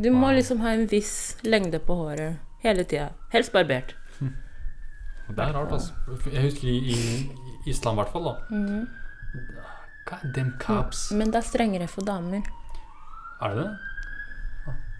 du 0.00 0.10
må 0.10 0.26
Wow. 0.30 0.34
liksom 0.38 0.60
ha 0.60 0.72
en 0.72 0.86
viss 0.88 1.36
lengde 1.44 1.78
på 1.84 1.94
håret 1.94 2.38
hele 2.62 2.84
tida. 2.84 3.10
Helst 3.32 3.52
barbert. 3.52 3.94
Det 5.28 5.38
er 5.38 5.52
rart, 5.52 5.72
altså. 5.72 5.92
Jeg 6.32 6.42
husker 6.42 6.68
i, 6.68 6.78
i 6.78 6.96
islam 7.66 7.98
i 7.98 8.02
hvert 8.02 8.12
fall, 8.12 8.24
da. 8.24 8.34
Mm. 8.50 8.88
God 10.08 10.32
damn 10.34 10.52
cops. 10.58 11.10
Men 11.12 11.30
det 11.30 11.36
er 11.42 11.46
strengere 11.46 11.88
for 11.88 12.02
damer. 12.04 12.42
Er 13.42 13.54
det 13.54 13.64
det? 13.64 13.72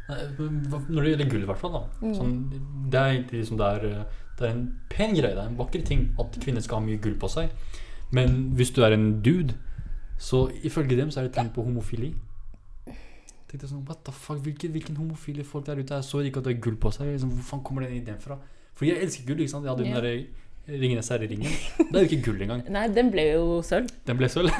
Når 0.08 1.02
det 1.02 1.12
gjelder 1.12 1.30
gull, 1.30 1.42
i 1.42 1.46
hvert 1.48 1.58
fall. 1.60 1.72
da 1.72 1.82
Mm. 2.06 2.14
sånn, 2.14 2.90
Det 2.90 2.98
er 3.00 3.12
egentlig 3.12 3.40
liksom 3.40 3.56
det 3.56 3.66
er, 3.66 4.04
det 4.38 4.48
er 4.48 4.52
en 4.52 4.78
pen 4.90 5.14
greie. 5.14 5.34
Det 5.34 5.38
er 5.38 5.46
en 5.48 5.56
vakker 5.56 5.84
ting 5.86 6.14
at 6.18 6.32
kvinner 6.40 6.60
skal 6.62 6.80
ha 6.80 6.86
mye 6.86 7.00
gull 7.00 7.14
på 7.14 7.28
seg. 7.30 7.50
Men 8.12 8.52
hvis 8.54 8.72
du 8.74 8.82
er 8.84 8.92
en 8.92 9.22
dude, 9.22 9.54
så 10.18 10.50
ifølge 10.62 10.96
dem 10.96 11.08
så 11.10 11.20
er 11.20 11.28
det 11.28 11.32
tegn 11.34 11.50
på 11.50 11.64
homofili. 11.64 12.14
Tenkte 13.48 13.68
sånn, 13.68 13.86
what 13.86 14.04
the 14.04 14.12
fuck, 14.12 14.38
Hvilke, 14.38 14.68
Hvilken 14.70 14.96
homofile 14.96 15.44
folk 15.44 15.64
der 15.66 15.76
ute 15.76 15.94
er 15.94 16.00
så 16.02 16.20
rike 16.22 16.38
at 16.38 16.44
de 16.44 16.54
har 16.54 16.60
gull 16.60 16.76
på 16.76 16.90
seg? 16.92 17.06
Liksom, 17.06 17.30
hvor 17.30 17.42
faen 17.42 17.62
kommer 17.64 17.82
den 17.82 17.96
ideen 18.02 18.20
fra? 18.20 18.38
For 18.74 18.84
jeg 18.86 19.00
elsker 19.02 19.26
gull. 19.26 19.38
ikke 19.40 19.50
sant? 19.50 19.64
Jeg 19.64 19.70
hadde 19.76 19.84
den 19.84 19.94
der 19.94 20.26
Ringenes 20.62 21.08
herre-ringen. 21.10 21.50
Det 21.78 21.88
er 21.90 22.04
jo 22.04 22.06
ikke 22.06 22.22
gull 22.22 22.42
engang. 22.44 22.60
Nei, 22.76 22.84
den 22.94 23.08
ble 23.10 23.24
jo 23.32 23.56
sølv. 23.66 23.88
Den 24.06 24.18
ble 24.20 24.28
sølv. 24.30 24.52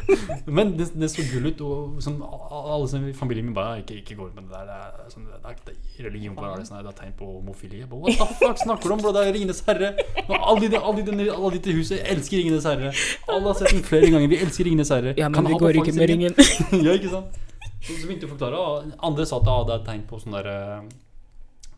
Men 0.56 0.72
det, 0.78 0.86
det 0.96 1.10
så 1.12 1.24
gull 1.28 1.50
ut, 1.50 1.60
og 1.60 1.98
som 2.00 2.16
alle 2.24 2.86
som 2.88 3.04
i 3.04 3.12
familien 3.16 3.50
min 3.50 3.56
bare 3.56 3.82
ikke, 3.82 3.98
ikke 4.00 4.16
går 4.16 4.30
ut 4.30 4.38
med 4.38 4.46
det 4.48 4.56
der. 4.56 4.70
Det 4.70 5.04
er, 5.04 5.10
sånn, 5.12 5.26
det 5.28 5.36
er, 5.36 5.58
det 5.66 5.74
er, 5.74 6.06
religion 6.06 6.38
bare 6.38 6.54
er 6.54 6.62
det, 6.62 6.70
sånn, 6.70 6.80
det 6.80 6.94
er 6.94 6.96
tegn 7.02 7.12
på 7.18 7.28
homofili. 7.34 7.82
Hva 7.82 7.90
bare, 7.92 8.00
What 8.06 8.22
the 8.22 8.38
fuck 8.40 8.62
snakker 8.64 8.88
du 8.88 8.96
om, 8.96 9.04
bro? 9.04 9.12
Det 9.18 9.26
er 9.26 9.36
Ringenes 9.36 9.60
herre. 9.68 9.92
Og 10.24 10.34
Alle 10.38 10.72
de, 10.72 10.80
alle, 10.80 11.04
de, 11.10 11.28
alle 11.36 11.52
de 11.58 11.62
til 11.68 11.78
huset 11.82 12.08
elsker 12.16 12.40
Ringenes 12.40 12.70
herre. 12.72 12.96
Alle 13.28 13.44
har 13.52 13.60
sett 13.60 13.76
den 13.76 13.86
flere 13.92 14.08
ganger. 14.08 14.32
Vi 14.32 14.40
elsker 14.46 14.70
Ringenes 14.70 14.96
herre. 14.96 15.14
Ja, 15.20 15.28
Kan 15.28 15.44
men 15.44 15.52
vi 15.52 15.60
går 15.60 15.82
ikke 15.84 15.96
med 16.00 16.12
ringen. 16.14 16.40
ja, 16.88 16.96
ikke 16.96 17.12
sant? 17.12 17.40
Så, 17.84 17.92
så 17.92 18.08
begynte 18.08 18.24
jeg 18.24 18.32
å 18.32 18.34
forklare, 18.34 18.64
og 18.64 18.90
andre 19.12 19.28
sa 19.28 19.44
at 19.44 19.48
ah, 19.48 19.62
det 19.68 19.76
er 19.76 19.86
tegn 19.92 20.02
på 20.08 20.18
sånn 20.20 20.40
der 20.40 20.48
eh, 20.56 20.90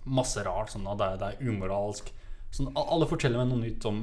Masse 0.06 0.42
rart. 0.46 0.70
Sånn 0.70 0.86
at 0.86 1.02
det 1.02 1.14
er, 1.14 1.18
det 1.18 1.32
er 1.34 1.50
umoralsk. 1.50 2.14
Sånn, 2.52 2.68
alle 2.76 3.06
forteller 3.08 3.40
meg 3.42 3.48
noe 3.52 3.62
nytt 3.64 3.84
om 3.88 4.00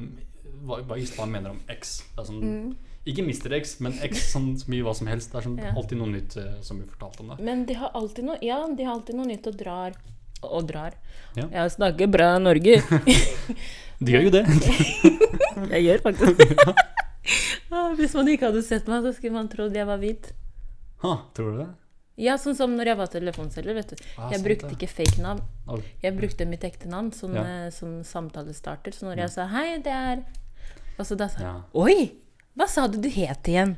hva, 0.66 0.80
hva 0.84 0.98
islam 1.00 1.32
mener 1.36 1.54
om 1.54 1.60
X. 1.70 2.00
Det 2.16 2.24
er 2.24 2.30
sånn, 2.32 2.76
Ikke 3.08 3.24
Mr. 3.24 3.54
X, 3.60 3.76
men 3.86 3.94
X 4.06 4.26
sånn 4.34 4.50
så 4.60 4.68
mye 4.74 4.84
hva 4.86 4.94
som 4.98 5.08
helst. 5.08 5.32
Det 5.32 5.38
er 5.40 5.46
sånn, 5.48 5.58
Ja. 5.62 5.72
alltid 5.78 5.98
noe 6.02 6.10
nytt 6.12 6.36
uh, 6.38 6.58
som 6.66 6.78
blir 6.82 6.90
fortalt 6.92 7.20
om 7.24 7.30
det. 7.32 7.38
Men 7.46 7.66
de 7.70 7.74
har 7.80 7.92
alltid 7.96 8.26
noe 8.26 8.38
Ja, 8.46 8.58
de 8.68 8.84
har 8.84 8.94
alltid 8.98 9.16
noe 9.16 9.30
nytt 9.30 9.48
og 9.48 9.56
drar. 9.58 9.96
Og 10.44 10.68
drar. 10.68 10.94
Ja. 11.36 11.46
Jeg 11.52 11.72
snakker 11.78 12.08
bra 12.12 12.38
Norge. 12.40 12.82
De 14.00 14.14
gjør 14.14 14.30
jo 14.30 14.32
det. 14.32 14.46
Jeg 15.76 15.84
gjør 15.84 16.02
faktisk 16.06 16.38
det. 16.40 16.76
Hvis 18.00 18.14
man 18.16 18.30
ikke 18.32 18.48
hadde 18.48 18.62
sett 18.64 18.88
meg, 18.88 19.04
så 19.04 19.12
skulle 19.18 19.36
man 19.36 19.50
trodd 19.52 19.76
jeg 19.76 19.86
var 19.86 20.00
hvit. 20.00 20.30
ha, 21.04 21.12
tror 21.36 21.52
du 21.52 21.58
det? 21.60 21.68
Ja, 22.20 22.36
sånn 22.42 22.56
som 22.58 22.74
når 22.76 22.92
jeg 22.92 22.98
var 23.00 23.08
telefonselger, 23.14 23.78
vet 23.80 23.94
du. 23.94 24.04
Ah, 24.18 24.30
Jeg 24.34 24.44
brukte 24.44 24.68
det. 24.68 24.76
ikke 24.78 24.90
fake 24.92 25.22
navn. 25.24 25.42
Jeg 26.04 26.18
brukte 26.18 26.46
mitt 26.50 26.66
ekte 26.68 26.90
navn 26.92 27.14
som, 27.16 27.34
Ja. 27.34 27.44
eh, 27.44 27.70
som 27.72 28.02
samtalestarter. 28.04 28.92
Så 28.92 29.08
når 29.08 29.18
jeg 29.24 29.30
sa 29.32 29.48
'hei, 29.48 29.78
det 29.82 29.94
er' 29.94 30.24
Og 31.00 31.06
så 31.06 31.16
da 31.16 31.28
sa 31.28 31.40
jeg. 31.40 31.64
'oi, 31.74 32.12
hva 32.58 32.68
sa 32.68 32.88
du 32.88 32.98
du 33.00 33.10
het 33.10 33.44
igjen?' 33.44 33.78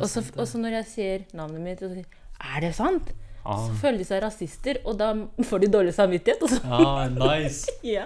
Og 0.00 0.08
så 0.46 0.58
når 0.58 0.70
jeg 0.70 0.86
sier 0.86 1.18
navnet 1.34 1.60
mitt, 1.60 1.82
og 1.82 1.90
så 1.90 1.94
sier 1.94 2.06
'er 2.40 2.60
det 2.60 2.74
sant?' 2.74 3.12
Ah, 3.44 3.66
Så 3.66 3.74
føler 3.80 3.98
de 3.98 4.04
seg 4.04 4.22
rasister, 4.22 4.78
og 4.86 4.96
da 4.98 5.12
får 5.42 5.60
de 5.60 5.66
dårlig 5.66 5.92
samvittighet. 5.94 6.42
Og 6.42 6.48
så 6.48 6.60
ja, 6.82 7.08
nice. 7.08 7.66
ja, 7.82 8.04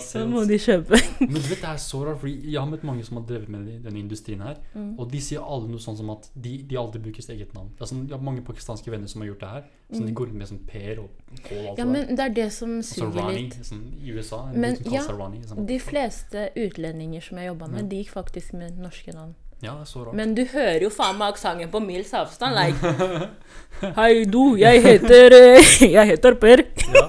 så 0.00 0.24
må 0.26 0.42
de 0.48 0.58
kjøpe. 0.58 0.98
Men 1.20 1.34
du 1.40 1.48
vet, 1.48 1.60
det 1.60 1.70
er 1.70 1.76
så 1.78 2.00
rart, 2.06 2.18
fordi 2.20 2.50
jeg 2.52 2.58
har 2.60 2.66
møtt 2.70 2.82
mange 2.84 3.04
som 3.06 3.16
har 3.20 3.26
drevet 3.28 3.48
med 3.48 3.68
denne 3.84 3.98
industrien 4.02 4.40
her, 4.42 4.56
Mm. 4.74 4.98
og 4.98 5.10
de 5.12 5.20
sier 5.22 5.38
alle 5.44 5.68
noe 5.70 5.78
sånn 5.78 5.96
som 5.96 6.10
at 6.10 6.28
de, 6.34 6.56
de 6.66 6.76
alltid 6.76 7.02
bruker 7.04 7.22
sitt 7.22 7.30
eget 7.36 7.52
navn. 7.54 7.70
Sånn, 7.78 8.08
jeg 8.08 8.16
har 8.16 8.22
mange 8.24 8.42
pakistanske 8.42 8.90
venner 8.90 9.06
som 9.06 9.20
har 9.22 9.28
gjort 9.28 9.40
det 9.44 9.48
her, 9.52 9.64
så 9.94 10.00
de 10.06 10.12
går 10.12 10.32
med 10.34 10.48
som 10.48 10.58
Per 10.66 10.98
og 11.04 11.10
Pål 11.44 11.54
Mm. 11.54 11.64
Ja, 11.64 11.74
det 11.74 11.86
men 11.86 12.16
det 12.16 12.24
er 12.24 12.34
det 12.34 12.52
som 12.52 12.82
suger 12.82 13.12
Rani, 13.20 13.42
litt. 13.44 13.54
sånn 13.64 13.82
i 14.02 14.10
USA. 14.10 14.50
Men, 14.54 14.76
ja, 14.90 15.02
Rani, 15.10 15.40
sånn, 15.46 15.66
De 15.66 15.78
fleste 15.78 16.48
utlendinger 16.56 17.20
som 17.22 17.38
jeg 17.38 17.46
jobba 17.52 17.68
med, 17.68 17.82
Ja. 17.82 17.86
de 17.88 17.96
gikk 18.02 18.10
faktisk 18.10 18.52
med 18.54 18.78
norske 18.78 19.12
navn. 19.14 19.34
Ja, 19.64 19.74
det 19.78 19.86
er 19.86 19.90
så 19.90 20.04
rart. 20.04 20.14
Men 20.18 20.34
du 20.36 20.42
hører 20.52 20.82
jo 20.84 20.90
faen 20.92 21.16
meg 21.18 21.32
aksenten 21.34 21.70
på 21.72 21.80
mils 21.84 22.12
avstand. 22.14 22.54
Like 22.60 23.92
Hei, 23.96 24.24
du, 24.30 24.54
jeg 24.60 24.82
heter 24.84 25.34
eh, 25.34 25.70
Jeg 25.96 26.06
heter 26.14 26.36
Per. 26.40 26.62
ja. 26.94 27.06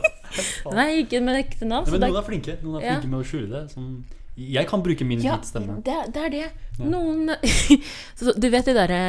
Nei, 0.75 0.87
ikke 1.03 1.21
med 1.23 1.37
ekte 1.43 1.67
navn. 1.67 1.85
Nei, 1.87 1.99
men 1.99 2.09
noen 2.09 2.19
er, 2.19 2.25
flinke 2.27 2.55
Noen 2.63 2.79
er 2.81 2.85
Ja. 2.87 2.95
flinke 2.97 3.11
med 3.11 3.19
å 3.21 3.27
skjule 3.27 3.49
det. 3.53 3.63
Sånn, 3.75 3.91
Jeg 4.35 4.67
kan 4.67 4.81
bruke 4.83 5.05
min 5.07 5.21
Ja, 5.23 5.37
stemme. 5.47 5.77
det, 5.85 5.99
det 6.15 6.23
er 6.25 6.33
det. 6.33 6.47
Noen 6.81 7.29
så, 8.19 8.33
Du 8.35 8.49
vet 8.51 8.65
de 8.67 8.75
derre 8.75 9.01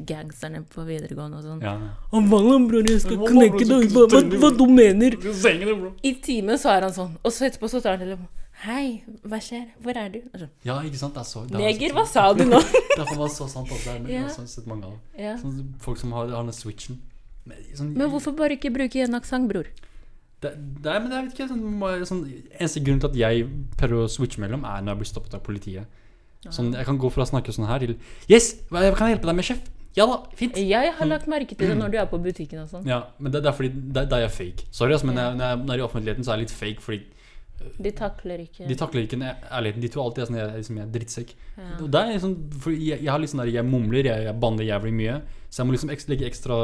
gangsterne 0.00 0.62
på 0.72 0.84
videregående 0.88 1.38
og 1.40 1.44
sånn. 1.44 1.58
Ja. 1.64 1.74
Han 2.12 2.28
Vallan, 2.32 2.66
bror, 2.70 2.86
jeg 2.88 3.02
skal 3.02 3.18
knekke 3.20 3.66
deg. 3.68 3.90
Hva, 3.92 4.06
hva, 4.08 4.22
hva 4.40 4.50
du 4.56 4.62
mener? 4.72 5.16
I 6.08 6.12
timen 6.24 6.56
så 6.60 6.70
er 6.72 6.86
han 6.88 6.94
sånn, 6.96 7.10
og 7.20 7.34
så 7.36 7.44
etterpå 7.50 7.68
så 7.68 7.82
tar 7.84 7.98
han 7.98 8.04
telefonen. 8.06 8.30
Hei, 8.60 9.00
hva 9.24 9.38
skjer? 9.40 9.70
Hvor 9.80 9.96
er 9.96 10.10
du? 10.12 10.18
Altså, 10.34 10.48
Ja, 10.66 10.74
ikke 10.84 10.98
sant? 11.00 11.14
Det 11.16 11.22
er 11.22 11.28
så, 11.30 11.44
det 11.48 11.54
er 11.56 11.62
Neger, 11.62 11.88
så- 11.88 11.96
hva 11.96 12.06
sa 12.06 12.24
du 12.36 12.44
nå? 12.44 12.58
Derfor 12.98 13.16
var 13.16 13.28
det 13.30 13.36
så 13.36 13.46
sant. 13.48 13.70
at 13.72 13.84
Det 13.86 14.16
er, 14.16 14.26
har 14.26 14.46
sett 14.46 14.66
mange 14.68 14.84
av 14.84 14.98
ja. 15.16 15.36
Sånn, 15.40 15.62
folk 15.80 15.96
som 15.98 16.12
har, 16.12 16.28
har 16.28 16.44
den 16.44 16.52
switchen. 16.52 16.98
Men, 17.48 17.56
sånn, 17.74 17.94
Men 17.96 18.10
hvorfor 18.12 18.36
bare 18.36 18.58
ikke 18.58 18.72
bruke 18.74 19.00
en 19.00 19.16
aksent, 19.16 19.48
bror? 19.48 19.70
Det, 20.40 20.52
det 20.84 20.98
men 21.04 21.12
jeg 21.12 21.24
vet 21.24 21.34
ikke 21.38 21.48
sånn, 21.48 22.04
sånn, 22.08 22.20
Eneste 22.58 22.82
grunn 22.84 23.00
til 23.00 23.10
at 23.10 23.16
jeg 23.16 23.48
prøver 23.80 24.04
å 24.04 24.12
switche 24.12 24.40
mellom, 24.44 24.64
er 24.64 24.84
når 24.84 24.92
jeg 24.94 25.00
blir 25.02 25.10
stoppet 25.12 25.34
av 25.36 25.42
politiet. 25.44 25.86
Sånn, 26.48 26.72
Jeg 26.72 26.86
kan 26.88 26.96
gå 27.00 27.10
fra 27.12 27.24
å 27.24 27.28
snakke 27.28 27.52
sånn 27.52 27.68
her 27.68 27.78
til 27.80 27.96
Yes, 28.28 28.54
kan 28.70 28.80
jeg 29.08 29.16
hjelpe 29.16 29.28
deg 29.28 29.36
med, 29.40 29.44
sjef? 29.44 29.60
Ja 29.96 30.04
da, 30.06 30.20
fint. 30.38 30.54
Jeg 30.56 30.92
har 30.96 31.08
lagt 31.08 31.26
merke 31.28 31.56
til 31.58 31.68
det 31.72 31.76
når 31.76 31.90
du 31.90 31.96
er 31.98 32.06
på 32.06 32.20
butikken 32.22 32.60
og 32.62 32.68
sånn. 32.70 32.84
Ja, 32.86 33.00
men 33.18 33.32
det, 33.32 33.40
det 33.42 33.50
er 33.50 33.56
fordi 33.56 33.72
det, 33.74 34.04
det 34.08 34.16
er 34.20 34.22
jeg 34.28 34.32
fake. 34.36 34.68
Sorry, 34.70 34.92
altså, 34.94 35.08
men 35.08 35.16
Ja. 35.18 35.32
når, 35.34 35.48
jeg, 35.48 35.58
når 35.64 35.72
jeg 35.74 35.80
er 35.80 35.82
i 35.82 35.88
offentligheten, 35.88 36.24
så 36.24 36.30
er 36.32 36.36
jeg 36.38 36.44
litt 36.46 36.54
fake. 36.54 36.80
Fordi 36.84 37.00
De 37.80 37.90
takler 37.96 38.44
ikke 38.44 38.68
de 38.68 38.76
takler 38.76 39.04
ikke 39.06 39.18
ærligheten. 39.20 39.82
De 39.82 39.88
tror 39.92 40.06
alltid 40.06 40.22
jeg 40.22 40.26
er 40.26 40.30
sånn, 40.30 40.38
jeg, 40.40 40.54
liksom, 40.60 40.78
jeg 40.80 40.86
er 40.86 40.94
drittsekk. 40.94 41.34
ja. 41.56 41.68
Det 41.80 42.00
er 42.00 42.14
liksom, 42.14 42.34
for 42.64 42.72
jeg, 42.76 43.04
jeg 43.04 43.28
sånn 43.32 43.42
der, 43.44 43.52
jeg 43.56 43.68
mumler, 43.68 44.08
jeg, 44.10 44.24
jeg 44.28 44.40
banner 44.42 44.66
jævlig 44.68 44.92
mye. 44.96 45.20
Så 45.50 45.60
jeg 45.62 45.66
må 45.66 45.74
liksom 45.74 45.90
ekstra, 45.90 46.12
legge 46.12 46.26
ekstra, 46.28 46.56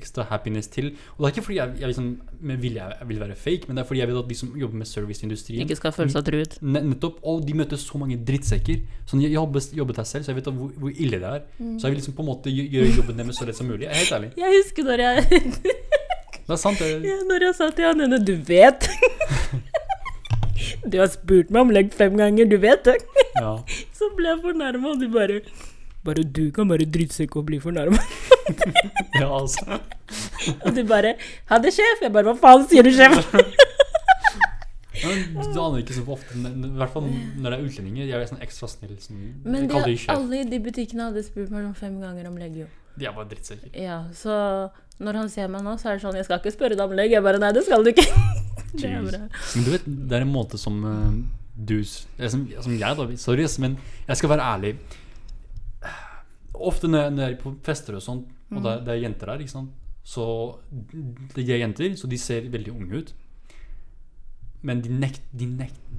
ekstra 0.00 0.24
happiness 0.30 0.70
til. 0.72 0.86
Og 1.16 1.20
det 1.20 1.28
er 1.28 1.34
ikke 1.34 1.44
fordi 1.44 1.58
jeg, 1.58 1.74
jeg 1.82 1.90
liksom, 1.90 2.06
med 2.50 2.62
vilje 2.62 2.86
jeg 2.88 3.08
vil 3.10 3.20
være 3.20 3.36
fake, 3.36 3.68
men 3.68 3.76
det 3.76 3.82
er 3.82 3.88
fordi 3.90 4.00
jeg 4.00 4.08
vet 4.10 4.20
at 4.22 4.30
de 4.30 4.38
som 4.38 4.54
jobber 4.62 4.80
med 4.80 4.88
serviceindustrien 4.88 5.66
Ikke 5.66 5.76
skal 5.76 5.92
føle 5.92 6.14
seg 6.14 6.24
truet. 6.30 6.56
Nettopp. 6.64 7.18
Og 7.28 7.44
de 7.44 7.56
møter 7.60 7.80
så 7.82 8.00
mange 8.00 8.16
drittsekker. 8.16 8.80
Sånn, 9.04 9.20
jeg 9.20 9.34
har 9.34 9.42
jobbet, 9.42 9.70
jobbet 9.76 10.00
her 10.00 10.08
selv, 10.08 10.24
så 10.24 10.32
jeg 10.32 10.40
vet 10.40 10.48
hvor, 10.56 10.72
hvor 10.80 10.94
ille 11.04 11.20
det 11.20 11.34
er. 11.34 11.44
Så 11.76 11.84
jeg 11.84 11.92
vil 11.92 12.00
liksom 12.00 12.16
på 12.16 12.24
en 12.24 12.30
måte 12.32 12.54
gjøre 12.54 12.94
jobben 12.96 13.20
deres 13.20 13.42
så 13.42 13.48
lett 13.50 13.60
som 13.60 13.68
mulig. 13.68 13.84
Jeg 13.84 13.92
er 13.92 14.00
helt 14.06 14.16
ærlig. 14.20 14.32
Jeg 14.40 14.56
husker 14.56 14.88
når 14.88 15.04
jeg, 15.04 15.44
Det 16.50 16.56
er 16.56 16.58
sant. 16.64 16.80
det. 16.80 16.88
ja, 17.06 17.18
når 17.28 17.44
jeg 17.46 17.54
sa 17.60 17.68
til 17.76 17.86
han 17.86 18.00
ene 18.08 18.18
Du 18.24 18.34
vet! 18.48 18.88
Du 20.86 20.98
har 21.00 21.10
spurt 21.12 21.50
meg 21.50 21.66
om 21.66 21.72
legg 21.74 21.92
fem 21.96 22.16
ganger, 22.18 22.48
du 22.50 22.56
vet 22.62 22.84
det? 22.88 22.98
ja. 23.38 23.56
Så 23.98 24.10
ble 24.16 24.32
jeg 24.32 24.42
fornærma, 24.44 24.94
og 24.94 25.00
du 25.02 25.08
bare 25.12 25.40
Bare 26.04 26.22
du 26.24 26.46
kan 26.56 26.68
bare 26.70 26.86
drittsekk 26.88 27.34
og 27.36 27.44
bli 27.50 27.58
fornærma. 27.60 27.98
ja, 29.20 29.26
altså. 29.28 29.80
Og 30.64 30.72
du 30.74 30.80
bare 30.88 31.14
Ha 31.50 31.58
det, 31.60 31.74
sjef! 31.76 32.00
Jeg 32.02 32.12
bare 32.14 32.30
Hva 32.32 32.38
faen 32.40 32.64
sier 32.70 32.86
du, 32.86 32.90
sjef? 32.96 33.28
Men 35.00 35.52
du 35.52 35.60
aner 35.60 35.78
ikke 35.80 35.96
så 35.96 36.02
ofte, 36.12 36.36
men 36.36 36.64
i 36.66 36.76
hvert 36.76 36.92
fall 36.92 37.06
når 37.06 37.46
det 37.46 37.56
er 37.56 37.62
utlendinger. 37.68 38.08
Jeg 38.08 38.16
er 38.20 38.28
sånn 38.28 38.42
ekstra 38.44 38.68
snill. 38.68 38.96
Sånn, 39.00 39.20
Men 39.48 39.68
de 39.70 39.78
alle 40.12 40.42
i 40.42 40.48
de 40.48 40.58
butikkene 40.60 41.06
hadde 41.08 41.22
spurt 41.24 41.52
meg 41.54 41.64
om 41.64 41.76
fem 41.78 41.94
ganger 42.02 42.28
om 42.28 42.36
Legio. 42.40 42.66
De 43.00 43.08
er 43.08 43.14
bare 43.16 43.30
drittsekker. 43.30 43.72
Ja, 43.80 44.02
så 44.16 44.34
når 45.00 45.18
han 45.22 45.28
ser 45.32 45.48
meg 45.52 45.62
nå, 45.64 45.74
så 45.80 45.90
er 45.90 45.98
det 45.98 46.02
sånn 46.04 46.16
Jeg 46.18 46.26
skal 46.28 46.40
ikke 46.42 46.52
spørre 46.54 46.76
deg 46.76 46.84
om 46.84 46.94
legg. 46.98 47.12
Jeg 47.14 47.24
bare 47.24 47.40
Nei, 47.42 47.50
det 47.56 47.64
skal 47.66 47.84
du 47.86 47.90
ikke. 47.94 48.06
Det 48.80 48.86
er 48.86 49.02
bra. 49.02 49.18
Men 49.56 49.64
du 49.66 49.70
vet, 49.72 49.86
det 49.86 50.14
er 50.14 50.22
en 50.22 50.30
måte 50.30 50.58
som 50.60 50.76
uh, 50.86 51.14
du 51.58 51.80
som, 51.84 52.44
som 52.62 52.74
jeg, 52.78 52.96
da. 53.00 53.06
Sorry, 53.18 53.46
men 53.64 53.74
jeg 54.06 54.20
skal 54.20 54.30
være 54.30 54.44
ærlig. 54.46 54.74
Ofte 56.54 56.86
når 56.90 57.02
jeg, 57.02 57.14
når 57.16 57.24
jeg 57.24 57.34
er 57.34 57.40
på 57.40 57.52
fester 57.66 57.96
og 57.98 58.04
sånn, 58.04 58.20
og 58.52 58.60
det, 58.62 58.70
er- 58.76 58.84
det 58.86 58.92
er 58.94 59.00
jenter 59.04 59.30
der, 59.32 59.42
ikke 59.44 59.52
sant 59.54 59.74
Så 60.06 60.24
De 61.34 61.44
er 61.46 61.60
jenter, 61.64 61.92
så 61.98 62.08
de 62.10 62.18
ser 62.20 62.46
veldig 62.52 62.72
unge 62.76 63.00
ut. 63.02 63.12
Men 64.62 64.82
de 64.84 64.92
nekter 64.92 65.24
De 65.42 65.46
nekter. 65.50 65.89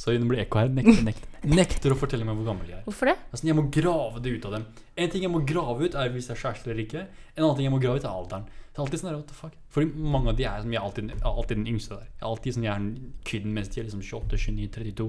Sorry, 0.00 0.16
nå 0.20 0.30
blir 0.30 0.40
ekko 0.46 0.62
her. 0.62 0.70
Nekter, 0.72 1.02
nekter, 1.10 1.42
nekter 1.44 1.92
å 1.92 1.98
fortelle 2.00 2.24
meg 2.24 2.38
hvor 2.38 2.46
gammel 2.48 2.70
de 2.70 2.78
er. 2.78 2.84
Hvorfor 2.86 3.10
det? 3.10 3.18
Altså, 3.28 3.44
jeg 3.50 3.58
må 3.58 3.66
grave 3.74 4.22
det 4.24 4.32
ut 4.38 4.46
av 4.48 4.56
dem. 4.56 4.64
En 4.96 5.12
ting 5.12 5.26
jeg 5.26 5.32
må 5.32 5.42
grave 5.48 5.84
ut, 5.84 5.98
er 5.98 6.14
hvis 6.14 6.30
det 6.30 6.36
er 6.36 6.40
kjæreste 6.40 6.72
eller 6.72 6.84
ikke. 6.86 7.04
En 7.34 7.44
annen 7.44 7.58
ting 7.58 7.68
jeg 7.68 7.74
må 7.74 7.82
grave 7.82 8.00
ut, 8.00 8.06
er 8.08 8.14
alderen. 8.14 8.48
Det 8.70 8.78
er 8.78 8.84
alltid 8.84 9.00
sånn 9.02 9.10
what 9.10 9.26
the 9.26 9.34
fuck 9.34 9.54
Fordi 9.74 10.02
mange 10.14 10.30
av 10.30 10.36
de 10.38 10.44
er 10.46 10.60
som 10.62 10.72
jeg 10.72 10.80
alltid, 10.80 11.08
alltid 11.26 11.58
den 11.58 11.70
yngste 11.72 11.96
der. 11.98 12.08
Jeg 12.14 12.22
er 12.22 12.28
alltid 12.30 12.56
sånn, 12.56 12.66
jeg 12.68 12.72
er 12.72 13.24
kiden 13.28 13.56
mens 13.56 13.72
de 13.74 13.80
er 13.82 13.88
liksom 13.88 14.04
28, 14.06 14.38
29, 14.46 14.68
32. 14.76 15.08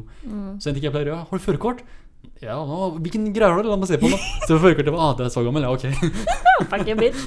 Så 0.60 0.72
en 0.72 0.78
ting 0.78 0.88
jeg 0.88 0.96
pleier 0.96 1.12
å 1.12 1.14
gjøre, 1.14 1.28
har 1.30 1.42
du 1.42 1.46
førerkort? 1.46 1.84
Ja, 2.42 2.56
nå, 2.66 2.78
hvilken 2.98 3.28
greier 3.36 3.54
har 3.54 3.62
du? 3.62 3.70
La 3.70 3.78
meg 3.78 3.90
se 3.90 4.00
på 4.02 4.10
nå. 4.10 4.18
Så 4.48 4.56
førerkortet 4.58 4.94
var, 4.96 5.02
ah, 5.06 5.12
det 5.18 5.28
er 5.28 5.34
så 5.34 5.44
gammel, 5.46 5.66
ja, 5.68 5.74
ok. 5.76 5.86
Fuck 6.72 6.88
you, 6.90 6.96
bitch. 6.98 7.22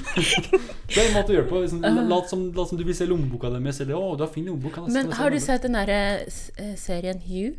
Det 0.91 0.99
er 1.01 1.07
en 1.09 1.15
måte 1.15 1.31
å 1.31 1.35
gjøre 1.37 1.47
på. 1.49 1.61
Liksom, 1.63 1.85
lat, 2.11 2.27
som, 2.31 2.41
lat 2.55 2.69
som 2.69 2.79
du 2.79 2.83
vil 2.87 2.95
se 2.95 3.07
lommeboka 3.07 3.49
deres, 3.53 3.79
eller 3.83 3.95
å, 3.97 4.13
du 4.19 4.25
har 4.25 4.31
fin 4.31 4.45
lommebok. 4.47 4.77
Men 4.91 5.09
du 5.33 5.39
sett 5.43 5.63
den 5.65 5.75
derre 5.75 5.99
eh, 6.27 6.75
serien 6.79 7.19
Hugh 7.25 7.55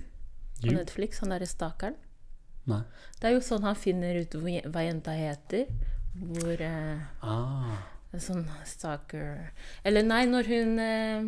på 0.62 0.72
Netflix? 0.76 1.20
Han 1.24 1.32
derre 1.34 1.48
stakeren? 1.48 1.96
Nei. 2.68 2.82
Det 3.20 3.28
er 3.30 3.36
jo 3.36 3.42
sånn 3.44 3.64
han 3.66 3.76
finner 3.78 4.20
ut 4.20 4.36
hva 4.36 4.84
jenta 4.84 5.16
heter. 5.16 5.66
Hvor 6.16 6.62
eh, 6.64 7.02
Ah, 7.24 7.76
En 8.16 8.22
sånn 8.24 8.46
stalker 8.64 9.50
Eller 9.84 10.06
nei, 10.06 10.22
når 10.30 10.48
hun 10.48 10.78
eh, 10.80 11.26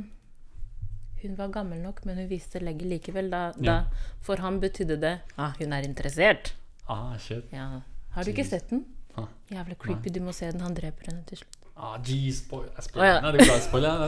Hun 1.22 1.36
var 1.38 1.48
gammel 1.54 1.78
nok, 1.82 2.04
men 2.06 2.16
hun 2.16 2.28
viste 2.30 2.60
legget 2.62 2.88
likevel. 2.88 3.30
Da, 3.30 3.52
Ja. 3.58 3.64
da 3.64 3.84
For 4.20 4.36
han 4.36 4.60
betydde 4.60 5.00
det 5.00 5.14
ah, 5.36 5.52
hun 5.58 5.72
er 5.72 5.82
interessert. 5.82 6.52
ah, 6.88 7.16
shit. 7.18 7.44
Ja. 7.52 7.80
Har 8.14 8.24
du 8.24 8.30
ikke 8.30 8.44
sett 8.46 8.70
den? 8.70 8.84
Ah. 9.16 9.26
Jævlig 9.50 9.78
creepy. 9.78 10.08
Du 10.14 10.20
må 10.22 10.32
se 10.32 10.50
den. 10.52 10.60
Han 10.60 10.74
dreper 10.74 11.10
henne 11.10 11.24
til 11.26 11.38
slutt. 11.38 11.54
Ah, 11.76 11.96
jeez, 12.02 12.38
spoil, 12.42 12.64
jeg 12.66 12.78
Å, 12.78 12.82
spoiler. 12.82 13.06
ja. 13.06 13.20
Nei, 13.20 13.32
det 13.32 13.40
er 13.40 13.52
jeg 13.52 13.62
spoiler. 13.62 14.06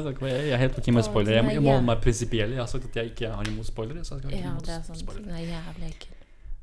Er 0.53 0.57
helt 0.59 0.79
ok 0.79 0.89
med 0.95 1.05
spoiler. 1.07 1.33
Jeg, 1.37 1.45
jeg 1.55 1.63
må 1.63 1.71
holde 1.71 1.87
meg 1.87 2.01
prinsipiell. 2.03 2.51
Jeg 2.51 2.59
har 2.59 2.67
sagt 2.67 2.85
at 2.89 2.97
jeg 2.97 3.13
ikke 3.13 3.29
har 3.31 3.45
imot 3.47 3.67
spoilere. 3.67 4.05
Så 4.05 4.15
jeg 4.17 4.23
skal 4.25 4.33
ikke 4.35 4.43
Ja, 4.49 4.55
det 4.59 4.73
er 4.75 4.83
sant. 4.83 4.99
Spoiler. 4.99 5.23
Den 5.23 5.35
er 5.35 5.45
jævlig 5.47 5.87
ekkel. 5.93 6.17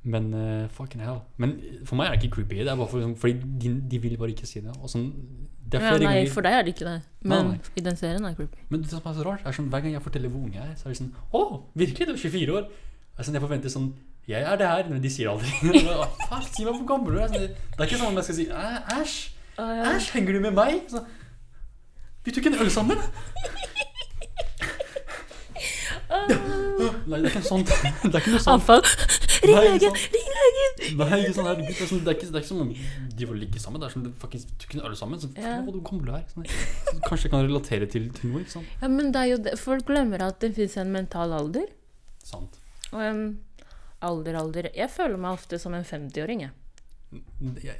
Men 0.03 0.33
uh, 0.33 0.67
fucking 0.69 1.01
hell. 1.03 1.21
Men 1.37 1.55
for 1.85 1.95
meg 1.99 2.07
er 2.07 2.15
det 2.15 2.23
ikke 2.23 2.35
creepy. 2.35 2.59
Det 2.63 2.67
er 2.71 2.75
bare 2.75 2.87
for, 2.87 3.13
fordi 3.15 3.33
de, 3.63 3.71
de 3.91 3.99
vil 3.99 4.17
bare 4.17 4.29
ikke 4.35 4.45
si 4.47 4.59
det. 4.63 4.75
Og 4.81 4.89
sånn, 4.91 5.07
det 5.68 5.80
er 5.80 5.84
Ja, 5.85 5.91
nei, 5.98 5.99
ganger 6.07 6.31
for 6.34 6.41
deg 6.48 6.53
er 6.57 6.64
det 6.68 6.73
ikke 6.76 6.85
det. 6.88 6.95
Men 7.27 7.48
Nei, 7.49 7.57
nei. 7.57 7.72
i 7.76 7.81
den 7.84 7.98
serien 7.99 8.23
er 8.26 8.30
det 8.34 8.38
creepy. 8.39 8.60
Men 8.72 8.81
det 8.84 8.89
som 8.91 9.02
er 9.03 9.15
så 9.18 9.23
rart, 9.27 9.41
er 9.45 9.52
sånn 9.57 9.69
hver 9.73 9.81
gang 9.84 9.94
jeg 9.98 10.03
forteller 10.06 10.31
hvor 10.31 10.44
ung 10.48 10.53
jeg 10.56 10.64
er, 10.64 10.76
så 10.80 10.88
er 10.88 10.94
det 10.94 10.99
sånn 11.02 11.14
Å, 11.35 11.41
virkelig? 11.81 12.07
Du 12.07 12.14
er 12.14 12.22
24 12.22 12.56
år? 12.60 12.68
Sånn, 13.19 13.35
jeg 13.35 13.44
forventer 13.44 13.73
sånn 13.73 13.88
Jeg 14.30 14.44
er 14.48 14.57
det 14.60 14.68
her, 14.69 14.84
men 14.91 15.02
de 15.03 15.10
sier 15.11 15.30
aldri 15.31 15.49
Si 16.53 16.64
meg 16.64 16.73
hvor 16.77 16.88
gammel 16.94 17.18
du 17.18 17.19
er. 17.23 17.27
Sånn, 17.34 17.48
Det 17.52 17.80
er 17.81 17.88
ikke 17.89 17.99
sånn 18.03 18.14
at 18.14 18.22
jeg 18.22 18.27
skal 18.30 18.38
si 18.39 18.48
«Æ, 18.48 18.52
Æsj, 19.02 19.15
æsj, 19.57 20.11
henger 20.15 20.38
du 20.38 20.39
med 20.48 20.53
meg? 20.57 20.84
Så, 20.91 21.03
vi 22.27 22.31
tok 22.35 22.45
en 22.52 22.60
øl 22.64 22.72
sammen? 22.72 22.99
Nei, 27.07 27.19
det 27.19 27.27
er 27.27 27.31
ikke 27.31 27.41
sånt. 27.48 27.68
Det 28.03 28.14
er 28.14 28.19
ikke 28.22 28.34
noe 28.35 28.44
sånt. 28.44 28.53
Anfall! 28.57 28.84
Ring 29.44 29.56
legen! 29.64 29.95
Ring! 30.15 30.26
Nei, 30.95 31.19
ikke 31.23 31.34
sånn 31.38 31.47
her, 31.49 31.55
Det 31.61 31.73
er, 31.73 31.89
sånn, 31.89 32.03
det 32.05 32.11
er 32.14 32.18
ikke, 32.18 32.27
det 32.31 32.35
er 32.38 32.43
ikke 32.43 32.51
som 32.51 32.61
om 32.64 32.72
de 33.18 33.27
får 33.30 33.39
ligge 33.41 33.59
sammen. 33.64 33.81
Det 33.81 33.88
er 33.89 33.93
sånn, 33.95 34.05
om 34.09 34.14
fuckings 34.22 34.45
tok 34.64 34.76
alle 34.84 34.99
sammen. 34.99 35.19
Så, 35.19 35.30
Ja. 35.38 35.55
du 35.65 35.80
gammel 35.81 36.05
du 36.05 36.14
er. 36.15 36.23
Sånn, 36.34 36.45
så 36.91 36.99
kanskje 37.07 37.27
jeg 37.27 37.31
kan 37.35 37.47
relatere 37.47 37.89
til, 37.91 38.07
noe. 38.23 38.43
ikke 38.45 38.55
sant? 38.57 38.65
Ja, 38.81 38.88
men 38.88 39.11
det 39.11 39.19
er 39.23 39.31
jo 39.34 39.38
det. 39.49 39.57
Folk 39.59 39.85
glemmer 39.89 40.22
at 40.27 40.39
det 40.39 40.53
fins 40.55 40.77
en 40.77 40.91
mental 40.95 41.34
alder. 41.34 41.68
Sant. 42.23 42.59
Og 42.93 43.01
en 43.03 43.22
alder, 44.01 44.35
alder 44.38 44.69
Jeg 44.76 44.89
føler 44.93 45.18
meg 45.18 45.34
ofte 45.39 45.59
som 45.59 45.73
en 45.73 45.84
50-åring, 45.84 46.41
jeg. 46.47 46.51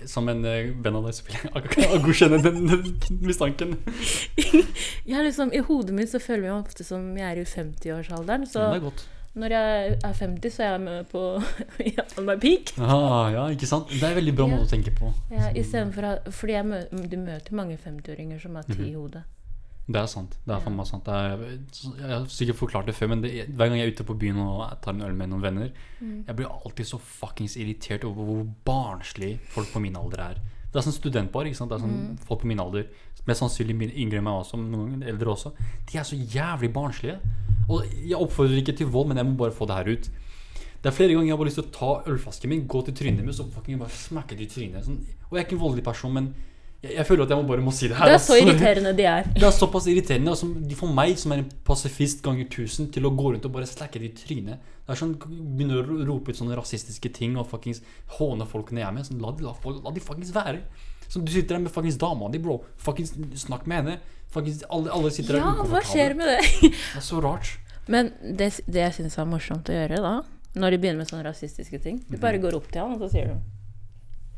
Som 0.08 0.30
en 0.32 0.40
eh, 0.48 0.70
venn 0.72 0.96
av 0.96 1.04
deg, 1.04 1.14
så 1.18 1.26
vil 1.28 1.36
jeg 1.36 2.02
godkjenne 2.06 2.38
den, 2.46 2.62
den 2.72 3.20
mistanken. 3.28 3.74
Jeg 5.08 5.24
liksom, 5.26 5.52
I 5.56 5.60
hodet 5.68 5.94
mitt 5.96 6.10
så 6.12 6.20
føler 6.24 6.48
jeg 6.48 6.54
meg 6.54 6.64
ofte 6.66 6.84
som 6.88 7.04
jeg 7.18 7.28
er 7.28 7.42
i 7.42 7.46
50-årsalderen. 7.48 8.46
Så 8.48 8.60
det 8.72 8.80
er 8.80 8.86
godt. 8.88 9.04
Når 9.38 9.54
jeg 9.56 9.96
er 10.04 10.14
50, 10.20 10.52
så 10.54 10.64
er 10.66 10.72
jeg 10.76 10.82
med 10.82 11.08
på 11.12 11.22
on 12.18 12.26
my 12.26 12.36
peak. 12.42 12.74
Ah, 12.80 13.30
ja, 13.34 13.46
ikke 13.54 13.70
sant? 13.70 13.90
Det 13.94 14.02
er 14.04 14.12
en 14.16 14.20
veldig 14.20 14.36
bra 14.36 14.48
måte 14.52 14.66
å 14.68 14.72
tenke 14.74 14.94
på. 14.98 15.14
Ja, 15.32 15.52
for 15.96 16.32
fordi 16.42 16.54
jeg 16.58 16.66
mø 16.66 16.82
du 17.08 17.18
møter 17.22 17.54
mange 17.58 17.78
50-åringer 17.78 18.42
som 18.42 18.56
har 18.56 18.64
ti 18.70 18.80
Mhm. 18.82 18.88
i 18.90 18.94
hodet. 18.98 19.24
Det 19.88 20.02
er 20.02 20.08
sant. 20.12 20.34
Det 20.44 20.52
er 20.52 20.60
faen 20.60 20.76
meg 20.76 20.86
sant. 20.90 21.08
Er, 21.08 21.38
jeg 21.40 22.10
har 22.12 22.26
sikkert 22.28 22.58
forklart 22.60 22.86
det 22.90 22.96
før, 22.98 23.08
men 23.14 23.22
det, 23.24 23.30
hver 23.56 23.70
gang 23.70 23.78
jeg 23.80 23.88
er 23.88 23.94
ute 23.96 24.04
på 24.04 24.18
byen 24.20 24.36
og 24.44 24.66
tar 24.84 24.92
en 24.92 25.02
øl 25.06 25.14
med 25.16 25.30
noen 25.32 25.42
venner, 25.46 25.70
jeg 26.02 26.36
blir 26.36 26.50
alltid 26.52 26.86
så 26.90 27.00
fuckings 27.00 27.56
irritert 27.56 28.04
over 28.04 28.26
hvor 28.28 28.42
barnslig 28.68 29.38
folk 29.54 29.72
på 29.72 29.80
min 29.80 29.96
alder 29.96 30.20
er. 30.26 30.42
Det 30.78 30.84
er 30.84 30.91
sånn 30.91 30.94
studentbar. 30.99 31.48
ikke 31.49 31.58
sant? 31.58 31.72
Det 31.74 31.80
er 31.80 31.86
sånn 31.88 32.18
Folk 32.28 32.44
på 32.44 32.49
min 32.52 32.60
alder, 32.62 32.84
mest 33.26 33.41
sannsynlig 33.41 33.74
min- 33.76 33.95
yngre 33.98 34.20
enn 34.20 34.24
meg 34.28 34.36
også, 34.44 34.60
noen 34.62 34.91
ganger 34.94 35.08
eldre 35.10 35.32
også, 35.34 35.52
de 35.90 35.98
er 35.98 36.04
så 36.06 36.16
jævlig 36.16 36.70
barnslige. 36.76 37.16
Og 37.68 37.82
jeg 38.06 38.14
oppfordrer 38.20 38.62
ikke 38.62 38.76
til 38.78 38.88
vold, 38.94 39.08
men 39.10 39.18
jeg 39.18 39.26
må 39.26 39.34
bare 39.40 39.56
få 39.58 39.66
det 39.66 39.76
her 39.80 39.90
ut. 39.90 40.10
Det 40.84 40.86
er 40.91 40.94
flere 40.94 41.16
ganger 41.18 41.26
jeg 41.26 41.34
har 41.34 41.41
bare 41.41 41.49
lyst 41.49 41.58
til 41.58 41.66
å 41.66 41.74
ta 41.74 42.04
ølflasken 42.12 42.49
min, 42.54 42.68
gå 42.68 42.84
til 42.86 42.94
trynet 42.94 43.26
mitt 43.26 43.40
og 43.41 43.49
bare 43.52 43.90
smekke 43.90 44.38
det 44.38 44.45
i 44.45 44.54
trynet. 44.54 44.86
Sånn. 44.86 45.02
Og 45.32 45.34
jeg 45.34 45.41
er 45.41 45.48
ikke 45.49 45.58
en 45.58 45.66
voldelig 45.66 45.84
person, 45.84 46.14
men 46.14 46.30
jeg, 46.96 47.06
føler 47.08 47.24
at 47.24 47.30
jeg 47.34 47.48
bare 47.50 47.64
må 47.66 47.72
si 47.76 47.88
det 47.92 47.98
her. 47.98 48.06
Det 48.12 48.16
er 48.18 48.24
så 48.24 48.38
irriterende 48.40 48.94
de 48.98 49.06
er. 49.10 49.28
Det 49.36 49.44
er 49.44 49.52
såpass 49.56 49.88
irriterende. 49.92 50.32
Altså, 50.34 50.46
som, 50.48 50.56
de 50.68 50.76
får 50.80 50.92
meg, 50.94 51.14
som 51.22 51.32
er 51.36 51.44
en 51.44 51.52
pasifist 51.68 52.22
ganger 52.26 52.48
tusen, 52.54 52.90
til 52.94 53.06
å 53.08 53.12
gå 53.16 53.34
rundt 53.34 53.46
og 53.46 53.54
bare 53.56 53.68
slakke 53.70 54.00
det 54.02 54.10
i 54.12 54.16
trynet. 54.18 54.60
Det 54.88 54.94
er 54.96 55.00
sånn, 55.02 55.16
Begynner 55.20 55.82
å 55.84 55.98
rope 56.08 56.32
ut 56.32 56.38
sånne 56.40 56.56
rasistiske 56.58 57.10
ting 57.14 57.36
og 57.38 57.48
fuckings 57.52 57.82
håne 58.20 58.46
folkene 58.48 58.80
jeg 58.84 58.88
er 58.88 58.96
med. 58.96 59.06
Sånn, 59.10 59.20
la, 59.24 59.32
de, 59.36 59.44
la, 59.44 59.54
la 59.84 59.92
de 59.98 60.04
fuckings 60.04 60.32
være. 60.36 60.62
Sånn, 61.08 61.26
du 61.28 61.32
sitter 61.32 61.56
der 61.58 61.64
med 61.66 61.72
fuckings 61.76 61.98
dama 62.00 62.30
di, 62.32 62.40
bro. 62.44 62.62
Fuckings 62.84 63.14
Snakk 63.44 63.66
med 63.68 63.82
henne. 63.84 63.98
Fuckings, 64.32 64.64
alle, 64.70 64.92
alle 64.92 65.12
sitter 65.12 65.38
der 65.38 65.44
Ja, 65.46 65.68
hva 65.72 65.82
skjer 65.88 66.16
med 66.20 66.28
det? 66.34 66.40
Det 66.72 67.00
er 67.00 67.06
så 67.06 67.20
rart. 67.24 67.54
Men 67.88 68.10
det, 68.22 68.50
det 68.68 68.82
jeg 68.84 68.94
syns 69.02 69.16
er 69.18 69.28
morsomt 69.30 69.70
å 69.72 69.76
gjøre 69.78 70.02
da, 70.04 70.16
når 70.60 70.74
de 70.76 70.80
begynner 70.84 71.00
med 71.04 71.08
sånne 71.08 71.24
rasistiske 71.30 71.80
ting 71.84 72.02
Du 72.10 72.18
Mhm. 72.18 72.22
bare 72.24 72.40
går 72.44 72.56
opp 72.58 72.68
til 72.72 72.82
han, 72.82 72.96
og 72.98 73.06
så 73.06 73.12
sier 73.14 73.30
du 73.32 73.38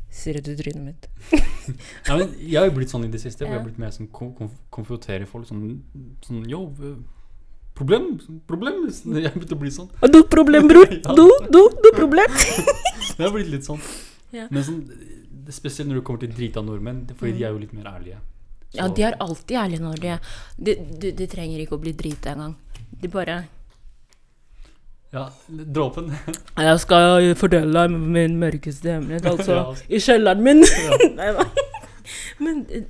Sier 0.10 0.40
du 0.40 0.50
til 0.50 0.58
trynet 0.58 0.84
mitt? 0.84 1.08
Ja, 2.08 2.16
men 2.18 2.32
jeg 2.42 2.58
har 2.58 2.66
jo 2.66 2.74
blitt 2.80 2.90
sånn 2.90 3.04
i 3.06 3.12
det 3.14 3.20
siste. 3.22 3.46
Jeg 3.46 3.54
har 3.54 3.62
blitt 3.62 3.78
mer 3.78 3.92
sånn 3.94 4.08
konf 4.10 4.34
konf 4.40 4.56
konfrontere 4.74 5.28
folk. 5.30 5.46
Sånn, 5.46 5.84
sånn 6.26 6.48
Yo, 6.50 6.64
eh, 6.82 6.96
problem? 7.78 8.16
Problem? 8.50 8.80
Jeg 9.20 9.28
har 9.28 9.36
begynt 9.38 9.54
å 9.54 9.60
bli 9.62 9.70
sånn. 9.76 9.92
Du 10.10 10.24
problem, 10.32 10.70
bror! 10.72 10.90
Ja. 10.98 11.14
Du, 11.14 11.28
du, 11.54 11.62
du 11.84 11.90
problem! 11.94 12.34
Jeg 12.40 13.22
har 13.22 13.36
blitt 13.36 13.52
litt 13.54 13.70
sånn. 13.70 13.84
Ja. 14.34 14.48
Men 14.50 14.66
sånn, 14.66 14.82
spesielt 15.54 15.92
når 15.92 16.02
det 16.02 16.08
kommer 16.10 16.26
til 16.26 16.34
drita 16.34 16.66
nordmenn, 16.66 17.06
fordi 17.12 17.20
fordi 17.22 17.38
de 17.38 17.46
er 17.46 17.54
jo 17.54 17.62
litt 17.62 17.78
mer 17.78 17.94
ærlige. 17.94 18.20
Ja, 18.74 18.90
de 18.90 19.06
er 19.06 19.16
alltid 19.22 19.56
ærlige 19.58 19.82
når 19.82 20.02
de 20.02 20.12
er 20.14 20.34
de, 20.58 20.76
de, 21.02 21.14
de 21.22 21.30
trenger 21.30 21.62
ikke 21.64 21.78
å 21.78 21.82
bli 21.82 21.94
drita 21.98 22.36
engang. 22.36 22.58
De 23.02 23.10
bare 23.14 23.44
Ja, 25.14 25.24
dråpen. 25.50 26.12
Jeg 26.70 26.80
skal 26.84 27.32
fortelle 27.40 27.74
deg 27.74 27.96
min 27.98 28.36
mørkeste 28.42 28.92
hemmelighet, 28.98 29.26
altså. 29.34 29.56
Ja. 29.58 29.64
I 29.90 30.02
kjelleren 30.06 30.44
min. 30.46 30.62
Nei 31.20 31.32
da. 31.38 31.46
Men 32.40 32.62
eh, 32.74 32.86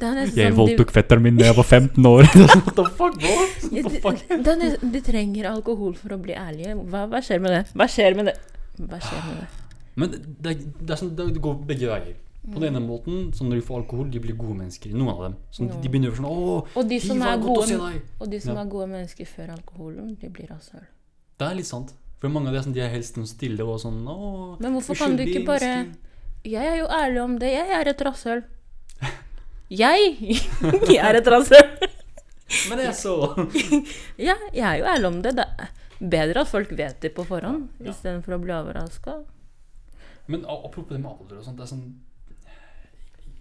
det 0.00 0.06
er 0.08 0.14
nesten 0.20 0.54
sånn 0.56 0.70
de, 0.78 0.84
fetteren 0.94 1.24
min 1.24 1.36
da 1.40 1.48
jeg 1.48 1.56
var 1.58 1.66
15 1.66 2.06
år. 2.08 2.28
What 2.38 2.68
the 2.78 2.84
fuck, 2.96 3.16
bro? 3.20 3.32
Ja, 3.32 3.82
What 3.82 3.88
the 3.90 4.00
fuck? 4.04 4.20
de, 4.30 4.38
det 4.46 4.54
nesten, 4.60 4.92
de 4.94 5.02
trenger 5.04 5.48
alkohol 5.50 5.96
for 5.98 6.14
å 6.16 6.20
bli 6.22 6.36
ærlige. 6.38 6.76
Hva, 6.92 7.02
hva 7.10 7.20
skjer 7.24 7.42
med 7.42 7.56
det? 7.56 7.62
Hva 7.76 7.88
skjer 7.90 8.16
med 8.20 8.30
det? 8.30 8.36
Hva 8.78 9.00
skjer 9.02 9.24
med 9.26 9.40
det? 9.42 9.48
Men 10.00 10.14
det, 10.14 10.54
det, 10.78 10.88
er 10.94 11.00
sånn, 11.02 11.10
det 11.18 11.42
går 11.44 11.58
begge 11.68 11.90
veier. 11.90 12.14
På 12.42 12.58
den 12.58 12.72
ene 12.72 12.80
måten, 12.82 13.28
sånn 13.36 13.50
når 13.52 13.60
de 13.60 13.66
får 13.66 13.82
alkohol, 13.82 14.08
de 14.10 14.18
blir 14.24 14.34
gode 14.38 14.56
mennesker. 14.58 14.94
Noen 14.96 15.12
av 15.12 15.20
dem. 15.28 15.34
Sånn, 15.54 15.68
Ja. 15.70 15.82
De 15.84 15.90
begynner 15.92 16.16
sånn 16.16 16.26
Å, 16.30 16.56
Og 16.80 16.88
de 16.90 16.98
som 17.02 17.20
er 17.22 17.36
gode, 17.42 17.76
og 18.18 18.32
de 18.32 18.40
som 18.42 18.56
Ja. 18.56 18.64
er 18.64 18.72
gode 18.72 18.88
mennesker 18.90 19.28
før 19.30 19.52
alkoholen, 19.58 20.16
de 20.18 20.30
blir 20.32 20.48
rasshøl. 20.50 20.82
Det 21.42 21.50
er 21.50 21.58
litt 21.58 21.68
sant. 21.68 21.92
For 22.22 22.30
mange 22.30 22.50
av 22.50 22.54
de 22.54 22.60
er, 22.60 22.64
sånn, 22.68 22.74
de 22.76 22.82
er 22.84 22.92
helst 22.92 23.16
stille 23.32 23.64
og 23.66 23.80
sånn 23.82 24.04
Å, 24.06 24.16
Men 24.62 24.76
hvorfor 24.76 24.94
kan 25.00 25.16
du 25.18 25.24
ikke 25.24 25.42
bare. 25.48 25.70
Jeg 26.46 26.68
er 26.68 26.76
jo 26.78 26.86
ærlig 26.86 27.22
om 27.22 27.34
det. 27.42 27.50
Jeg 27.50 27.74
er 27.80 27.90
et 27.90 28.04
rasshøl. 28.06 28.44
Jeg! 29.82 30.14
jeg 30.92 31.00
er 31.02 31.18
et 31.18 31.30
rasshøl. 31.34 31.88
Men 32.68 32.78
det 32.78 32.86
er 32.90 32.96
så 32.96 33.14
Ja, 34.28 34.36
jeg 34.52 34.64
er 34.68 34.78
jo 34.82 34.86
ærlig 34.92 35.08
om 35.08 35.18
det. 35.24 35.34
Det 35.40 35.46
er 35.48 35.70
bedre 36.14 36.44
at 36.44 36.50
folk 36.50 36.74
vet 36.78 37.00
det 37.02 37.12
på 37.16 37.24
forhånd, 37.26 37.68
Ja. 37.80 37.90
istedenfor 37.90 38.36
å 38.36 38.40
bli 38.42 38.54
overraska. 38.54 39.16
Men 40.30 40.44
apropos 40.44 40.92
det 40.92 41.00
med 41.02 41.10
alder 41.10 41.40
og 41.40 41.46
sånt, 41.46 41.58
det 41.58 41.64
er 41.66 41.72
sånn 41.72 41.86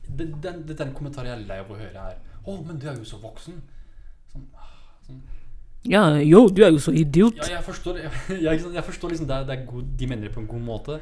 det, 0.07 0.27
den, 0.43 0.63
Dette 0.67 0.83
er 0.83 0.89
en 0.89 0.95
kommentar 0.97 1.27
jeg 1.27 1.37
er 1.37 1.45
lei 1.47 1.59
av 1.61 1.69
å 1.71 1.77
høre 1.77 2.07
her. 2.07 2.17
Å, 2.41 2.57
men 2.65 2.79
du 2.81 2.87
er 2.89 2.97
jo 2.97 3.05
så 3.07 3.19
voksen. 3.21 3.61
Sånn, 4.31 4.47
ah, 4.57 4.73
sånn. 5.05 5.21
Ja, 5.89 6.03
jo, 6.21 6.43
du 6.53 6.61
er 6.63 6.69
jo 6.75 6.79
så 6.79 6.91
idiot. 6.93 7.37
Ja, 7.41 7.55
jeg 7.57 7.63
forstår, 7.65 7.97
jeg, 8.05 8.11
jeg, 8.41 8.59
jeg 8.75 8.83
forstår 8.85 9.13
liksom 9.15 9.27
det, 9.29 9.39
det 9.47 9.55
er 9.55 9.63
god, 9.65 9.87
De 9.97 10.07
mener 10.07 10.27
det 10.27 10.33
på 10.35 10.43
en 10.43 10.47
god 10.49 10.61
måte. 10.61 10.99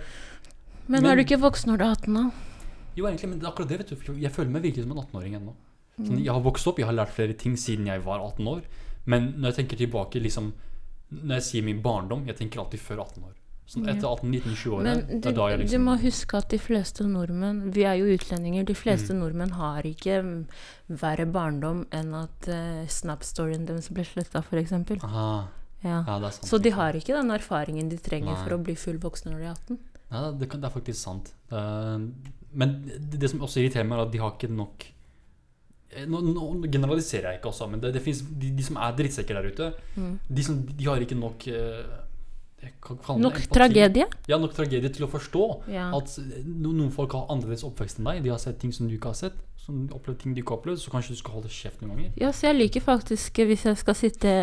Men, 0.88 1.02
Men- 1.02 1.12
er 1.12 1.16
du 1.20 1.24
ikke 1.26 1.40
voksen 1.42 1.72
når 1.74 1.78
du 1.82 1.84
er 1.86 1.92
18, 1.98 2.14
da? 2.16 2.30
Jo, 2.98 3.06
egentlig, 3.08 3.30
men 3.30 3.40
det 3.40 3.46
er 3.46 3.52
akkurat 3.52 3.70
det, 3.70 3.80
vet 3.80 3.92
du. 4.08 4.14
Jeg 4.20 4.32
føler 4.36 4.52
meg 4.52 4.64
virkelig 4.64 4.84
som 4.86 4.96
en 4.96 5.04
18-åring 5.04 5.36
ennå. 5.40 5.54
Mm. 6.00 6.06
Sånn, 6.08 6.24
jeg 6.24 6.32
har 6.34 6.42
vokst 6.44 6.68
opp, 6.72 6.80
jeg 6.80 6.88
har 6.88 6.96
lært 6.96 7.12
flere 7.16 7.36
ting 7.38 7.58
siden 7.60 7.88
jeg 7.92 8.02
var 8.06 8.24
18 8.24 8.48
år. 8.48 8.64
Men 9.06 9.34
når 9.38 9.52
jeg 9.52 9.58
tenker 9.62 9.78
tilbake, 9.80 10.20
liksom 10.24 10.54
Når 11.10 11.40
jeg 11.40 11.44
sier 11.48 11.64
min 11.66 11.80
barndom, 11.82 12.28
jeg 12.28 12.36
tenker 12.38 12.60
alltid 12.62 12.80
før 12.86 13.00
18 13.02 13.24
år. 13.26 13.32
Sånn 13.70 13.86
etter 13.92 14.08
18-19-20-året 14.10 14.84
Men 14.88 15.02
det 15.22 15.30
er 15.30 15.36
da 15.38 15.48
jeg 15.52 15.60
du 15.60 15.64
liksom 15.64 15.84
må 15.86 15.94
huske 16.02 16.38
at 16.40 16.48
de 16.50 16.58
fleste 16.58 17.06
nordmenn 17.06 17.60
Vi 17.76 17.84
er 17.86 18.00
jo 18.00 18.08
utlendinger. 18.16 18.66
De 18.66 18.74
fleste 18.74 19.14
Mm. 19.14 19.20
nordmenn 19.22 19.52
har 19.60 19.86
ikke 19.86 20.16
verre 20.90 21.28
barndom 21.30 21.84
enn 21.94 22.14
at 22.18 22.48
uh, 22.50 22.82
Snap-storyen 22.90 23.68
deres 23.70 23.92
ble 23.94 24.04
sletta, 24.10 24.42
f.eks. 24.42 24.74
Aha, 25.04 25.48
Ja. 25.84 26.04
ja, 26.08 26.18
er 26.18 26.32
sant. 26.34 26.50
Så 26.50 26.58
de 26.62 26.72
har 26.76 26.94
ikke 26.98 27.14
den 27.14 27.30
erfaringen 27.32 27.90
de 27.90 27.98
trenger 28.02 28.34
Nei. 28.34 28.44
for 28.44 28.58
å 28.58 28.64
bli 28.64 28.74
fullvoksne 28.76 29.32
når 29.32 29.40
de 29.40 29.46
er 29.46 29.54
18. 29.54 29.80
Nei, 30.12 30.24
det, 30.40 30.50
det 30.50 30.66
er 30.66 30.74
faktisk 30.74 31.00
sant. 31.00 31.30
Eh, 31.54 32.00
men 32.54 32.74
det, 32.90 33.20
det 33.22 33.30
som 33.30 33.40
også 33.46 33.62
irriterer 33.62 33.86
meg, 33.86 34.00
er 34.00 34.08
at 34.08 34.12
de 34.12 34.18
har 34.24 34.34
ikke 34.34 34.50
nok 34.50 34.88
eh, 35.94 36.06
Nå, 36.10 36.20
nå 36.26 36.50
generaliserer 36.74 37.30
jeg 37.32 37.40
ikke 37.44 37.52
også, 37.54 37.70
men 37.70 37.80
det, 37.86 37.94
det 37.94 38.02
finnes, 38.02 38.24
de, 38.42 38.50
de 38.58 38.66
som 38.66 38.78
er 38.82 38.98
drittsekker 38.98 39.38
der 39.38 39.52
ute, 39.54 39.70
Mm. 39.96 40.16
de, 40.30 40.44
som, 40.44 40.60
de 40.66 40.86
har 40.90 40.98
ikke 41.06 41.18
nok 41.20 41.48
eh, 41.54 41.84
Nok 42.62 43.36
empati. 43.36 43.48
tragedie. 43.54 44.06
Ja, 44.28 44.38
nok 44.38 44.54
tragedie 44.54 44.90
til 44.92 45.06
å 45.06 45.10
forstå 45.12 45.44
Ja. 45.72 45.90
at 45.96 46.18
no, 46.46 46.72
noen 46.72 46.92
folk 46.92 47.12
har 47.14 47.28
annerledes 47.30 47.64
oppvekst 47.64 48.00
enn 48.00 48.06
deg. 48.10 48.24
De 48.24 48.30
har 48.34 48.38
sett 48.40 48.60
ting 48.60 48.72
som 48.76 48.88
du 48.88 48.96
ikke 48.98 49.12
har 49.14 49.20
sett. 49.20 49.34
Som 49.66 49.88
opplevd 49.94 50.20
ting 50.24 50.34
du 50.34 50.42
ikke 50.42 50.56
har 50.56 50.60
opplevd. 50.62 50.80
Så 50.82 50.92
kanskje 50.92 51.14
du 51.16 51.20
skal 51.22 51.34
holde 51.38 51.50
kjeft 51.54 51.82
noen 51.82 51.96
ganger. 51.96 52.12
ja, 52.18 52.32
så 52.32 52.48
jeg 52.50 52.56
liker 52.60 52.82
faktisk, 52.82 53.34
hvis 53.46 53.64
jeg 53.66 53.78
skal 53.78 53.96
sitte 53.96 54.34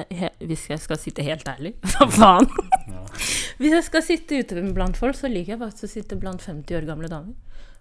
Hvis 0.41 0.69
jeg 0.69 0.79
skal 0.81 0.97
sitte 1.03 1.23
helt 1.27 1.45
ærlig, 1.49 1.75
hva 1.83 2.09
faen? 2.11 2.49
Ja. 2.89 3.03
Hvis 3.59 3.73
jeg 3.73 3.85
skal 3.85 4.03
sitte 4.03 4.39
ute 4.45 4.63
blant 4.77 4.97
folk, 4.97 5.17
så 5.17 5.29
liker 5.33 5.55
jeg 5.57 5.59
faktisk 5.61 5.85
å 5.85 5.89
sitte 5.89 6.17
blant 6.21 6.41
50 6.45 6.77
år 6.77 6.85
gamle 6.87 7.09
damer. 7.09 7.35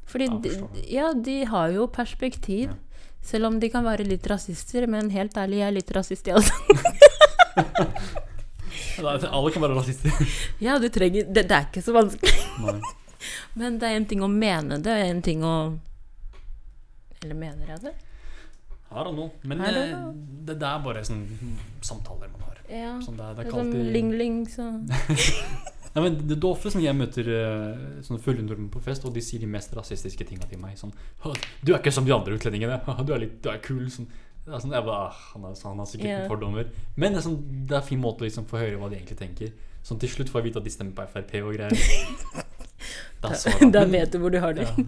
Fordi 0.07 0.25
Ja, 0.29 0.37
de, 0.39 0.51
ja, 0.89 1.13
de 1.13 1.43
har 1.45 1.69
jo 1.75 1.87
perspektiv. 1.87 2.71
Selv 3.25 3.47
om 3.47 3.59
de 3.59 3.69
kan 3.73 3.83
være 3.83 4.05
litt 4.07 4.25
rasister, 4.29 4.85
men 4.87 5.09
helt 5.09 5.33
ærlig, 5.35 5.57
jeg 5.59 5.67
er 5.67 5.75
litt 5.75 5.91
rasist, 5.95 6.27
jeg 6.27 6.35
også. 6.39 6.53
Alle 9.03 9.51
kan 9.51 9.65
være 9.65 9.77
rasister. 9.77 10.31
Ja, 10.65 10.77
du 10.79 10.87
trenger 10.89 11.27
det, 11.27 11.47
det 11.49 11.57
er 11.57 11.67
ikke 11.69 11.83
så 11.85 11.95
vanskelig. 11.95 12.33
Men 13.59 13.79
det 13.81 13.89
er 13.89 13.99
en 13.99 14.07
ting 14.09 14.23
å 14.23 14.29
mene 14.31 14.79
det, 14.83 14.95
og 14.95 15.11
en 15.11 15.21
ting 15.25 15.45
å 15.45 15.55
Eller 17.23 17.37
mener 17.39 17.71
jeg 17.73 17.87
det? 17.87 17.95
I 18.95 19.03
don't 19.03 19.17
noe, 19.17 19.31
Men 19.43 19.63
eh, 19.65 19.95
det, 20.45 20.59
det 20.61 20.67
er 20.67 20.83
bare 20.83 21.01
sånn 21.03 21.23
samtaler 21.83 22.29
man 22.31 22.45
har. 22.47 22.59
Ja. 22.69 22.91
Sånn 23.03 23.17
det, 23.19 23.31
det 23.39 23.47
er 23.47 23.55
som 23.55 23.71
ling-ling, 23.95 24.43
så 24.51 24.69
Nei, 25.95 26.01
men 26.03 26.15
det, 26.27 26.35
er 26.35 26.45
ofte 26.49 26.71
som 26.73 26.81
jeg 26.83 26.91
møter 26.97 27.27
uh, 27.31 27.99
sånne 28.03 28.19
fulle 28.19 28.43
nordmenn 28.43 28.71
på 28.71 28.81
fest, 28.83 29.05
og 29.07 29.13
de 29.15 29.21
sier 29.23 29.39
de 29.39 29.47
mest 29.47 29.71
rasistiske 29.77 30.25
tinga 30.27 30.43
til 30.49 30.59
meg. 30.59 30.75
Sånn 30.75 30.91
'Du 31.63 31.71
er 31.71 31.79
ikke 31.79 31.93
som 31.95 32.03
de 32.03 32.11
andre 32.11 32.35
utlendingene. 32.35 32.81
Du 33.07 33.13
er 33.15 33.21
litt 33.23 33.37
du 33.39 33.47
er 33.47 33.61
kul.' 33.63 33.87
Sånn. 33.87 34.09
Det 34.45 34.53
er 34.53 34.61
sånn, 34.61 34.73
jeg 34.77 34.85
bare, 34.85 35.05
ah, 35.09 35.21
han, 35.33 35.45
er, 35.49 35.55
han 35.65 35.79
har 35.81 35.87
sikkert 35.89 36.09
yeah. 36.11 36.25
fordommer. 36.29 36.67
Men 36.95 37.15
det 37.15 37.21
er, 37.21 37.25
sånn, 37.25 37.39
det 37.65 37.73
er 37.73 37.79
en 37.81 37.87
fin 37.87 38.01
måte 38.01 38.21
å 38.21 38.27
liksom 38.27 38.45
få 38.49 38.59
høre 38.61 38.77
hva 38.77 38.91
de 38.91 38.99
egentlig 38.99 39.17
tenker. 39.17 39.53
Sånn 39.85 39.97
Til 40.01 40.11
slutt 40.11 40.29
får 40.33 40.41
jeg 40.41 40.49
vite 40.51 40.61
at 40.61 40.67
de 40.67 40.73
stemmer 40.73 40.93
på 40.97 41.05
Frp 41.13 41.33
og 41.43 41.55
greier. 41.57 41.73
Da. 43.23 43.31
Da 43.73 43.81
vet 43.89 44.11
du 44.13 44.19
hvor 44.21 44.29
du 44.29 44.37
har 44.43 44.53
det. 44.53 44.67
ja. 44.69 44.85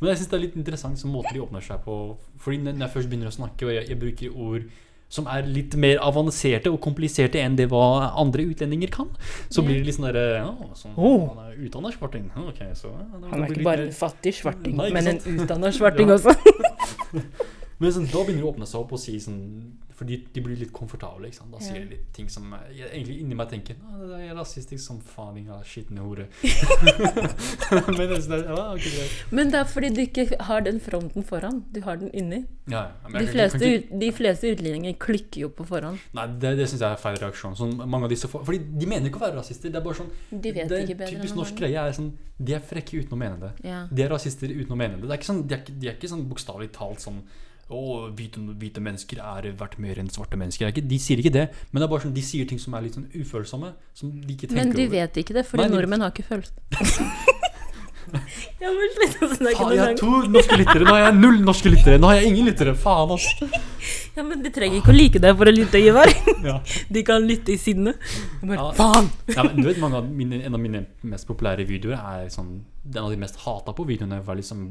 Men 0.00 0.12
jeg 0.12 0.20
syns 0.20 0.30
det 0.30 0.36
er 0.38 0.42
litt 0.44 0.56
interessant 0.58 0.98
sånn 0.98 1.10
måte 1.12 1.30
de 1.34 1.40
åpner 1.42 1.62
seg 1.62 1.80
på. 1.84 1.94
Fordi 2.42 2.58
når 2.64 2.84
jeg 2.86 2.94
først 2.94 3.10
begynner 3.10 3.30
å 3.30 3.34
snakke, 3.34 3.66
og 3.66 3.74
jeg, 3.74 3.88
jeg 3.90 3.98
bruker 4.02 4.34
ord 4.34 4.68
som 5.08 5.28
er 5.32 5.46
litt 5.48 5.72
mer 5.80 5.98
avanserte 6.04 6.68
og 6.68 6.82
kompliserte 6.84 7.40
enn 7.40 7.54
det 7.56 7.68
hva 7.72 8.10
andre 8.20 8.44
utlendinger 8.50 8.90
kan, 8.92 9.08
så 9.48 9.64
blir 9.64 9.78
det 9.80 9.88
litt 9.88 9.96
sånn 9.96 10.08
derre 10.10 10.24
ja, 10.36 10.50
sånn, 10.76 10.92
Oh. 11.00 11.30
Han 11.30 11.46
er 11.46 11.54
utdanna 11.64 11.92
svarting. 11.94 12.26
Okay, 12.50 12.74
så 12.76 12.90
ja, 12.92 13.06
da- 13.14 13.30
Han 13.32 13.46
er 13.46 13.54
ikke 13.54 13.64
bare 13.70 13.86
litt 13.86 13.94
en 13.94 14.00
fattig 14.02 14.34
svarting, 14.36 14.76
Nei, 14.76 14.90
ikke 14.90 14.98
men 14.98 15.12
en 15.14 15.40
utdanna 15.44 15.72
svarting 15.78 16.12
Ja. 16.12 16.18
også. 16.18 16.34
Men 17.78 17.92
sånn, 17.94 18.08
da 18.10 18.24
begynner 18.26 18.42
de 18.42 18.46
å 18.48 18.50
åpne 18.50 18.66
seg 18.66 18.80
opp 18.80 18.92
og 18.96 18.98
si 18.98 19.12
sånn 19.22 19.42
Fordi 19.98 20.16
de 20.34 20.42
blir 20.42 20.58
litt 20.58 20.72
komfortable. 20.74 21.26
Ikke 21.28 21.40
sant? 21.40 21.52
Da 21.54 21.58
sier 21.62 21.80
de 21.82 21.92
litt 21.96 22.08
ting 22.14 22.28
som 22.30 22.46
jeg 22.70 22.86
egentlig 22.88 23.16
inni 23.22 23.34
meg 23.38 23.48
tenker 23.50 23.74
det 23.78 24.08
der 24.12 24.24
er 24.28 24.36
rasistisk 24.38 24.78
som 24.84 25.00
faen, 25.02 25.34
din 25.40 25.48
skitne 25.66 26.04
hore. 26.06 26.28
Men 27.96 28.04
det 28.04 28.16
er 28.16 28.22
sånn, 28.22 28.44
ja, 28.46 28.58
okay, 28.74 28.92
greit. 28.94 29.16
Men 29.34 29.50
det 29.50 29.58
er 29.58 29.70
fordi 29.72 29.90
du 29.96 30.00
ikke 30.04 30.26
har 30.48 30.62
den 30.66 30.78
fronten 30.82 31.26
foran. 31.26 31.64
Du 31.74 31.80
har 31.82 31.98
den 31.98 32.12
inni. 32.14 32.44
Ja, 32.70 32.84
ja, 33.02 33.10
De 33.18 33.26
fleste, 33.26 33.64
ut- 33.74 33.90
de 34.04 34.10
fleste 34.14 34.52
utlendinger 34.54 34.94
klikker 35.02 35.46
jo 35.46 35.50
på 35.58 35.66
forhånd. 35.66 35.98
Nei, 36.14 36.28
det, 36.42 36.54
det 36.60 36.68
syns 36.70 36.84
jeg 36.84 36.94
er 36.94 37.02
feil 37.02 37.18
reaksjon. 37.22 37.56
Sånn, 37.58 37.74
disse, 38.12 38.30
fo- 38.30 38.44
fordi 38.46 38.62
De 38.78 38.86
mener 38.90 39.10
ikke 39.10 39.18
å 39.22 39.26
være 39.26 39.40
rasister. 39.40 39.72
Det 39.74 39.80
er 39.82 39.86
bare 39.88 39.98
sånn 39.98 40.14
De 40.30 40.54
vet 40.54 40.70
det 40.70 40.82
ikke 40.84 40.98
bedre 41.02 41.18
Typisk 41.18 41.38
norsk 41.42 41.58
greie 41.58 41.82
er 41.88 41.96
sånn 41.96 42.12
De 42.38 42.54
er 42.54 42.62
frekke 42.62 43.02
uten 43.02 43.18
å 43.18 43.20
mene 43.20 43.38
det. 43.42 43.52
De 43.90 44.06
er 44.06 44.12
rasister 44.14 44.52
uten 44.54 44.74
å 44.74 44.78
mene 44.78 45.00
det. 45.00 45.08
det 45.08 45.14
er 45.16 45.20
ikke 45.22 45.30
sånn, 45.32 45.44
de, 45.48 45.58
er 45.58 45.78
de 45.82 45.90
er 45.90 45.98
ikke 45.98 46.12
sånn 46.14 46.26
bokstavelig 46.30 46.70
talt 46.78 47.02
sånn 47.02 47.20
å, 47.68 48.08
hvite, 48.16 48.40
hvite 48.60 48.80
mennesker 48.80 49.20
er 49.20 49.50
verdt 49.58 49.78
mer 49.82 49.98
enn 50.00 50.08
svarte 50.12 50.38
mennesker. 50.40 50.70
Er 50.70 50.88
de 50.92 50.98
sier 51.02 51.20
ikke 51.20 51.34
det, 51.34 51.48
men 51.70 51.82
det 51.82 51.88
er 51.88 51.92
bare 51.92 52.06
sånn, 52.06 52.14
de 52.16 52.24
sier 52.24 52.48
ting 52.48 52.60
som 52.62 52.76
er 52.78 52.86
litt 52.86 52.96
sånn 52.96 53.08
ufølsomme. 53.12 53.74
Som 53.96 54.14
de 54.22 54.36
ikke 54.36 54.48
tenker 54.48 54.62
Men 54.62 54.72
de 54.76 54.86
over. 54.86 54.94
vet 54.96 55.20
ikke 55.24 55.36
det, 55.36 55.44
fordi 55.50 55.66
Nei, 55.66 55.74
nordmenn 55.76 56.06
har 56.06 56.14
ikke 56.14 56.24
følelser. 56.30 56.56
jeg 58.08 58.70
må 58.72 58.86
slutte 58.94 59.26
å 59.26 59.28
snakke 59.34 59.58
Faen, 59.58 59.72
jeg 59.74 59.82
har 59.82 59.96
to 59.98 60.12
norske 60.32 60.56
lyttere! 60.56 60.86
Nå 60.86 60.94
har 60.94 61.02
jeg 61.02 61.16
null 61.18 61.42
norske 61.44 61.72
lyttere! 61.72 61.98
Nå 62.00 62.08
har 62.08 62.20
jeg 62.22 62.30
ingen 62.32 62.48
lyttere! 62.48 62.72
Faen, 62.78 63.12
ass! 63.12 63.26
Ja, 64.16 64.24
men 64.24 64.40
de 64.44 64.52
trenger 64.54 64.80
ikke 64.80 64.94
å 64.94 64.96
like 64.96 65.20
deg 65.22 65.36
for 65.38 65.50
å 65.50 65.54
lytte, 65.54 65.82
Ivar. 65.82 66.12
Ja. 66.48 66.56
De 66.88 67.02
kan 67.04 67.26
lytte 67.28 67.52
i 67.52 67.58
sinne. 67.60 67.94
Bare, 68.40 68.56
Ja. 68.56 68.70
Faen! 68.78 69.10
Ja, 69.28 69.44
men 69.44 69.60
du 69.60 69.68
vet, 69.68 69.82
av 69.84 70.08
mine, 70.08 70.40
En 70.46 70.56
av 70.56 70.62
mine 70.62 70.86
mest 71.04 71.28
populære 71.28 71.66
videoer 71.68 71.98
er 71.98 72.32
sånn 72.32 72.62
En 72.88 73.02
av 73.04 73.12
de 73.12 73.20
mest 73.20 73.36
hata 73.44 73.74
på 73.76 73.84
videoene 73.88 74.22
var 74.24 74.38
liksom 74.40 74.64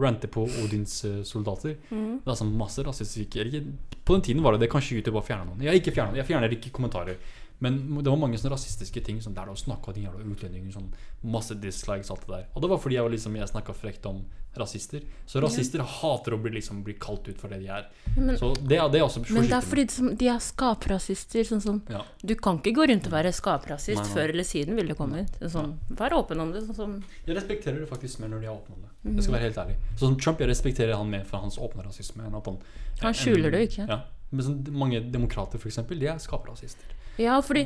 Rante 0.00 0.28
på 0.28 0.44
Odins 0.64 1.04
eh, 1.04 1.22
soldater. 1.22 1.76
Mm. 1.90 2.20
Det 2.24 2.30
er 2.32 2.38
sånn 2.42 2.54
masse 2.56 2.82
rasistiske 2.86 3.64
På 4.04 4.14
den 4.14 4.22
tiden 4.22 4.42
var 4.42 4.52
det 4.52 4.60
det. 4.60 4.70
Kanskje 4.70 4.96
YouTube 5.00 5.14
bare 5.18 5.26
fjerna 5.26 5.44
noen. 5.50 5.62
Jeg 5.66 5.82
ikke 5.82 5.94
fjernet, 5.96 6.16
jeg 6.16 6.26
fjerner 6.26 6.52
ikke 6.56 6.70
kommentarer. 6.72 7.16
Men 7.58 7.78
det 8.04 8.10
var 8.12 8.18
mange 8.20 8.36
sånne 8.36 8.52
rasistiske 8.52 9.00
ting 9.02 9.16
Sånn 9.24 9.32
der 9.32 9.46
de 9.48 9.54
snakka 9.56 9.94
de 9.96 10.02
jævla 10.04 10.26
utlendinger, 10.28 10.74
sånn 10.74 10.90
masse 11.24 11.54
dislikes, 11.56 12.10
alt 12.12 12.26
det 12.26 12.34
der. 12.34 12.42
Og 12.54 12.60
det 12.60 12.68
var 12.68 12.78
fordi 12.82 12.98
jeg, 12.98 13.02
var 13.06 13.10
liksom, 13.14 13.36
jeg 13.40 13.48
snakka 13.48 13.72
frekt 13.72 14.04
om 14.10 14.18
rasister. 14.56 15.00
Så 15.28 15.40
rasister 15.40 15.80
hater 15.80 16.36
å 16.36 16.38
bli, 16.40 16.52
liksom, 16.58 16.82
bli 16.84 16.94
kalt 17.00 17.26
ut 17.28 17.40
for 17.40 17.48
det 17.48 17.60
de 17.62 17.68
er. 17.72 17.88
Men, 18.16 18.36
Så 18.36 18.52
det, 18.60 18.76
det 18.92 19.00
er 19.00 19.04
også 19.06 19.24
men 19.32 19.48
det 19.48 19.56
er 19.56 19.64
fordi 19.64 19.84
de- 19.88 20.14
de 20.16 20.28
er 20.28 20.38
skaprasister. 20.44 21.44
Sånn 21.44 21.60
som 21.62 21.82
Ja. 21.88 22.02
Du 22.24 22.34
kan 22.34 22.58
ikke 22.60 22.74
gå 22.76 22.86
rundt 22.88 23.06
og 23.06 23.12
være 23.12 23.32
skaprasist. 23.32 24.04
Før 24.12 24.28
eller 24.32 24.44
siden 24.44 24.76
vil 24.76 24.88
det 24.88 24.96
komme 24.96 25.24
ut. 25.24 25.40
Sånn, 25.50 25.78
vær 25.88 26.12
åpen 26.12 26.40
om 26.40 26.52
det. 26.52 26.62
Sånn 26.76 27.02
Jeg 27.26 27.36
respekterer 27.36 27.80
det 27.80 27.88
faktisk 27.88 28.20
mer 28.20 28.28
når 28.28 28.40
de 28.40 28.46
er 28.46 28.52
åpne 28.52 28.74
om 28.76 28.82
det. 28.82 28.90
Mhm. 29.04 29.14
Jeg 29.14 29.22
skal 29.22 29.34
være 29.34 29.42
helt 29.42 29.56
ærlig. 29.58 29.76
Sånn 29.96 30.08
som 30.08 30.16
Trump, 30.18 30.38
jeg 30.40 30.48
respekterer 30.48 30.96
han 30.96 31.08
mer 31.10 31.24
for 31.24 31.38
hans 31.38 31.58
åpne 31.58 31.84
rasisme. 31.86 32.22
han 32.22 32.58
Han 33.00 33.12
skjuler 33.14 33.50
det 33.50 33.68
ikke. 33.70 33.88
Ja. 33.88 34.00
Men 34.32 34.44
sånn, 34.44 34.72
mange 34.72 35.00
demokrater, 35.12 35.58
eksempel, 35.58 35.98
de 36.00 36.06
er 36.08 36.18
skaprasister. 36.18 36.84
Ja, 37.18 37.40
fordi 37.40 37.64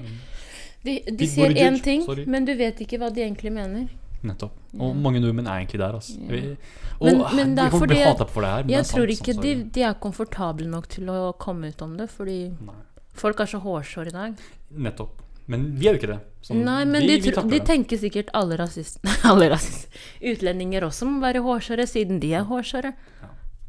de, 0.85 0.99
de 1.01 1.13
Pete 1.17 1.27
sier 1.27 1.51
én 1.55 1.83
ting, 1.83 2.03
sorry. 2.05 2.25
men 2.27 2.45
du 2.45 2.55
vet 2.55 2.79
ikke 2.81 2.99
hva 2.99 3.13
de 3.13 3.23
egentlig 3.23 3.53
mener. 3.53 3.89
Nettopp. 4.23 4.53
Og 4.79 4.95
mange 4.97 5.19
nordmenn 5.21 5.47
er 5.49 5.63
egentlig 5.65 5.79
der, 5.81 5.93
altså. 5.97 6.19
Ja. 6.21 6.29
Vi- 6.29 6.57
Og 7.01 7.07
Men- 7.07 7.37
men 7.37 7.55
det 7.55 7.65
er 7.65 7.71
fordi- 7.71 8.03
hata 8.05 8.25
for 8.27 8.43
det 8.43 8.51
her, 8.51 8.57
Jeg 8.59 8.67
det 8.67 8.77
er 8.77 8.83
tror 8.83 9.07
sant, 9.09 9.21
ikke 9.21 9.35
sånn, 9.35 9.43
de, 9.43 9.65
de 9.65 9.83
er 9.83 9.95
komfortable 9.95 10.67
nok 10.67 10.89
til 10.89 11.05
å 11.07 11.33
komme 11.39 11.69
ut 11.69 11.81
om 11.83 11.97
det, 11.97 12.11
fordi 12.11 12.51
Nei. 12.61 12.75
folk 13.15 13.41
er 13.41 13.47
så 13.47 13.61
hårsåre 13.63 14.09
i 14.09 14.11
dag. 14.11 14.37
Nettopp. 14.77 15.09
Men 15.51 15.65
vi 15.81 15.89
er 15.89 15.97
jo 15.97 15.99
ikke 16.01 16.13
det. 16.13 16.19
Sånn, 16.47 16.61
Nei, 16.65 16.85
men 16.87 17.03
vi, 17.05 17.17
de, 17.25 17.33
de 17.51 17.59
tenker 17.67 17.99
sikkert 18.01 18.31
alle 18.39 18.57
rasister 18.61 19.11
Alle 19.31 19.49
rasist. 19.51 19.89
Utlendinger 20.23 20.87
også 20.87 21.09
må 21.11 21.19
være 21.25 21.43
hårsåre, 21.45 21.89
siden 21.91 22.21
de 22.23 22.31
er 22.39 22.47
hårsåre. 22.49 22.95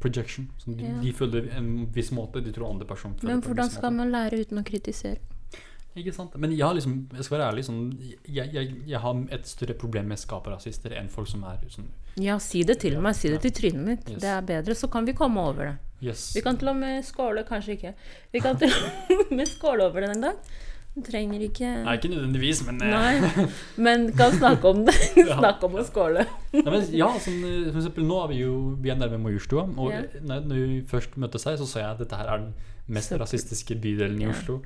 Projection. 0.02 0.48
Sånn, 0.62 0.78
de, 0.78 0.86
Ja. 0.88 0.96
de 1.02 1.12
føler 1.18 1.50
en 1.58 1.72
viss 1.94 2.12
måte, 2.16 2.42
de 2.46 2.54
tror 2.54 2.70
andre 2.72 2.88
personer 2.90 3.18
føler 3.20 3.34
Men 3.34 3.44
hvordan 3.46 3.70
skal 3.74 3.94
man 3.98 4.14
lære 4.14 4.40
uten 4.46 4.62
å 4.62 4.66
kritisere? 4.66 5.20
Ikke 5.92 6.14
sant? 6.16 6.38
Men 6.40 6.54
jeg 6.56 6.64
har 6.64 6.74
liksom, 6.78 6.94
jeg 7.12 7.26
skal 7.28 7.36
være 7.38 7.48
ærlig, 7.52 7.66
sånn, 7.68 7.82
jeg, 8.24 8.48
jeg, 8.56 8.70
jeg 8.88 9.00
har 9.04 9.18
et 9.36 9.50
større 9.50 9.76
problem 9.76 10.08
med 10.14 10.22
skaperrasister 10.22 10.94
enn 10.96 11.10
folk 11.12 11.28
som 11.28 11.44
er 11.50 11.66
sånn 11.74 11.90
Ja, 12.22 12.38
si 12.40 12.62
det 12.64 12.78
til 12.80 12.96
Ja, 12.96 13.02
meg. 13.04 13.18
Si 13.20 13.28
det 13.28 13.42
ja. 13.42 13.44
til 13.44 13.56
trynet 13.58 13.84
mitt. 13.90 14.08
Yes. 14.10 14.22
Det 14.24 14.32
er 14.32 14.46
bedre, 14.48 14.78
så 14.78 14.88
kan 14.92 15.06
vi 15.10 15.14
komme 15.18 15.44
over 15.44 15.68
det. 15.74 15.76
Yes. 16.02 16.30
Vi 16.38 16.42
kan 16.46 16.58
til 16.58 16.72
og 16.72 16.80
med 16.80 17.04
skåle, 17.06 17.44
kanskje 17.46 17.76
ikke. 17.76 17.94
Vi 18.34 18.40
kan 18.42 18.58
til 18.62 18.72
og 18.72 19.34
med 19.38 19.50
skåle 19.52 19.90
over 19.90 20.06
det 20.08 20.16
en 20.16 20.30
dag. 20.30 20.54
Du 20.92 21.00
trenger 21.08 21.40
ikke 21.46 21.70
Nei, 21.86 21.94
ikke 21.96 22.10
nødvendigvis, 22.12 22.66
men 22.68 22.82
eh, 22.84 22.92
Nei, 22.92 23.46
men 23.86 24.10
kan 24.18 24.34
snakke 24.36 24.68
om 24.74 24.82
det. 24.90 24.96
Snakke 25.40 25.64
om 25.70 25.78
å 25.80 25.86
skåle. 25.88 26.26
Nei, 26.52 26.66
men 26.68 26.84
ja, 26.92 27.08
sånn, 27.24 27.38
eh, 27.48 27.70
for 27.72 27.80
eksempel 27.80 28.04
nå 28.10 28.18
er 28.26 28.32
vi 28.34 28.40
jo 28.42 28.56
Vi 28.84 28.92
er 28.92 28.98
nærme 29.00 29.22
Majorstua. 29.24 29.64
Og 29.80 29.94
Ja. 29.94 30.02
når, 30.20 30.42
når 30.50 30.60
vi 30.66 30.82
først 30.92 31.16
møtte 31.22 31.40
seg, 31.40 31.56
så 31.62 31.68
sa 31.70 31.80
jeg 31.80 31.90
at 31.94 32.02
dette 32.04 32.20
her 32.20 32.28
er 32.34 32.44
den 32.44 32.54
mest 32.92 33.14
Så- 33.14 33.20
rasistiske 33.22 33.78
bydelen 33.80 34.20
i 34.20 34.28
Ja. 34.28 34.34
Oslo. 34.36 34.60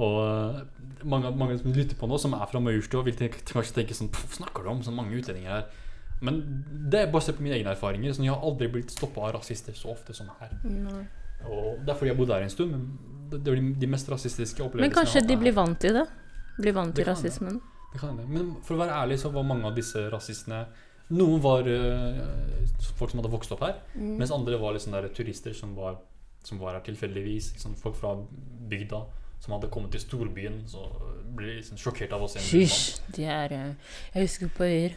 Og 0.00 0.18
eh, 0.24 0.60
mange, 1.04 1.30
mange 1.36 1.58
som 1.62 1.70
lytter 1.76 1.94
på 1.98 2.08
nå, 2.10 2.18
som 2.18 2.34
er 2.34 2.46
fra 2.50 2.58
Majorstua, 2.62 3.04
vil 3.06 3.14
kanskje 3.20 3.74
tenke 3.78 3.94
sånn 3.94 4.10
Hva 4.10 4.26
snakker 4.40 4.66
du 4.66 4.72
om? 4.74 4.82
Så 4.82 4.90
mange 4.94 5.14
utlendinger 5.22 5.50
her. 5.54 5.64
Men 6.20 6.42
det 6.90 6.98
er 7.06 7.12
basert 7.14 7.38
på 7.38 7.46
mine 7.46 7.54
egne 7.56 7.72
erfaringer. 7.76 8.10
Sånn, 8.12 8.26
jeg 8.26 8.34
har 8.34 8.42
aldri 8.44 8.66
blitt 8.74 8.90
stoppa 8.92 9.22
av 9.28 9.36
rasister 9.38 9.72
så 9.78 9.94
ofte 9.94 10.12
som 10.18 10.26
her. 10.40 10.50
Nei. 10.66 11.06
Og 11.46 11.78
Det 11.86 11.94
er 11.94 11.96
fordi 11.96 12.10
jeg 12.10 12.16
har 12.16 12.20
bodd 12.26 12.34
her 12.34 12.42
en 12.44 12.52
stund, 12.52 12.74
men 12.74 13.19
det, 13.30 13.40
er 13.52 13.60
de, 13.60 13.74
de 13.80 13.86
mest 13.86 14.08
rasistiske 14.10 14.62
opplevelsene 14.62 14.88
Men 14.88 14.94
kanskje 14.96 15.22
de 15.28 15.36
blir 15.40 15.54
vant 15.56 15.78
til 15.80 15.94
det? 16.00 16.06
Blir 16.60 16.74
vant 16.76 16.94
til 16.94 17.04
kan 17.04 17.14
det. 17.14 17.18
rasismen? 17.24 17.60
Det 17.92 17.98
kan 18.00 18.08
hende. 18.14 18.26
Men 18.30 18.50
for 18.62 18.74
å 18.76 18.82
være 18.84 18.98
ærlig 19.02 19.18
så 19.22 19.30
var 19.34 19.42
mange 19.48 19.66
av 19.66 19.74
disse 19.78 20.08
rasistene 20.12 20.64
Noen 21.10 21.40
var 21.42 21.66
eh, 21.66 22.20
folk 22.94 23.10
som 23.10 23.18
hadde 23.18 23.32
vokst 23.32 23.50
opp 23.56 23.64
her, 23.66 23.80
Mm. 23.98 24.12
mens 24.20 24.30
andre 24.30 24.58
var 24.62 24.76
liksom 24.76 24.92
der 24.94 25.08
turister 25.10 25.52
som 25.58 25.72
var, 25.74 25.96
som 26.46 26.60
var 26.60 26.76
her 26.76 26.84
tilfeldigvis. 26.86 27.48
Liksom 27.56 27.74
folk 27.80 27.96
fra 27.98 28.12
bygda 28.70 29.00
som 29.42 29.56
hadde 29.56 29.70
kommet 29.74 29.90
til 29.90 30.00
storbyen. 30.04 30.60
Så 30.70 30.84
ble 31.34 31.56
liksom 31.58 31.76
sjokkert 31.82 32.12
av 32.14 32.22
å 32.22 32.28
se 32.30 32.38
en 32.38 32.46
Hysj! 32.46 33.00
De 33.16 33.24
er 33.26 33.52
eh, 33.56 33.74
Jeg 34.14 34.22
husker 34.28 34.52
på 34.54 34.64
Øyer, 34.68 34.94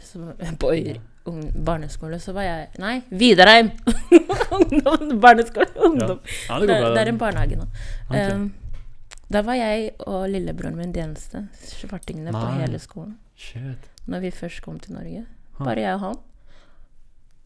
på 0.60 0.70
Øyer 0.76 1.00
barneskole, 1.24 2.18
så 2.20 2.34
var 2.36 2.44
jeg 2.46 2.66
Nei, 2.82 2.98
Vidarheim! 3.10 3.70
Ungdom, 4.58 5.20
barneskole, 5.20 5.70
ungdom. 5.76 6.20
Ja, 6.48 6.58
det, 6.60 6.68
det 6.68 6.76
bra. 6.80 6.90
det 6.94 7.00
er 7.00 7.10
en 7.10 7.18
barnehage 7.18 7.56
nå. 7.58 7.66
Okay. 8.10 8.34
Um, 8.34 8.52
da 9.32 9.40
var 9.42 9.56
jeg 9.58 9.94
og 10.04 10.28
lillebroren 10.30 10.76
min 10.78 10.92
de 10.94 11.00
eneste 11.02 11.46
svartingene 11.64 12.34
på 12.34 12.44
hele 12.60 12.78
skolen. 12.78 13.16
Shit. 13.40 13.88
Når 14.06 14.26
vi 14.26 14.30
først 14.36 14.62
kom 14.62 14.78
til 14.80 14.94
Norge. 14.94 15.24
Bare 15.58 15.80
jeg 15.80 15.96
og 15.96 16.04
han. 16.04 16.20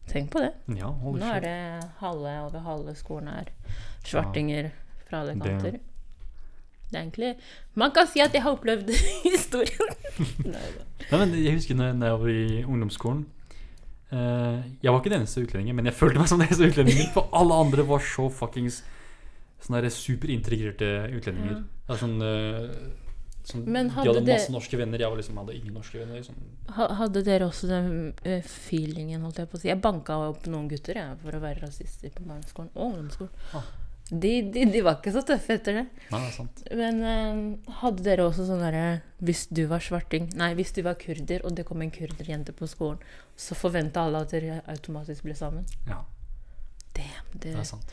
Tenk 0.09 0.31
på 0.33 0.41
det. 0.41 0.51
Ja, 0.77 0.89
Nå 0.89 1.31
er 1.33 1.43
det 1.43 1.57
halve 2.01 2.35
over 2.47 2.65
halve 2.65 2.95
skolen 2.97 3.29
er 3.31 3.51
svartinger 4.05 4.71
fra 5.07 5.23
alle 5.23 5.37
kanter. 5.39 5.79
Det 6.89 6.97
er 6.97 7.03
egentlig 7.03 7.35
Man 7.77 7.91
kan 7.93 8.07
si 8.09 8.21
at 8.23 8.33
jeg 8.33 8.41
har 8.41 8.55
opplevd 8.57 8.89
historien. 9.29 9.91
Nei. 10.45 10.69
Nei, 11.09 11.19
men 11.19 11.35
jeg 11.37 11.59
husker 11.59 11.77
når, 11.77 11.93
jeg 11.93 12.21
var 12.23 12.31
i 12.33 12.63
ungdomsskolen 12.63 13.27
Jeg 14.09 14.89
var 14.89 14.99
ikke 14.99 15.11
den 15.11 15.21
eneste 15.21 15.43
utlendingen, 15.45 15.75
men 15.77 15.85
jeg 15.85 15.97
følte 15.97 16.21
meg 16.21 16.29
som 16.31 16.39
den 16.41 16.47
eneste 16.47 16.69
utlendingen. 16.71 17.11
For 17.13 17.29
alle 17.35 17.59
andre 17.65 17.85
var 17.85 18.01
så 18.01 18.25
fuckings 18.33 18.81
Sånne 19.59 19.91
superintegrerte 19.91 20.87
utlendinger. 21.17 21.63
Ja. 21.89 21.95
Sånn, 21.99 22.15
eh, 22.23 22.69
sånn 23.43 23.65
Men 23.67 23.89
De 23.89 23.97
hadde 23.97 24.21
masse 24.23 24.53
norske 24.53 24.77
venner, 24.79 25.01
jeg 25.01 25.11
var 25.11 25.19
liksom, 25.19 25.39
hadde 25.41 25.57
ingen 25.57 25.75
norske 25.75 25.99
venner. 25.99 26.21
Liksom. 26.21 26.37
Hadde 26.77 27.23
dere 27.27 27.49
også 27.49 27.67
den 27.67 27.89
eh, 28.23 28.45
feelingen, 28.45 29.25
holdt 29.25 29.41
jeg 29.41 29.51
på 29.51 29.59
å 29.59 29.61
si? 29.61 29.67
Jeg 29.71 29.81
banka 29.83 30.15
opp 30.29 30.47
noen 30.47 30.69
gutter 30.71 31.01
jeg, 31.01 31.19
for 31.25 31.35
å 31.35 31.43
være 31.43 31.65
rasister 31.65 32.13
på 32.15 32.23
barneskolen 32.23 32.71
og 32.75 32.85
ungdomsskolen. 32.93 33.47
Ah. 33.59 33.67
De, 34.09 34.31
de, 34.49 34.63
de 34.73 34.81
var 34.81 34.97
ikke 34.97 35.13
så 35.13 35.21
tøffe 35.21 35.59
etter 35.59 35.75
det. 35.77 35.85
Nei, 36.09 36.19
det 36.19 36.27
er 36.31 36.33
sant. 36.33 36.61
Men 36.79 37.01
uh, 37.05 37.73
hadde 37.83 38.05
dere 38.07 38.25
også 38.25 38.47
sånn 38.47 38.63
derre 38.63 38.85
Hvis 39.21 39.43
du 39.53 39.67
var 39.69 39.83
svarting 39.85 40.25
Nei, 40.39 40.47
hvis 40.57 40.73
du 40.73 40.79
var 40.87 40.95
kurder, 40.97 41.43
og 41.45 41.53
det 41.57 41.67
kom 41.67 41.83
en 41.85 41.91
kurderjente 41.93 42.55
på 42.57 42.69
skolen, 42.71 42.97
så 43.37 43.57
forventa 43.57 44.07
alle 44.07 44.23
at 44.25 44.33
dere 44.33 44.63
automatisk 44.71 45.27
ble 45.27 45.35
sammen. 45.37 45.67
Ja, 45.85 46.01
Damn, 46.97 47.27
det, 47.35 47.51
det 47.53 47.59
er 47.61 47.67
sant. 47.69 47.91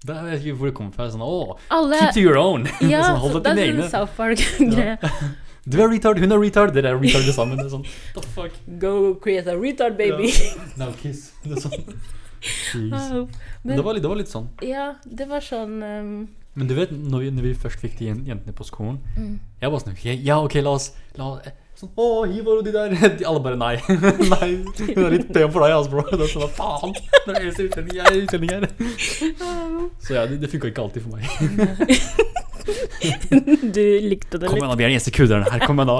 Det 0.00 0.16
er, 0.16 0.24
jeg 0.26 0.32
vet 0.32 0.46
ikke 0.48 0.58
hvor 0.58 0.70
det 0.70 0.74
kommer 0.80 0.96
fra. 0.96 1.06
Sånn, 1.12 1.22
Åh, 1.24 1.54
Alle 1.76 2.00
keep 2.00 2.16
to 2.16 2.24
your 2.24 2.40
own! 2.40 2.66
Ja, 2.82 3.04
sånn, 3.06 3.20
hold 3.22 3.38
det 3.38 3.44
til 3.44 3.52
er 3.52 3.60
dine 3.60 3.70
sånn 3.70 3.84
egne. 3.84 3.90
South 3.94 4.18
Park-greie. 4.18 4.98
Du 5.70 5.76
er 5.76 5.90
retard, 5.92 6.16
hun 6.18 6.32
er 6.32 6.38
retard, 6.40 6.72
dere 6.72 6.94
er 6.94 6.96
retard 6.98 7.26
sammen. 7.36 7.58
Det 7.60 7.66
er 7.66 7.74
sånn, 7.74 7.82
the 8.16 8.22
fuck? 8.32 8.54
Go 8.80 9.12
create 9.20 9.46
a 9.52 9.58
retard, 9.60 9.98
baby. 9.98 10.32
Now 10.80 10.88
kiss. 10.96 11.26
Det 11.44 11.52
er 11.58 11.66
sånn. 11.66 11.92
Men 12.74 13.76
det 13.76 13.84
var, 13.84 13.94
litt, 13.94 14.04
det 14.04 14.10
var 14.10 14.20
litt 14.20 14.30
sånn. 14.32 14.50
Ja, 14.64 14.92
det 15.04 15.26
var 15.30 15.44
sånn 15.44 15.80
um, 15.82 16.12
Men 16.56 16.70
du 16.70 16.76
vet, 16.78 16.92
når 16.92 17.26
vi, 17.26 17.32
når 17.36 17.48
vi 17.50 17.56
først 17.64 17.82
fikk 17.82 17.98
de 18.00 18.10
jentene 18.10 18.54
på 18.56 18.66
skolen 18.66 19.00
mm. 19.16 19.34
Jeg 19.60 19.72
var 19.72 19.82
sånn 19.82 19.98
Ja, 20.08 20.40
ok, 20.40 20.56
la 20.64 20.76
oss, 20.78 20.90
la 21.18 21.34
oss 21.34 21.50
sånn, 21.80 21.92
Å, 21.96 22.08
Ivar 22.28 22.60
og 22.60 22.66
de 22.66 22.74
der 22.74 22.94
de, 23.18 23.26
Alle 23.28 23.42
bare 23.44 23.58
nei. 23.60 23.74
nei, 24.34 24.50
hun 24.64 25.04
er 25.06 25.16
litt 25.16 25.30
pen 25.32 25.52
for 25.52 25.64
deg, 25.64 25.76
altså, 25.76 25.92
bro. 25.92 26.04
Det 26.10 26.26
er 26.26 26.32
sånn, 26.34 26.52
faen. 26.56 26.96
Det 26.96 27.34
er 27.34 27.40
eneste 27.44 27.68
utlending 27.68 28.00
jeg 28.00 28.04
er 28.10 28.20
utlending 28.24 28.50
her. 28.56 28.62
Så 30.04 30.16
ja, 30.16 30.26
det, 30.30 30.40
det 30.42 30.52
funka 30.52 30.72
ikke 30.72 30.84
alltid 30.84 31.06
for 31.06 31.10
meg. 31.16 31.22
Du 32.60 33.82
likte 34.04 34.38
det 34.38 34.44
litt. 34.44 34.50
Kom 34.50 34.60
igjen, 34.60 34.68
da, 34.68 34.76
vi 34.76 34.84
er 34.84 34.92
de 34.92 34.98
eneste 34.98 35.14
kurderne 35.14 35.48
her. 35.48 35.64
Kom 35.64 35.80
igjen, 35.80 35.90
da. 35.90 35.98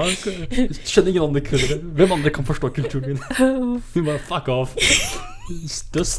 Skjønner 0.85 1.13
ingen 1.13 1.27
andre 1.29 1.43
kurdere. 1.45 1.81
Hvem 1.99 2.15
andre 2.19 2.33
kan 2.37 2.47
forstå 2.47 2.73
kulturen 2.77 3.13
min? 3.13 3.81
Hun 3.95 4.07
bare 4.07 4.21
fuck 4.29 4.51
off. 4.53 4.77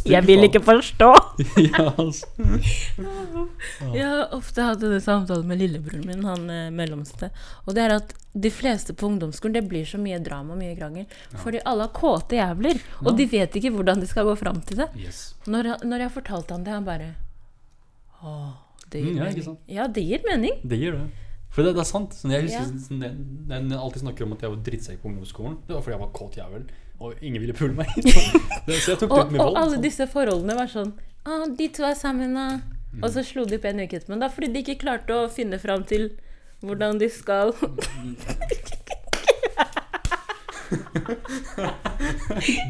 Jeg 0.06 0.26
vil 0.26 0.44
ikke 0.46 0.60
forstå! 0.64 1.09
ja, 1.68 1.86
altså. 1.98 2.26
Jeg 3.94 4.06
har 4.06 4.32
ofte 4.36 4.64
hatt 4.66 4.80
denne 4.82 5.00
samtalen 5.02 5.46
med 5.48 5.60
lillebroren 5.60 6.04
min, 6.09 6.24
han 6.26 6.48
eh, 6.52 6.68
mellomste. 6.74 7.30
Og 7.66 7.74
det 7.76 7.84
er 7.86 7.94
at 7.98 8.14
de 8.32 8.50
fleste 8.52 8.94
på 8.96 9.09
ungdomsskolen, 9.10 9.56
det 9.59 9.64
blir 9.68 9.84
så 9.88 9.98
mye 10.00 10.20
drama 10.24 10.54
og 10.54 10.60
mye 10.62 10.76
krangel. 10.78 11.06
Fordi 11.42 11.60
alle 11.68 11.88
har 11.88 11.94
kåte 11.96 12.38
jævler, 12.38 12.80
og 13.02 13.10
Ja. 13.12 13.16
de 13.18 13.26
vet 13.32 13.59
ikke 13.60 13.72
hvordan 13.74 14.00
de 14.00 14.06
skal 14.10 14.24
gå 14.30 14.36
fram 14.40 14.60
til 14.68 14.82
det. 14.84 14.88
Yes. 14.96 15.34
Når, 15.46 15.74
når 15.84 16.06
jeg 16.06 16.14
fortalte 16.20 16.54
han 16.56 16.64
det, 16.64 16.72
han 16.76 16.84
bare 16.88 17.10
Åh, 18.22 18.52
det 18.92 19.00
gir 19.02 19.10
Mm, 19.12 19.16
ja, 19.18 19.24
ikke 19.24 19.34
mening. 19.34 19.44
sant? 19.44 19.60
Ja, 19.68 19.86
det 19.88 20.04
gir 20.06 20.22
mening. 20.28 20.60
Det 20.62 20.78
gir 20.78 20.92
det. 20.94 21.09
For 21.52 21.62
det, 21.66 21.74
det 21.76 21.82
er 21.82 21.88
sant. 21.88 22.14
Sånn, 22.16 22.30
jeg 22.32 22.46
husker 22.46 22.62
Ja. 22.62 22.84
sånn, 22.86 23.02
jeg, 23.02 23.16
jeg, 23.50 23.64
jeg 23.72 23.78
alltid 23.78 24.02
snakker 24.06 24.24
om 24.24 24.32
at 24.36 24.40
jeg 24.46 24.50
var 24.54 24.60
drittsekk 24.68 25.02
på 25.02 25.09
ungdomsskolen. 25.10 25.56
Det 25.66 25.74
var 25.74 25.82
fordi 25.82 25.96
jeg 25.96 26.00
var 26.04 26.12
kåt 26.16 26.38
jævel, 26.38 26.62
og 27.03 27.23
ingen 27.24 27.43
ville 27.43 27.57
pule 27.57 27.74
meg. 27.77 27.91
Så, 28.03 28.93
jeg 28.93 28.99
tok 29.01 29.11
det 29.11 29.33
med 29.35 29.43
og 29.43 29.57
alle 29.59 29.77
sånn. 29.77 29.83
disse 29.83 30.07
forholdene 30.11 30.55
var 30.55 30.69
sånn 30.70 30.93
ah, 31.27 31.49
De 31.59 31.66
to 31.74 31.83
er 31.87 31.97
sammen, 31.99 32.37
da. 32.39 32.61
Mm. 32.93 33.01
Og 33.03 33.09
så 33.15 33.24
slo 33.27 33.43
de 33.49 33.57
opp 33.59 33.66
en 33.66 33.81
uke 33.83 33.97
etterpå. 33.97 34.12
Men 34.12 34.23
da 34.23 34.29
fordi 34.31 34.53
de 34.53 34.62
ikke 34.62 34.83
klarte 34.85 35.16
å 35.16 35.31
finne 35.33 35.59
fram 35.62 35.83
til 35.89 36.11
hvordan 36.62 37.01
de 37.01 37.09
skal 37.11 37.51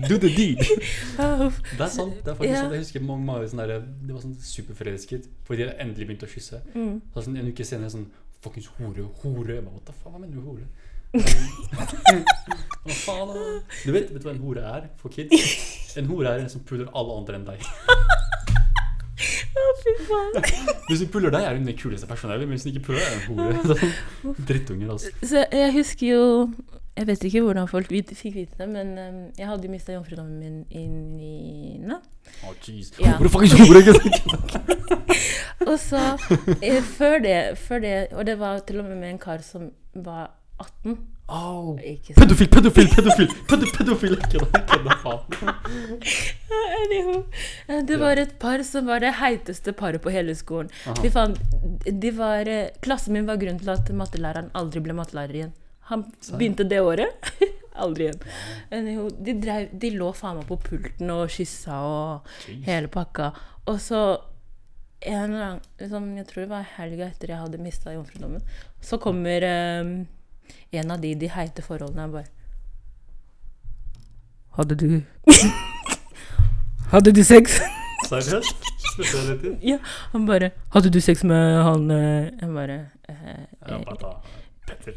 Do 0.09 0.19
the 0.19 0.29
deed. 0.29 0.59
Det 0.59 1.81
er 1.81 1.87
sant. 1.89 2.15
det 2.25 2.31
er 2.31 2.35
faktisk 2.35 2.49
yeah. 2.49 2.63
sant. 2.63 2.73
Jeg 2.73 2.83
husker 2.83 3.05
mange, 3.05 3.25
mange 3.27 3.49
sånne 3.51 3.67
der, 3.71 3.85
De 4.03 4.15
var 4.15 4.23
sånn 4.25 4.35
superforelsket 4.43 5.29
fordi 5.47 5.63
de 5.63 5.69
hadde 5.69 5.85
endelig 5.85 6.09
begynt 6.09 6.27
å 6.27 6.31
kysse. 6.31 6.63
mm. 6.75 6.97
Så 7.15 7.27
sånn, 7.27 7.39
en 7.41 7.51
uke 7.53 7.67
senere 7.67 7.93
sånn 7.95 8.09
Fuckings 8.43 8.73
hore, 8.79 9.05
hore. 9.23 9.55
Jeg 9.55 9.63
bare, 9.63 9.75
What 9.77 9.85
the 9.87 9.95
faen, 10.01 10.17
hva 10.17 10.23
mener 10.23 10.35
du 10.35 10.49
hore? 10.49 10.67
Hva 11.13 12.95
faen 12.97 13.29
da? 13.29 13.43
Du 13.85 13.93
vet, 13.93 14.09
vet 14.09 14.19
du 14.23 14.27
hva 14.27 14.33
en 14.33 14.43
hore 14.43 14.65
er 14.75 14.91
for 15.01 15.13
kids? 15.13 15.69
En 16.01 16.07
hore 16.09 16.31
er 16.31 16.41
en 16.41 16.49
som 16.49 16.63
puler 16.65 16.87
alle 16.97 17.15
andre 17.21 17.37
enn 17.37 17.43
deg. 17.45 17.65
fy 19.83 19.93
faen. 20.07 20.39
Hvis 20.87 21.03
hun 21.03 21.11
puller 21.13 21.35
deg, 21.35 21.45
er 21.45 21.59
hun 21.59 21.67
den 21.69 21.77
kuleste 21.77 22.09
personen. 22.09 22.41
Men 22.41 22.55
hvis 22.57 22.65
hun 22.65 22.73
ikke 22.73 22.87
puller 22.87 23.03
deg, 23.05 23.13
er 23.13 23.27
hun 23.27 23.37
en 23.37 23.45
hore. 23.45 23.77
Sånn 24.23 24.47
Drittunger, 24.49 24.95
altså. 24.95 25.13
Så 25.21 25.45
jeg 25.53 25.75
husker 25.77 26.07
jo 26.15 26.25
Jeg 26.97 27.09
vet 27.09 27.29
ikke 27.29 27.45
hvordan 27.45 27.69
folk 27.69 27.93
vit, 27.93 28.09
fikk 28.17 28.35
vite 28.37 28.57
det, 28.57 28.69
men 28.73 28.97
um, 29.01 29.21
jeg 29.37 29.49
hadde 29.49 29.69
jo 29.69 29.73
mista 29.73 29.95
jomfrudommen 29.95 30.41
min 30.41 30.59
i 30.69 30.83
niende. 30.89 32.01
Å, 32.45 32.57
jeez. 32.65 32.91
Ja. 33.01 33.19
Hvor 33.21 33.29
er 33.29 33.33
fucking 33.37 33.53
hore? 33.69 33.85
ikke? 33.85 33.95
Og 35.71 35.77
så, 35.81 36.01
eh, 36.59 36.81
før 36.83 37.21
det, 37.23 37.39
før 37.61 37.85
det 37.85 37.97
Og 38.17 38.27
det 38.27 38.35
var 38.41 38.65
til 38.67 38.81
og 38.81 38.89
med 38.89 38.97
med 39.05 39.13
en 39.15 39.21
kar 39.23 39.45
som 39.47 39.71
var 39.95 40.33
18. 40.63 40.97
Oh. 41.33 41.79
Pedofil, 42.17 42.49
pedofil, 42.51 42.89
pedofil! 42.95 43.29
Pedofil! 43.49 44.17
Det 47.87 47.97
var 47.97 48.21
et 48.21 48.35
par 48.43 48.63
som 48.67 48.87
var 48.91 49.01
det 49.01 49.15
heiteste 49.17 49.73
paret 49.73 50.03
på 50.03 50.13
hele 50.13 50.35
skolen. 50.37 50.69
De 51.01 51.11
faen, 51.15 51.37
de 51.87 52.11
var, 52.19 52.49
eh, 52.51 52.75
klassen 52.85 53.17
min 53.17 53.27
var 53.27 53.41
grunnen 53.41 53.63
til 53.63 53.73
at 53.73 53.89
mattelæreren 53.97 54.51
aldri 54.59 54.83
ble 54.85 54.99
mattelærer 54.99 55.39
igjen. 55.39 55.55
Han 55.89 56.05
begynte 56.37 56.69
det 56.69 56.83
året. 56.85 57.33
aldri 57.85 58.11
igjen. 58.11 58.21
De, 59.25 59.39
drev, 59.41 59.73
de 59.73 59.95
lå 59.97 60.13
faen 60.17 60.43
meg 60.43 60.51
på 60.51 60.61
pulten 60.69 61.15
og 61.15 61.33
kyssa 61.33 61.81
og 61.87 62.35
hele 62.67 62.93
pakka. 62.93 63.33
Og 63.73 63.81
så 63.81 64.03
en 65.03 65.33
eller 65.33 65.45
annen, 65.47 65.63
liksom, 65.81 66.17
Jeg 66.17 66.27
tror 66.29 66.43
det 66.45 66.51
var 66.53 66.75
helga 66.77 67.07
etter 67.09 67.33
jeg 67.33 67.41
hadde 67.41 67.63
mista 67.63 67.95
jomfrudommen. 67.95 68.43
Så 68.85 69.01
kommer 69.03 69.43
eh, 69.47 69.95
en 70.73 70.91
av 70.91 71.01
de 71.01 71.15
de 71.15 71.29
heite 71.29 71.63
forholdene 71.63 72.03
er 72.03 72.09
bare 72.09 72.31
Hadde 74.57 74.75
du 74.77 75.03
Hadde 76.93 77.13
du 77.17 77.23
sex? 77.25 77.61
Seriøst? 78.09 78.69
Ja. 79.63 79.79
Han 80.13 80.27
bare 80.27 80.51
Hadde 80.75 80.91
du 80.93 81.01
sex 81.01 81.25
med 81.25 81.63
han 81.65 81.91
Han 81.91 81.91
Jeg 82.41 82.51
bare 82.55 82.79
eh, 83.09 83.17
Ja, 83.69 83.79
eh, 83.79 83.85
bare 83.85 83.97
ta 84.01 84.13
Petter. 84.67 84.93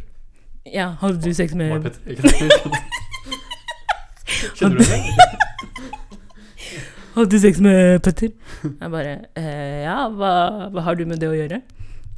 Ja, 0.73 0.87
hadde 0.99 1.21
du 1.21 1.33
sex 1.33 1.53
med 1.55 1.81
Petter. 1.81 2.01
Kjenner 4.55 4.77
du 4.77 4.83
det? 4.83 4.99
Hadde 7.15 7.29
du 7.31 7.39
sex 7.39 7.59
med 7.63 7.99
Petter? 8.03 8.29
Jeg 8.63 8.91
bare 8.91 9.15
eh, 9.37 9.83
Ja, 9.85 10.07
hva, 10.09 10.31
hva 10.73 10.81
har 10.89 10.95
du 10.99 11.05
med 11.05 11.21
det 11.23 11.29
å 11.31 11.37
gjøre? 11.37 11.61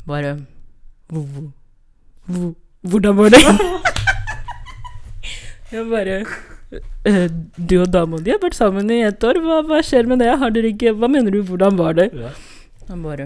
Bare 0.08 0.38
hvor, 1.12 1.52
Hvordan 2.82 3.18
var 3.18 3.30
det? 3.34 3.42
Jeg 5.72 5.84
bare 5.92 6.18
eh, 7.08 7.28
Du 7.58 7.82
og 7.82 7.90
dama 7.92 8.18
di 8.24 8.32
har 8.32 8.40
vært 8.44 8.56
sammen 8.56 8.88
i 8.94 9.02
ett 9.08 9.24
år. 9.28 9.40
Hva, 9.44 9.58
hva 9.68 9.82
skjer 9.84 10.08
med 10.08 10.22
det? 10.24 10.30
Har 10.40 10.52
dere 10.56 10.70
ikke 10.74 10.94
Hva 10.96 11.08
mener 11.12 11.32
du? 11.36 11.42
Hvordan 11.48 11.76
var 11.80 11.94
det? 11.98 12.06
Ja. 12.16 12.30
Han 12.90 13.04
bare 13.04 13.26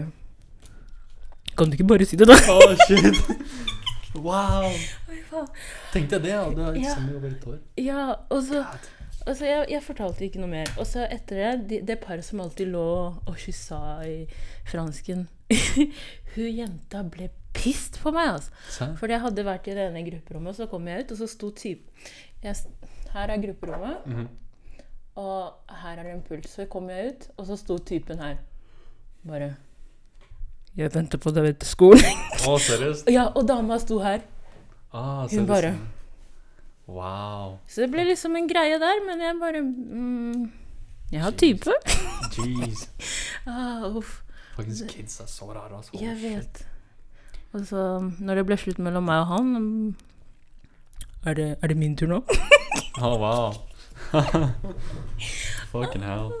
Kan 1.56 1.70
du 1.70 1.76
ikke 1.78 1.86
bare 1.92 2.04
si 2.08 2.16
det, 2.18 2.26
da? 2.30 2.34
Å, 2.34 2.38
shit. 2.88 3.14
Wow. 4.16 4.66
Tenkte 5.92 6.16
jeg 6.18 6.22
det, 6.26 6.32
ja. 6.34 6.42
Du 6.52 6.60
har 6.64 6.74
Ja. 6.76 6.94
sammen 6.96 7.12
i 7.12 7.14
over 7.20 7.28
et 7.30 7.44
år. 7.48 7.58
Ja, 7.80 8.02
og 8.32 8.42
så 8.48 8.64
og 9.22 9.36
så 9.38 9.44
jeg, 9.46 9.66
jeg 9.70 9.82
fortalte 9.86 10.24
ikke 10.26 10.40
noe 10.42 10.50
mer. 10.50 10.66
Og 10.82 10.86
så 10.88 11.04
etter 11.06 11.36
det, 11.38 11.50
de, 11.70 11.76
det 11.86 11.94
paret 12.02 12.24
som 12.26 12.40
alltid 12.42 12.66
lå 12.72 12.82
og 13.22 13.36
kyssa 13.38 13.78
i 14.02 14.24
fransken 14.66 15.28
Hun 16.34 16.48
jenta 16.50 17.04
ble 17.06 17.28
pissed 17.52 17.98
på 18.02 18.12
meg, 18.14 18.28
altså. 18.38 18.50
Fordi 18.98 19.12
jeg 19.16 19.20
hadde 19.22 19.44
vært 19.44 19.66
i 19.68 19.74
det 19.76 19.88
ene 19.90 20.02
grupperommet, 20.10 20.56
så 20.56 20.66
kom 20.70 20.86
jeg 20.88 21.04
ut, 21.04 21.12
og 21.12 21.18
så 21.22 21.28
sto 21.28 21.50
typen 21.50 21.84
Her 23.12 23.28
er 23.30 23.42
grupperommet, 23.42 24.06
Mhm. 24.06 24.28
og 25.16 25.52
her 25.82 25.98
er 25.98 26.02
det 26.02 26.12
en 26.14 26.22
pult. 26.22 26.48
Så 26.48 26.66
kom 26.68 26.88
jeg 26.90 27.08
ut, 27.12 27.28
og 27.38 27.46
så 27.46 27.56
sto 27.58 27.78
typen 27.78 28.18
her. 28.18 28.38
Bare 29.24 29.56
Jeg 30.76 30.90
venter 30.94 31.18
på 31.18 31.30
deg 31.34 31.44
etter 31.54 31.66
skolen. 31.68 32.00
Å, 32.48 32.56
seriøst? 32.58 33.10
ja, 33.12 33.28
og 33.36 33.46
dama 33.46 33.78
sto 33.78 33.98
her. 34.00 34.22
Ah, 34.92 35.26
Hun 35.28 35.46
bare 35.46 35.74
Wow. 36.86 37.58
Så 37.68 37.82
det 37.84 37.90
ble 37.92 38.04
liksom 38.08 38.34
en 38.36 38.48
greie 38.50 38.78
der, 38.80 39.04
men 39.06 39.20
jeg 39.20 39.38
bare 39.38 39.60
mm, 39.62 40.50
Jeg 41.12 41.20
har 41.22 41.30
type. 41.32 41.70
Jeez. 42.36 42.88
Ah, 43.46 43.84
uff. 43.90 44.22
Faktisk 44.56 44.88
kids 44.88 45.20
er 45.20 45.26
så 45.26 45.48
rare, 45.54 45.74
altså. 45.76 45.96
Jeg 46.00 46.16
vet. 46.22 46.64
Og 47.52 47.66
så, 47.68 47.82
når 48.20 48.40
det 48.40 48.46
ble 48.48 48.56
slutt 48.60 48.80
mellom 48.80 49.04
meg 49.04 49.26
og 49.26 49.32
han 49.34 49.96
Er 51.26 51.36
det, 51.36 51.48
er 51.60 51.72
det 51.72 51.76
min 51.76 51.96
tur 51.96 52.08
nå? 52.08 52.22
Å, 53.02 53.10
wow. 53.20 53.52
Fucking 55.72 56.04
hell. 56.04 56.32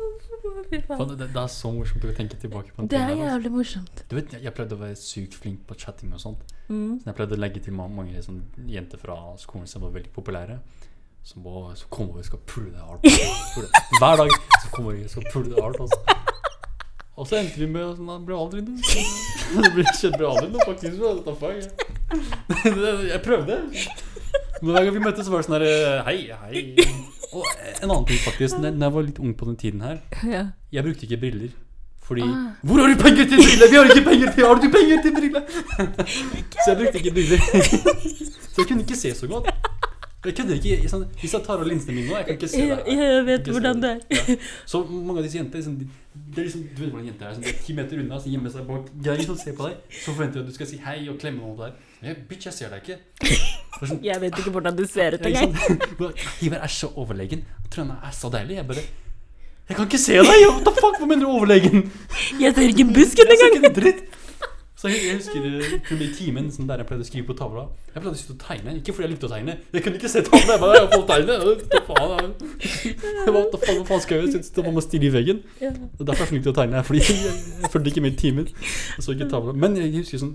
Faen, 0.88 1.12
det, 1.16 1.28
det 1.32 1.40
er 1.40 1.50
så 1.52 1.70
morsomt 1.72 2.04
å 2.04 2.12
tenke 2.16 2.36
tilbake 2.40 2.74
på. 2.74 2.84
Det 2.90 2.98
er 2.98 3.12
altså. 3.12 3.28
jævlig 3.28 3.52
morsomt. 3.54 4.02
Du 4.10 4.16
vet, 4.18 4.34
jeg, 4.34 4.42
jeg 4.44 4.54
pleide 4.56 4.76
å 4.76 4.80
være 4.82 4.98
sykt 5.00 5.36
flink 5.38 5.62
på 5.68 5.76
chatting 5.80 6.12
og 6.12 6.20
sånt. 6.20 6.52
Mm. 6.68 6.98
Så 7.00 7.08
jeg 7.08 7.16
pleide 7.16 7.38
å 7.38 7.40
legge 7.40 7.62
til 7.64 7.76
mange, 7.76 7.96
mange 7.96 8.16
liksom, 8.16 8.42
jenter 8.68 9.00
fra 9.00 9.16
skolen 9.40 9.70
som 9.70 9.86
var 9.86 9.94
veldig 9.96 10.12
populære. 10.12 10.58
Som 11.24 11.46
bare 11.46 11.76
så 11.78 11.88
kommer 11.92 12.18
vi 12.18 12.24
og 12.24 12.28
skal 12.28 12.44
pulle 12.50 12.72
deg 12.74 12.82
hardt. 12.82 13.08
Hver 14.00 14.22
dag 14.24 14.34
så 14.34 14.72
kommer 14.74 14.98
vi 14.98 15.06
og 15.06 15.14
skal 15.14 15.28
pulle 15.32 15.54
deg 15.54 15.62
hardt. 15.62 15.82
Altså. 15.86 16.31
Og 17.16 17.28
så 17.28 17.36
endte 17.42 17.60
vi 17.60 17.66
med 17.68 17.96
sånn, 17.98 18.08
det 18.18 18.26
ble 18.28 18.36
aldri 18.38 18.62
noe. 18.64 18.78
Det 19.52 19.72
ble, 19.74 19.84
skjedde 19.92 20.20
ble 20.20 20.30
aldri 20.30 20.48
noe, 20.52 20.64
faktisk. 20.64 20.94
Jeg 23.12 23.20
prøvde. 23.24 23.58
Hver 24.62 24.78
gang 24.86 24.94
vi 24.94 25.02
møttes, 25.02 25.28
var 25.28 25.42
det 25.42 25.48
sånn 25.48 25.58
her 25.58 25.66
Hei, 26.06 26.18
hei. 26.44 26.62
Og 27.32 27.44
en 27.82 27.90
annen 27.90 28.06
ting, 28.08 28.20
faktisk. 28.22 28.60
Når 28.62 28.76
jeg 28.86 28.94
var 28.96 29.06
litt 29.08 29.20
ung 29.20 29.34
på 29.36 29.48
den 29.50 29.58
tiden 29.60 29.84
her, 29.84 30.00
jeg 30.72 30.86
brukte 30.86 31.08
ikke 31.08 31.20
briller. 31.26 31.52
Fordi 32.02 32.22
Ah. 32.26 32.48
Hvor 32.66 32.80
har 32.82 32.88
du 32.90 32.96
penger 32.98 33.28
til 33.30 33.38
briller? 33.38 33.68
Vi 33.70 33.76
har 33.76 33.84
ikke 33.92 34.04
penger 34.08 34.32
til 34.34 34.44
Har 34.44 34.54
du 34.58 34.68
penger 34.74 35.02
til 35.04 35.12
briller? 35.14 35.42
Så 36.64 36.66
jeg 36.72 36.76
brukte 36.80 36.98
ikke 36.98 37.12
briller. 37.14 37.38
Så 38.52 38.56
jeg 38.58 38.66
kunne 38.68 38.82
ikke 38.82 38.96
se 38.98 39.14
så 39.14 39.26
godt. 39.30 39.46
Jeg 40.22 40.36
kødder 40.38 40.54
ikke. 40.54 40.88
Sånn, 40.90 41.02
hvis 41.18 41.32
jeg 41.34 41.42
tar 41.42 41.58
av 41.58 41.66
linsene 41.66 41.96
mine 41.96 42.06
nå, 42.06 42.14
jeg 42.20 42.26
kan 42.28 42.36
ikke 42.36 42.48
se 42.52 42.60
deg 42.62 42.84
det. 42.86 42.92
jeg 42.94 43.22
vet 43.26 43.48
hvordan 43.50 43.80
det 43.82 43.88
er. 43.90 44.02
Ja. 44.14 44.36
Så 44.70 44.80
mange 44.86 45.16
av 45.18 45.26
disse 45.26 45.40
jentene 45.40 45.58
liksom, 45.58 45.74
de, 45.80 45.88
det 46.14 46.38
er 46.38 46.46
liksom, 46.46 46.62
Du 46.68 46.82
vet 46.84 46.92
hvordan 46.92 47.08
jenter 47.08 47.26
er. 47.26 47.34
Sånn, 47.34 47.46
de 47.48 47.50
er 47.50 47.58
ti 47.66 47.74
meter 47.74 48.02
unna, 48.04 48.20
så 48.22 48.30
gjemmer 48.30 48.54
seg 48.54 48.68
bak 48.68 48.92
greier 49.08 49.26
som 49.26 49.40
ser 49.40 49.56
på 49.58 49.66
deg. 49.66 49.80
Så 49.98 50.12
forventer 50.12 50.38
de 50.38 50.44
at 50.44 50.52
du 50.52 50.54
skal 50.60 50.70
si 50.70 50.78
hei 50.84 50.96
og 51.10 51.18
klemme 51.24 51.42
noe 51.42 51.58
der. 51.58 51.74
Jeg, 52.06 52.22
bitch, 52.30 52.46
jeg 52.46 52.58
ser 52.60 52.70
deg 52.70 52.86
ikke. 52.86 53.00
Sånn, 53.82 53.98
Jeg 54.06 54.22
vet 54.22 54.38
ikke 54.38 54.54
hvordan 54.54 54.78
du 54.78 54.84
ser 54.86 55.18
ut 55.18 55.26
engang. 55.26 55.58
Hiver 55.58 56.24
Ivar 56.46 56.66
er 56.68 56.74
så 56.78 56.92
overlegen. 57.02 57.42
Trønda 57.74 57.98
er 58.06 58.14
så 58.14 58.30
deilig. 58.30 58.60
Jeg 58.60 58.70
bare 58.70 58.86
Jeg 59.72 59.78
kan 59.78 59.90
ikke 59.90 60.02
se 60.06 60.22
deg! 60.22 60.46
What 60.46 60.64
the 60.68 60.78
fuck? 60.78 61.02
Hva 61.02 61.10
mener 61.10 61.26
du 61.26 61.34
overlegen? 61.34 61.88
Jeg 62.38 62.54
ser 62.54 62.70
ikke 62.70 62.86
busken 62.94 63.34
busk 63.34 63.58
engang! 63.58 64.02
Så 64.82 64.90
jeg, 64.90 64.98
jeg 65.06 65.14
husker 65.14 65.44
til 65.86 65.94
og 65.94 65.98
med 66.00 66.08
i 66.08 66.14
timen 66.16 66.48
sånn 66.50 66.66
der 66.66 66.80
jeg 66.82 66.88
pleide 66.88 67.04
å 67.04 67.06
skrive 67.06 67.26
på 67.28 67.34
tavla. 67.38 67.68
Jeg 67.92 68.00
pleide 68.02 68.16
å 68.16 68.18
sitte 68.18 68.34
og 68.34 68.40
tegne, 68.42 68.72
ikke 68.80 68.94
fordi 68.96 69.04
jeg 69.06 69.12
likte 69.12 69.28
å 69.28 69.30
tegne. 69.30 69.54
Jeg 69.76 69.84
kunne 69.84 69.98
ikke 70.00 70.08
se 70.10 70.22
tavla. 70.26 70.56
Jeg 70.56 70.62
bare, 70.64 70.80
jeg 70.80 70.88
får 70.90 71.04
tegne. 71.10 71.36
Hva 71.44 71.82
faen? 71.86 72.32
Hva 73.28 73.60
faen, 73.62 73.84
faen 73.92 74.02
skal 74.02 74.16
jeg 74.16 74.24
gjøre? 74.24 74.40
Sitte 74.48 74.64
og 74.66 74.80
stirre 74.82 75.06
i 75.06 75.12
veggen. 75.14 75.44
Og 75.68 76.02
Derfor 76.02 76.16
er 76.16 76.24
jeg 76.24 76.30
flink 76.32 76.48
til 76.48 76.50
å 76.50 76.56
tegne. 76.56 76.82
Fordi 76.88 77.02
jeg, 77.04 77.20
jeg 77.62 77.70
fulgte 77.76 77.92
ikke 77.92 78.02
med 78.02 78.16
i 78.16 78.18
timen. 78.24 78.50
Jeg 78.96 79.06
så 79.06 79.14
ikke 79.14 79.30
tavla. 79.30 79.54
Men 79.54 79.78
jeg 79.78 79.94
husker 80.00 80.24
sånn 80.24 80.34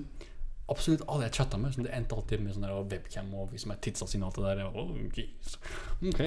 Absolutt 0.67 1.05
alle 1.07 1.29
jeg 1.29 1.37
chatta 1.37 1.55
med, 1.55 1.71
sånn, 1.71 1.85
det 1.87 1.93
endte 1.95 2.15
alltid 2.17 2.41
med 2.43 2.51
sånn 2.51 2.65
der 2.65 2.73
webcam 2.75 3.29
og 3.39 3.53
liksom 3.55 3.71
et 3.71 3.79
tidsasin 3.85 4.25
og 4.27 4.33
alt 4.33 4.39
det 4.43 4.55
der. 4.57 4.65
Oh, 4.67 4.89
ok, 5.07 6.17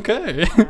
ok. 0.00 0.10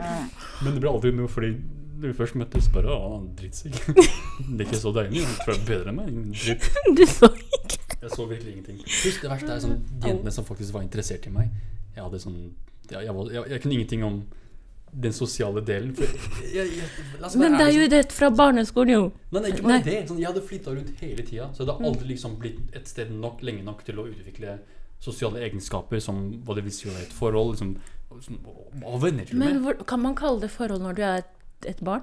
Men 0.67 0.75
det 0.75 0.83
ble 0.83 0.91
aldri 0.91 1.15
noe 1.17 1.33
fordi 1.33 1.55
vi 2.01 2.13
først 2.17 2.37
møttes, 2.41 2.69
bare 2.73 2.95
Å, 2.95 3.21
drittsekk. 3.39 3.79
Det 4.57 4.65
er 4.65 4.67
ikke 4.67 4.81
så 4.81 4.93
deilig. 4.97 5.25
Han 5.27 5.39
tror 5.43 5.55
jeg 5.55 5.61
er 5.61 5.69
bedre 5.69 5.93
enn 5.93 6.01
meg. 6.01 6.19
Dritt. 6.45 6.69
Du 6.97 7.05
så 7.07 7.31
ikke. 7.37 7.79
Jeg 8.01 8.11
så 8.17 8.27
virkelig 8.27 8.53
ingenting. 8.57 8.83
Husk, 8.87 9.23
det 9.23 9.31
verste 9.31 9.55
er 9.55 9.65
sånn 9.67 9.79
de 10.01 10.09
jentene 10.13 10.33
som 10.33 10.47
faktisk 10.49 10.73
var 10.77 10.85
interessert 10.87 11.27
i 11.29 11.33
meg. 11.35 11.51
Jeg 11.97 12.05
hadde 12.07 12.21
sånn 12.23 12.39
Jeg, 12.91 13.05
jeg, 13.07 13.15
jeg, 13.35 13.43
jeg 13.53 13.63
kunne 13.63 13.77
ingenting 13.77 14.05
om 14.07 14.21
den 14.91 15.13
sosiale 15.15 15.61
delen. 15.63 15.93
Men 17.39 17.55
det 17.55 17.67
er 17.67 17.75
jo 17.77 17.87
det 17.93 18.01
fra 18.13 18.31
barneskolen, 18.35 18.91
jo. 18.97 19.05
Nei, 19.31 19.45
ikke 19.53 19.63
bare 19.63 19.77
Nei. 19.77 19.83
det. 19.87 19.99
Sånn, 20.09 20.19
jeg 20.19 20.27
hadde 20.33 20.43
flytta 20.49 20.75
rundt 20.75 21.03
hele 21.05 21.27
tida, 21.27 21.47
så 21.55 21.67
det 21.69 21.77
har 21.77 21.87
aldri 21.93 22.09
liksom 22.11 22.35
blitt 22.43 22.75
et 22.75 22.91
sted 22.91 23.13
nok 23.15 23.45
lenge 23.47 23.63
nok 23.67 23.85
til 23.87 24.01
å 24.03 24.09
utvikle 24.11 24.57
sosiale 25.01 25.45
egenskaper 25.47 26.03
som 26.03 26.19
hva 26.45 26.57
det 26.59 26.65
vil 26.67 26.75
si 26.75 26.89
å 26.89 26.95
være 26.97 27.07
et 27.07 27.15
forhold, 27.17 27.55
liksom, 27.55 27.77
som, 28.27 28.41
og 28.83 28.99
venner 29.05 29.31
og 29.31 29.39
Men 29.39 29.55
med. 29.55 29.63
hvor, 29.69 29.79
kan 29.93 30.03
man 30.03 30.17
kalle 30.19 30.43
det 30.43 30.51
forhold 30.53 30.83
når 30.85 30.99
du 30.99 31.05
er 31.07 31.23
et, 31.69 31.81
barn? 31.85 32.03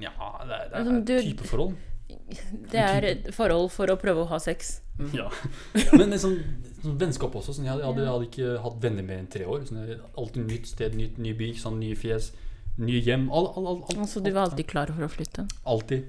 Ja, 0.00 0.12
det 0.46 0.54
er, 0.56 0.68
det 0.70 0.78
Altså, 0.80 0.92
er 0.92 0.98
et 0.98 1.04
du- 1.10 1.18
typeforhold. 1.30 1.74
Det 2.70 2.78
er 2.80 3.04
et 3.08 3.28
forhold 3.34 3.70
for 3.72 3.90
å 3.90 3.96
prøve 4.00 4.22
å 4.24 4.28
ha 4.30 4.38
sex. 4.38 4.80
Ja. 5.12 5.26
Men 5.98 6.12
sånn, 6.20 6.36
sånn 6.82 6.98
vennskap 7.00 7.34
også. 7.36 7.54
Sånn, 7.56 7.66
jeg, 7.68 7.80
hadde, 7.80 8.02
jeg, 8.04 8.10
hadde, 8.12 8.28
ikke 8.28 8.54
hatt 8.64 8.76
venner 8.82 9.06
mer 9.06 9.22
enn 9.22 9.28
tre 9.32 9.46
år. 9.50 9.64
Sånn, 9.68 9.80
alltid 10.20 10.46
nytt 10.48 10.68
sted, 10.70 10.96
nytt, 10.98 11.18
ny 11.18 11.32
by, 11.38 11.50
sånn, 11.58 11.78
nye 11.80 11.96
fjes, 11.98 12.30
nye 12.78 13.00
hjem. 13.04 13.26
All, 13.32 13.48
all, 13.56 13.66
all, 13.72 13.80
all, 13.88 14.02
Altså, 14.04 14.22
du 14.24 14.30
var 14.36 14.48
alltid 14.50 14.68
klar 14.70 14.92
for 14.94 15.06
å 15.06 15.10
flytte? 15.10 15.46
Alltid. 15.64 16.06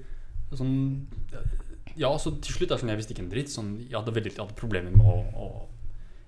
Sånn, 0.56 0.76
ja, 1.96 2.12
så 2.20 2.34
til 2.38 2.54
slutt 2.58 2.70
er 2.70 2.76
det 2.76 2.82
sånn, 2.84 2.92
jeg 2.94 3.00
visste 3.02 3.16
ikke 3.16 3.24
en 3.26 3.32
dritt. 3.32 3.52
Sånn, 3.52 3.72
jeg 3.88 3.96
hadde 3.96 4.14
veldig 4.16 4.34
jeg 4.36 4.42
hadde 4.44 4.58
problemer 4.60 4.94
med 4.94 5.08
å, 5.10 5.16
å 5.32 5.46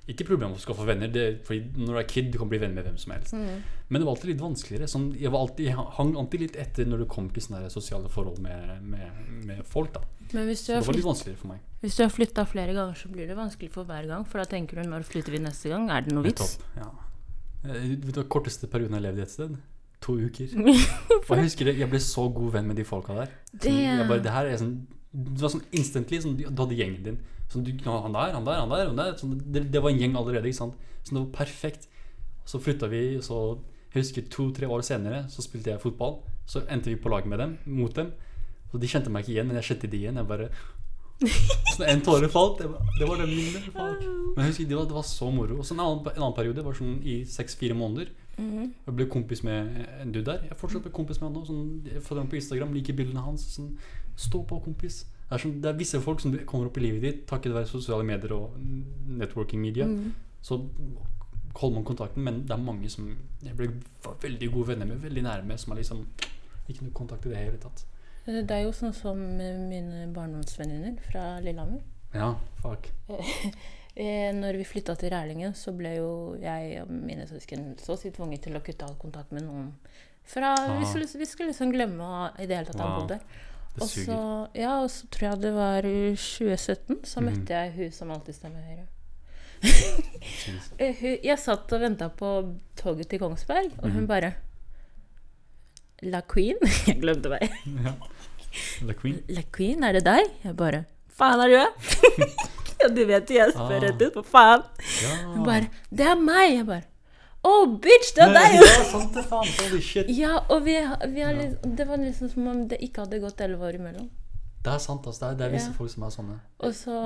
Ikke 0.08 0.24
problem 0.24 0.54
å 0.56 0.58
skaffe 0.60 0.86
venner, 0.88 1.10
det, 1.12 1.24
fordi 1.44 1.66
når 1.84 1.90
du 1.92 1.98
er 2.00 2.06
kid, 2.08 2.30
du 2.32 2.38
kan 2.40 2.48
bli 2.48 2.56
venner 2.62 2.78
med 2.80 2.86
hvem 2.88 2.96
som 3.00 3.12
helst. 3.12 3.34
Mm. 3.36 3.58
Men 3.88 4.00
det 4.00 4.06
var 4.08 4.14
alltid 4.16 4.30
litt 4.30 4.40
vanskeligere. 4.40 4.86
Sånn, 4.88 5.10
jeg, 5.20 5.28
var 5.34 5.42
alltid, 5.44 5.66
jeg 5.68 5.76
hang 5.98 6.14
alltid 6.16 6.44
litt 6.46 6.56
etter 6.56 6.88
når 6.88 7.02
det 7.04 7.08
kom 7.12 7.26
til 7.34 7.44
sånne 7.44 7.68
sosiale 7.72 8.08
forhold 8.12 8.38
med, 8.40 8.78
med, 8.88 9.18
med 9.50 9.60
folk. 9.68 9.92
da 9.98 10.00
Men 10.32 10.48
hvis 10.48 10.64
du, 10.64 10.72
Så 10.72 10.78
det 10.80 10.86
var 10.88 10.96
litt 10.96 11.08
vanskeligere 11.10 11.42
for 11.42 11.52
meg. 11.52 11.60
hvis 11.84 11.98
du 11.98 12.02
har 12.06 12.14
flytta 12.14 12.46
flere 12.48 12.72
ganger, 12.78 12.96
så 12.96 13.12
blir 13.12 13.28
det 13.28 13.36
vanskelig 13.36 13.70
for 13.76 13.84
hver 13.84 14.08
gang. 14.08 14.24
For 14.24 14.40
da 14.40 14.48
tenker 14.56 14.80
du 14.80 14.88
når 14.88 15.04
flytter 15.08 15.36
vi 15.36 15.42
neste 15.44 15.68
gang? 15.74 15.90
Er 15.92 16.08
det 16.08 16.16
noe 16.16 16.24
vits? 16.24 16.56
Ja. 16.80 16.88
Eh, 17.68 17.88
Vet 18.00 18.14
du 18.14 18.22
hva 18.22 18.28
korteste 18.32 18.68
perioden 18.72 18.96
jeg 18.96 19.04
levde 19.10 19.22
et 19.28 19.34
sted? 19.36 19.56
To 20.06 20.14
uker. 20.16 20.52
Og 21.28 21.34
jeg 21.36 21.44
husker 21.50 21.68
det, 21.68 21.76
jeg 21.82 21.90
ble 21.90 22.00
så 22.00 22.28
god 22.32 22.52
venn 22.56 22.68
med 22.70 22.80
de 22.80 22.84
folka 22.88 23.16
der. 23.18 23.32
Det- 23.52 24.06
bare, 24.08 24.22
det 24.24 24.32
her 24.32 24.46
er 24.46 24.56
sånn 24.60 24.78
Det 25.12 25.40
var 25.42 25.50
sånn 25.50 25.64
instantly 25.72 26.20
sånn, 26.22 26.36
Du 26.38 26.48
hadde 26.62 26.76
gjengen 26.78 27.02
din. 27.04 27.18
Sånn, 27.48 27.64
du, 27.64 27.72
han 27.84 28.12
der, 28.12 28.34
han 28.36 28.44
der, 28.44 28.60
han 28.60 28.72
der. 28.72 28.86
Han 28.90 28.98
der 29.00 29.16
sånn, 29.20 29.38
det, 29.40 29.66
det 29.72 29.82
var 29.82 29.94
en 29.94 30.00
gjeng 30.02 30.16
allerede. 30.20 30.50
Ikke 30.50 30.62
sant? 30.62 30.78
Så 31.02 31.14
det 31.14 31.20
var 31.22 31.30
perfekt. 31.40 31.88
Så 32.48 32.60
flytta 32.64 32.88
vi, 32.92 33.02
så 33.24 33.58
jeg 33.92 34.02
husker 34.02 34.26
to-tre 34.32 34.68
år 34.68 34.84
senere 34.84 35.24
så 35.32 35.44
spilte 35.44 35.72
jeg 35.72 35.80
fotball. 35.82 36.20
Så 36.48 36.62
endte 36.68 36.92
vi 36.92 37.00
på 37.00 37.12
lag 37.12 37.26
med 37.28 37.40
dem, 37.40 37.56
mot 37.66 37.94
dem. 37.96 38.12
Så 38.68 38.80
de 38.80 38.88
kjente 38.90 39.12
meg 39.12 39.24
ikke 39.24 39.34
igjen, 39.36 39.48
men 39.48 39.56
jeg 39.60 39.70
kjente 39.70 39.88
de 39.88 40.02
igjen. 40.02 40.20
Jeg 40.20 40.28
bare 40.28 40.50
Så 41.74 41.82
en 41.82 42.02
tåre 42.04 42.28
falt. 42.30 42.60
Det 42.60 42.68
var, 42.70 42.90
det 42.98 43.08
var 43.08 43.20
det 43.20 43.28
minnet. 43.30 43.68
Men 43.74 44.44
jeg 44.44 44.52
husker 44.52 44.68
det 44.70 44.76
var, 44.78 44.86
det 44.90 44.96
var 44.96 45.06
så 45.08 45.30
moro. 45.34 45.58
Og 45.58 45.66
så 45.66 45.74
en 45.74 45.82
annen, 45.82 46.04
en 46.12 46.22
annen 46.22 46.36
periode 46.36 46.64
var 46.64 46.76
sånn 46.78 46.98
i 47.02 47.20
seks-fire 47.28 47.76
måneder. 47.78 48.12
Mhm. 48.38 48.68
Jeg 48.86 48.96
ble 49.00 49.08
kompis 49.10 49.42
med 49.42 49.80
en 49.98 50.12
dude 50.14 50.28
der. 50.28 50.44
Jeg 50.46 50.58
fortsatt 50.60 50.84
ble 50.84 50.94
kompis 50.94 51.18
med 51.20 51.30
han 51.30 51.40
nå. 51.40 51.46
Sånn, 51.48 52.02
følger 52.04 52.22
ham 52.22 52.30
på 52.30 52.38
Instagram, 52.38 52.76
liker 52.76 52.96
bildene 53.00 53.24
hans. 53.24 53.48
Sånn, 53.56 53.72
Stå 54.18 54.42
på, 54.50 54.56
kompis. 54.64 55.04
Det 55.28 55.34
er, 55.36 55.38
som, 55.42 55.60
det 55.60 55.68
er 55.68 55.76
visse 55.76 56.00
folk 56.00 56.20
som 56.20 56.32
kommer 56.48 56.66
opp 56.70 56.78
i 56.78 56.80
livet 56.80 57.02
ditt 57.02 57.26
takket 57.28 57.52
være 57.52 57.66
sosiale 57.68 58.04
medier 58.04 58.32
og 58.32 58.54
networking 59.06 59.60
media. 59.60 59.84
Mm. 59.86 60.14
Så 60.40 60.56
holder 61.58 61.74
man 61.74 61.84
kontakten, 61.84 62.24
men 62.24 62.42
det 62.46 62.54
er 62.54 62.62
mange 62.62 62.88
som 62.90 63.10
jeg 63.44 63.56
ble 63.58 63.68
veldig 64.22 64.48
gode 64.54 64.68
venner 64.68 64.86
med, 64.86 65.00
veldig 65.02 65.22
nærme, 65.26 65.58
som 65.58 65.72
er 65.74 65.80
liksom 65.82 66.06
ikke 66.68 66.84
noe 66.86 66.92
kontakt 66.96 67.26
i 67.26 67.32
det 67.32 67.36
hele 67.42 67.58
tatt. 67.60 67.84
Eh, 68.26 68.42
Det 68.42 68.50
er 68.56 68.62
jo 68.64 68.72
sånn 68.72 68.94
som 68.94 69.18
mine 69.18 70.06
barndomsvenninner 70.14 70.96
fra 71.10 71.38
Lillehammer. 71.44 71.80
Ja, 72.14 72.34
fuck. 72.62 72.88
Eh, 73.98 74.30
når 74.30 74.54
vi 74.60 74.62
flytta 74.68 74.94
til 74.94 75.10
Rælingen, 75.10 75.54
så 75.58 75.72
ble 75.74 75.96
jo 75.96 76.36
jeg 76.38 76.82
og 76.84 76.90
mine 76.92 77.24
søsken 77.26 77.72
så 77.82 77.96
å 77.96 77.98
si 77.98 78.12
tvunget 78.14 78.44
til 78.44 78.54
å 78.54 78.60
kutte 78.62 78.86
all 78.86 78.94
kontakt 78.94 79.32
med 79.34 79.42
noen. 79.42 79.72
Fra, 80.22 80.52
vi, 80.54 80.84
Ah. 80.84 80.86
skulle, 80.86 81.08
vi 81.18 81.26
skulle 81.26 81.48
liksom 81.50 81.72
glemme 81.74 81.98
å- 82.06 82.30
i 82.38 82.46
det 82.46 82.54
hele 82.60 82.66
tatt 82.68 82.78
han 82.78 82.92
Wow. 82.92 83.00
bodde 83.00 83.16
der. 83.18 83.24
Det 83.80 83.88
så, 84.06 84.18
ja, 84.54 84.74
og 84.82 84.90
så 84.90 85.06
tror 85.10 85.28
jeg 85.30 85.40
det 85.42 85.52
var 85.54 85.86
i 85.86 86.14
2017, 86.16 86.98
så 87.04 87.20
mm. 87.20 87.26
møtte 87.30 87.54
jeg 87.62 87.72
hun 87.76 87.92
som 87.92 88.10
alltid 88.10 88.34
stemmer 88.34 88.62
Høyre. 88.68 88.86
Eh, 90.78 91.00
Jeg 91.24 91.38
satt 91.42 91.72
og 91.74 91.80
venta 91.82 92.06
på 92.14 92.28
toget 92.78 93.08
til 93.10 93.18
Kongsberg, 93.18 93.72
og 93.82 93.88
hun 93.90 94.02
Mhm. 94.04 94.06
bare 94.06 94.32
La 96.02 96.20
Queen? 96.22 96.56
Jeg 96.86 97.00
glemte 97.02 97.28
meg. 97.32 97.48
Ja. 97.66 97.92
La 98.86 98.94
Queen. 98.94 99.18
La 99.36 99.42
Queen, 99.52 99.82
er 99.84 99.92
det 99.98 100.04
deg? 100.06 100.30
Jeg 100.44 100.56
bare 100.56 100.84
Faen, 101.18 101.40
er 101.42 101.48
du 101.50 101.56
det? 101.58 102.28
ja, 102.80 102.88
du 102.94 103.00
vet 103.08 103.30
jo, 103.30 103.34
jeg 103.40 103.50
spør 103.56 103.74
Ah. 103.74 103.82
rett 103.82 104.02
ut. 104.06 104.14
Hva 104.14 104.22
faen? 104.22 104.62
Ja. 105.02 105.16
Hun 105.34 105.44
bare 105.44 105.68
Det 105.90 106.06
er 106.06 106.14
meg! 106.22 106.52
Jeg 106.54 106.66
bare 106.66 106.82
Å, 107.48 107.52
bitch, 107.80 108.14
det 108.16 108.24
er 108.26 108.34
deg! 108.36 108.56
Ja, 108.60 108.78
sant 108.90 109.14
det, 109.16 109.24
faen. 109.30 109.50
Holy 109.62 109.82
shit. 109.84 110.08
Ja, 110.22 110.34
og 110.52 110.64
vi, 110.66 110.74
vi 111.14 111.24
har 111.24 111.36
liksom, 111.38 111.76
det 111.78 111.86
var 111.88 112.00
liksom 112.02 112.32
som 112.32 112.48
om 112.52 112.64
det 112.70 112.80
ikke 112.84 113.06
hadde 113.06 113.22
gått 113.24 113.40
elleve 113.44 113.68
år 113.70 113.78
imellom. 113.78 114.08
Det 114.64 114.72
er 114.74 114.82
sant, 114.82 115.06
altså. 115.06 115.22
Det 115.22 115.30
er, 115.30 115.38
det 115.38 115.46
er 115.46 115.54
visse 115.54 115.72
folk 115.76 115.92
som 115.92 116.04
er 116.04 116.12
sånne. 116.12 116.36
Og 116.66 116.74
så, 116.76 116.96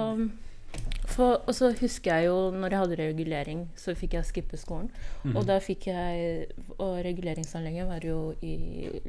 for, 1.13 1.43
og 1.45 1.53
så 1.55 1.69
husker 1.77 2.17
jeg 2.17 2.31
jo 2.31 2.37
når 2.57 2.75
jeg 2.75 2.81
hadde 2.83 2.99
regulering, 3.03 3.61
så 3.79 3.95
fikk 3.99 4.17
jeg 4.17 4.29
skippe 4.31 4.59
skolen. 4.61 4.89
Mhm. 5.23 5.37
Og 5.37 5.47
da 5.51 5.59
fikk 5.63 5.87
jeg 5.91 6.47
Og 6.79 6.95
reguleringsanlegget 7.05 7.87
var 7.91 8.07
jo 8.09 8.33
i 8.41 8.55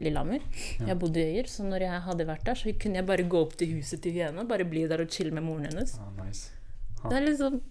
Lillehammer. 0.03 0.43
Ja. 0.81 0.91
Jeg 0.91 0.99
bodde 1.01 1.23
i 1.23 1.37
Øyer, 1.37 1.49
så 1.49 1.65
når 1.65 1.87
jeg 1.87 2.03
hadde 2.09 2.27
vært 2.29 2.45
der, 2.49 2.59
så 2.59 2.75
kunne 2.83 2.99
jeg 2.99 3.07
bare 3.09 3.25
gå 3.31 3.41
opp 3.47 3.55
til 3.57 3.77
huset 3.77 4.03
til 4.03 4.13
Hyena. 4.19 4.45
Bare 4.49 4.67
bli 4.67 4.85
der 4.91 5.01
og 5.05 5.09
chille 5.09 5.31
med 5.33 5.47
moren 5.47 5.69
hennes. 5.71 5.95
Ah, 6.03 6.11
nice. 6.19 6.51
Det 7.03 7.17
er 7.17 7.25
liksom 7.25 7.61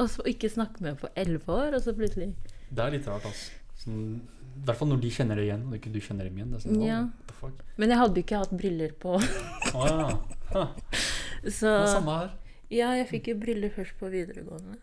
Og 0.00 0.08
så 0.08 0.24
ikke 0.26 0.48
snakke 0.48 0.80
med 0.80 0.94
henne 0.94 1.02
på 1.02 1.08
elleve 1.20 1.52
år, 1.52 1.74
og 1.76 1.82
så 1.84 1.92
plutselig 1.92 2.30
Det 2.72 2.84
er 2.84 2.94
litt 2.96 3.08
rart, 3.10 3.26
altså. 3.28 3.58
Sånn, 3.82 4.04
I 4.52 4.64
hvert 4.66 4.78
fall 4.78 4.88
når 4.92 5.00
de 5.02 5.10
kjenner 5.12 5.36
det 5.40 5.44
igjen, 5.48 5.64
og 5.68 5.74
ikke 5.78 5.92
du 5.92 5.98
kjenner 6.00 6.28
dem 6.28 6.38
igjen. 6.38 6.54
Sånn, 6.62 6.82
Ja. 6.84 7.00
oh, 7.00 7.08
what 7.08 7.26
the 7.28 7.34
fuck? 7.40 7.64
Men 7.76 7.90
jeg 7.92 7.98
hadde 8.02 8.22
ikke 8.22 8.38
hatt 8.42 8.54
briller 8.56 8.92
på. 9.02 9.16
Å 9.18 9.88
ja. 9.90 10.08
Ha, 10.52 10.64
Så 11.58 11.72
det 11.82 11.90
samme 11.90 12.16
her. 12.20 12.30
Ja, 12.72 12.92
jeg 12.96 13.08
fikk 13.10 13.28
jo 13.32 13.36
briller 13.40 13.72
først 13.74 13.98
på 14.00 14.08
videregående. 14.12 14.78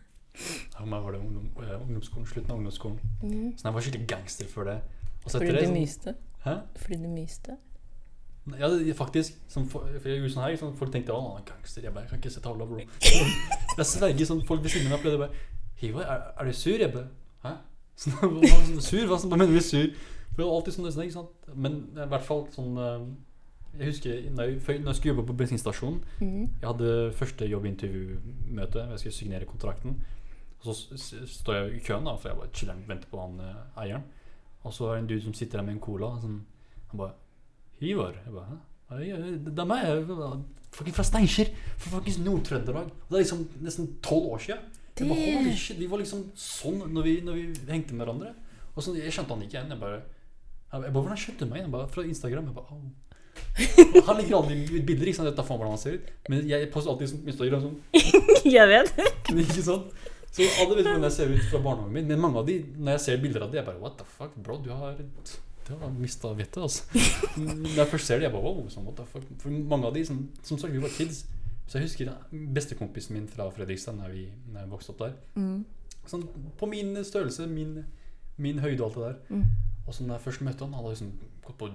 For 0.76 0.86
meg 0.86 1.02
var 1.02 1.12
det 1.16 1.20
ungdom, 1.20 1.48
eh, 1.64 1.74
ungdomsskolen, 1.80 2.26
slutten 2.26 2.52
av 2.52 2.60
ungdomsskolen. 2.60 3.00
Mm. 3.22 3.48
Så 3.58 3.66
jeg 3.66 3.74
var 3.74 3.86
skikkelig 3.86 4.06
gangster 4.12 4.46
før 4.52 4.68
det. 4.70 4.76
Fordi 5.26 5.50
det 5.52 5.64
du 5.66 5.72
myste. 5.74 6.14
Hæ? 6.44 6.54
Fordi 6.76 7.00
du 7.02 7.08
myste. 7.08 7.56
Ja, 8.58 8.68
det, 8.68 8.94
faktisk. 8.96 9.32
Som, 9.48 9.66
for, 9.68 9.84
for 10.00 10.08
jeg 10.08 10.20
gjorde 10.20 10.32
sånn 10.34 10.44
her, 10.46 10.56
sånn, 10.56 10.76
folk 10.78 10.92
tenkte 10.94 11.12
'Å, 11.12 11.20
han 11.20 11.42
er 11.42 11.48
gangster'. 11.50 11.82
Jeg 11.84 11.92
bare 11.94 12.04
'Jeg 12.04 12.10
kan 12.10 12.18
ikke 12.22 12.30
se 12.32 12.40
tavla, 12.40 12.64
bro'. 12.66 12.86
jeg 13.78 13.86
sverger 13.86 14.26
sånn 14.26 14.46
folk 14.46 14.62
ved 14.62 14.70
siden 14.72 14.86
av 14.88 14.96
meg 14.96 15.02
pleide 15.04 15.18
bare 15.18 15.34
'Hivar, 15.80 16.02
er, 16.06 16.32
er 16.40 16.44
du 16.44 16.52
sur?' 16.52 16.78
Jeg 16.78 16.92
bare 16.92 17.08
'Hæ?' 17.44 17.56
Sånn, 18.00 18.14
hva, 18.16 18.28
hva, 18.40 18.60
sur? 18.80 19.02
Hva, 19.08 19.18
hva 19.18 19.38
mener 19.38 19.52
du 19.52 19.64
sur? 19.64 19.90
For 20.30 20.40
det 20.40 20.46
var 20.46 20.54
alltid 20.56 20.76
sånn, 20.76 20.86
nesten, 20.88 21.02
ikke 21.04 21.16
sant? 21.18 21.50
Men 21.66 21.80
i 21.92 22.06
hvert 22.12 22.24
fall 22.24 22.46
sånn 22.54 22.78
eh, 22.80 23.02
Jeg 23.80 23.90
husker 23.90 24.22
når 24.36 24.48
jeg, 24.48 24.60
når 24.80 24.92
jeg 24.92 24.98
skulle 25.00 25.12
jobbe 25.12 25.26
på 25.28 25.36
bensinstasjonen 25.42 25.98
mm. 26.22 26.46
Jeg 26.62 26.68
hadde 26.68 26.94
første 27.18 27.48
jobbintervjumøte. 27.50 28.86
Jeg 28.94 29.02
skulle 29.02 29.18
signere 29.18 29.50
kontrakten. 29.50 29.98
Og 30.60 30.72
så 30.76 30.96
står 31.28 31.58
jeg 31.58 31.76
i 31.76 31.84
køen, 31.84 32.08
da, 32.08 32.16
for 32.20 32.30
jeg 32.30 32.40
bare 32.40 32.54
chiller 32.56 32.80
og 32.80 32.88
venter 32.88 33.12
på 33.12 33.20
han 33.20 33.36
eh, 33.44 33.84
eieren. 33.84 34.08
Og 34.64 34.74
så 34.76 34.90
er 34.90 34.96
det 34.96 35.02
en 35.02 35.12
dude 35.12 35.24
som 35.24 35.36
sitter 35.36 35.60
der 35.60 35.68
med 35.68 35.76
en 35.76 35.84
cola. 35.84 36.14
Sånn, 36.20 36.40
han 36.90 37.00
bare 37.00 37.14
'Hivar?' 37.80 38.18
Jeg 38.24 38.32
bare 38.34 38.58
Det 39.44 39.58
er 39.58 39.64
meg. 39.64 40.42
Fucking 40.72 40.94
fra 40.94 41.04
Steinkjer. 41.06 41.52
Fra 41.78 41.96
fuckings 41.96 42.18
Nord-Trøndelag. 42.18 42.90
Det 43.08 43.16
er 43.16 43.24
liksom 43.24 43.48
nesten 43.60 43.96
tolv 44.02 44.34
år 44.34 44.38
siden. 44.38 44.79
Jeg 44.98 45.08
bare, 45.08 45.34
Holy 45.38 45.52
shit, 45.56 45.78
Vi 45.78 45.86
var 45.88 45.98
liksom 46.02 46.24
sånn 46.36 46.82
når 46.92 47.06
vi, 47.06 47.12
når 47.24 47.38
vi 47.38 47.44
hengte 47.70 47.94
med 47.94 48.04
hverandre. 48.06 48.34
Og 48.74 48.82
så, 48.82 48.94
Jeg 48.98 49.12
skjønte 49.12 49.36
han 49.36 49.44
ikke 49.44 49.56
igjen. 49.58 49.70
Jeg 49.70 49.80
bare, 49.80 50.02
jeg 50.72 50.80
bare 50.82 50.92
'Hvordan 50.92 51.22
skjønte 51.22 51.44
du 51.44 51.50
meg?' 51.50 51.62
igjen? 51.62 51.70
bare, 51.70 51.88
Fra 51.88 52.02
Instagram. 52.02 52.44
Jeg 52.46 52.54
bare, 52.54 52.66
«Au». 52.70 52.80
Han 54.06 54.16
legger 54.16 54.36
aldri 54.36 54.80
bilder, 54.86 55.06
ikke 55.06 55.16
sant? 55.16 55.28
Dette 55.30 55.44
faen 55.46 55.58
hvordan 55.58 55.74
han 55.74 55.82
ser 55.82 55.98
ut. 55.98 56.08
Men 56.28 56.48
jeg 56.48 56.70
poster 56.72 56.92
alltid 56.92 57.12
sånn 57.12 57.28
Instagram 57.32 57.62
sånn 57.64 57.76
jeg 58.56 58.66
vet. 58.70 58.92
ikke 59.44 59.64
sant? 59.66 59.92
Så 60.30 60.46
alle 60.62 60.76
vet 60.78 60.86
hvordan 60.86 61.06
jeg 61.08 61.16
ser 61.16 61.32
ut 61.32 61.46
fra 61.50 61.60
barndommen 61.64 61.92
min, 61.96 62.06
men 62.06 62.20
mange 62.22 62.38
av 62.38 62.46
de, 62.46 62.60
når 62.78 62.94
jeg 62.96 63.04
ser 63.06 63.22
bilder 63.22 63.46
av 63.46 63.50
de, 63.50 63.58
jeg 63.58 63.66
bare 63.66 63.80
What 63.82 63.96
the 63.98 64.06
fuck, 64.06 64.36
bro? 64.36 64.60
Du 64.62 64.70
har, 64.70 64.94
du 65.66 65.72
har 65.74 65.90
mista 65.96 66.30
vettet, 66.38 66.60
altså. 66.62 66.84
Når 67.40 67.80
jeg 67.80 67.90
først 67.90 68.06
ser 68.06 68.20
det, 68.20 68.28
jeg 68.28 68.34
bare 68.36 68.44
wow, 68.46 68.60
sånn, 68.70 68.86
what 68.86 69.00
the 69.00 69.06
fuck? 69.10 69.26
For 69.42 69.50
mange 69.72 69.90
av 69.90 69.96
de, 69.96 70.04
som, 70.06 70.22
som 70.46 70.60
sagt, 70.60 70.74
vi 70.74 70.82
var 70.82 70.94
kids. 70.94 71.24
Så 71.70 71.78
jeg 71.78 71.86
husker 71.86 72.08
bestekompisen 72.54 73.14
min 73.14 73.28
fra 73.30 73.46
Fredrikstad 73.54 74.00
da 74.02 74.08
vi, 74.10 74.24
vokste 74.66 74.90
opp 74.90 75.04
der. 75.04 75.12
Mm. 75.38 75.60
Sånn, 76.10 76.24
på 76.58 76.66
min 76.66 76.96
størrelse, 77.06 77.46
min, 77.46 77.84
min 78.42 78.58
høyde 78.58 78.82
og 78.82 78.88
alt 78.88 78.96
det 78.96 79.04
der. 79.04 79.20
Mm. 79.36 79.44
Og 79.86 79.94
så 79.94 80.02
når 80.02 80.16
jeg 80.16 80.24
først 80.24 80.42
møtte 80.48 80.66
han, 80.66 80.74
han 80.74 80.82
hadde 80.82 80.96
liksom 80.96 81.12
gått 81.46 81.58
på 81.60 81.68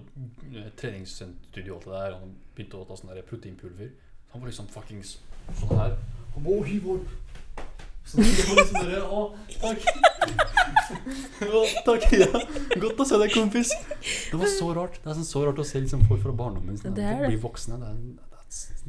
eh, 0.52 0.68
treningsstudio 0.82 1.78
og 1.78 1.80
alt 1.80 1.88
det 1.88 1.96
der. 1.96 2.18
Han 2.20 2.36
begynte 2.58 2.82
å 2.82 2.90
ta 2.90 3.00
sånn 3.00 3.16
proteinpulver. 3.30 3.94
Han 4.34 4.44
var 4.44 4.52
liksom 4.52 4.68
fuckings 4.76 5.16
sånn 5.62 5.80
her. 5.80 5.96
Han 6.36 6.44
bare, 6.44 6.60
«Å, 6.60 6.68
Hyvor!» 6.68 7.06
Så 8.06 8.20
det 8.20 8.44
var 8.46 8.60
liksom 8.60 8.84
der, 8.86 9.06
å, 9.08 9.22
takk. 9.56 9.88
å, 11.48 11.64
takk, 11.88 12.04
ja. 12.14 12.28
Godt 12.84 13.00
å 13.02 13.08
se 13.08 13.18
deg, 13.24 13.32
kompis. 13.34 13.72
Det 14.04 14.38
var 14.38 14.52
så 14.52 14.70
rart. 14.78 15.00
Det 15.00 15.10
er 15.10 15.18
sånn 15.18 15.32
så 15.32 15.48
rart 15.48 15.64
å 15.64 15.66
se 15.66 15.82
liksom 15.82 16.04
folk 16.12 16.22
fra 16.22 16.36
barndommen 16.36 16.78
sånn, 16.78 16.94
Det 17.00 17.08
er 17.16 17.24
bli 17.24 17.40
voksne. 17.42 17.80
Det 17.82 17.90
er 17.96 18.25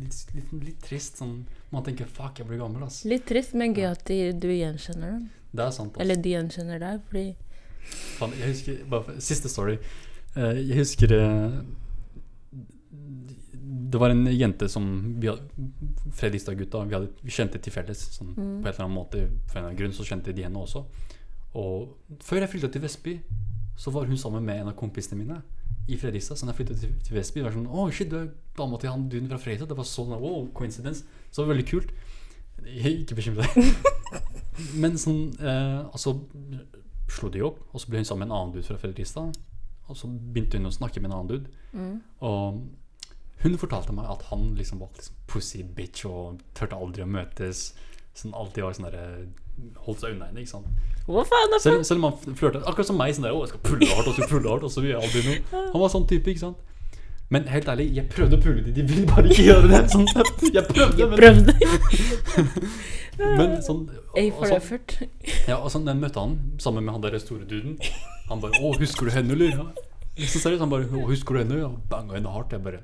litt, 0.00 0.18
litt, 0.34 0.52
litt 0.64 0.82
trist. 0.84 1.18
Sånn, 1.20 1.46
man 1.72 1.84
tenker 1.86 2.06
fuck, 2.10 2.38
jeg 2.38 2.46
blir 2.48 2.60
gammel, 2.60 2.84
ass. 2.86 3.02
Litt 3.08 3.26
trist, 3.28 3.54
men 3.58 3.74
gøy 3.76 3.88
at 3.90 4.04
de, 4.08 4.18
du 4.32 4.48
gjenkjenner 4.52 5.16
dem. 5.16 5.26
Det 5.56 5.64
er 5.66 5.74
sant. 5.74 5.94
ass. 5.96 6.02
Eller 6.04 6.20
de 6.20 6.34
gjenkjenner 6.36 6.82
deg, 6.82 7.02
fordi 7.10 7.26
Fan, 8.18 8.32
jeg 8.34 8.50
husker, 8.50 8.78
bare 8.90 9.20
Siste 9.22 9.48
story. 9.48 9.76
Eh, 10.34 10.56
jeg 10.66 10.80
husker 10.80 11.12
eh, 11.14 11.52
Det 13.92 14.00
var 14.02 14.10
en 14.10 14.24
jente 14.26 14.68
som 14.68 14.88
vi 15.22 15.30
Fredrikstad-gutta 16.18 16.82
vi, 16.90 17.00
vi 17.22 17.30
kjente 17.30 17.60
til 17.62 17.72
felles. 17.72 18.02
Sånn, 18.16 18.34
Mm. 18.36 18.62
På 18.62 18.68
en 18.68 18.72
eller 18.72 18.84
annen 18.84 18.96
måte 18.96 19.20
For 19.46 19.58
en 19.58 19.64
eller 19.64 19.70
annen 19.70 19.78
grunn 19.78 19.94
så 19.94 20.04
kjente 20.04 20.34
de 20.34 20.42
henne 20.42 20.58
også. 20.60 20.84
Og 21.56 21.94
før 22.26 22.42
jeg 22.42 22.50
flytta 22.52 22.68
til 22.72 22.82
Vestby, 22.82 23.14
så 23.76 23.90
var 23.94 24.04
hun 24.10 24.18
sammen 24.18 24.44
med 24.44 24.60
en 24.60 24.68
av 24.68 24.76
kompisene 24.76 25.16
mine 25.22 25.38
i 25.88 25.96
Fredrikstad. 25.96 26.36
Så 26.36 26.44
da 26.44 26.52
jeg 26.52 26.58
flyttet 26.58 26.80
til, 26.82 26.92
til 27.06 27.16
Vestby, 27.16 27.40
var 27.46 27.54
sånn 27.54 27.68
Å, 27.70 27.86
shit, 27.94 28.10
du 28.10 28.18
er 28.18 28.28
dama 28.58 28.78
til 28.80 28.92
han 28.92 29.08
dun 29.12 29.28
fra 29.30 29.38
Fredrikstad. 29.42 29.70
Det 29.72 29.78
var 29.78 29.88
sånn 29.88 30.14
wow, 30.14 30.46
coincidence. 30.56 31.04
Så 31.30 31.42
det 31.42 31.46
var 31.46 31.54
veldig 31.54 31.68
kult. 31.70 31.92
Ikke 32.66 33.18
bekymre 33.18 33.46
deg. 33.46 33.92
Men 34.80 34.96
sånn 34.96 35.18
eh, 35.36 35.82
Altså 35.92 36.16
slo 37.12 37.28
de 37.30 37.42
opp, 37.46 37.60
og 37.70 37.78
så 37.78 37.90
ble 37.92 38.00
hun 38.00 38.08
sammen 38.08 38.24
med 38.26 38.32
en 38.32 38.38
annen 38.40 38.54
dude 38.56 38.66
fra 38.66 38.78
Fredrikstad. 38.82 39.36
Og 39.86 39.98
så 39.98 40.08
begynte 40.10 40.58
hun 40.58 40.66
å 40.66 40.74
snakke 40.74 40.98
med 41.02 41.12
en 41.12 41.18
annen 41.20 41.30
dude. 41.30 41.52
mm. 41.76 41.94
Og 42.26 42.64
hun 43.44 43.58
fortalte 43.60 43.92
meg 43.92 44.08
at 44.10 44.22
han 44.30 44.54
liksom 44.56 44.80
var 44.80 44.88
liksom 44.96 45.18
pussy 45.28 45.60
bitch 45.76 46.06
og 46.08 46.40
turte 46.56 46.74
aldri 46.74 47.04
å 47.04 47.10
møtes. 47.10 47.68
Sånn 48.16 48.32
alltid 48.34 48.64
var 48.64 48.76
sånn 48.78 48.88
derre 48.88 49.26
holdt 49.84 50.02
seg 50.02 50.14
unna 50.16 50.30
henne. 50.30 50.42
ikke 50.42 50.54
sant? 50.56 50.70
Hva 51.06 51.22
faen? 51.28 51.52
er 51.54 51.62
Selv, 51.62 51.84
selv 51.86 52.00
om 52.02 52.08
han 52.08 52.36
flørta 52.36 52.62
Akkurat 52.66 52.88
som 52.88 52.98
meg. 52.98 53.12
sånn 53.14 53.28
der, 53.28 53.36
å, 53.36 53.44
jeg 53.44 53.52
skal 53.52 53.62
pulle 53.68 53.90
hardt, 53.92 54.08
og 54.08 54.16
så 54.16 54.28
pulle 54.30 54.50
hardt, 54.50 54.64
og 54.66 54.72
så 54.72 54.82
gjør 54.82 54.96
jeg 54.96 55.04
aldri 55.04 55.22
noe. 55.28 55.62
Han 55.74 55.84
var 55.84 55.92
sånn 55.92 56.08
type, 56.10 56.32
ikke 56.32 56.42
sant? 56.42 56.64
Men 57.34 57.48
helt 57.50 57.66
ærlig, 57.68 57.88
jeg 57.96 58.06
prøvde 58.12 58.36
å 58.38 58.42
pulle 58.42 58.62
dem. 58.62 58.74
De 58.76 58.82
ville 58.86 59.06
bare 59.10 59.26
ikke 59.26 59.46
gjøre 59.48 59.70
det. 59.72 59.80
Sånn, 59.90 60.06
jeg 60.54 60.62
prøvde, 60.68 61.08
men, 61.10 61.16
Prøvde. 61.18 61.54
men 63.38 63.56
sånn 63.66 63.80
A 64.16 64.24
for 64.36 64.46
sånn- 64.46 64.56
effort. 64.60 64.94
Ja, 65.48 65.56
og 65.58 65.70
sånn, 65.74 65.86
den 65.88 65.98
møtte 66.02 66.22
han 66.22 66.36
sammen 66.62 66.86
med 66.86 66.94
han 66.94 67.02
der 67.02 67.18
store 67.22 67.44
duden. 67.48 67.78
Han 68.30 68.40
bare 68.42 68.58
'Å, 68.60 68.76
husker 68.78 69.06
du 69.06 69.12
henne, 69.14 69.32
eller?' 69.34 69.56
Ja. 69.58 69.66
Så 70.26 70.38
seriøst, 70.40 70.60
han 70.62 70.70
bare 70.70 70.86
'Å, 70.86 71.06
husker 71.10 71.34
du 71.34 71.42
henne?' 71.42 71.64
Og 71.66 71.80
banga 71.90 72.14
henne 72.14 72.30
hardt. 72.30 72.52
Jeg 72.52 72.62
bare 72.62 72.80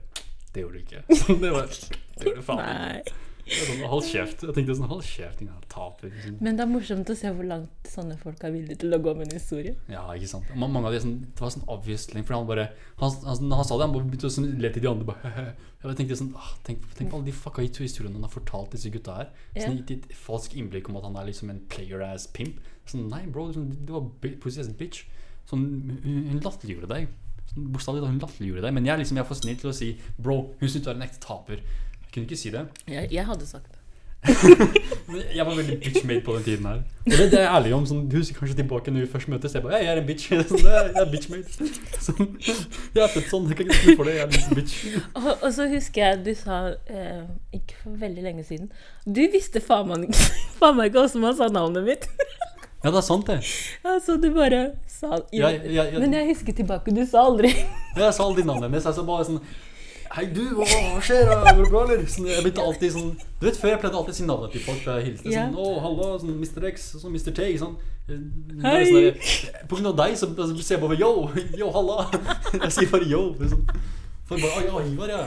'Det 0.53 0.63
gjorde 0.65 0.75
du 0.75 0.83
ikke'. 0.85 1.03
Så 1.17 1.39
det 1.43 1.53
var 1.53 1.67
Det 1.71 2.27
gjorde 2.27 2.37
du 2.37 2.43
faen. 2.43 2.59
Nei. 2.59 3.03
Sånn, 3.43 3.81
Hold 3.91 4.05
kjeft. 4.07 4.43
Jeg 4.47 4.55
tenkte 4.55 4.75
sånn 4.79 4.89
Hold 4.91 5.03
kjeft, 5.03 5.41
din 5.43 5.49
taper. 5.73 6.13
Liksom. 6.13 6.37
Men 6.47 6.57
det 6.59 6.63
er 6.63 6.71
morsomt 6.71 7.09
å 7.11 7.17
se 7.19 7.33
hvor 7.35 7.49
langt 7.49 7.89
sånne 7.91 8.15
folk 8.21 8.43
er 8.47 8.53
villige 8.55 8.79
til 8.85 8.95
å 8.95 9.01
gå 9.03 9.15
med 9.19 9.27
en 9.33 9.39
historie. 9.41 9.73
Ja, 9.91 10.05
ikke 10.15 10.29
sant. 10.31 10.53
Ma- 10.55 10.69
Mange 10.71 10.87
av 10.91 10.95
de 10.95 11.01
sånn, 11.03 11.17
Det 11.35 11.43
var 11.43 11.51
sånn 11.51 11.65
obviously 11.69 12.23
For 12.23 12.37
han 12.37 12.47
bare 12.47 12.69
Han, 13.03 13.11
han, 13.27 13.51
han 13.59 13.67
sa 13.67 13.77
det, 13.81 13.89
han 13.89 13.95
bare 13.97 14.07
begynte 14.07 14.31
å 14.31 14.35
sånn 14.37 14.47
le 14.63 14.71
til 14.73 14.85
de 14.87 14.91
andre. 14.93 15.09
Bare, 15.11 15.45
Jeg 15.83 15.99
tenkte 15.99 16.19
sånn 16.23 16.31
ah, 16.39 16.53
tenk, 16.63 16.85
tenk 16.95 17.11
på 17.11 17.19
alle 17.19 17.27
de 17.27 17.35
fucka 17.35 17.65
historiene 17.67 18.15
han 18.15 18.23
har 18.29 18.31
fortalt 18.33 18.71
disse 18.77 18.93
gutta 18.95 19.17
her. 19.19 19.33
Sånn. 19.59 19.81
Gitt 19.83 19.91
et 19.97 20.15
falsk 20.15 20.55
innblikk 20.55 20.89
om 20.93 21.01
at 21.01 21.09
han 21.09 21.19
er 21.19 21.27
liksom 21.33 21.51
en 21.51 21.59
player 21.73 22.05
ass 22.07 22.29
pimp. 22.31 22.61
Sånn, 22.87 23.09
Nei, 23.11 23.25
bro, 23.27 23.49
liksom, 23.51 23.67
det 23.75 23.91
var 23.91 24.07
pussy 24.45 24.63
ass 24.63 24.71
bitch. 24.79 25.03
Sånn, 25.51 25.67
hun, 26.07 26.23
hun 26.31 26.41
latterliggjorde 26.47 26.89
deg. 26.95 27.09
Sånn, 27.51 27.67
Bokstavelig 27.75 28.05
talt, 28.05 28.15
hun 28.15 28.23
latterliggjorde 28.23 28.63
deg. 28.69 28.77
Men 28.79 28.87
jeg, 28.87 29.03
liksom, 29.03 29.19
jeg 29.19 29.25
er 29.27 29.29
for 29.33 29.41
snill 29.43 29.59
til 29.59 29.73
å 29.73 29.75
si 29.75 29.89
Bro, 30.23 30.37
hun 30.63 30.71
syns 30.71 30.85
du 30.87 30.91
er 30.93 30.95
en 31.01 31.03
ekte 31.09 31.19
taper. 31.27 31.65
Kunne 32.13 32.29
ikke 32.29 32.37
si 32.37 32.51
det. 32.53 32.67
Jeg, 32.89 33.09
jeg 33.13 33.27
hadde 33.27 33.47
sagt 33.47 33.71
det. 33.71 33.79
Jeg 35.37 35.47
var 35.47 35.57
veldig 35.57 35.79
bitch-made 35.83 36.21
på 36.25 36.35
den 36.37 36.43
tiden 36.43 36.67
her. 36.67 36.83
Og 37.07 37.11
det, 37.11 37.31
det 37.33 37.39
er 37.39 37.43
jeg 37.43 37.55
ærlig 37.57 37.73
om. 37.75 37.87
Sånn, 37.87 38.05
du 38.09 38.17
husker 38.21 38.39
kanskje 38.39 38.57
tilbake 38.61 38.93
når 38.95 39.05
vi 39.05 39.09
først 39.13 39.31
møtes. 39.33 39.55
Jeg 39.57 39.65
bare 39.65 39.81
Jeg 39.83 39.91
er 39.93 40.01
en 40.01 40.07
bitch. 40.07 40.29
Sånn, 40.51 40.63
jeg, 40.63 40.93
jeg 40.95 41.03
er 41.03 41.11
bitch-made. 41.11 41.71
Sånn, 42.07 42.29
jeg 42.95 43.03
er 43.03 43.11
født 43.17 43.33
sånn. 43.33 43.49
Jeg 43.51 43.59
kan 43.59 43.67
ikke 43.67 43.81
snu 43.81 43.97
for 43.99 44.09
det. 44.09 44.15
Jeg 44.15 44.29
er 44.29 44.39
en 44.39 44.61
bitch. 44.61 44.77
Og, 45.19 45.33
og 45.33 45.49
så 45.57 45.67
husker 45.73 46.05
jeg 46.05 46.23
du 46.29 46.31
sa, 46.39 46.61
eh, 46.87 47.25
ikke 47.59 47.81
for 47.83 47.99
veldig 48.05 48.25
lenge 48.29 48.47
siden 48.47 48.71
Du 49.05 49.21
visste 49.33 49.61
faen 49.65 49.91
meg 49.91 50.07
ikke, 50.07 50.31
hvordan 50.63 51.27
man 51.27 51.37
sa 51.41 51.51
navnet 51.53 51.89
mitt. 51.89 52.09
Ja, 52.83 52.91
det 52.91 52.99
er 52.99 53.07
sant, 53.07 53.27
det. 53.27 53.43
Ja, 53.83 53.99
så 54.03 54.17
du 54.23 54.31
bare 54.35 54.63
sa 54.91 55.19
ja, 55.35 55.51
ja, 55.51 55.85
ja, 55.87 55.99
Men 56.03 56.15
jeg 56.17 56.33
husker 56.33 56.55
tilbake, 56.57 56.95
du 56.95 57.05
sa 57.07 57.27
aldri 57.29 57.53
jeg 57.53 58.15
sa 58.15 58.25
aldri 58.25 58.47
navnet 58.47 58.71
mitt. 58.73 58.87
Jeg 58.87 58.97
sa 58.97 59.05
bare 59.07 59.27
sånn 59.29 59.43
Hei, 60.13 60.27
du, 60.29 60.43
hva 60.59 60.67
skjer? 61.01 61.25
Går 61.25 61.57
det 61.57 61.69
bra, 61.71 61.83
eller? 61.87 62.03
Sånn, 62.11 62.27
jeg 62.29 62.43
begynte 62.45 62.65
alltid 62.67 62.91
sånn 62.93 63.13
Du 63.41 63.47
vet, 63.47 63.57
Før 63.57 63.71
jeg 63.73 63.81
pleide 63.81 63.97
alltid 63.97 64.13
å 64.13 64.17
si 64.19 64.27
navnet 64.29 64.53
til 64.53 64.65
folk 64.67 64.83
da 64.85 64.99
jeg 64.99 65.07
hilste. 65.07 65.33
Sånn, 65.33 65.55
å, 65.57 65.69
hallo, 65.81 66.09
sånn 66.21 66.35
Mr. 66.37 66.67
X, 66.69 66.85
sånn 67.01 67.15
Mr. 67.17 67.33
T. 67.39 67.47
Sånn. 67.63 67.79
Hei. 68.67 68.83
Sånn, 68.91 69.57
på 69.71 69.79
grunn 69.79 69.89
av 69.89 69.97
deg 70.03 70.19
så, 70.21 70.29
så 70.37 70.51
sier 70.53 70.77
jeg 70.77 70.83
bare 70.85 70.99
yo, 71.01 71.11
yo, 71.57 71.71
halla. 71.73 72.05
Jeg 72.59 72.75
sier 72.77 72.93
bare 72.93 73.09
yo. 73.09 73.23
Liksom. 73.41 73.65
For 74.29 74.37
bare, 74.43 74.67
ja, 74.69 74.85
Ivar, 74.91 75.15
ja. 75.15 75.23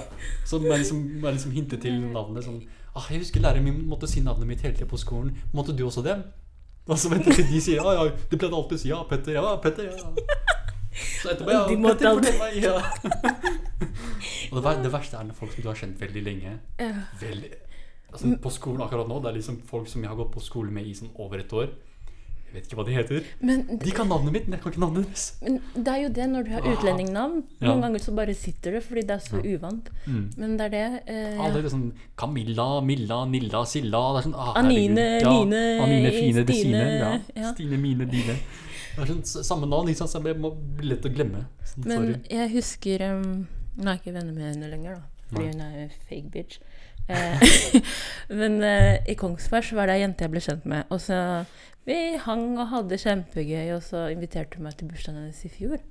Så 0.46 0.62
må 0.62 0.70
jeg 0.70 0.84
liksom, 0.84 1.02
jeg 1.18 1.40
liksom 1.40 1.56
hintet 1.58 1.82
til 1.84 1.98
navnet 2.14 2.46
sånn 2.46 2.62
ah, 2.94 3.08
Jeg 3.10 3.24
husker 3.24 3.42
læreren 3.42 3.66
min 3.66 3.82
måtte 3.90 4.08
si 4.10 4.22
navnet 4.24 4.50
mitt 4.50 4.62
hele 4.66 4.78
tida 4.78 4.90
på 4.92 5.02
skolen. 5.02 5.34
Måtte 5.56 5.74
du 5.74 5.88
også 5.90 6.06
det? 6.06 6.20
Og 6.86 7.02
så 7.02 7.10
venter 7.10 7.34
jeg 7.34 7.42
til 7.42 7.50
de 7.56 7.64
sier 7.66 7.82
ja, 7.82 7.98
ja. 7.98 8.06
De 8.30 8.38
pleide 8.38 8.54
alltid 8.54 8.78
å 8.78 8.84
si 8.86 8.94
ja, 8.94 9.02
Petter. 9.10 9.40
Ja, 9.40 9.58
Petter. 9.66 9.90
ja. 9.98 10.54
Så 10.96 11.32
etterpå, 11.34 11.52
ja, 11.52 11.64
De 11.68 11.76
måtte 11.78 12.08
alltid- 12.10 12.40
meg. 12.40 12.60
Ja. 12.64 12.78
Og 14.52 14.58
det, 14.60 14.64
var, 14.64 14.78
det 14.84 14.92
verste 14.94 15.18
er 15.20 15.26
når 15.28 15.36
folk 15.40 15.52
som 15.56 15.64
du 15.66 15.70
har 15.72 15.80
kjent 15.80 16.00
veldig 16.00 16.22
lenge 16.26 16.54
Ja. 16.80 16.92
veldig, 17.20 17.50
altså 18.14 18.36
På 18.42 18.52
skolen 18.54 18.82
akkurat 18.86 19.10
nå, 19.10 19.18
det 19.24 19.32
er 19.34 19.38
liksom 19.40 19.58
folk 19.68 19.90
som 19.92 20.02
jeg 20.06 20.10
har 20.14 20.16
gått 20.20 20.32
på 20.36 20.44
skole 20.44 20.72
med 20.72 20.88
i 20.88 20.94
sånn 20.96 21.12
over 21.20 21.42
et 21.44 21.52
år. 21.54 21.74
Jeg 22.46 22.62
vet 22.62 22.68
ikke 22.70 22.78
hva 22.80 22.86
de 22.88 22.94
heter. 22.96 23.24
Men, 23.44 23.64
De 23.82 23.92
kan 23.92 24.08
navnet 24.08 24.32
mitt, 24.32 24.46
men 24.48 24.56
jeg 24.56 24.62
kan 24.64 24.72
ikke 24.72 24.80
navnet 24.86 25.10
deres. 25.10 25.26
men 25.44 25.58
det 25.76 25.92
er 25.92 25.98
jo 26.06 26.10
det 26.16 26.28
når 26.32 26.46
du 26.48 26.52
har 26.54 26.68
utlendingnavn. 26.72 27.42
Ja. 27.60 27.66
Noen 27.68 27.82
ganger 27.84 28.00
så 28.06 28.14
bare 28.16 28.34
sitter 28.34 28.78
det 28.78 28.84
fordi 28.86 29.02
det 29.10 29.16
er 29.18 29.24
så 29.26 29.42
uvant. 29.44 29.90
Mm. 30.06 30.22
Men 30.38 30.54
det 30.62 30.66
er 30.70 30.72
det. 30.78 30.86
Eh, 31.12 31.42
Alle 31.44 31.60
er 31.60 31.68
sånn 31.74 31.90
Camilla, 32.16 32.80
Milla, 32.82 33.26
Nilla, 33.28 33.66
Silla 33.68 34.06
det 34.16 34.22
er 34.22 34.30
sånn, 34.30 34.38
ah, 34.40 34.54
Anine, 34.62 35.08
ja, 35.20 35.34
Line, 35.34 35.64
Anine, 35.84 36.12
Fine, 36.16 36.32
Stine, 36.32 36.46
Desine. 36.54 36.86
Ja. 37.02 37.12
ja. 37.36 37.52
Stine, 37.52 37.78
Mine, 37.82 38.08
Dine. 38.08 38.38
Det 38.96 39.04
er 39.04 39.12
sånn 39.12 39.46
samme 39.48 39.68
navn, 39.70 39.92
sant? 39.98 40.12
så 40.12 40.22
det 40.24 40.38
må 40.40 40.54
bli 40.56 40.94
lett 40.94 41.06
å 41.06 41.12
glemme. 41.12 41.46
Sånn, 41.68 41.84
Men 41.90 41.98
sorry. 42.00 42.16
jeg 42.32 42.52
husker 42.56 43.04
um, 43.12 43.28
Nå 43.76 43.90
er 43.90 43.98
jeg 43.98 44.02
ikke 44.06 44.16
venner 44.16 44.36
med 44.38 44.48
henne 44.54 44.72
lenger, 44.72 45.00
da. 45.02 45.26
Fordi 45.30 45.50
hun 45.52 45.64
er 45.66 45.80
en 45.84 45.96
fake 46.08 46.30
bitch. 46.32 46.60
Eh, 47.12 47.44
men 48.40 48.56
eh, 48.64 49.02
i 49.12 49.18
Kongsberg 49.20 49.68
så 49.68 49.78
var 49.78 49.90
det 49.90 49.98
ei 49.98 50.04
jente 50.06 50.24
jeg 50.26 50.32
ble 50.32 50.44
kjent 50.46 50.68
med. 50.70 50.86
Og 50.94 51.02
så 51.04 51.20
Vi 51.86 51.98
hang 52.24 52.56
og 52.56 52.72
hadde 52.72 52.98
kjempegøy, 52.98 53.76
og 53.76 53.84
så 53.86 54.08
inviterte 54.14 54.58
hun 54.58 54.66
meg 54.66 54.78
til 54.80 54.88
bursdagen 54.90 55.20
hennes 55.20 55.44
i 55.46 55.52
fjor. 55.54 55.84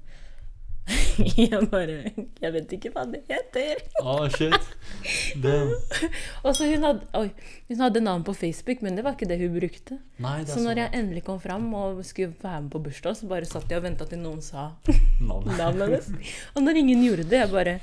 jeg 1.39 1.69
bare 1.73 2.13
Jeg 2.43 2.51
vet 2.53 2.73
ikke 2.77 2.91
hva 2.93 3.05
det 3.09 3.23
heter. 3.31 3.81
oh, 4.03 4.27
shit. 4.29 4.67
Og 6.45 6.53
så 6.57 6.69
hun 6.69 6.85
hadde, 6.85 7.07
oi, 7.17 7.31
hun 7.71 7.81
hadde 7.81 8.03
navn 8.05 8.25
på 8.27 8.35
Facebook, 8.37 8.83
men 8.85 8.99
det 8.99 9.05
var 9.07 9.17
ikke 9.17 9.29
det 9.31 9.39
hun 9.41 9.55
brukte. 9.57 9.99
nei, 10.19 10.39
det 10.45 10.53
Så 10.53 10.61
når 10.65 10.83
jeg 10.83 10.93
endelig 11.01 11.25
kom 11.25 11.41
fram 11.41 11.67
og 11.75 12.05
skulle 12.05 12.35
være 12.43 12.67
med 12.67 12.71
på 12.75 12.83
bursdag, 12.85 13.17
så 13.17 13.31
bare 13.31 13.49
satt 13.49 13.71
jeg 13.71 13.81
og 13.81 13.87
venta 13.87 14.09
til 14.11 14.21
noen 14.21 14.43
sa 14.45 14.71
navn. 15.21 15.49
navnet 15.61 15.89
hennes. 15.89 16.33
Og 16.55 16.67
når 16.67 16.83
ingen 16.85 17.05
gjorde 17.07 17.29
det, 17.33 17.45
jeg 17.45 17.55
bare 17.55 17.79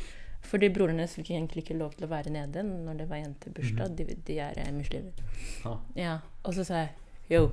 Fordi 0.52 0.72
broren 0.74 0.98
hennes 0.98 1.14
fikk 1.16 1.30
egentlig 1.32 1.62
ikke 1.64 1.78
lov 1.78 1.94
til 1.96 2.08
å 2.08 2.12
være 2.12 2.32
nede 2.34 2.64
når 2.66 3.04
det 3.04 3.10
var 3.10 3.22
jentebursdag. 3.22 3.94
De, 3.98 4.16
de 4.28 4.40
er 4.42 4.58
eh, 4.58 4.72
muslimer. 4.74 5.14
Ah. 5.70 5.78
Ja. 5.96 6.16
Og 6.44 6.58
så 6.58 6.66
sa 6.68 6.82
jeg 6.82 6.90
yo, 7.32 7.46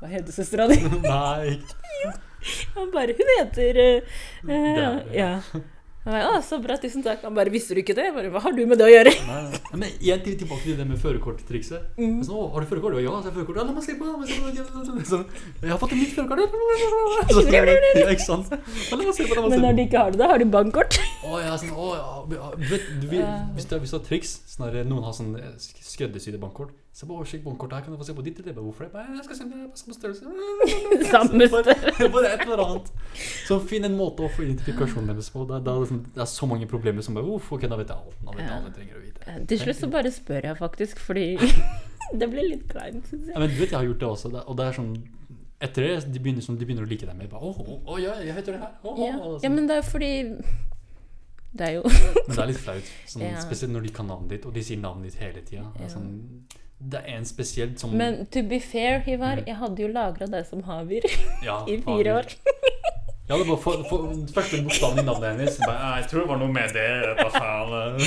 hva 0.00 0.10
heter 0.10 0.34
søstera 0.34 0.66
di? 0.68 0.80
Nei. 1.06 2.20
Han 2.76 2.90
bare 2.94 3.16
Hun 3.18 3.34
heter 3.40 3.82
uh, 3.84 4.16
er- 4.48 5.04
Ja. 5.14 5.32
Bare, 6.00 6.20
Å, 6.32 6.38
så 6.40 6.56
bra, 6.64 6.78
tusen 6.80 7.02
takk. 7.04 7.20
Han 7.26 7.34
bare 7.36 7.50
Visste 7.52 7.74
du 7.76 7.82
ikke 7.82 7.92
det? 7.92 8.06
Bare, 8.16 8.30
Hva 8.32 8.40
har 8.40 8.54
du 8.56 8.62
med 8.66 8.78
det 8.80 8.86
å 8.86 8.88
gjøre? 8.88 9.10
Nei, 9.26 9.40
nei. 9.50 9.58
Men 9.82 9.90
igjen 10.00 10.22
til- 10.24 10.38
tilbake 10.40 10.64
til 10.64 10.78
det 10.78 10.86
med 10.88 10.96
førerkorttrikset. 11.02 11.90
Mm. 12.00 12.22
Sånn, 12.24 12.46
har 12.54 12.64
du 12.64 12.68
førerkort? 12.70 12.96
Ja, 13.04 13.12
så 13.20 13.28
har 13.28 13.28
jeg 13.28 13.36
førerkort. 13.36 13.58
Ja, 13.60 13.64
la 13.68 13.74
meg 13.76 13.84
se 13.84 13.96
på 14.00 14.08
det. 14.08 14.14
det. 14.56 15.04
Sånn, 15.10 15.26
jeg 15.60 15.70
har 15.74 15.78
fått 15.82 15.92
et 15.92 16.00
nytt 16.00 16.14
førerkort. 16.16 16.40
Så 17.28 17.44
Ja, 17.52 18.08
ikke 18.14 18.24
sant? 18.24 18.48
La 18.50 18.96
meg 18.96 19.12
se 19.12 19.28
på 19.28 19.34
det. 19.34 19.36
la 19.36 19.44
meg 19.44 19.52
se 19.52 19.58
Men 19.58 19.60
når 19.66 19.76
du 19.76 19.82
ikke 19.84 19.98
har 20.06 20.10
det, 20.16 20.18
da 20.24 20.30
har 20.32 20.38
du 20.40 20.46
bankkort. 20.56 20.96
Å, 21.28 21.36
ja, 21.44 21.52
sånn, 21.60 21.76
å, 21.76 21.90
ja. 22.32 22.48
Vet, 22.64 22.88
du, 23.02 23.06
vi, 23.12 23.20
hvis, 23.58 23.68
du, 23.68 23.76
hvis 23.84 23.92
du 23.92 23.98
har 24.00 24.04
triks 24.08 24.32
sånn 24.56 24.72
Noen 24.88 25.04
har 25.04 25.12
sånn 25.20 25.36
eh, 25.36 25.52
skreddersydde 25.60 26.40
bankkort. 26.40 26.72
Se 26.92 27.06
på 27.06 27.14
oversikt 27.14 27.44
bankkortet 27.44 27.76
her, 27.78 27.84
kan 27.86 27.94
du 27.94 27.98
få 28.00 28.06
se 28.08 28.14
på 28.16 28.22
ditt? 28.26 28.40
eller 28.42 28.56
Hvorfor 28.64 28.88
det? 28.88 28.92
Nei, 28.98 29.16
Jeg 29.20 29.24
skal 29.28 29.36
se 29.38 29.44
på 29.46 29.78
samme 29.78 29.94
størrelse. 29.94 30.24
Samme 31.12 31.46
Bare, 31.52 31.74
bare 32.16 32.32
et 32.34 32.40
eller 32.42 32.62
annet. 32.64 32.90
Så 33.46 33.60
finn 33.70 33.86
en 33.86 33.94
måte 33.94 34.24
å 34.26 34.30
få 34.34 34.42
identifikasjonen 34.42 35.12
deres 35.12 35.30
på. 35.30 35.44
Det 35.46 35.60
det, 35.68 35.74
liksom, 35.84 36.00
det 36.16 36.24
er 36.24 36.30
så 36.32 36.48
mange 36.50 36.66
problemer 36.70 37.06
som 37.06 37.14
bare 37.14 37.30
Uff, 37.36 37.52
ok, 37.54 37.68
da 37.70 37.78
vet 37.78 37.92
jeg 37.92 37.96
alt. 37.96 38.16
Da 38.26 38.34
vet 38.34 38.42
jeg 38.42 38.56
alt 38.56 38.66
jeg 38.66 38.74
trenger 38.80 38.98
å 38.98 39.04
vite. 39.04 39.36
Til 39.52 39.62
slutt 39.62 39.78
så 39.84 39.90
bare 39.94 40.10
spør 40.16 40.48
jeg 40.50 40.58
faktisk, 40.58 40.98
fordi 41.06 41.26
det 42.20 42.28
blir 42.32 42.48
litt 42.56 42.66
kleint, 42.72 43.06
syns 43.06 43.30
Ja, 43.30 43.38
men 43.38 43.48
du 43.52 43.54
vet, 43.60 43.70
jeg 43.70 43.78
har 43.78 43.86
gjort 43.86 44.02
det 44.02 44.08
også. 44.10 44.32
Og 44.42 44.58
det 44.58 44.66
er 44.66 44.78
sånn 44.82 44.92
Etter 45.60 45.84
det, 45.84 45.94
de 46.08 46.20
begynner, 46.24 46.40
sånn, 46.42 46.56
de 46.56 46.64
begynner 46.64 46.86
å 46.86 46.88
like 46.88 47.04
deg 47.06 47.14
mer. 47.18 47.26
Bare, 47.28 47.44
oh, 47.44 47.74
oh, 47.84 47.98
ja, 48.00 48.14
jeg 48.24 48.32
heter 48.38 48.56
det 48.56 48.62
her. 48.62 48.74
Å, 48.80 48.94
Ja. 48.96 49.12
Sånn. 49.20 49.42
ja, 49.44 49.50
men 49.52 49.66
det 49.68 49.76
er 49.76 49.84
fordi 49.84 50.10
Det 51.52 51.66
er 51.66 51.74
jo 51.76 51.82
Men 51.84 52.32
det 52.34 52.38
er 52.40 52.48
litt 52.50 52.62
flaut. 52.64 52.90
Sånn, 53.06 53.22
Ja. 53.28 53.38
Spesielt 53.44 53.74
når 53.74 53.86
de 53.86 53.92
kan 53.94 54.08
navnet 54.10 54.32
ditt, 54.34 54.46
og 54.48 54.56
de 54.56 54.64
sier 54.64 54.80
navnet 54.80 55.10
ditt 55.12 55.20
hele 55.20 55.42
tida. 55.46 55.66
Ja. 55.78 55.90
sånn, 55.92 56.08
det 56.80 57.00
er 57.04 57.16
en 57.18 57.24
spesielt 57.28 57.78
som 57.80 57.90
Men 57.96 58.26
to 58.32 58.42
be 58.42 58.58
fair, 58.60 59.00
Hivar, 59.04 59.36
Mm. 59.36 59.46
jeg 59.46 59.56
hadde 59.56 59.82
jo 59.82 59.88
lagra 59.92 60.26
deg 60.26 60.46
som 60.48 60.62
Havir 60.64 61.04
ja, 61.44 61.58
i 61.68 61.76
fire 61.82 61.84
havir. 61.84 62.14
år. 62.16 62.26
Ja, 63.30 63.36
det 63.38 63.44
var 63.46 63.58
for, 63.62 63.84
for, 63.86 64.08
første 64.34 64.58
bokstaven 64.66 64.98
i 64.98 65.02
navnet 65.06 65.36
hennes. 65.38 65.58
Bare, 65.66 65.90
jeg 66.00 66.08
tror 66.10 66.20
det 66.24 66.28
var 66.32 66.38
noe 66.40 66.50
med 66.50 66.72
det. 66.74 66.86
Hva 67.20 67.28
faen? 67.30 68.00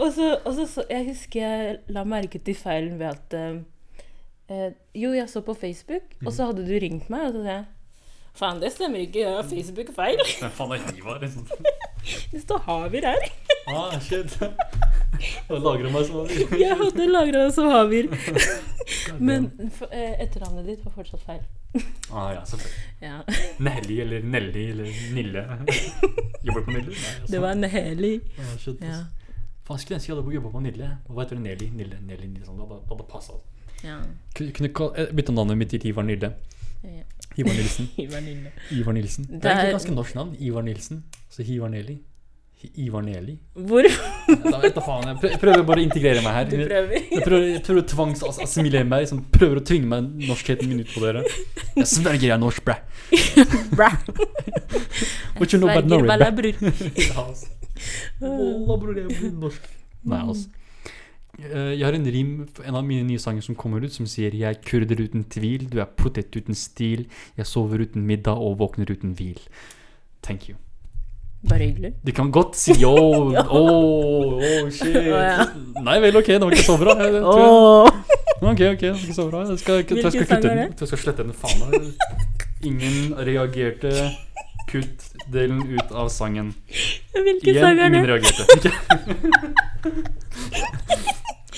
Og 0.00 0.12
så, 0.16 0.28
og 0.48 0.54
så, 0.56 0.64
så 0.66 0.84
Jeg 0.88 1.04
husker 1.10 1.40
jeg 1.42 1.76
la 1.92 2.04
merke 2.08 2.40
til 2.40 2.56
feilen 2.56 2.96
ved 3.02 3.10
at 3.10 3.36
eh, 3.36 3.58
eh, 4.48 4.70
Jo, 4.96 5.12
jeg 5.12 5.28
så 5.28 5.42
på 5.44 5.52
Facebook, 5.60 6.08
og 6.24 6.30
Mm. 6.30 6.32
så 6.38 6.46
hadde 6.48 6.64
du 6.64 6.72
ringt 6.80 7.10
meg, 7.12 7.26
og 7.28 7.36
så 7.36 7.42
sa 7.44 7.52
jeg 7.58 7.64
Faen, 8.40 8.60
det 8.62 8.72
stemmer 8.72 9.02
ikke. 9.04 9.18
Jeg 9.26 9.36
har 9.36 9.42
Facebook 9.50 9.88
feil. 9.96 10.20
Hvem 10.40 10.50
faen 10.56 10.72
er 10.78 10.96
Ivar? 10.96 11.18
Liksom. 11.20 11.46
Det 12.32 12.40
står 12.46 12.58
Havir 12.64 13.04
her. 13.10 13.24
Ah, 13.68 13.98
shit. 14.00 14.38
Jeg 15.20 15.92
meg. 15.92 16.34
Jeg 16.64 16.76
hadde 16.80 17.06
lagra 17.10 17.44
deg 17.44 17.54
som 17.54 17.68
Havir. 17.70 18.08
Men 19.28 19.50
eh, 19.92 20.14
etternavnet 20.24 20.66
ditt 20.66 20.84
var 20.84 20.94
fortsatt 20.96 21.22
feil. 21.26 21.42
ah, 22.10 22.32
ja, 22.34 22.40
selvfølgelig. 22.48 22.82
Ja. 23.04 23.20
Nelly 23.62 23.98
eller 24.04 24.24
Nelly 24.26 24.64
eller 24.72 24.88
Nille. 25.14 25.44
Jobber 26.44 26.60
du 26.60 26.66
på 26.66 26.74
Nille? 26.74 26.90
Nei, 26.90 27.14
altså. 27.20 27.30
Det 27.34 27.42
var 27.44 27.54
Neheli. 27.60 28.12
ah, 28.40 28.54
shit, 28.58 28.80
Ja. 28.82 29.00
Faen, 29.68 29.78
skulle 29.78 30.00
ønske 30.00 30.10
jeg 30.10 30.16
hadde 30.18 30.34
jobba 30.34 30.50
på 30.50 30.60
Nille. 30.64 30.88
Hva 31.06 31.22
heter 31.22 31.38
det? 31.38 31.44
Nelly? 31.44 31.68
Nille, 31.78 32.00
Nelly, 32.02 32.26
Nille, 32.32 32.46
sånn. 32.48 32.58
Det 32.58 32.66
hadde, 32.90 33.06
passet. 33.12 33.38
ja. 33.86 34.00
Kunne, 34.34 34.52
bytta 34.56 34.88
eh, 34.98 35.12
bytte 35.14 35.34
navnet 35.36 35.60
mitt 35.60 35.70
til 35.76 35.86
Ivar 35.92 36.06
Nille. 36.08 36.32
ja. 36.82 37.04
Ivar 37.38 37.54
Nilsen. 37.54 37.86
Ivar 38.02 38.20
Nilsen. 38.24 38.48
Ivar 38.74 38.92
Nilsen. 38.96 39.26
Det 39.30 39.44
er 39.46 39.52
egentlig 39.52 39.76
ganske 39.76 39.92
norsk 39.94 40.14
navn. 40.18 40.32
Ivar 40.42 40.64
Nilsen. 40.66 41.04
Så 41.30 41.44
Hivar 41.46 41.70
Nelly. 41.70 42.00
Ivar 42.76 43.02
Neli. 43.02 43.34
Hvor 43.54 43.86
Da 43.86 44.82
faen. 44.84 45.06
Jeg 45.22 45.38
prøver 45.40 45.62
bare 45.64 45.80
å 45.80 45.84
integrere 45.84 46.20
meg 46.24 46.34
her. 46.36 46.44
du 46.50 46.56
prøver? 46.60 46.92
Jeg 47.10 47.22
prøver, 47.24 47.46
jeg 47.54 47.62
prøver 47.66 47.80
å 47.82 47.86
tvangsassimilere 47.94 48.84
meg. 48.88 49.06
Liksom, 49.06 49.22
prøver 49.32 49.60
å 49.60 49.64
tvinge 49.70 49.88
meg 49.88 50.10
norskheten 50.28 50.68
min 50.68 50.82
ut 50.84 50.92
på 50.92 51.02
dere. 51.04 51.24
Jeg 51.78 51.88
sverger 51.88 52.26
jeg 52.28 52.34
er 52.36 52.42
norsk, 52.42 52.64
bræ. 52.66 52.76
bræ. 53.78 53.90
What 55.40 55.52
you 55.52 55.58
know 55.60 55.70
about 55.72 55.88
Norway, 55.88 56.18
bræ? 56.20 56.30
bror. 56.36 56.54
Ja, 57.08 57.26
altså. 57.26 57.48
Bror, 58.20 58.96
jeg 58.98 59.08
blir 59.08 59.36
norsk. 59.40 59.68
Nei, 60.04 60.20
altså. 60.20 60.48
Eh, 61.40 61.72
Jeg 61.78 61.84
har 61.86 61.96
en 61.96 62.04
rim 62.12 62.32
på 62.52 62.64
en 62.68 62.76
av 62.76 62.84
mine 62.84 63.06
nye 63.08 63.18
sanger 63.22 63.40
som 63.46 63.56
kommer 63.56 63.80
ut, 63.84 63.92
som 63.94 64.04
sier 64.10 64.34
Jeg 64.36 64.48
er 64.58 64.60
kurder 64.66 65.00
uten 65.00 65.24
tvil, 65.32 65.68
du 65.72 65.78
er 65.80 65.88
potet 65.96 66.34
uten 66.36 66.54
stil, 66.58 67.06
jeg 67.40 67.48
sover 67.48 67.86
uten 67.86 68.04
middag 68.04 68.36
og 68.36 68.58
våkner 68.60 68.90
uten 68.92 69.14
hvil. 69.16 69.40
Thank 70.20 70.50
you. 70.50 70.56
Bare 71.48 71.64
hyggelig. 71.64 71.92
Du 72.06 72.12
kan 72.12 72.30
godt 72.30 72.56
si 72.56 72.72
yo, 72.82 73.32
Ja. 73.32 73.46
oh, 73.58 74.34
oh, 74.36 74.70
shit. 74.70 74.96
Oh, 74.96 75.02
ja. 75.02 75.46
Nei 75.80 76.00
vel, 76.00 76.16
ok, 76.16 76.26
det 76.26 76.40
var 76.40 76.52
ikke 76.52 76.66
så 76.66 76.76
bra. 76.80 76.96
Jeg, 77.00 77.22
tror, 77.22 77.88
Ok, 78.40 78.60
ok, 78.60 78.80
det 78.80 78.90
var 78.90 79.04
ikke 79.04 79.14
så 79.14 79.28
bra. 79.30 79.40
Jeg 79.48 79.58
skal, 79.58 79.74
jeg, 79.74 79.90
jeg, 79.90 80.12
skal 80.12 80.26
kutte 80.26 80.48
den. 80.48 80.58
Jeg 80.58 80.88
skal 80.90 80.98
slette 81.04 81.22
den, 81.24 81.32
faen 81.32 81.58
meg. 81.64 81.72
Ingen 82.68 83.14
reagerte. 83.16 83.90
Kutt 84.68 85.08
delen 85.32 85.62
ut 85.72 85.92
av 85.96 86.08
sangen. 86.12 86.52
Hvilken 87.16 87.48
Igjen, 87.48 87.64
sang 87.64 87.80
er 87.80 87.88
det? 87.88 87.96
ingen 87.96 88.10
reagerte. 88.12 88.42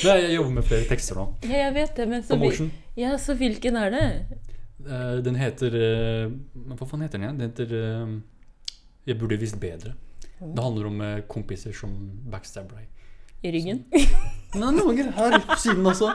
Nei, 0.02 0.16
jeg 0.18 0.34
jobber 0.34 0.54
med 0.56 0.66
flere 0.66 0.86
tekster 0.88 1.18
nå. 1.18 1.26
Ja, 1.46 1.58
jeg 1.66 1.74
vet 1.76 1.98
det, 1.98 2.06
men 2.10 2.22
så, 2.26 2.38
vi, 2.40 2.70
ja, 2.98 3.12
så 3.22 3.34
hvilken 3.38 3.76
er 3.78 3.92
det? 3.94 4.06
Uh, 4.82 5.18
den 5.22 5.36
heter 5.38 5.74
uh, 5.78 6.32
Hva 6.72 6.88
faen 6.88 7.04
heter 7.04 7.20
den 7.20 7.26
igjen? 7.28 7.38
Den 7.38 7.52
heter 7.52 7.74
eh, 7.78 8.14
Jeg 9.06 9.18
burde 9.18 9.38
visst 9.40 9.58
bedre. 9.60 9.94
Det 10.42 10.62
handler 10.62 10.86
om 10.90 11.00
eh, 11.06 11.20
kompiser 11.30 11.74
som 11.74 11.92
backstabber 12.30 12.80
deg. 12.82 12.88
I 13.42 13.50
ryggen? 13.50 13.84
Nei, 14.54 14.68
noen 14.76 14.94
ganger 14.94 15.12
her 15.16 15.38
på 15.46 15.56
siden 15.58 15.86
også. 15.90 16.12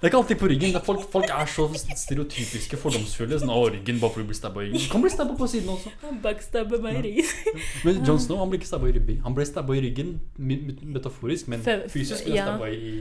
Det 0.00 0.06
er 0.06 0.12
ikke 0.14 0.20
alltid 0.22 0.38
på 0.40 0.48
ryggen. 0.48 0.70
Det 0.72 0.78
er 0.80 0.84
folk, 0.86 1.02
folk 1.12 1.28
er 1.28 1.48
så 1.52 1.66
stereotypiske, 1.76 2.78
fordomsfulle. 2.80 3.36
Sånn, 3.42 3.50
å, 3.52 3.66
ryggen 3.68 3.98
bare 4.00 4.14
fordi 4.14 4.24
du 4.24 4.30
blir 4.30 4.38
stabba 4.38 4.62
i 4.62 4.70
ryggen. 4.70 4.86
Du 4.86 4.92
kan 4.94 5.02
bli 5.04 5.10
stabba 5.12 5.34
på 5.36 5.48
siden 5.52 5.68
også. 5.74 5.92
Han 6.06 6.20
backstabber 6.24 6.80
meg 6.84 6.96
i 7.00 7.02
ryggen. 7.08 7.58
Men 7.84 8.00
John 8.08 8.20
Snow 8.24 8.40
han 8.40 8.48
ble 8.52 8.60
ikke 8.62 8.70
stabba 8.70 8.88
i 8.88 8.94
ryggen. 8.96 9.18
Han 9.26 9.36
ble 9.36 9.44
stabba 9.48 9.76
i 9.76 9.82
ryggen 9.84 10.14
me- 10.40 10.60
me- 10.70 10.92
metaforisk, 10.96 11.50
men 11.52 11.60
fysisk 11.92 12.24
ble 12.30 12.32
han 12.32 12.40
ja. 12.40 12.46
stabba 12.48 12.70
i, 12.72 12.94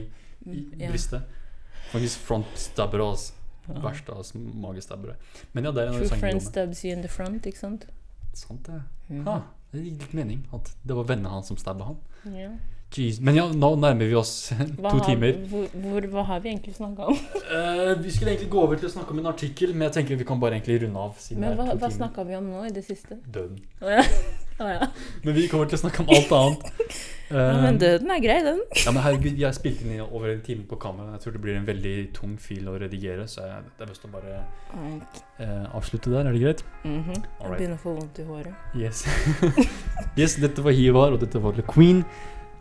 i 0.52 0.66
Ja. 0.84 0.92
brystet. 0.92 1.40
Faktisk 1.94 2.26
frontstabbere, 2.28 3.08
altså. 3.16 3.36
Verste 3.70 4.12
av 4.18 4.26
magestabbere. 4.60 5.16
Men 5.54 5.70
ja, 5.70 5.72
det 5.72 5.88
er 5.88 5.96
True 6.02 6.20
friend 6.20 6.44
stabs 6.44 6.84
you 6.84 6.92
in 6.92 7.04
the 7.06 7.12
front, 7.12 7.48
ikke 7.48 7.62
sant? 7.64 7.88
Sant 8.34 8.68
det. 8.68 8.82
Ja. 9.10 9.40
Det 9.72 9.84
gir 9.84 10.02
litt 10.02 10.14
mening 10.18 10.44
at 10.56 10.70
det 10.82 10.98
var 10.98 11.08
vennene 11.10 11.32
hans 11.34 11.50
som 11.52 11.58
stabba 11.60 11.92
han. 11.92 11.98
Ja. 12.34 12.52
Jeez. 12.90 13.20
Men 13.22 13.36
ja, 13.38 13.44
nå 13.54 13.68
nærmer 13.78 14.08
vi 14.10 14.16
oss 14.18 14.32
Hva 14.82 14.90
to 14.90 14.98
har, 14.98 15.04
timer. 15.06 15.36
Hvor, 15.52 15.68
hvor, 15.84 16.08
hva 16.10 16.24
har 16.32 16.42
vi 16.42 16.50
egentlig 16.56 16.74
snakka 16.80 17.12
om? 17.12 17.20
uh, 17.52 17.94
vi 18.06 18.14
skulle 18.16 18.34
egentlig 18.34 18.50
gå 18.50 18.64
over 18.64 18.82
til 18.82 18.90
å 18.90 18.94
snakke 18.96 19.14
om 19.14 19.22
en 19.22 19.30
artikkel, 19.30 19.76
men 19.76 19.88
jeg 19.90 20.00
tenker 20.00 20.20
vi 20.20 20.28
kan 20.28 20.42
bare 20.42 20.58
egentlig 20.58 20.80
runde 20.86 21.06
av. 21.06 21.22
Men 21.38 21.60
hva, 21.60 21.70
hva 21.78 21.92
snakka 21.94 22.26
vi 22.26 22.38
om 22.40 22.50
nå 22.50 22.66
i 22.66 22.74
det 22.74 22.86
siste? 22.88 23.20
Døden. 23.30 23.62
Oh, 23.84 23.94
ja. 23.94 24.04
Oh, 24.60 24.74
ja. 24.74 24.90
Men 25.24 25.38
vi 25.38 25.46
kommer 25.52 25.70
til 25.70 25.78
å 25.78 25.84
snakke 25.86 26.04
om 26.04 26.14
alt 26.18 26.36
annet. 26.40 27.00
ja. 27.30 27.62
Men 27.62 27.78
døden 27.82 28.12
er 28.12 28.22
grei, 28.24 28.38
den. 28.46 28.62
ja, 28.86 28.92
men 28.92 29.04
herregud, 29.06 29.38
jeg 29.38 29.58
spilte 29.58 29.84
den 29.86 29.94
inn 29.94 30.02
i 30.02 30.06
over 30.06 30.32
en 30.32 30.42
time 30.46 30.66
på 30.70 30.80
kamera. 30.82 31.12
Jeg 31.16 31.26
tror 31.26 31.36
det 31.38 31.42
blir 31.44 31.60
en 31.60 31.68
veldig 31.68 31.94
tung 32.18 32.38
fil 32.42 32.68
å 32.72 32.76
redigere, 32.82 33.28
så 33.30 33.46
jeg, 33.48 33.70
det 33.78 33.86
er 33.86 33.92
best 33.94 34.08
å 34.08 34.12
bare 34.14 34.40
eh, 34.40 35.66
avslutte 35.78 36.14
der. 36.14 36.26
Er 36.26 36.36
det 36.38 36.44
greit? 36.44 36.66
Mhm. 36.84 37.14
Jeg 37.22 37.54
begynner 37.56 37.78
å 37.78 37.84
få 37.84 37.96
vondt 38.00 38.20
i 38.20 38.28
håret. 38.30 38.54
Yes. 38.78 39.06
yes, 40.20 40.40
dette 40.42 40.66
var 40.66 40.78
Hivar, 40.78 41.14
og 41.14 41.24
dette 41.24 41.42
var 41.44 41.58
The 41.58 41.66
Queen. 41.70 42.04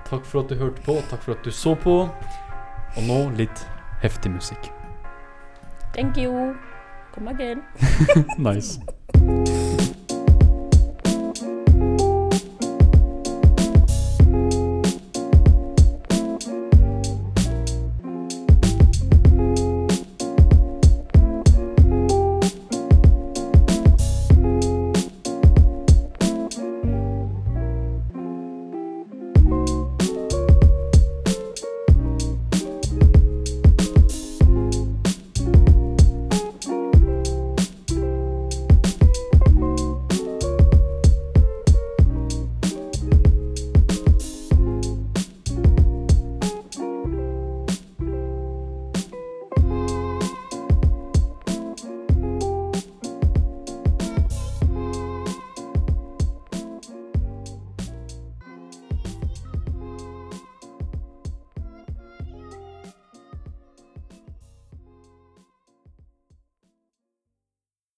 Takk 0.08 0.24
for 0.24 0.44
at 0.44 0.52
du 0.52 0.56
hørte 0.60 0.84
på, 0.84 0.98
og 1.00 1.08
takk 1.10 1.24
for 1.24 1.36
at 1.36 1.44
du 1.44 1.52
så 1.52 1.74
på. 1.76 2.00
Og 2.96 3.04
nå 3.06 3.22
litt 3.38 3.64
heftig 4.02 4.32
musikk. 4.32 4.70
Thank 5.94 6.16
you. 6.16 6.54
Come 7.14 7.28
again. 7.28 7.64
Nice. 8.38 8.78